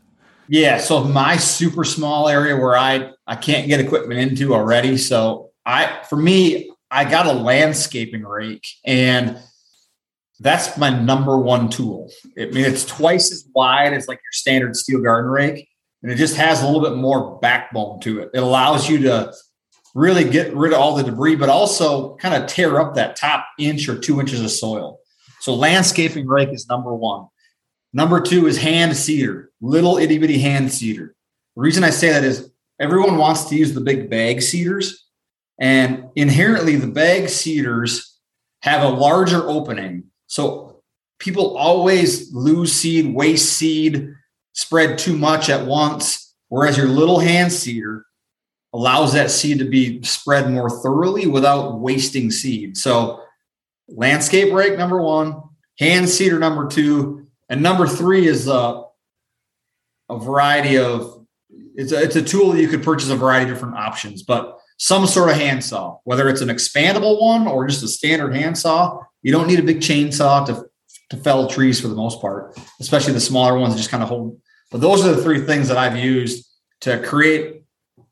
Yeah, 0.48 0.80
so 0.80 1.04
my 1.04 1.38
super 1.38 1.84
small 1.84 2.28
area 2.28 2.56
where 2.58 2.78
I 2.78 3.12
I 3.28 3.36
can't 3.36 3.68
get 3.68 3.80
equipment 3.80 4.20
into 4.20 4.54
already. 4.54 4.98
So 4.98 5.52
I 5.66 6.04
for 6.10 6.18
me, 6.18 6.72
I 6.90 7.10
got 7.10 7.26
a 7.26 7.34
landscaping 7.34 8.24
rake 8.24 8.68
and 8.86 9.38
that's 10.42 10.76
my 10.76 10.90
number 10.90 11.38
one 11.38 11.70
tool. 11.70 12.12
I 12.38 12.46
mean, 12.46 12.66
it's 12.66 12.84
twice 12.84 13.32
as 13.32 13.46
wide 13.54 13.94
as 13.94 14.08
like 14.08 14.18
your 14.18 14.32
standard 14.32 14.76
steel 14.76 15.02
garden 15.02 15.30
rake, 15.30 15.68
and 16.02 16.12
it 16.12 16.16
just 16.16 16.36
has 16.36 16.62
a 16.62 16.66
little 16.66 16.82
bit 16.82 16.96
more 16.96 17.40
backbone 17.40 18.00
to 18.02 18.22
it. 18.22 18.32
It 18.34 18.40
allows 18.40 18.90
you 18.90 19.00
to 19.04 19.32
really 19.94 20.28
get 20.28 20.54
rid 20.56 20.74
of 20.74 20.80
all 20.80 20.96
the 20.96 21.04
debris, 21.04 21.36
but 21.36 21.50
also 21.50 22.16
kind 22.16 22.34
of 22.34 22.50
tear 22.50 22.82
up 22.82 22.96
that 22.96 23.16
top 23.16 23.46
inch 23.60 23.88
or 23.88 23.98
two 23.98 24.20
inches 24.20 24.42
of 24.42 24.50
soil. 24.50 25.00
So, 25.42 25.54
landscaping 25.54 26.28
rake 26.28 26.50
is 26.50 26.68
number 26.68 26.94
one. 26.94 27.28
Number 27.94 28.22
two 28.22 28.48
is 28.48 28.58
hand 28.58 28.96
seeder, 28.96 29.52
little 29.62 29.98
itty 29.98 30.18
bitty 30.18 30.40
hand 30.40 30.72
seeder. 30.72 31.16
The 31.56 31.62
reason 31.62 31.84
I 31.84 31.90
say 31.90 32.10
that 32.10 32.24
is 32.24 32.52
everyone 32.80 33.18
wants 33.18 33.46
to 33.46 33.56
use 33.56 33.74
the 33.74 33.82
big 33.82 34.10
bag 34.10 34.42
seeders 34.42 35.02
and 35.62 36.06
inherently, 36.16 36.76
the 36.76 36.88
bag 36.88 37.30
seeders 37.30 38.18
have 38.64 38.82
a 38.82 38.90
larger 38.90 39.48
opening. 39.48 40.06
So 40.26 40.82
people 41.20 41.56
always 41.56 42.34
lose 42.34 42.74
seed, 42.74 43.14
waste 43.14 43.54
seed, 43.54 44.12
spread 44.54 44.98
too 44.98 45.16
much 45.16 45.52
at 45.52 45.68
once. 45.68 46.36
Whereas 46.50 46.78
your 46.78 46.88
little 46.88 47.20
hand 47.20 47.54
seeder 47.54 48.08
allows 48.74 49.14
that 49.14 49.30
seed 49.30 49.60
to 49.60 49.66
be 49.66 50.02
spread 50.02 50.50
more 50.50 50.70
thoroughly 50.70 51.28
without 51.28 51.80
wasting 51.80 52.32
seed. 52.32 52.76
So 52.76 53.22
landscape 53.88 54.52
rake 54.52 54.80
number 54.80 55.00
one, 55.00 55.44
hand 55.78 56.10
seeder 56.10 56.40
number 56.40 56.68
two, 56.68 57.21
and 57.52 57.62
number 57.62 57.86
three 57.86 58.28
is 58.28 58.48
a, 58.48 58.84
a 60.10 60.18
variety 60.18 60.78
of 60.78 61.26
it's 61.76 61.92
a, 61.92 62.02
it's 62.02 62.16
a 62.16 62.22
tool 62.22 62.54
that 62.54 62.62
you 62.62 62.70
could 62.70 62.82
purchase 62.82 63.10
a 63.10 63.16
variety 63.16 63.52
of 63.52 63.58
different 63.58 63.76
options, 63.76 64.24
but 64.24 64.58
some 64.78 65.06
sort 65.06 65.30
of 65.30 65.36
handsaw, 65.36 66.00
whether 66.06 66.30
it's 66.30 66.40
an 66.40 66.48
expandable 66.48 67.22
one 67.22 67.48
or 67.48 67.68
just 67.68 67.84
a 67.84 67.90
standard 67.90 68.34
handsaw. 68.34 69.04
You 69.22 69.34
don't 69.34 69.48
need 69.48 69.60
a 69.60 69.64
big 69.64 69.80
chainsaw 69.80 70.46
to, 70.46 70.66
to 71.10 71.18
fell 71.18 71.48
trees 71.48 71.80
for 71.82 71.90
the 71.90 71.96
most 71.96 72.22
part, 72.22 72.58
especially 72.80 73.14
the 73.14 73.20
smaller 73.20 73.60
ones 73.60 73.74
that 73.74 73.78
just 73.78 73.92
kind 73.92 74.02
of 74.02 74.08
hold. 74.08 74.40
But 74.72 74.80
those 74.80 75.06
are 75.06 75.14
the 75.14 75.22
three 75.22 75.42
things 75.42 75.68
that 75.68 75.78
I've 75.78 75.98
used 75.98 76.50
to 76.82 77.04
create 77.04 77.64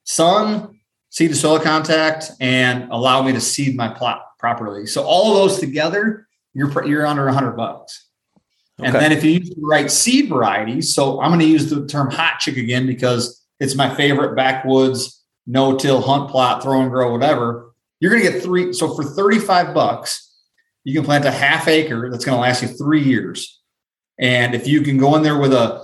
sun, 0.03 0.81
seed 1.11 1.29
to 1.29 1.35
soil 1.35 1.59
contact, 1.59 2.31
and 2.41 2.91
allow 2.91 3.23
me 3.23 3.31
to 3.31 3.41
seed 3.41 3.77
my 3.77 3.87
plot 3.87 4.25
properly. 4.37 4.85
So 4.85 5.03
all 5.03 5.31
of 5.31 5.37
those 5.37 5.59
together, 5.59 6.27
you're 6.53 6.85
you're 6.85 7.07
under 7.07 7.27
a 7.29 7.33
hundred 7.33 7.53
bucks. 7.53 8.08
Okay. 8.79 8.87
And 8.87 8.95
then 8.95 9.11
if 9.11 9.23
you 9.23 9.31
use 9.31 9.49
the 9.49 9.61
right 9.61 9.91
seed 9.91 10.29
variety, 10.29 10.81
so 10.81 11.21
I'm 11.21 11.31
going 11.31 11.41
to 11.41 11.45
use 11.45 11.69
the 11.69 11.85
term 11.85 12.09
hot 12.09 12.39
chick 12.39 12.57
again 12.57 12.87
because 12.87 13.45
it's 13.59 13.75
my 13.75 13.93
favorite 13.93 14.35
backwoods 14.35 15.19
no 15.49 15.75
till 15.75 15.99
hunt 15.99 16.29
plot, 16.29 16.61
throw 16.61 16.79
and 16.79 16.91
grow, 16.91 17.11
whatever. 17.11 17.73
You're 17.99 18.11
going 18.11 18.23
to 18.23 18.31
get 18.31 18.43
three. 18.43 18.71
So 18.71 18.93
for 18.95 19.03
35 19.03 19.73
bucks, 19.73 20.31
you 20.83 20.93
can 20.93 21.03
plant 21.03 21.25
a 21.25 21.31
half 21.31 21.67
acre 21.67 22.09
that's 22.09 22.23
going 22.23 22.37
to 22.37 22.41
last 22.41 22.61
you 22.61 22.67
three 22.67 23.01
years. 23.01 23.59
And 24.19 24.53
if 24.53 24.67
you 24.67 24.81
can 24.81 24.97
go 24.97 25.15
in 25.15 25.23
there 25.23 25.39
with 25.39 25.53
a, 25.53 25.83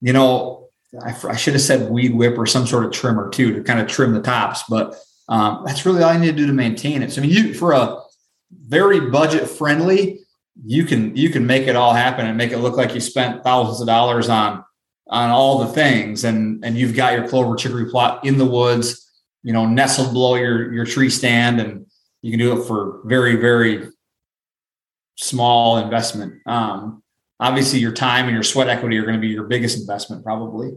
you 0.00 0.12
know, 0.12 0.70
I, 1.04 1.14
I 1.28 1.36
should 1.36 1.54
have 1.54 1.62
said 1.62 1.88
weed 1.88 2.14
whip 2.14 2.36
or 2.36 2.46
some 2.46 2.66
sort 2.66 2.84
of 2.84 2.90
trimmer 2.90 3.30
too 3.30 3.54
to 3.54 3.62
kind 3.62 3.78
of 3.78 3.86
trim 3.86 4.12
the 4.12 4.20
tops, 4.20 4.64
but 4.68 4.96
um, 5.28 5.62
that's 5.64 5.86
really 5.86 6.02
all 6.02 6.12
you 6.12 6.18
need 6.18 6.26
to 6.26 6.32
do 6.32 6.46
to 6.48 6.52
maintain 6.52 7.02
it. 7.02 7.12
So 7.12 7.20
I 7.20 7.26
mean, 7.26 7.30
you 7.30 7.54
for 7.54 7.72
a 7.72 8.00
very 8.50 9.08
budget 9.08 9.48
friendly, 9.48 10.19
you 10.64 10.84
can 10.84 11.16
you 11.16 11.30
can 11.30 11.46
make 11.46 11.66
it 11.66 11.76
all 11.76 11.92
happen 11.92 12.26
and 12.26 12.36
make 12.36 12.52
it 12.52 12.58
look 12.58 12.76
like 12.76 12.94
you 12.94 13.00
spent 13.00 13.42
thousands 13.42 13.80
of 13.80 13.86
dollars 13.86 14.28
on 14.28 14.64
on 15.08 15.30
all 15.30 15.58
the 15.58 15.72
things. 15.72 16.24
And 16.24 16.64
and 16.64 16.76
you've 16.76 16.94
got 16.94 17.14
your 17.14 17.28
clover 17.28 17.56
chicory 17.56 17.90
plot 17.90 18.24
in 18.24 18.38
the 18.38 18.46
woods 18.46 19.06
you 19.42 19.52
know 19.52 19.66
nestled 19.66 20.12
below 20.12 20.34
your 20.34 20.72
your 20.72 20.84
tree 20.84 21.10
stand. 21.10 21.60
And 21.60 21.86
you 22.22 22.30
can 22.30 22.38
do 22.38 22.60
it 22.60 22.66
for 22.66 23.00
very 23.04 23.36
very 23.36 23.88
small 25.16 25.78
investment. 25.78 26.40
Um, 26.46 27.02
obviously 27.38 27.78
your 27.78 27.92
time 27.92 28.26
and 28.26 28.34
your 28.34 28.42
sweat 28.42 28.68
equity 28.68 28.98
are 28.98 29.02
going 29.02 29.16
to 29.16 29.20
be 29.20 29.28
your 29.28 29.44
biggest 29.44 29.78
investment 29.78 30.24
probably. 30.24 30.72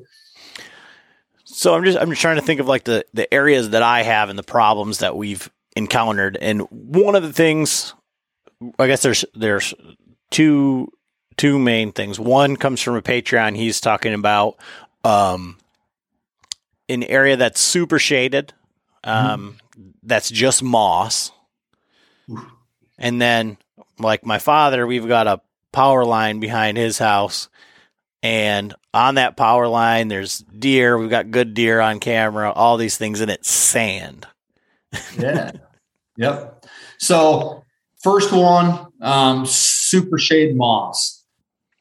So 1.46 1.76
i'm 1.76 1.84
just 1.84 1.98
i'm 1.98 2.10
just 2.10 2.22
trying 2.22 2.38
to 2.38 2.42
think 2.42 2.60
of 2.60 2.68
like 2.68 2.84
the 2.84 3.06
the 3.14 3.32
areas 3.32 3.70
that 3.72 3.84
i 3.84 4.02
have 4.02 4.30
and 4.30 4.40
the 4.40 4.44
problems 4.44 5.00
that 5.00 5.16
we've 5.16 5.50
encountered. 5.76 6.38
And 6.42 6.62
one 6.70 7.16
of 7.16 7.24
the 7.24 7.34
things 7.34 7.94
i 8.80 8.88
guess 8.88 9.02
there's 9.02 9.26
there's 9.34 9.74
two 10.32 10.92
two 11.38 11.60
main 11.60 11.92
things. 11.92 12.20
One 12.20 12.56
comes 12.56 12.82
from 12.82 12.96
a 12.96 13.02
Patreon. 13.02 13.56
He's 13.56 13.82
talking 13.82 14.14
about 14.14 14.58
um, 15.04 15.58
an 16.90 17.04
area 17.04 17.38
that's 17.38 17.60
super 17.60 18.00
shaded, 18.00 18.54
um, 19.04 19.58
mm. 19.78 19.94
that's 20.04 20.30
just 20.30 20.64
moss. 20.64 21.32
And 22.98 23.22
then, 23.22 23.58
like 24.00 24.26
my 24.26 24.40
father, 24.40 24.88
we've 24.88 25.08
got 25.08 25.28
a 25.28 25.42
power 25.72 26.06
line 26.06 26.40
behind 26.40 26.78
his 26.78 26.98
house. 26.98 27.50
And 28.22 28.74
on 28.94 29.16
that 29.16 29.36
power 29.36 29.68
line, 29.68 30.08
there's 30.08 30.40
deer. 30.40 30.98
We've 30.98 31.10
got 31.10 31.32
good 31.32 31.54
deer 31.54 31.82
on 31.82 32.00
camera, 32.00 32.52
all 32.52 32.78
these 32.78 32.98
things, 32.98 33.20
and 33.20 33.30
it's 33.30 33.52
sand. 33.52 34.28
yeah. 35.18 35.52
Yep. 36.16 36.68
So, 37.00 37.64
first 38.04 38.32
one, 38.32 38.88
um, 39.02 39.46
super 39.46 40.18
shade 40.18 40.56
moss 40.56 41.24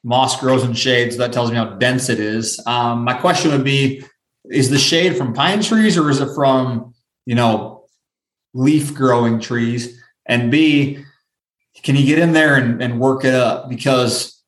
moss 0.03 0.39
grows 0.39 0.63
in 0.63 0.73
shade, 0.73 1.13
so 1.13 1.19
that 1.19 1.31
tells 1.33 1.49
me 1.49 1.57
how 1.57 1.65
dense 1.65 2.09
it 2.09 2.19
is. 2.19 2.61
Um, 2.65 3.03
my 3.03 3.13
question 3.13 3.51
would 3.51 3.63
be: 3.63 4.03
Is 4.49 4.69
the 4.69 4.77
shade 4.77 5.17
from 5.17 5.33
pine 5.33 5.61
trees, 5.61 5.97
or 5.97 6.09
is 6.09 6.19
it 6.19 6.33
from 6.35 6.93
you 7.25 7.35
know 7.35 7.85
leaf 8.53 8.93
growing 8.93 9.39
trees? 9.39 9.99
And 10.25 10.51
B, 10.51 11.03
can 11.81 11.95
you 11.95 12.05
get 12.05 12.19
in 12.19 12.33
there 12.33 12.55
and, 12.55 12.81
and 12.81 12.99
work 12.99 13.25
it 13.25 13.33
up? 13.33 13.69
Because 13.69 14.41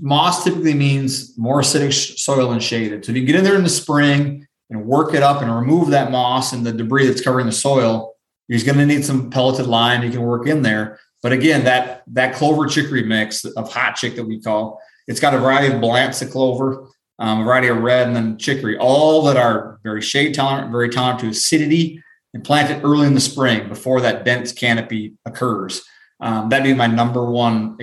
moss 0.00 0.44
typically 0.44 0.74
means 0.74 1.36
more 1.36 1.60
acidic 1.60 1.92
soil 1.92 2.52
and 2.52 2.62
shaded. 2.62 3.04
So 3.04 3.12
if 3.12 3.18
you 3.18 3.26
get 3.26 3.36
in 3.36 3.44
there 3.44 3.56
in 3.56 3.64
the 3.64 3.68
spring 3.68 4.46
and 4.70 4.86
work 4.86 5.14
it 5.14 5.22
up 5.22 5.42
and 5.42 5.54
remove 5.54 5.90
that 5.90 6.10
moss 6.10 6.52
and 6.52 6.64
the 6.64 6.72
debris 6.72 7.08
that's 7.08 7.20
covering 7.20 7.46
the 7.46 7.52
soil, 7.52 8.09
you're 8.50 8.64
going 8.64 8.78
to 8.78 8.94
need 8.94 9.04
some 9.04 9.30
pelleted 9.30 9.66
lime 9.66 10.02
you 10.02 10.10
can 10.10 10.22
work 10.22 10.48
in 10.48 10.62
there. 10.62 10.98
But 11.22 11.32
again, 11.32 11.64
that 11.64 12.02
that 12.08 12.34
clover 12.34 12.66
chicory 12.66 13.04
mix 13.04 13.44
of 13.44 13.72
hot 13.72 13.94
chick 13.94 14.16
that 14.16 14.24
we 14.24 14.40
call, 14.40 14.80
it's 15.06 15.20
got 15.20 15.34
a 15.34 15.38
variety 15.38 15.72
of 15.72 15.80
Balansa 15.80 16.30
clover, 16.30 16.88
um, 17.20 17.42
a 17.42 17.44
variety 17.44 17.68
of 17.68 17.76
red, 17.76 18.08
and 18.08 18.16
then 18.16 18.38
chicory, 18.38 18.76
all 18.76 19.22
that 19.24 19.36
are 19.36 19.78
very 19.84 20.02
shade 20.02 20.34
tolerant, 20.34 20.72
very 20.72 20.88
tolerant 20.88 21.20
to 21.20 21.28
acidity, 21.28 22.02
and 22.34 22.42
planted 22.42 22.82
early 22.82 23.06
in 23.06 23.14
the 23.14 23.20
spring 23.20 23.68
before 23.68 24.00
that 24.00 24.24
dense 24.24 24.50
canopy 24.50 25.14
occurs. 25.24 25.82
Um, 26.18 26.48
that'd 26.48 26.64
be 26.64 26.74
my 26.74 26.88
number 26.88 27.24
one, 27.30 27.76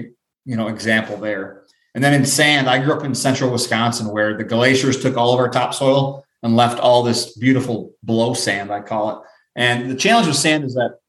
you 0.43 0.57
know, 0.57 0.68
example 0.68 1.15
there. 1.15 1.63
And 1.95 2.03
then 2.03 2.13
in 2.13 2.26
sand, 2.26 2.70
I 2.70 2.84
grew 2.84 2.93
up 2.93 3.05
in 3.05 3.15
central 3.15 3.51
Wisconsin 3.51 4.09
where 4.09 4.38
the 4.38 4.43
glaciers 4.43 5.01
took 5.01 5.15
all 5.15 5.34
of 5.34 5.39
our 5.39 5.49
topsoil 5.49 6.26
and 6.43 6.55
left 6.55 6.80
all 6.80 7.03
this 7.03 7.38
beautiful 7.38 7.93
blow 8.03 8.34
sand, 8.34 8.72
I 8.72 8.82
call 8.82 9.09
it. 9.11 9.28
And 9.58 9.91
the 9.91 9.95
challenge 9.95 10.28
with 10.28 10.38
sand 10.38 10.64
is 10.64 10.76
that 10.76 10.99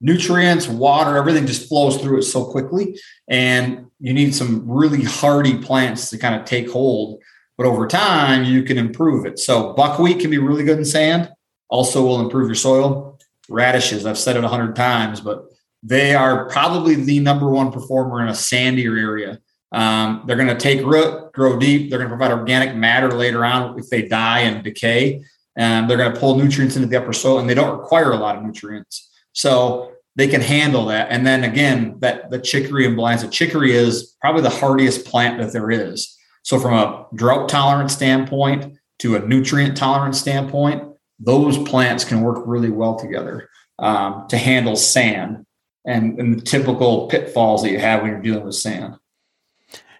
nutrients, 0.00 0.68
water, 0.68 1.16
everything 1.16 1.46
just 1.46 1.68
flows 1.68 1.96
through 1.96 2.18
it 2.18 2.22
so 2.22 2.44
quickly. 2.44 3.00
And 3.28 3.86
you 3.98 4.12
need 4.12 4.34
some 4.34 4.70
really 4.70 5.02
hardy 5.02 5.58
plants 5.58 6.10
to 6.10 6.18
kind 6.18 6.40
of 6.40 6.44
take 6.44 6.70
hold. 6.70 7.20
But 7.56 7.66
over 7.66 7.88
time, 7.88 8.44
you 8.44 8.62
can 8.62 8.78
improve 8.78 9.26
it. 9.26 9.38
So 9.40 9.72
buckwheat 9.72 10.20
can 10.20 10.30
be 10.30 10.38
really 10.38 10.62
good 10.62 10.78
in 10.78 10.84
sand, 10.84 11.28
also 11.68 12.04
will 12.04 12.20
improve 12.20 12.46
your 12.46 12.54
soil. 12.54 13.18
Radishes, 13.48 14.06
I've 14.06 14.18
said 14.18 14.36
it 14.36 14.44
a 14.44 14.48
hundred 14.48 14.76
times, 14.76 15.20
but 15.20 15.46
they 15.82 16.14
are 16.14 16.48
probably 16.50 16.94
the 16.94 17.18
number 17.18 17.48
one 17.48 17.72
performer 17.72 18.20
in 18.20 18.28
a 18.28 18.32
sandier 18.32 19.00
area. 19.00 19.40
Um, 19.72 20.24
they're 20.26 20.36
going 20.36 20.48
to 20.48 20.56
take 20.56 20.84
root, 20.84 21.32
grow 21.32 21.58
deep. 21.58 21.90
They're 21.90 21.98
going 21.98 22.10
to 22.10 22.16
provide 22.16 22.36
organic 22.36 22.76
matter 22.76 23.10
later 23.10 23.44
on 23.44 23.78
if 23.78 23.88
they 23.88 24.02
die 24.02 24.40
and 24.40 24.62
decay. 24.62 25.22
And 25.58 25.90
they're 25.90 25.98
going 25.98 26.14
to 26.14 26.18
pull 26.18 26.38
nutrients 26.38 26.76
into 26.76 26.88
the 26.88 26.96
upper 26.96 27.12
soil, 27.12 27.38
and 27.38 27.50
they 27.50 27.54
don't 27.54 27.78
require 27.78 28.12
a 28.12 28.16
lot 28.16 28.36
of 28.36 28.44
nutrients. 28.44 29.10
So 29.32 29.92
they 30.16 30.28
can 30.28 30.40
handle 30.40 30.86
that. 30.86 31.08
And 31.10 31.26
then 31.26 31.44
again, 31.44 31.96
that 31.98 32.30
the 32.30 32.38
chicory 32.38 32.86
and 32.86 32.96
Balansa 32.96 33.30
chicory 33.30 33.72
is 33.72 34.14
probably 34.20 34.42
the 34.42 34.50
hardiest 34.50 35.04
plant 35.04 35.38
that 35.40 35.52
there 35.52 35.70
is. 35.70 36.16
So 36.42 36.58
from 36.58 36.74
a 36.74 37.06
drought 37.14 37.48
tolerance 37.48 37.92
standpoint 37.92 38.78
to 39.00 39.16
a 39.16 39.20
nutrient 39.20 39.76
tolerance 39.76 40.18
standpoint, 40.18 40.82
those 41.18 41.58
plants 41.58 42.04
can 42.04 42.22
work 42.22 42.42
really 42.46 42.70
well 42.70 42.96
together 42.96 43.48
um, 43.78 44.26
to 44.28 44.38
handle 44.38 44.76
sand 44.76 45.44
and, 45.84 46.18
and 46.18 46.38
the 46.38 46.42
typical 46.42 47.08
pitfalls 47.08 47.62
that 47.62 47.70
you 47.70 47.78
have 47.78 48.02
when 48.02 48.12
you're 48.12 48.22
dealing 48.22 48.44
with 48.44 48.54
sand. 48.54 48.94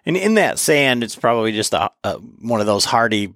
And 0.05 0.17
in 0.17 0.35
that 0.35 0.59
sand, 0.59 1.03
it's 1.03 1.15
probably 1.15 1.51
just 1.51 1.73
a, 1.73 1.91
a 2.03 2.15
one 2.15 2.61
of 2.61 2.67
those 2.67 2.85
hardy, 2.85 3.33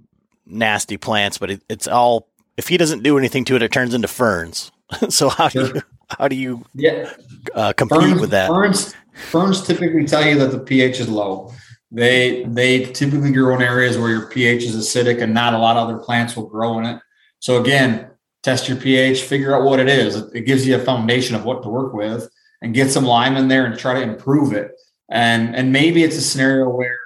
nasty 0.54 0.97
plants. 0.97 1.38
But 1.38 1.51
it, 1.51 1.64
it's 1.70 1.88
all 1.88 2.28
if 2.58 2.68
he 2.68 2.78
doesn't 2.78 3.04
do 3.04 3.18
anything 3.18 3.45
to 3.45 3.56
it, 3.56 3.62
it 3.62 3.72
turns 3.72 3.93
into 3.93 4.08
ferns. 4.08 4.72
so 5.10 5.30
how 5.30 5.49
sure. 5.49 5.68
do 5.68 5.74
you 5.76 5.82
how 6.20 6.28
do 6.28 6.36
you 6.36 6.64
yeah 6.76 7.12
uh, 7.56 7.74
compete 7.74 8.01
ferns, 8.01 8.22
with 8.22 8.30
that? 8.32 8.47
Ferns 8.47 8.93
ferns 9.14 9.66
typically 9.66 10.06
tell 10.06 10.26
you 10.26 10.38
that 10.39 10.51
the 10.51 10.60
pH 10.60 10.99
is 10.99 11.10
low. 11.10 11.54
They 11.91 12.43
they 12.45 12.86
typically 12.86 13.32
grow 13.32 13.56
in 13.56 13.62
areas 13.62 13.97
where 13.97 14.10
your 14.10 14.28
pH 14.28 14.64
is 14.64 14.76
acidic 14.76 15.22
and 15.22 15.34
not 15.34 15.54
a 15.54 15.60
lot 15.60 15.78
of 15.78 15.88
other 15.88 15.99
plants 15.99 16.36
will 16.36 16.47
grow 16.47 16.80
in 16.80 16.86
it. 16.86 17.01
So 17.39 17.62
again, 17.62 18.10
test 18.41 18.68
your 18.68 18.78
pH, 18.78 19.24
figure 19.24 19.56
out 19.56 19.64
what 19.64 19.80
it 19.80 19.89
is. 19.89 20.16
It 20.34 20.45
gives 20.45 20.66
you 20.66 20.76
a 20.76 20.80
foundation 20.80 21.36
of 21.36 21.45
what 21.45 21.62
to 21.64 21.70
work 21.70 21.93
with, 21.93 22.30
and 22.62 22.74
get 22.74 22.89
some 22.89 23.06
lime 23.06 23.38
in 23.38 23.47
there 23.47 23.66
and 23.66 23.78
try 23.78 23.93
to 23.93 24.01
improve 24.01 24.54
it. 24.54 24.72
And 25.10 25.56
and 25.56 25.72
maybe 25.72 26.04
it's 26.04 26.18
a 26.18 26.22
scenario 26.22 26.70
where 26.70 26.97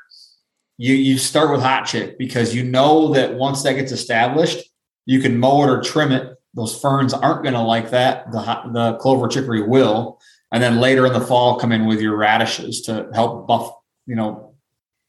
you 0.77 0.93
you 0.93 1.17
start 1.17 1.51
with 1.51 1.61
hot 1.61 1.85
chick 1.85 2.17
because 2.17 2.53
you 2.53 2.63
know 2.63 3.13
that 3.13 3.33
once 3.35 3.63
that 3.63 3.73
gets 3.73 3.91
established, 3.91 4.63
you 5.05 5.19
can 5.19 5.39
mow 5.39 5.63
it 5.63 5.69
or 5.69 5.81
trim 5.81 6.11
it 6.11 6.37
those 6.57 6.77
ferns 6.77 7.13
aren't 7.13 7.43
going 7.43 7.53
to 7.53 7.61
like 7.61 7.91
that. 7.91 8.31
The, 8.31 8.39
the 8.73 8.97
clover 8.97 9.27
chicory 9.27 9.61
will. 9.61 10.19
And 10.51 10.61
then 10.61 10.79
later 10.79 11.05
in 11.05 11.13
the 11.13 11.21
fall, 11.21 11.59
come 11.59 11.71
in 11.71 11.85
with 11.85 12.01
your 12.01 12.17
radishes 12.17 12.81
to 12.83 13.09
help 13.13 13.47
buff, 13.47 13.71
you 14.07 14.15
know, 14.15 14.55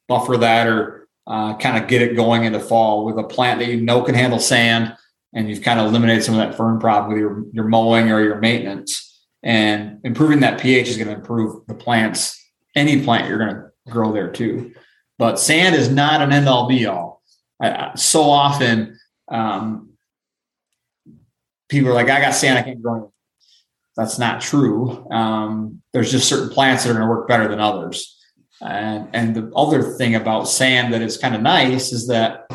buffer 0.08 0.36
that 0.36 0.66
or 0.66 1.08
uh, 1.26 1.56
kind 1.56 1.82
of 1.82 1.88
get 1.88 2.02
it 2.02 2.16
going 2.16 2.44
into 2.44 2.60
fall 2.60 3.06
with 3.06 3.18
a 3.18 3.24
plant 3.24 3.60
that 3.60 3.68
you 3.68 3.80
know 3.80 4.02
can 4.02 4.14
handle 4.14 4.38
sand. 4.38 4.94
And 5.32 5.48
you've 5.48 5.62
kind 5.62 5.80
of 5.80 5.86
eliminated 5.86 6.22
some 6.22 6.38
of 6.38 6.40
that 6.40 6.56
fern 6.56 6.78
problem 6.78 7.12
with 7.12 7.20
your, 7.20 7.44
your 7.52 7.64
mowing 7.64 8.12
or 8.12 8.22
your 8.22 8.38
maintenance. 8.38 9.04
And 9.42 10.00
improving 10.04 10.40
that 10.40 10.60
pH 10.60 10.88
is 10.88 10.96
going 10.98 11.08
to 11.08 11.14
improve 11.14 11.66
the 11.66 11.74
plants, 11.74 12.38
any 12.74 13.02
plant 13.02 13.28
you're 13.28 13.38
going 13.38 13.54
to 13.54 13.70
grow 13.90 14.12
there 14.12 14.30
too. 14.30 14.74
But 15.18 15.38
sand 15.38 15.74
is 15.74 15.90
not 15.90 16.22
an 16.22 16.32
end 16.32 16.48
all 16.48 16.68
be 16.68 16.86
all. 16.86 17.22
So 17.96 18.22
often, 18.22 18.98
um, 19.28 19.90
people 21.68 21.90
are 21.90 21.94
like, 21.94 22.08
I 22.08 22.20
got 22.20 22.34
sand, 22.34 22.58
I 22.58 22.62
can't 22.62 22.80
grow 22.80 22.94
anything. 22.94 23.12
That's 23.96 24.18
not 24.18 24.40
true. 24.40 25.10
Um, 25.10 25.82
there's 25.92 26.12
just 26.12 26.28
certain 26.28 26.50
plants 26.50 26.84
that 26.84 26.90
are 26.90 26.94
going 26.94 27.04
to 27.04 27.10
work 27.10 27.26
better 27.26 27.48
than 27.48 27.58
others. 27.58 28.16
And, 28.60 29.08
and 29.12 29.34
the 29.34 29.52
other 29.56 29.82
thing 29.82 30.14
about 30.14 30.48
sand 30.48 30.94
that 30.94 31.02
is 31.02 31.16
kind 31.16 31.34
of 31.34 31.42
nice 31.42 31.92
is 31.92 32.06
that 32.06 32.48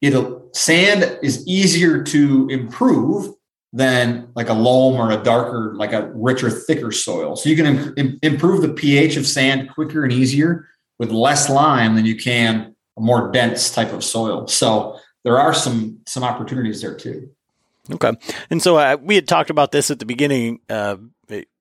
it'll 0.00 0.50
sand 0.52 1.18
is 1.22 1.46
easier 1.46 2.02
to 2.02 2.48
improve 2.48 3.32
than 3.72 4.28
like 4.34 4.48
a 4.48 4.54
loam 4.54 4.96
or 4.96 5.12
a 5.12 5.22
darker, 5.22 5.74
like 5.76 5.92
a 5.92 6.10
richer, 6.14 6.50
thicker 6.50 6.90
soil. 6.90 7.36
So 7.36 7.48
you 7.48 7.54
can 7.54 7.94
Im- 7.96 8.18
improve 8.22 8.62
the 8.62 8.74
pH 8.74 9.16
of 9.16 9.26
sand 9.28 9.70
quicker 9.72 10.02
and 10.02 10.12
easier 10.12 10.68
with 11.00 11.10
less 11.10 11.48
lime 11.48 11.96
than 11.96 12.04
you 12.04 12.14
can 12.14 12.76
a 12.96 13.00
more 13.00 13.32
dense 13.32 13.70
type 13.70 13.92
of 13.92 14.04
soil. 14.04 14.46
So 14.46 15.00
there 15.24 15.38
are 15.38 15.54
some 15.54 15.98
some 16.06 16.22
opportunities 16.22 16.82
there 16.82 16.94
too. 16.94 17.30
Okay. 17.90 18.12
And 18.50 18.62
so 18.62 18.76
uh, 18.76 18.98
we 19.00 19.16
had 19.16 19.26
talked 19.26 19.50
about 19.50 19.72
this 19.72 19.90
at 19.90 19.98
the 19.98 20.04
beginning, 20.04 20.60
uh, 20.68 20.96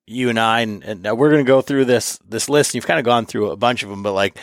you 0.06 0.30
and 0.30 0.40
I, 0.40 0.62
and, 0.62 0.84
and 0.84 1.18
we're 1.18 1.30
going 1.30 1.44
to 1.44 1.48
go 1.48 1.62
through 1.62 1.86
this 1.86 2.20
this 2.28 2.50
list. 2.50 2.76
You've 2.76 2.86
kind 2.86 3.00
of 3.00 3.06
gone 3.06 3.26
through 3.26 3.52
a 3.52 3.58
bunch 3.58 3.82
of 3.82 3.90
them, 3.90 4.04
but 4.04 4.14
like 4.14 4.38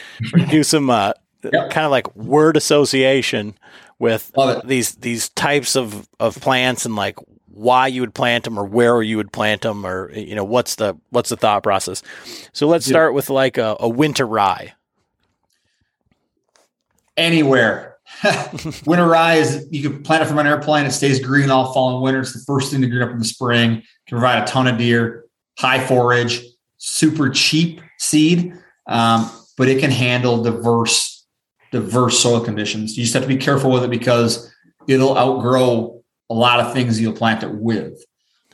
do 0.51 0.63
some 0.65 0.89
uh, 0.89 1.13
yep. 1.45 1.71
kind 1.71 1.85
of 1.85 1.91
like 1.91 2.15
word 2.17 2.57
association 2.57 3.55
with 3.99 4.33
these 4.65 4.95
these 4.97 5.29
types 5.31 5.77
of 5.77 6.09
of 6.19 6.41
plants 6.41 6.87
and 6.87 6.97
like 6.97 7.19
why 7.57 7.87
you 7.87 8.03
would 8.03 8.15
plant 8.15 8.45
them 8.45 8.59
or 8.59 8.65
where 8.65 9.03
you 9.03 9.17
would 9.17 9.33
plant 9.33 9.63
them 9.63 9.85
or 9.87 10.13
you 10.13 10.35
know 10.35 10.45
what's 10.45 10.77
the 10.77 10.95
what's 11.11 11.31
the 11.31 11.37
thought 11.37 11.63
process. 11.63 12.03
So 12.53 12.69
let's 12.69 12.87
start 12.87 13.13
with 13.13 13.29
like 13.29 13.59
a, 13.59 13.77
a 13.81 13.89
winter 13.89 14.27
rye. 14.27 14.73
Anywhere 17.17 17.97
winter 18.87 19.07
rye 19.07 19.35
is 19.35 19.67
you 19.71 19.89
can 19.89 20.03
plant 20.03 20.23
it 20.23 20.27
from 20.27 20.39
an 20.39 20.47
airplane. 20.47 20.87
It 20.87 20.93
stays 20.93 21.21
green 21.21 21.51
all 21.51 21.73
fall 21.73 21.95
and 21.95 22.03
winter. 22.03 22.21
It's 22.21 22.33
the 22.33 22.45
first 22.47 22.71
thing 22.71 22.81
to 22.83 22.87
green 22.87 23.03
up 23.03 23.11
in 23.11 23.19
the 23.19 23.25
spring. 23.25 23.83
Can 24.07 24.19
provide 24.19 24.43
a 24.43 24.47
ton 24.47 24.67
of 24.67 24.79
deer, 24.79 25.25
high 25.59 25.85
forage, 25.85 26.43
super 26.79 27.31
cheap 27.31 27.81
seed, 27.99 28.55
um, 28.87 29.31
but 29.57 29.69
it 29.69 29.81
can 29.81 29.91
handle 29.91 30.43
diverse 30.43 31.27
diverse 31.73 32.21
soil 32.21 32.41
conditions. 32.41 32.97
You 32.97 33.03
just 33.03 33.15
have 33.15 33.25
to 33.25 33.29
be 33.29 33.37
careful 33.37 33.71
with 33.71 33.83
it 33.83 33.91
because 33.91 34.53
it'll 34.87 35.19
outgrow 35.19 36.03
a 36.31 36.35
lot 36.35 36.61
of 36.61 36.73
things 36.73 37.01
you'll 37.01 37.13
plant 37.13 37.43
it 37.43 37.53
with. 37.53 38.05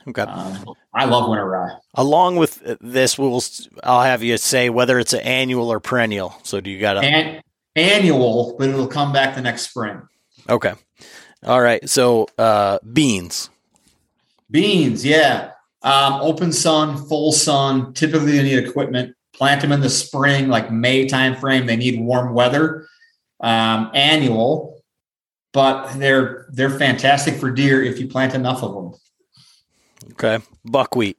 Okay. 0.07 0.23
Um, 0.23 0.75
I 0.93 1.05
love 1.05 1.29
winter 1.29 1.47
rye. 1.47 1.77
Along 1.93 2.35
with 2.35 2.61
this, 2.81 3.17
we'll 3.17 3.41
I'll 3.83 4.03
have 4.03 4.23
you 4.23 4.37
say 4.37 4.69
whether 4.69 4.99
it's 4.99 5.13
an 5.13 5.21
annual 5.21 5.71
or 5.71 5.79
perennial. 5.79 6.35
So 6.43 6.59
do 6.59 6.69
you 6.69 6.79
got 6.79 6.97
a 6.97 7.41
annual, 7.75 8.55
but 8.57 8.69
it'll 8.69 8.87
come 8.87 9.13
back 9.13 9.35
the 9.35 9.41
next 9.41 9.69
spring. 9.69 10.01
Okay. 10.49 10.73
All 11.45 11.61
right. 11.61 11.87
So 11.89 12.27
uh, 12.37 12.79
beans. 12.91 13.49
Beans, 14.49 15.05
yeah. 15.05 15.51
Um, 15.81 16.13
open 16.21 16.51
sun, 16.53 16.97
full 17.07 17.31
sun. 17.31 17.93
Typically, 17.93 18.33
they 18.33 18.43
need 18.43 18.59
equipment. 18.59 19.15
Plant 19.33 19.61
them 19.61 19.71
in 19.71 19.81
the 19.81 19.89
spring, 19.89 20.47
like 20.47 20.71
May 20.71 21.07
time 21.07 21.35
frame. 21.35 21.65
They 21.65 21.75
need 21.75 21.99
warm 21.99 22.33
weather. 22.33 22.87
Um, 23.39 23.89
annual, 23.93 24.81
but 25.51 25.93
they're 25.95 26.45
they're 26.51 26.69
fantastic 26.69 27.35
for 27.35 27.51
deer 27.51 27.83
if 27.83 27.99
you 27.99 28.07
plant 28.07 28.35
enough 28.35 28.63
of 28.63 28.73
them. 28.73 28.93
Okay, 30.11 30.39
buckwheat. 30.63 31.17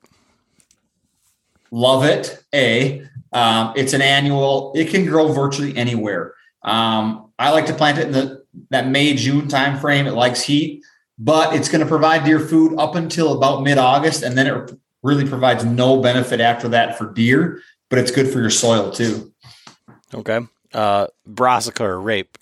Love 1.71 2.05
it. 2.05 2.43
A. 2.55 3.05
Um, 3.33 3.75
it's 3.77 3.93
an 3.93 4.01
annual. 4.01 4.73
It 4.77 4.91
can 4.91 5.05
grow 5.05 5.33
virtually 5.33 5.77
anywhere. 5.77 6.35
Um, 6.65 7.31
I 7.39 7.51
like 7.51 7.67
to 7.67 7.75
plant 7.75 7.99
it 7.99 8.07
in 8.07 8.13
the 8.13 8.45
that 8.71 8.89
May 8.89 9.15
June 9.15 9.49
time 9.49 9.79
frame. 9.79 10.07
It 10.07 10.15
likes 10.15 10.43
heat, 10.43 10.85
but 11.19 11.55
it's 11.55 11.69
going 11.69 11.81
to 11.81 11.87
provide 11.87 12.25
deer 12.25 12.41
food 12.41 12.79
up 12.79 12.95
until 12.95 13.37
about 13.37 13.63
mid 13.63 13.79
August, 13.79 14.23
and 14.23 14.37
then 14.37 14.47
it 14.47 14.73
really 15.03 15.29
provides 15.29 15.65
no 15.65 16.01
benefit 16.01 16.41
after 16.41 16.69
that 16.69 16.97
for 16.97 17.13
deer. 17.13 17.61
But 17.91 17.99
it's 17.99 18.11
good 18.11 18.33
for 18.33 18.41
your 18.41 18.51
soil 18.51 18.91
too. 18.91 19.33
Okay, 20.15 20.41
uh, 20.73 21.09
brassica 21.27 21.85
or 21.85 22.01
rape. 22.01 22.39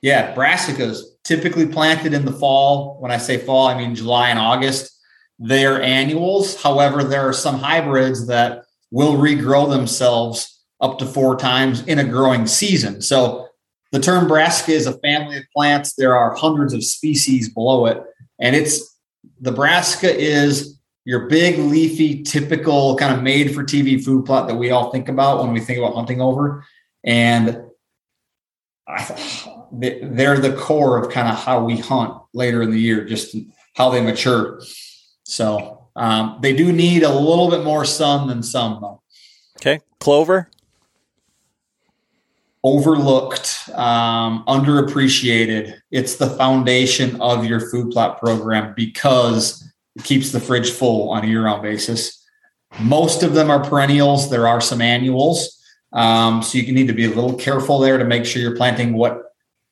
Yeah, 0.00 0.34
brassicas 0.34 1.00
typically 1.24 1.66
planted 1.66 2.14
in 2.14 2.24
the 2.24 2.32
fall. 2.32 3.00
When 3.00 3.10
I 3.10 3.18
say 3.18 3.38
fall, 3.38 3.66
I 3.66 3.76
mean 3.76 3.94
July 3.94 4.28
and 4.30 4.38
August. 4.38 4.94
They're 5.38 5.82
annuals. 5.82 6.60
However, 6.60 7.04
there 7.04 7.28
are 7.28 7.32
some 7.32 7.58
hybrids 7.58 8.26
that 8.28 8.64
will 8.90 9.14
regrow 9.14 9.68
themselves 9.68 10.62
up 10.80 10.98
to 10.98 11.06
four 11.06 11.36
times 11.36 11.84
in 11.86 11.98
a 11.98 12.04
growing 12.04 12.46
season. 12.46 13.02
So 13.02 13.47
the 13.92 14.00
term 14.00 14.28
brassica 14.28 14.72
is 14.72 14.86
a 14.86 14.98
family 14.98 15.38
of 15.38 15.44
plants. 15.54 15.94
There 15.94 16.16
are 16.16 16.34
hundreds 16.34 16.74
of 16.74 16.84
species 16.84 17.48
below 17.48 17.86
it. 17.86 18.02
And 18.40 18.54
it's 18.54 18.96
the 19.40 19.52
brassica 19.52 20.14
is 20.14 20.78
your 21.04 21.26
big, 21.26 21.58
leafy, 21.58 22.22
typical 22.22 22.96
kind 22.96 23.14
of 23.14 23.22
made 23.22 23.54
for 23.54 23.64
TV 23.64 24.02
food 24.02 24.26
plot 24.26 24.46
that 24.48 24.56
we 24.56 24.70
all 24.70 24.90
think 24.90 25.08
about 25.08 25.42
when 25.42 25.52
we 25.52 25.60
think 25.60 25.78
about 25.78 25.94
hunting 25.94 26.20
over. 26.20 26.64
And 27.02 27.62
they're 29.72 30.38
the 30.38 30.54
core 30.58 31.02
of 31.02 31.10
kind 31.10 31.28
of 31.28 31.36
how 31.36 31.64
we 31.64 31.78
hunt 31.78 32.14
later 32.34 32.62
in 32.62 32.70
the 32.70 32.80
year, 32.80 33.04
just 33.04 33.36
how 33.74 33.90
they 33.90 34.02
mature. 34.02 34.60
So 35.24 35.88
um, 35.96 36.38
they 36.42 36.54
do 36.54 36.72
need 36.72 37.02
a 37.02 37.12
little 37.12 37.50
bit 37.50 37.64
more 37.64 37.84
sun 37.84 38.28
than 38.28 38.42
some, 38.42 38.78
though. 38.80 39.02
Okay. 39.58 39.80
Clover? 39.98 40.50
Overlooked, 42.68 43.70
um, 43.74 44.44
underappreciated. 44.46 45.80
It's 45.90 46.16
the 46.16 46.28
foundation 46.28 47.18
of 47.20 47.46
your 47.46 47.60
food 47.70 47.92
plot 47.92 48.18
program 48.18 48.74
because 48.76 49.66
it 49.96 50.04
keeps 50.04 50.32
the 50.32 50.40
fridge 50.40 50.70
full 50.70 51.08
on 51.10 51.24
a 51.24 51.26
year 51.26 51.44
round 51.44 51.62
basis. 51.62 52.22
Most 52.78 53.22
of 53.22 53.32
them 53.32 53.50
are 53.50 53.64
perennials, 53.64 54.28
there 54.28 54.46
are 54.46 54.60
some 54.60 54.82
annuals. 54.82 55.54
Um, 55.94 56.42
so 56.42 56.58
you 56.58 56.70
need 56.72 56.88
to 56.88 56.92
be 56.92 57.06
a 57.06 57.08
little 57.08 57.34
careful 57.34 57.78
there 57.78 57.96
to 57.96 58.04
make 58.04 58.26
sure 58.26 58.42
you're 58.42 58.56
planting 58.56 58.92
what 58.92 59.22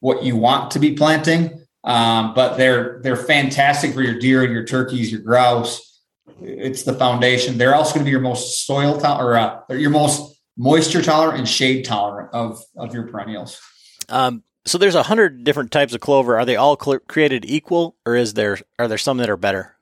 what 0.00 0.22
you 0.22 0.36
want 0.36 0.70
to 0.70 0.78
be 0.78 0.94
planting. 0.94 1.60
Um, 1.84 2.32
but 2.34 2.56
they're 2.56 3.00
they're 3.02 3.16
fantastic 3.16 3.92
for 3.92 4.00
your 4.00 4.18
deer 4.18 4.42
and 4.42 4.52
your 4.52 4.64
turkeys, 4.64 5.12
your 5.12 5.20
grouse. 5.20 6.00
It's 6.40 6.84
the 6.84 6.94
foundation. 6.94 7.58
They're 7.58 7.74
also 7.74 7.94
going 7.94 8.04
to 8.04 8.06
be 8.06 8.10
your 8.10 8.20
most 8.20 8.66
soil 8.66 8.98
to- 9.00 9.18
or 9.18 9.36
uh, 9.36 9.60
your 9.70 9.90
most 9.90 10.35
moisture 10.56 11.02
tolerant 11.02 11.38
and 11.38 11.48
shade 11.48 11.84
tolerant 11.84 12.30
of 12.32 12.62
of 12.76 12.94
your 12.94 13.06
perennials. 13.08 13.60
Um, 14.08 14.42
so 14.64 14.78
there's 14.78 14.94
a 14.94 15.02
hundred 15.02 15.44
different 15.44 15.70
types 15.70 15.94
of 15.94 16.00
clover. 16.00 16.38
Are 16.38 16.44
they 16.44 16.56
all 16.56 16.78
cl- 16.78 16.98
created 17.00 17.44
equal, 17.44 17.96
or 18.04 18.16
is 18.16 18.34
there 18.34 18.58
are 18.78 18.88
there 18.88 18.98
some 18.98 19.18
that 19.18 19.30
are 19.30 19.36
better? 19.36 19.76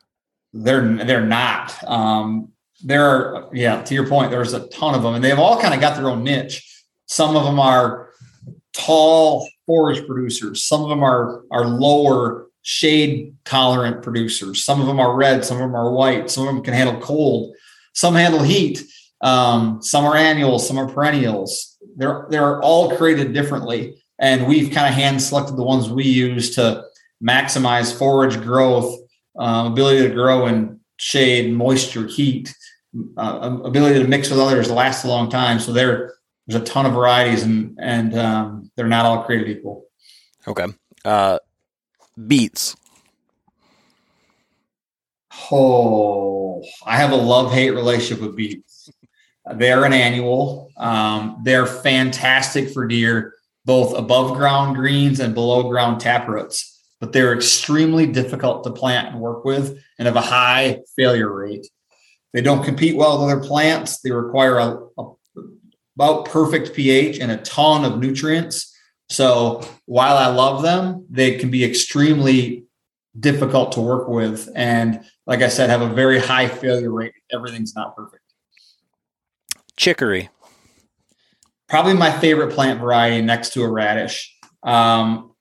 They're 0.53 0.87
they're 1.05 1.27
not. 1.27 1.83
Um, 1.85 2.53
there 2.83 3.05
are 3.05 3.51
yeah. 3.53 3.83
To 3.83 3.95
your 3.95 4.07
point, 4.07 4.31
there's 4.31 4.53
a 4.53 4.69
ton 4.69 4.95
of 4.95 5.03
them, 5.03 5.15
and 5.15 5.25
they've 5.25 5.39
all 5.39 5.61
kind 5.61 5.75
of 5.75 5.81
got 5.81 5.97
their 5.97 6.09
own 6.09 6.23
niche. 6.23 6.71
Some 7.07 7.37
of 7.37 7.45
them 7.45 7.59
are 7.59 8.11
tall 8.73 9.49
forage 9.67 10.07
producers. 10.07 10.65
Some 10.65 10.83
of 10.83 10.89
them 10.89 11.03
are 11.03 11.43
are 11.51 11.67
lower 11.67 12.49
shade 12.63 13.35
tolerant 13.45 14.03
producers. 14.03 14.65
Some 14.65 14.81
of 14.81 14.87
them 14.87 14.99
are 14.99 15.15
red. 15.15 15.45
Some 15.45 15.59
of 15.59 15.63
them 15.63 15.75
are 15.75 15.91
white. 15.93 16.31
Some 16.31 16.47
of 16.49 16.55
them 16.55 16.65
can 16.65 16.75
handle 16.75 17.01
cold. 17.01 17.55
Some 17.93 18.15
handle 18.15 18.43
heat. 18.43 18.83
Um, 19.25 19.83
some 19.83 20.05
are 20.05 20.17
annuals, 20.17 20.69
some 20.69 20.79
are 20.79 20.87
perennials. 20.87 21.79
They're 21.97 22.27
they're 22.31 22.61
all 22.61 22.95
created 22.97 23.33
differently, 23.33 23.97
and 24.19 24.47
we've 24.47 24.71
kind 24.71 24.87
of 24.87 24.95
hand 24.95 25.23
selected 25.23 25.57
the 25.57 25.65
ones 25.65 25.89
we 25.89 26.05
use 26.05 26.55
to 26.57 26.85
maximize 27.23 27.97
forage 27.97 28.39
growth, 28.43 28.95
um, 29.39 29.73
ability 29.73 30.07
to 30.07 30.15
grow 30.15 30.47
in 30.47 30.79
shade, 30.99 31.53
moisture, 31.55 32.07
heat, 32.07 32.55
uh, 33.17 33.59
ability 33.65 33.99
to 34.01 34.07
mix 34.07 34.29
with 34.29 34.39
others, 34.39 34.71
last 34.71 35.05
a 35.05 35.09
long 35.09 35.31
time. 35.31 35.59
So 35.59 35.73
there, 35.73 36.15
there's 36.47 36.61
a 36.61 36.65
ton 36.65 36.85
of 36.85 36.93
varieties, 36.93 37.45
and 37.45 37.79
and 37.81 38.19
um, 38.19 38.71
they're 38.77 38.87
not 38.89 39.07
all 39.07 39.25
created 39.25 39.49
equal. 39.57 39.87
Okay, 40.47 40.67
uh, 41.07 41.39
beets. 42.27 42.77
Oh, 45.51 46.63
I 46.85 46.97
have 46.97 47.13
a 47.13 47.17
love 47.17 47.53
hate 47.53 47.71
relationship 47.71 48.23
with 48.23 48.37
beets. 48.37 48.74
They're 49.53 49.85
an 49.85 49.93
annual. 49.93 50.71
Um, 50.77 51.41
they're 51.45 51.67
fantastic 51.67 52.71
for 52.71 52.87
deer, 52.87 53.35
both 53.65 53.97
above 53.97 54.37
ground 54.37 54.77
greens 54.77 55.21
and 55.21 55.35
below 55.35 55.69
ground 55.69 56.01
taproots, 56.01 56.83
but 57.01 57.13
they're 57.13 57.35
extremely 57.35 58.07
difficult 58.07 58.65
to 58.65 58.71
plant 58.71 59.09
and 59.09 59.21
work 59.21 59.45
with 59.45 59.79
and 59.99 60.07
have 60.07 60.17
a 60.17 60.21
high 60.21 60.81
failure 60.97 61.33
rate. 61.33 61.67
They 62.33 62.41
don't 62.41 62.65
compete 62.65 62.97
well 62.97 63.25
with 63.25 63.33
other 63.33 63.47
plants. 63.47 64.01
They 64.01 64.11
require 64.11 64.59
a, 64.59 64.79
a 64.99 65.13
about 65.97 66.25
perfect 66.25 66.75
pH 66.75 67.21
and 67.21 67.31
a 67.31 67.37
ton 67.39 67.85
of 67.85 68.01
nutrients. 68.01 68.77
So 69.09 69.63
while 69.87 70.17
I 70.17 70.27
love 70.27 70.63
them, 70.63 71.07
they 71.09 71.39
can 71.39 71.51
be 71.51 71.65
extremely 71.65 72.65
difficult 73.21 73.73
to 73.73 73.81
work 73.81 74.09
with. 74.09 74.49
And 74.57 75.05
like 75.27 75.43
I 75.43 75.49
said, 75.49 75.71
have 75.71 75.83
a 75.83 75.95
very 75.95 76.19
high 76.19 76.49
failure 76.49 76.91
rate. 76.91 77.13
Everything's 77.33 77.77
not 77.77 77.95
perfect. 77.95 78.24
Chicory. 79.77 80.31
Probably 81.69 81.95
my 81.95 82.13
favorite 82.13 82.53
plant 82.53 82.81
variety 82.81 83.23
next 83.23 83.53
to 83.55 83.63
a 83.63 83.71
radish. 83.71 84.35
Um, 84.63 85.35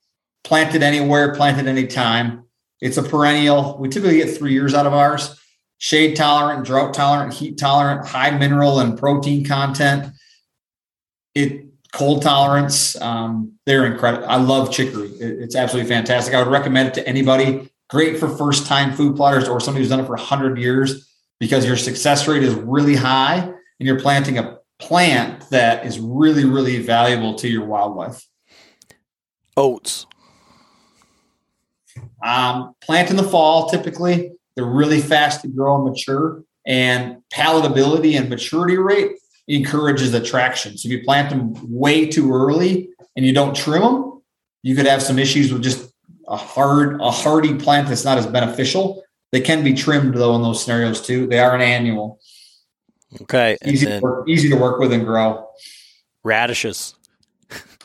planted 0.43 0.83
anywhere, 0.83 1.35
planted 1.35 1.67
anytime. 1.67 2.45
It's 2.81 2.97
a 2.97 3.03
perennial. 3.03 3.77
We 3.77 3.89
typically 3.89 4.17
get 4.17 4.35
three 4.35 4.53
years 4.53 4.73
out 4.73 4.85
of 4.85 4.93
ours. 4.93 5.39
Shade 5.77 6.15
tolerant, 6.15 6.65
drought 6.65 6.93
tolerant, 6.93 7.33
heat 7.33 7.57
tolerant, 7.57 8.07
high 8.07 8.31
mineral 8.31 8.79
and 8.79 8.97
protein 8.97 9.45
content. 9.45 10.13
It 11.35 11.67
cold 11.93 12.21
tolerance. 12.21 12.99
Um, 13.01 13.53
they're 13.65 13.85
incredible. 13.85 14.27
I 14.27 14.37
love 14.37 14.71
chicory. 14.71 15.09
It, 15.09 15.43
it's 15.43 15.55
absolutely 15.55 15.89
fantastic. 15.89 16.33
I 16.33 16.41
would 16.41 16.51
recommend 16.51 16.89
it 16.89 16.93
to 16.95 17.07
anybody. 17.07 17.69
Great 17.89 18.17
for 18.17 18.29
first 18.29 18.65
time 18.65 18.93
food 18.93 19.15
plotters 19.15 19.47
or 19.47 19.59
somebody 19.59 19.83
who's 19.83 19.89
done 19.89 19.99
it 19.99 20.05
for 20.05 20.15
100 20.15 20.57
years 20.57 21.09
because 21.39 21.65
your 21.65 21.77
success 21.77 22.27
rate 22.27 22.43
is 22.43 22.55
really 22.55 22.95
high 22.95 23.53
and 23.79 23.87
you're 23.87 23.99
planting 23.99 24.37
a 24.37 24.57
plant 24.79 25.49
that 25.49 25.85
is 25.85 25.99
really, 25.99 26.45
really 26.45 26.81
valuable 26.81 27.35
to 27.35 27.47
your 27.47 27.65
wildlife. 27.65 28.27
Oats. 29.55 30.05
Um, 32.23 32.73
plant 32.81 33.09
in 33.09 33.17
the 33.17 33.23
fall, 33.23 33.69
typically, 33.69 34.31
they're 34.55 34.65
really 34.65 35.01
fast 35.01 35.41
to 35.41 35.47
grow 35.47 35.75
and 35.75 35.85
mature, 35.85 36.43
and 36.65 37.17
palatability 37.33 38.17
and 38.17 38.29
maturity 38.29 38.77
rate 38.77 39.17
encourages 39.47 40.13
attraction. 40.13 40.77
So 40.77 40.87
if 40.87 40.93
you 40.93 41.03
plant 41.03 41.29
them 41.29 41.53
way 41.69 42.07
too 42.07 42.33
early 42.33 42.89
and 43.15 43.25
you 43.25 43.33
don't 43.33 43.55
trim 43.55 43.81
them, 43.81 44.21
you 44.61 44.75
could 44.75 44.85
have 44.85 45.03
some 45.03 45.19
issues 45.19 45.51
with 45.51 45.61
just 45.61 45.91
a 46.27 46.37
hard, 46.37 47.01
a 47.01 47.11
hardy 47.11 47.55
plant 47.55 47.89
that's 47.89 48.05
not 48.05 48.17
as 48.17 48.25
beneficial. 48.25 49.03
They 49.33 49.41
can 49.41 49.63
be 49.63 49.73
trimmed 49.73 50.15
though 50.15 50.35
in 50.35 50.41
those 50.41 50.63
scenarios 50.63 51.01
too. 51.01 51.27
They 51.27 51.39
are 51.39 51.53
an 51.53 51.61
annual. 51.61 52.19
Okay. 53.21 53.57
Easy, 53.65 53.85
to 53.85 53.99
work, 53.99 54.27
easy 54.27 54.49
to 54.49 54.55
work 54.55 54.79
with 54.79 54.91
and 54.91 55.05
grow. 55.05 55.47
Radishes. 56.23 56.95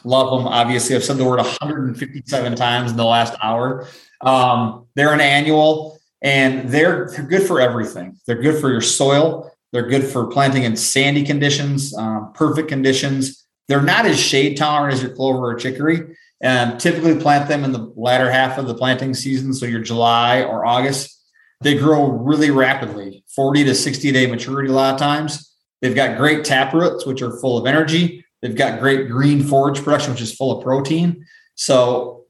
Love 0.05 0.39
them. 0.39 0.49
Obviously, 0.49 0.97
I've 0.97 1.05
said 1.05 1.17
the 1.17 1.25
word 1.25 1.39
157 1.39 2.57
times 2.57 2.91
in 2.91 2.97
the 2.97 3.05
last 3.05 3.35
hour. 3.43 3.87
Um, 4.21 4.87
they're 4.95 5.13
an 5.13 5.21
annual 5.21 5.99
and 6.23 6.69
they're, 6.69 7.11
they're 7.11 7.27
good 7.27 7.47
for 7.47 7.61
everything. 7.61 8.19
They're 8.27 8.41
good 8.41 8.61
for 8.61 8.71
your 8.71 8.81
soil. 8.81 9.53
They're 9.73 9.89
good 9.89 10.05
for 10.05 10.27
planting 10.29 10.65
in 10.65 10.77
sandy 10.77 11.25
conditions, 11.25 11.95
um, 11.97 12.33
perfect 12.35 12.69
conditions. 12.69 13.47
They're 13.69 13.83
not 13.83 14.07
as 14.07 14.19
shade 14.19 14.57
tolerant 14.57 14.95
as 14.95 15.03
your 15.03 15.15
clover 15.15 15.51
or 15.51 15.55
chicory. 15.57 16.17
And 16.41 16.79
typically 16.79 17.21
plant 17.21 17.49
them 17.49 17.65
in 17.65 17.73
the 17.73 17.93
latter 17.97 18.31
half 18.31 18.59
of 18.59 18.69
the 18.69 18.75
planting 18.75 19.13
season. 19.13 19.53
So 19.53 19.67
your 19.67 19.81
July 19.81 20.43
or 20.43 20.65
August. 20.65 21.18
They 21.61 21.77
grow 21.77 22.11
really 22.11 22.51
rapidly, 22.51 23.25
40 23.35 23.65
to 23.65 23.75
60 23.75 24.13
day 24.13 24.27
maturity 24.27 24.69
a 24.69 24.73
lot 24.73 24.95
of 24.95 25.01
times. 25.01 25.57
They've 25.81 25.95
got 25.95 26.17
great 26.17 26.45
tap 26.45 26.73
roots, 26.73 27.07
which 27.07 27.23
are 27.23 27.39
full 27.41 27.59
of 27.59 27.67
energy. 27.67 28.25
They've 28.43 28.55
got 28.55 28.81
great 28.81 29.09
green 29.09 29.43
forage 29.43 29.83
production, 29.83 30.13
which 30.13 30.23
is 30.23 30.35
full 30.35 30.57
of 30.57 30.63
protein. 30.63 31.27
So 31.55 32.25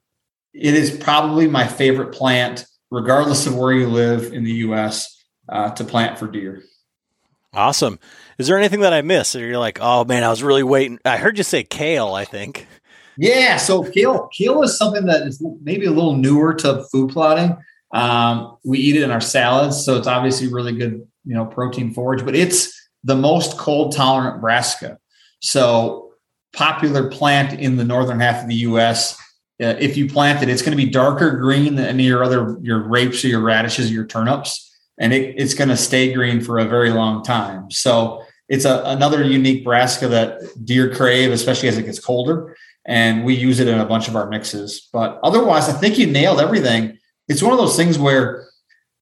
it 0.54 0.74
is 0.74 0.90
probably 0.96 1.46
my 1.46 1.66
favorite 1.66 2.12
plant, 2.12 2.66
regardless 2.90 3.46
of 3.46 3.56
where 3.56 3.72
you 3.72 3.88
live 3.88 4.32
in 4.32 4.44
the 4.44 4.52
US, 4.52 5.24
uh, 5.48 5.70
to 5.72 5.84
plant 5.84 6.18
for 6.18 6.26
deer. 6.26 6.62
Awesome. 7.52 7.98
Is 8.38 8.46
there 8.46 8.58
anything 8.58 8.80
that 8.80 8.92
I 8.92 9.02
missed? 9.02 9.34
Or 9.36 9.40
you're 9.40 9.58
like, 9.58 9.78
oh 9.80 10.04
man, 10.04 10.22
I 10.22 10.30
was 10.30 10.42
really 10.42 10.62
waiting. 10.62 10.98
I 11.04 11.16
heard 11.16 11.36
you 11.36 11.44
say 11.44 11.64
kale, 11.64 12.14
I 12.14 12.24
think. 12.24 12.66
Yeah, 13.16 13.56
so 13.56 13.82
kale 13.82 14.28
kale 14.32 14.62
is 14.62 14.78
something 14.78 15.06
that 15.06 15.26
is 15.26 15.44
maybe 15.62 15.86
a 15.86 15.90
little 15.90 16.16
newer 16.16 16.54
to 16.54 16.84
food 16.84 17.10
plotting. 17.10 17.56
Um, 17.92 18.58
we 18.64 18.78
eat 18.78 18.96
it 18.96 19.02
in 19.02 19.10
our 19.10 19.20
salads, 19.20 19.84
so 19.84 19.96
it's 19.96 20.06
obviously 20.06 20.48
really 20.48 20.72
good, 20.72 21.06
you 21.24 21.34
know, 21.34 21.46
protein 21.46 21.92
forage. 21.92 22.24
But 22.24 22.34
it's 22.34 22.88
the 23.04 23.14
most 23.14 23.56
cold 23.58 23.94
tolerant 23.94 24.40
brassica. 24.40 24.98
So 25.40 26.12
popular 26.52 27.08
plant 27.08 27.58
in 27.58 27.76
the 27.76 27.84
northern 27.84 28.20
half 28.20 28.42
of 28.42 28.48
the 28.48 28.56
U.S. 28.56 29.16
Uh, 29.62 29.74
if 29.78 29.96
you 29.96 30.08
plant 30.08 30.42
it, 30.42 30.48
it's 30.48 30.62
going 30.62 30.76
to 30.76 30.84
be 30.84 30.90
darker 30.90 31.36
green 31.36 31.76
than 31.76 31.86
any 31.86 32.04
of 32.04 32.08
your 32.08 32.24
other 32.24 32.58
your 32.60 32.86
rapes 32.86 33.24
or 33.24 33.28
your 33.28 33.40
radishes 33.40 33.90
or 33.90 33.94
your 33.94 34.06
turnips, 34.06 34.76
and 34.98 35.12
it, 35.12 35.34
it's 35.38 35.54
going 35.54 35.68
to 35.68 35.76
stay 35.76 36.12
green 36.12 36.40
for 36.40 36.58
a 36.58 36.64
very 36.64 36.90
long 36.90 37.22
time. 37.22 37.70
So 37.70 38.24
it's 38.48 38.64
a, 38.64 38.82
another 38.84 39.22
unique 39.24 39.64
brassica 39.64 40.08
that 40.08 40.40
deer 40.64 40.94
crave, 40.94 41.32
especially 41.32 41.68
as 41.68 41.78
it 41.78 41.84
gets 41.84 42.00
colder 42.00 42.56
and 42.88 43.22
we 43.22 43.34
use 43.34 43.60
it 43.60 43.68
in 43.68 43.78
a 43.78 43.84
bunch 43.84 44.08
of 44.08 44.16
our 44.16 44.28
mixes. 44.28 44.88
But 44.92 45.20
otherwise, 45.22 45.68
I 45.68 45.72
think 45.72 45.98
you 45.98 46.06
nailed 46.06 46.40
everything. 46.40 46.97
It's 47.28 47.42
one 47.42 47.52
of 47.52 47.58
those 47.58 47.76
things 47.76 47.98
where 47.98 48.48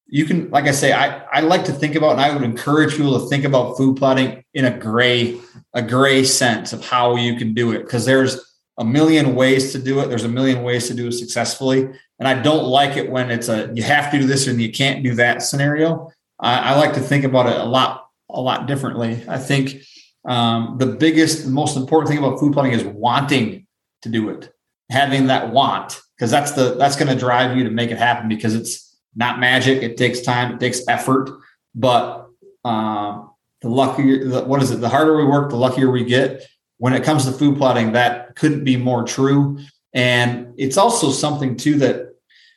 you 0.09 0.25
can, 0.25 0.51
like 0.51 0.67
I 0.67 0.71
say, 0.71 0.93
I, 0.93 1.23
I 1.33 1.41
like 1.41 1.65
to 1.65 1.73
think 1.73 1.95
about, 1.95 2.13
and 2.13 2.21
I 2.21 2.33
would 2.33 2.43
encourage 2.43 2.97
people 2.97 3.19
to 3.21 3.29
think 3.29 3.45
about 3.45 3.77
food 3.77 3.97
plotting 3.97 4.45
in 4.55 4.65
a 4.65 4.79
gray, 4.79 5.41
a 5.75 5.83
gray 5.83 6.25
sense 6.25 6.73
of 6.73 6.85
how 6.85 7.17
you 7.17 7.37
can 7.37 7.55
do 7.55 7.73
it. 7.73 7.81
Because 7.81 8.05
there's 8.05 8.55
a 8.79 8.85
million 8.85 9.35
ways 9.35 9.73
to 9.73 9.79
do 9.79 10.01
it. 10.01 10.09
There's 10.09 10.25
a 10.25 10.29
million 10.29 10.63
ways 10.63 10.87
to 10.89 10.95
do 10.95 11.09
it 11.09 11.13
successfully. 11.13 11.89
And 12.19 12.29
I 12.29 12.41
don't 12.41 12.65
like 12.65 12.97
it 12.97 13.11
when 13.11 13.31
it's 13.31 13.49
a 13.49 13.71
you 13.75 13.83
have 13.83 14.11
to 14.13 14.19
do 14.19 14.27
this 14.27 14.47
and 14.47 14.61
you 14.61 14.71
can't 14.71 15.03
do 15.03 15.15
that 15.15 15.43
scenario. 15.43 16.11
I, 16.39 16.73
I 16.73 16.77
like 16.77 16.95
to 16.95 17.01
think 17.01 17.25
about 17.25 17.47
it 17.47 17.59
a 17.59 17.65
lot, 17.65 18.09
a 18.31 18.41
lot 18.41 18.67
differently. 18.67 19.23
I 19.29 19.39
think 19.39 19.83
um, 20.27 20.77
the 20.79 20.87
biggest, 20.87 21.47
most 21.47 21.77
important 21.77 22.11
thing 22.11 22.19
about 22.19 22.39
food 22.39 22.53
plotting 22.53 22.73
is 22.73 22.85
wanting 22.85 23.67
to 24.03 24.09
do 24.09 24.29
it 24.31 24.53
having 24.91 25.27
that 25.27 25.53
want 25.53 26.01
because 26.17 26.31
that's 26.31 26.53
the 26.53 26.75
that's 26.75 26.97
going 26.97 27.09
to 27.09 27.19
drive 27.19 27.57
you 27.57 27.65
to 27.65 27.71
make 27.71 27.91
it 27.91 27.99
happen 27.99 28.29
because 28.29 28.55
it's 28.55 28.97
not 29.15 29.39
magic. 29.39 29.83
It 29.83 29.97
takes 29.97 30.21
time. 30.21 30.55
It 30.55 30.61
takes 30.61 30.87
effort. 30.89 31.31
But 31.75 32.29
um, 32.65 33.31
the 33.61 33.69
luckier 33.69 34.25
the, 34.25 34.45
what 34.45 34.63
is 34.63 34.71
it? 34.71 34.81
The 34.81 34.89
harder 34.89 35.17
we 35.17 35.25
work 35.25 35.51
the 35.51 35.57
luckier 35.57 35.91
we 35.91 36.05
get. 36.05 36.47
When 36.79 36.93
it 36.93 37.05
comes 37.05 37.25
to 37.25 37.33
food 37.33 37.57
plotting 37.57 37.93
that 37.93 38.37
couldn't 38.37 38.65
be 38.65 38.77
more 38.77 39.05
true. 39.05 39.59
And 39.95 40.53
it's 40.59 40.77
also 40.77 41.11
something 41.11 41.57
too 41.57 41.79
that 41.79 42.15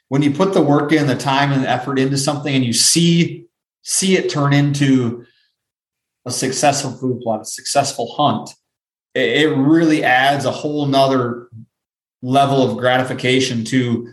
when 0.09 0.21
you 0.21 0.31
put 0.31 0.53
the 0.53 0.61
work 0.61 0.91
in 0.91 1.07
the 1.07 1.15
time 1.15 1.53
and 1.53 1.63
the 1.63 1.69
effort 1.69 1.97
into 1.97 2.17
something 2.17 2.53
and 2.53 2.65
you 2.65 2.73
see 2.73 3.45
see 3.81 4.17
it 4.17 4.29
turn 4.29 4.51
into 4.53 5.25
a 6.25 6.31
successful 6.31 6.91
food 6.91 7.21
plot 7.21 7.41
a 7.41 7.45
successful 7.45 8.13
hunt 8.17 8.49
it 9.15 9.55
really 9.55 10.03
adds 10.03 10.45
a 10.45 10.51
whole 10.51 10.85
nother 10.85 11.49
level 12.21 12.61
of 12.61 12.77
gratification 12.77 13.63
to 13.65 14.07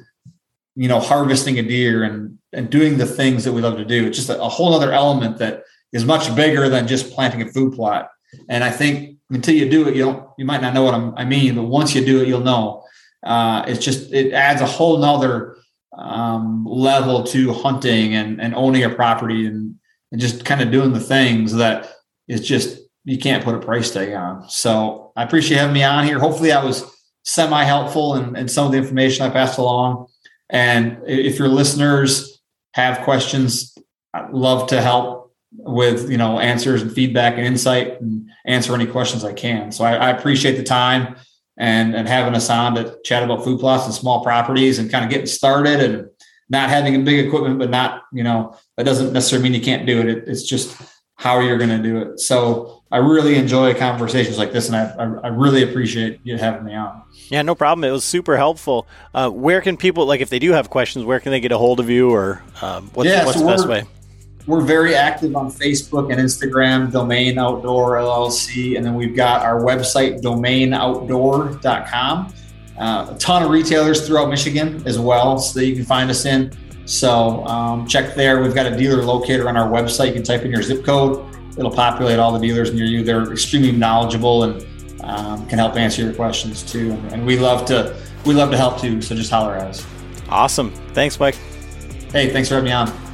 you 0.74 0.88
know 0.88 1.00
harvesting 1.00 1.58
a 1.58 1.62
deer 1.62 2.04
and 2.04 2.38
and 2.52 2.70
doing 2.70 2.98
the 2.98 3.06
things 3.06 3.44
that 3.44 3.52
we 3.52 3.60
love 3.60 3.76
to 3.76 3.84
do 3.84 4.06
it's 4.06 4.16
just 4.16 4.30
a, 4.30 4.40
a 4.40 4.48
whole 4.48 4.74
other 4.74 4.92
element 4.92 5.38
that 5.38 5.64
is 5.92 6.04
much 6.04 6.34
bigger 6.36 6.68
than 6.68 6.86
just 6.86 7.12
planting 7.12 7.42
a 7.42 7.50
food 7.52 7.74
plot 7.74 8.10
and 8.48 8.62
i 8.62 8.70
think 8.70 9.18
until 9.30 9.54
you 9.54 9.68
do 9.68 9.88
it 9.88 9.96
you 9.96 10.04
don't 10.04 10.28
you 10.38 10.44
might 10.44 10.62
not 10.62 10.72
know 10.72 10.84
what 10.84 10.94
I'm, 10.94 11.14
i 11.16 11.24
mean 11.24 11.56
but 11.56 11.64
once 11.64 11.94
you 11.94 12.04
do 12.04 12.22
it 12.22 12.28
you'll 12.28 12.40
know 12.40 12.84
uh, 13.24 13.64
it's 13.66 13.84
just 13.84 14.12
it 14.12 14.32
adds 14.32 14.60
a 14.60 14.66
whole 14.66 14.98
nother 14.98 15.56
um, 15.96 16.64
level 16.64 17.24
to 17.24 17.52
hunting 17.52 18.14
and, 18.14 18.40
and 18.40 18.54
owning 18.54 18.84
a 18.84 18.90
property 18.90 19.46
and, 19.46 19.74
and 20.12 20.20
just 20.20 20.44
kind 20.44 20.60
of 20.60 20.70
doing 20.70 20.92
the 20.92 21.00
things 21.00 21.54
that 21.54 21.92
is 22.28 22.46
just 22.46 22.78
you 23.04 23.18
can't 23.18 23.44
put 23.44 23.54
a 23.54 23.60
price 23.60 23.92
tag 23.92 24.12
on. 24.12 24.48
So 24.48 25.12
I 25.16 25.22
appreciate 25.22 25.58
having 25.58 25.74
me 25.74 25.84
on 25.84 26.04
here. 26.04 26.18
Hopefully, 26.18 26.52
I 26.52 26.64
was 26.64 26.82
semi 27.26 27.64
helpful 27.64 28.14
in 28.14 28.48
some 28.48 28.66
of 28.66 28.72
the 28.72 28.78
information 28.78 29.26
I 29.26 29.30
passed 29.30 29.58
along. 29.58 30.06
And 30.48 31.02
if 31.06 31.38
your 31.38 31.48
listeners 31.48 32.40
have 32.74 33.00
questions, 33.00 33.76
I'd 34.14 34.30
love 34.30 34.68
to 34.68 34.80
help 34.80 35.34
with 35.52 36.10
you 36.10 36.18
know 36.18 36.38
answers 36.38 36.82
and 36.82 36.92
feedback 36.92 37.34
and 37.36 37.46
insight 37.46 38.00
and 38.00 38.30
answer 38.46 38.74
any 38.74 38.86
questions 38.86 39.24
I 39.24 39.32
can. 39.32 39.72
So 39.72 39.84
I, 39.84 39.94
I 39.94 40.10
appreciate 40.10 40.56
the 40.56 40.62
time 40.62 41.16
and 41.58 41.94
and 41.94 42.06
having 42.08 42.34
us 42.34 42.48
on 42.48 42.76
to 42.76 42.96
chat 43.04 43.22
about 43.22 43.44
food 43.44 43.58
plots 43.58 43.86
and 43.86 43.94
small 43.94 44.22
properties 44.22 44.78
and 44.78 44.90
kind 44.90 45.04
of 45.04 45.10
getting 45.10 45.26
started 45.26 45.80
and 45.80 46.08
not 46.48 46.68
having 46.68 46.94
a 46.94 47.00
big 47.00 47.26
equipment, 47.26 47.58
but 47.58 47.70
not 47.70 48.04
you 48.12 48.22
know 48.22 48.56
that 48.76 48.84
doesn't 48.84 49.12
necessarily 49.12 49.48
mean 49.48 49.58
you 49.58 49.64
can't 49.64 49.86
do 49.86 50.00
it. 50.00 50.08
it 50.08 50.28
it's 50.28 50.44
just 50.44 50.76
how 51.16 51.40
you're 51.40 51.58
going 51.58 51.70
to 51.70 51.82
do 51.82 51.98
it. 51.98 52.20
So 52.20 52.75
I 52.90 52.96
really 52.98 53.36
enjoy 53.36 53.74
conversations 53.74 54.38
like 54.38 54.52
this, 54.52 54.68
and 54.68 54.76
I, 54.76 54.92
I, 55.24 55.28
really 55.28 55.64
appreciate 55.64 56.20
you 56.22 56.38
having 56.38 56.64
me 56.64 56.74
on. 56.74 57.02
Yeah, 57.30 57.42
no 57.42 57.56
problem. 57.56 57.82
It 57.82 57.90
was 57.90 58.04
super 58.04 58.36
helpful. 58.36 58.86
Uh, 59.12 59.28
where 59.28 59.60
can 59.60 59.76
people, 59.76 60.06
like, 60.06 60.20
if 60.20 60.30
they 60.30 60.38
do 60.38 60.52
have 60.52 60.70
questions, 60.70 61.04
where 61.04 61.18
can 61.18 61.32
they 61.32 61.40
get 61.40 61.50
a 61.50 61.58
hold 61.58 61.80
of 61.80 61.90
you, 61.90 62.12
or 62.12 62.44
um, 62.62 62.88
what's, 62.94 63.10
yeah, 63.10 63.24
what's 63.24 63.38
so 63.38 63.44
the 63.44 63.50
best 63.50 63.66
way? 63.66 63.82
We're 64.46 64.60
very 64.60 64.94
active 64.94 65.34
on 65.34 65.50
Facebook 65.50 66.12
and 66.12 66.20
Instagram, 66.20 66.92
Domain 66.92 67.38
Outdoor 67.38 67.94
LLC, 67.94 68.76
and 68.76 68.86
then 68.86 68.94
we've 68.94 69.16
got 69.16 69.42
our 69.42 69.62
website, 69.62 70.22
domainoutdoor.com. 70.22 72.34
Uh, 72.78 73.06
a 73.10 73.18
ton 73.18 73.42
of 73.42 73.50
retailers 73.50 74.06
throughout 74.06 74.28
Michigan 74.28 74.80
as 74.86 75.00
well, 75.00 75.38
so 75.38 75.58
that 75.58 75.66
you 75.66 75.74
can 75.74 75.84
find 75.84 76.08
us 76.08 76.24
in. 76.24 76.56
So 76.84 77.44
um, 77.46 77.88
check 77.88 78.14
there. 78.14 78.40
We've 78.40 78.54
got 78.54 78.66
a 78.66 78.76
dealer 78.76 79.02
locator 79.02 79.48
on 79.48 79.56
our 79.56 79.68
website. 79.68 80.06
You 80.08 80.12
can 80.12 80.22
type 80.22 80.42
in 80.42 80.52
your 80.52 80.62
zip 80.62 80.84
code. 80.84 81.35
It'll 81.56 81.70
populate 81.70 82.18
all 82.18 82.32
the 82.32 82.38
dealers 82.38 82.72
near 82.72 82.84
you. 82.84 83.02
They're 83.02 83.32
extremely 83.32 83.72
knowledgeable 83.72 84.44
and 84.44 84.66
um, 85.02 85.46
can 85.46 85.58
help 85.58 85.76
answer 85.76 86.02
your 86.02 86.12
questions 86.12 86.62
too. 86.62 86.92
And, 86.92 87.12
and 87.12 87.26
we 87.26 87.38
love 87.38 87.64
to 87.66 87.96
we 88.24 88.34
love 88.34 88.50
to 88.50 88.56
help 88.56 88.80
too. 88.80 89.00
So 89.00 89.14
just 89.14 89.30
holler 89.30 89.54
at 89.56 89.68
us. 89.68 89.86
Awesome. 90.28 90.72
Thanks, 90.92 91.18
Mike. 91.20 91.36
Hey, 92.12 92.30
thanks 92.30 92.48
for 92.48 92.56
having 92.56 92.66
me 92.66 92.72
on. 92.72 93.05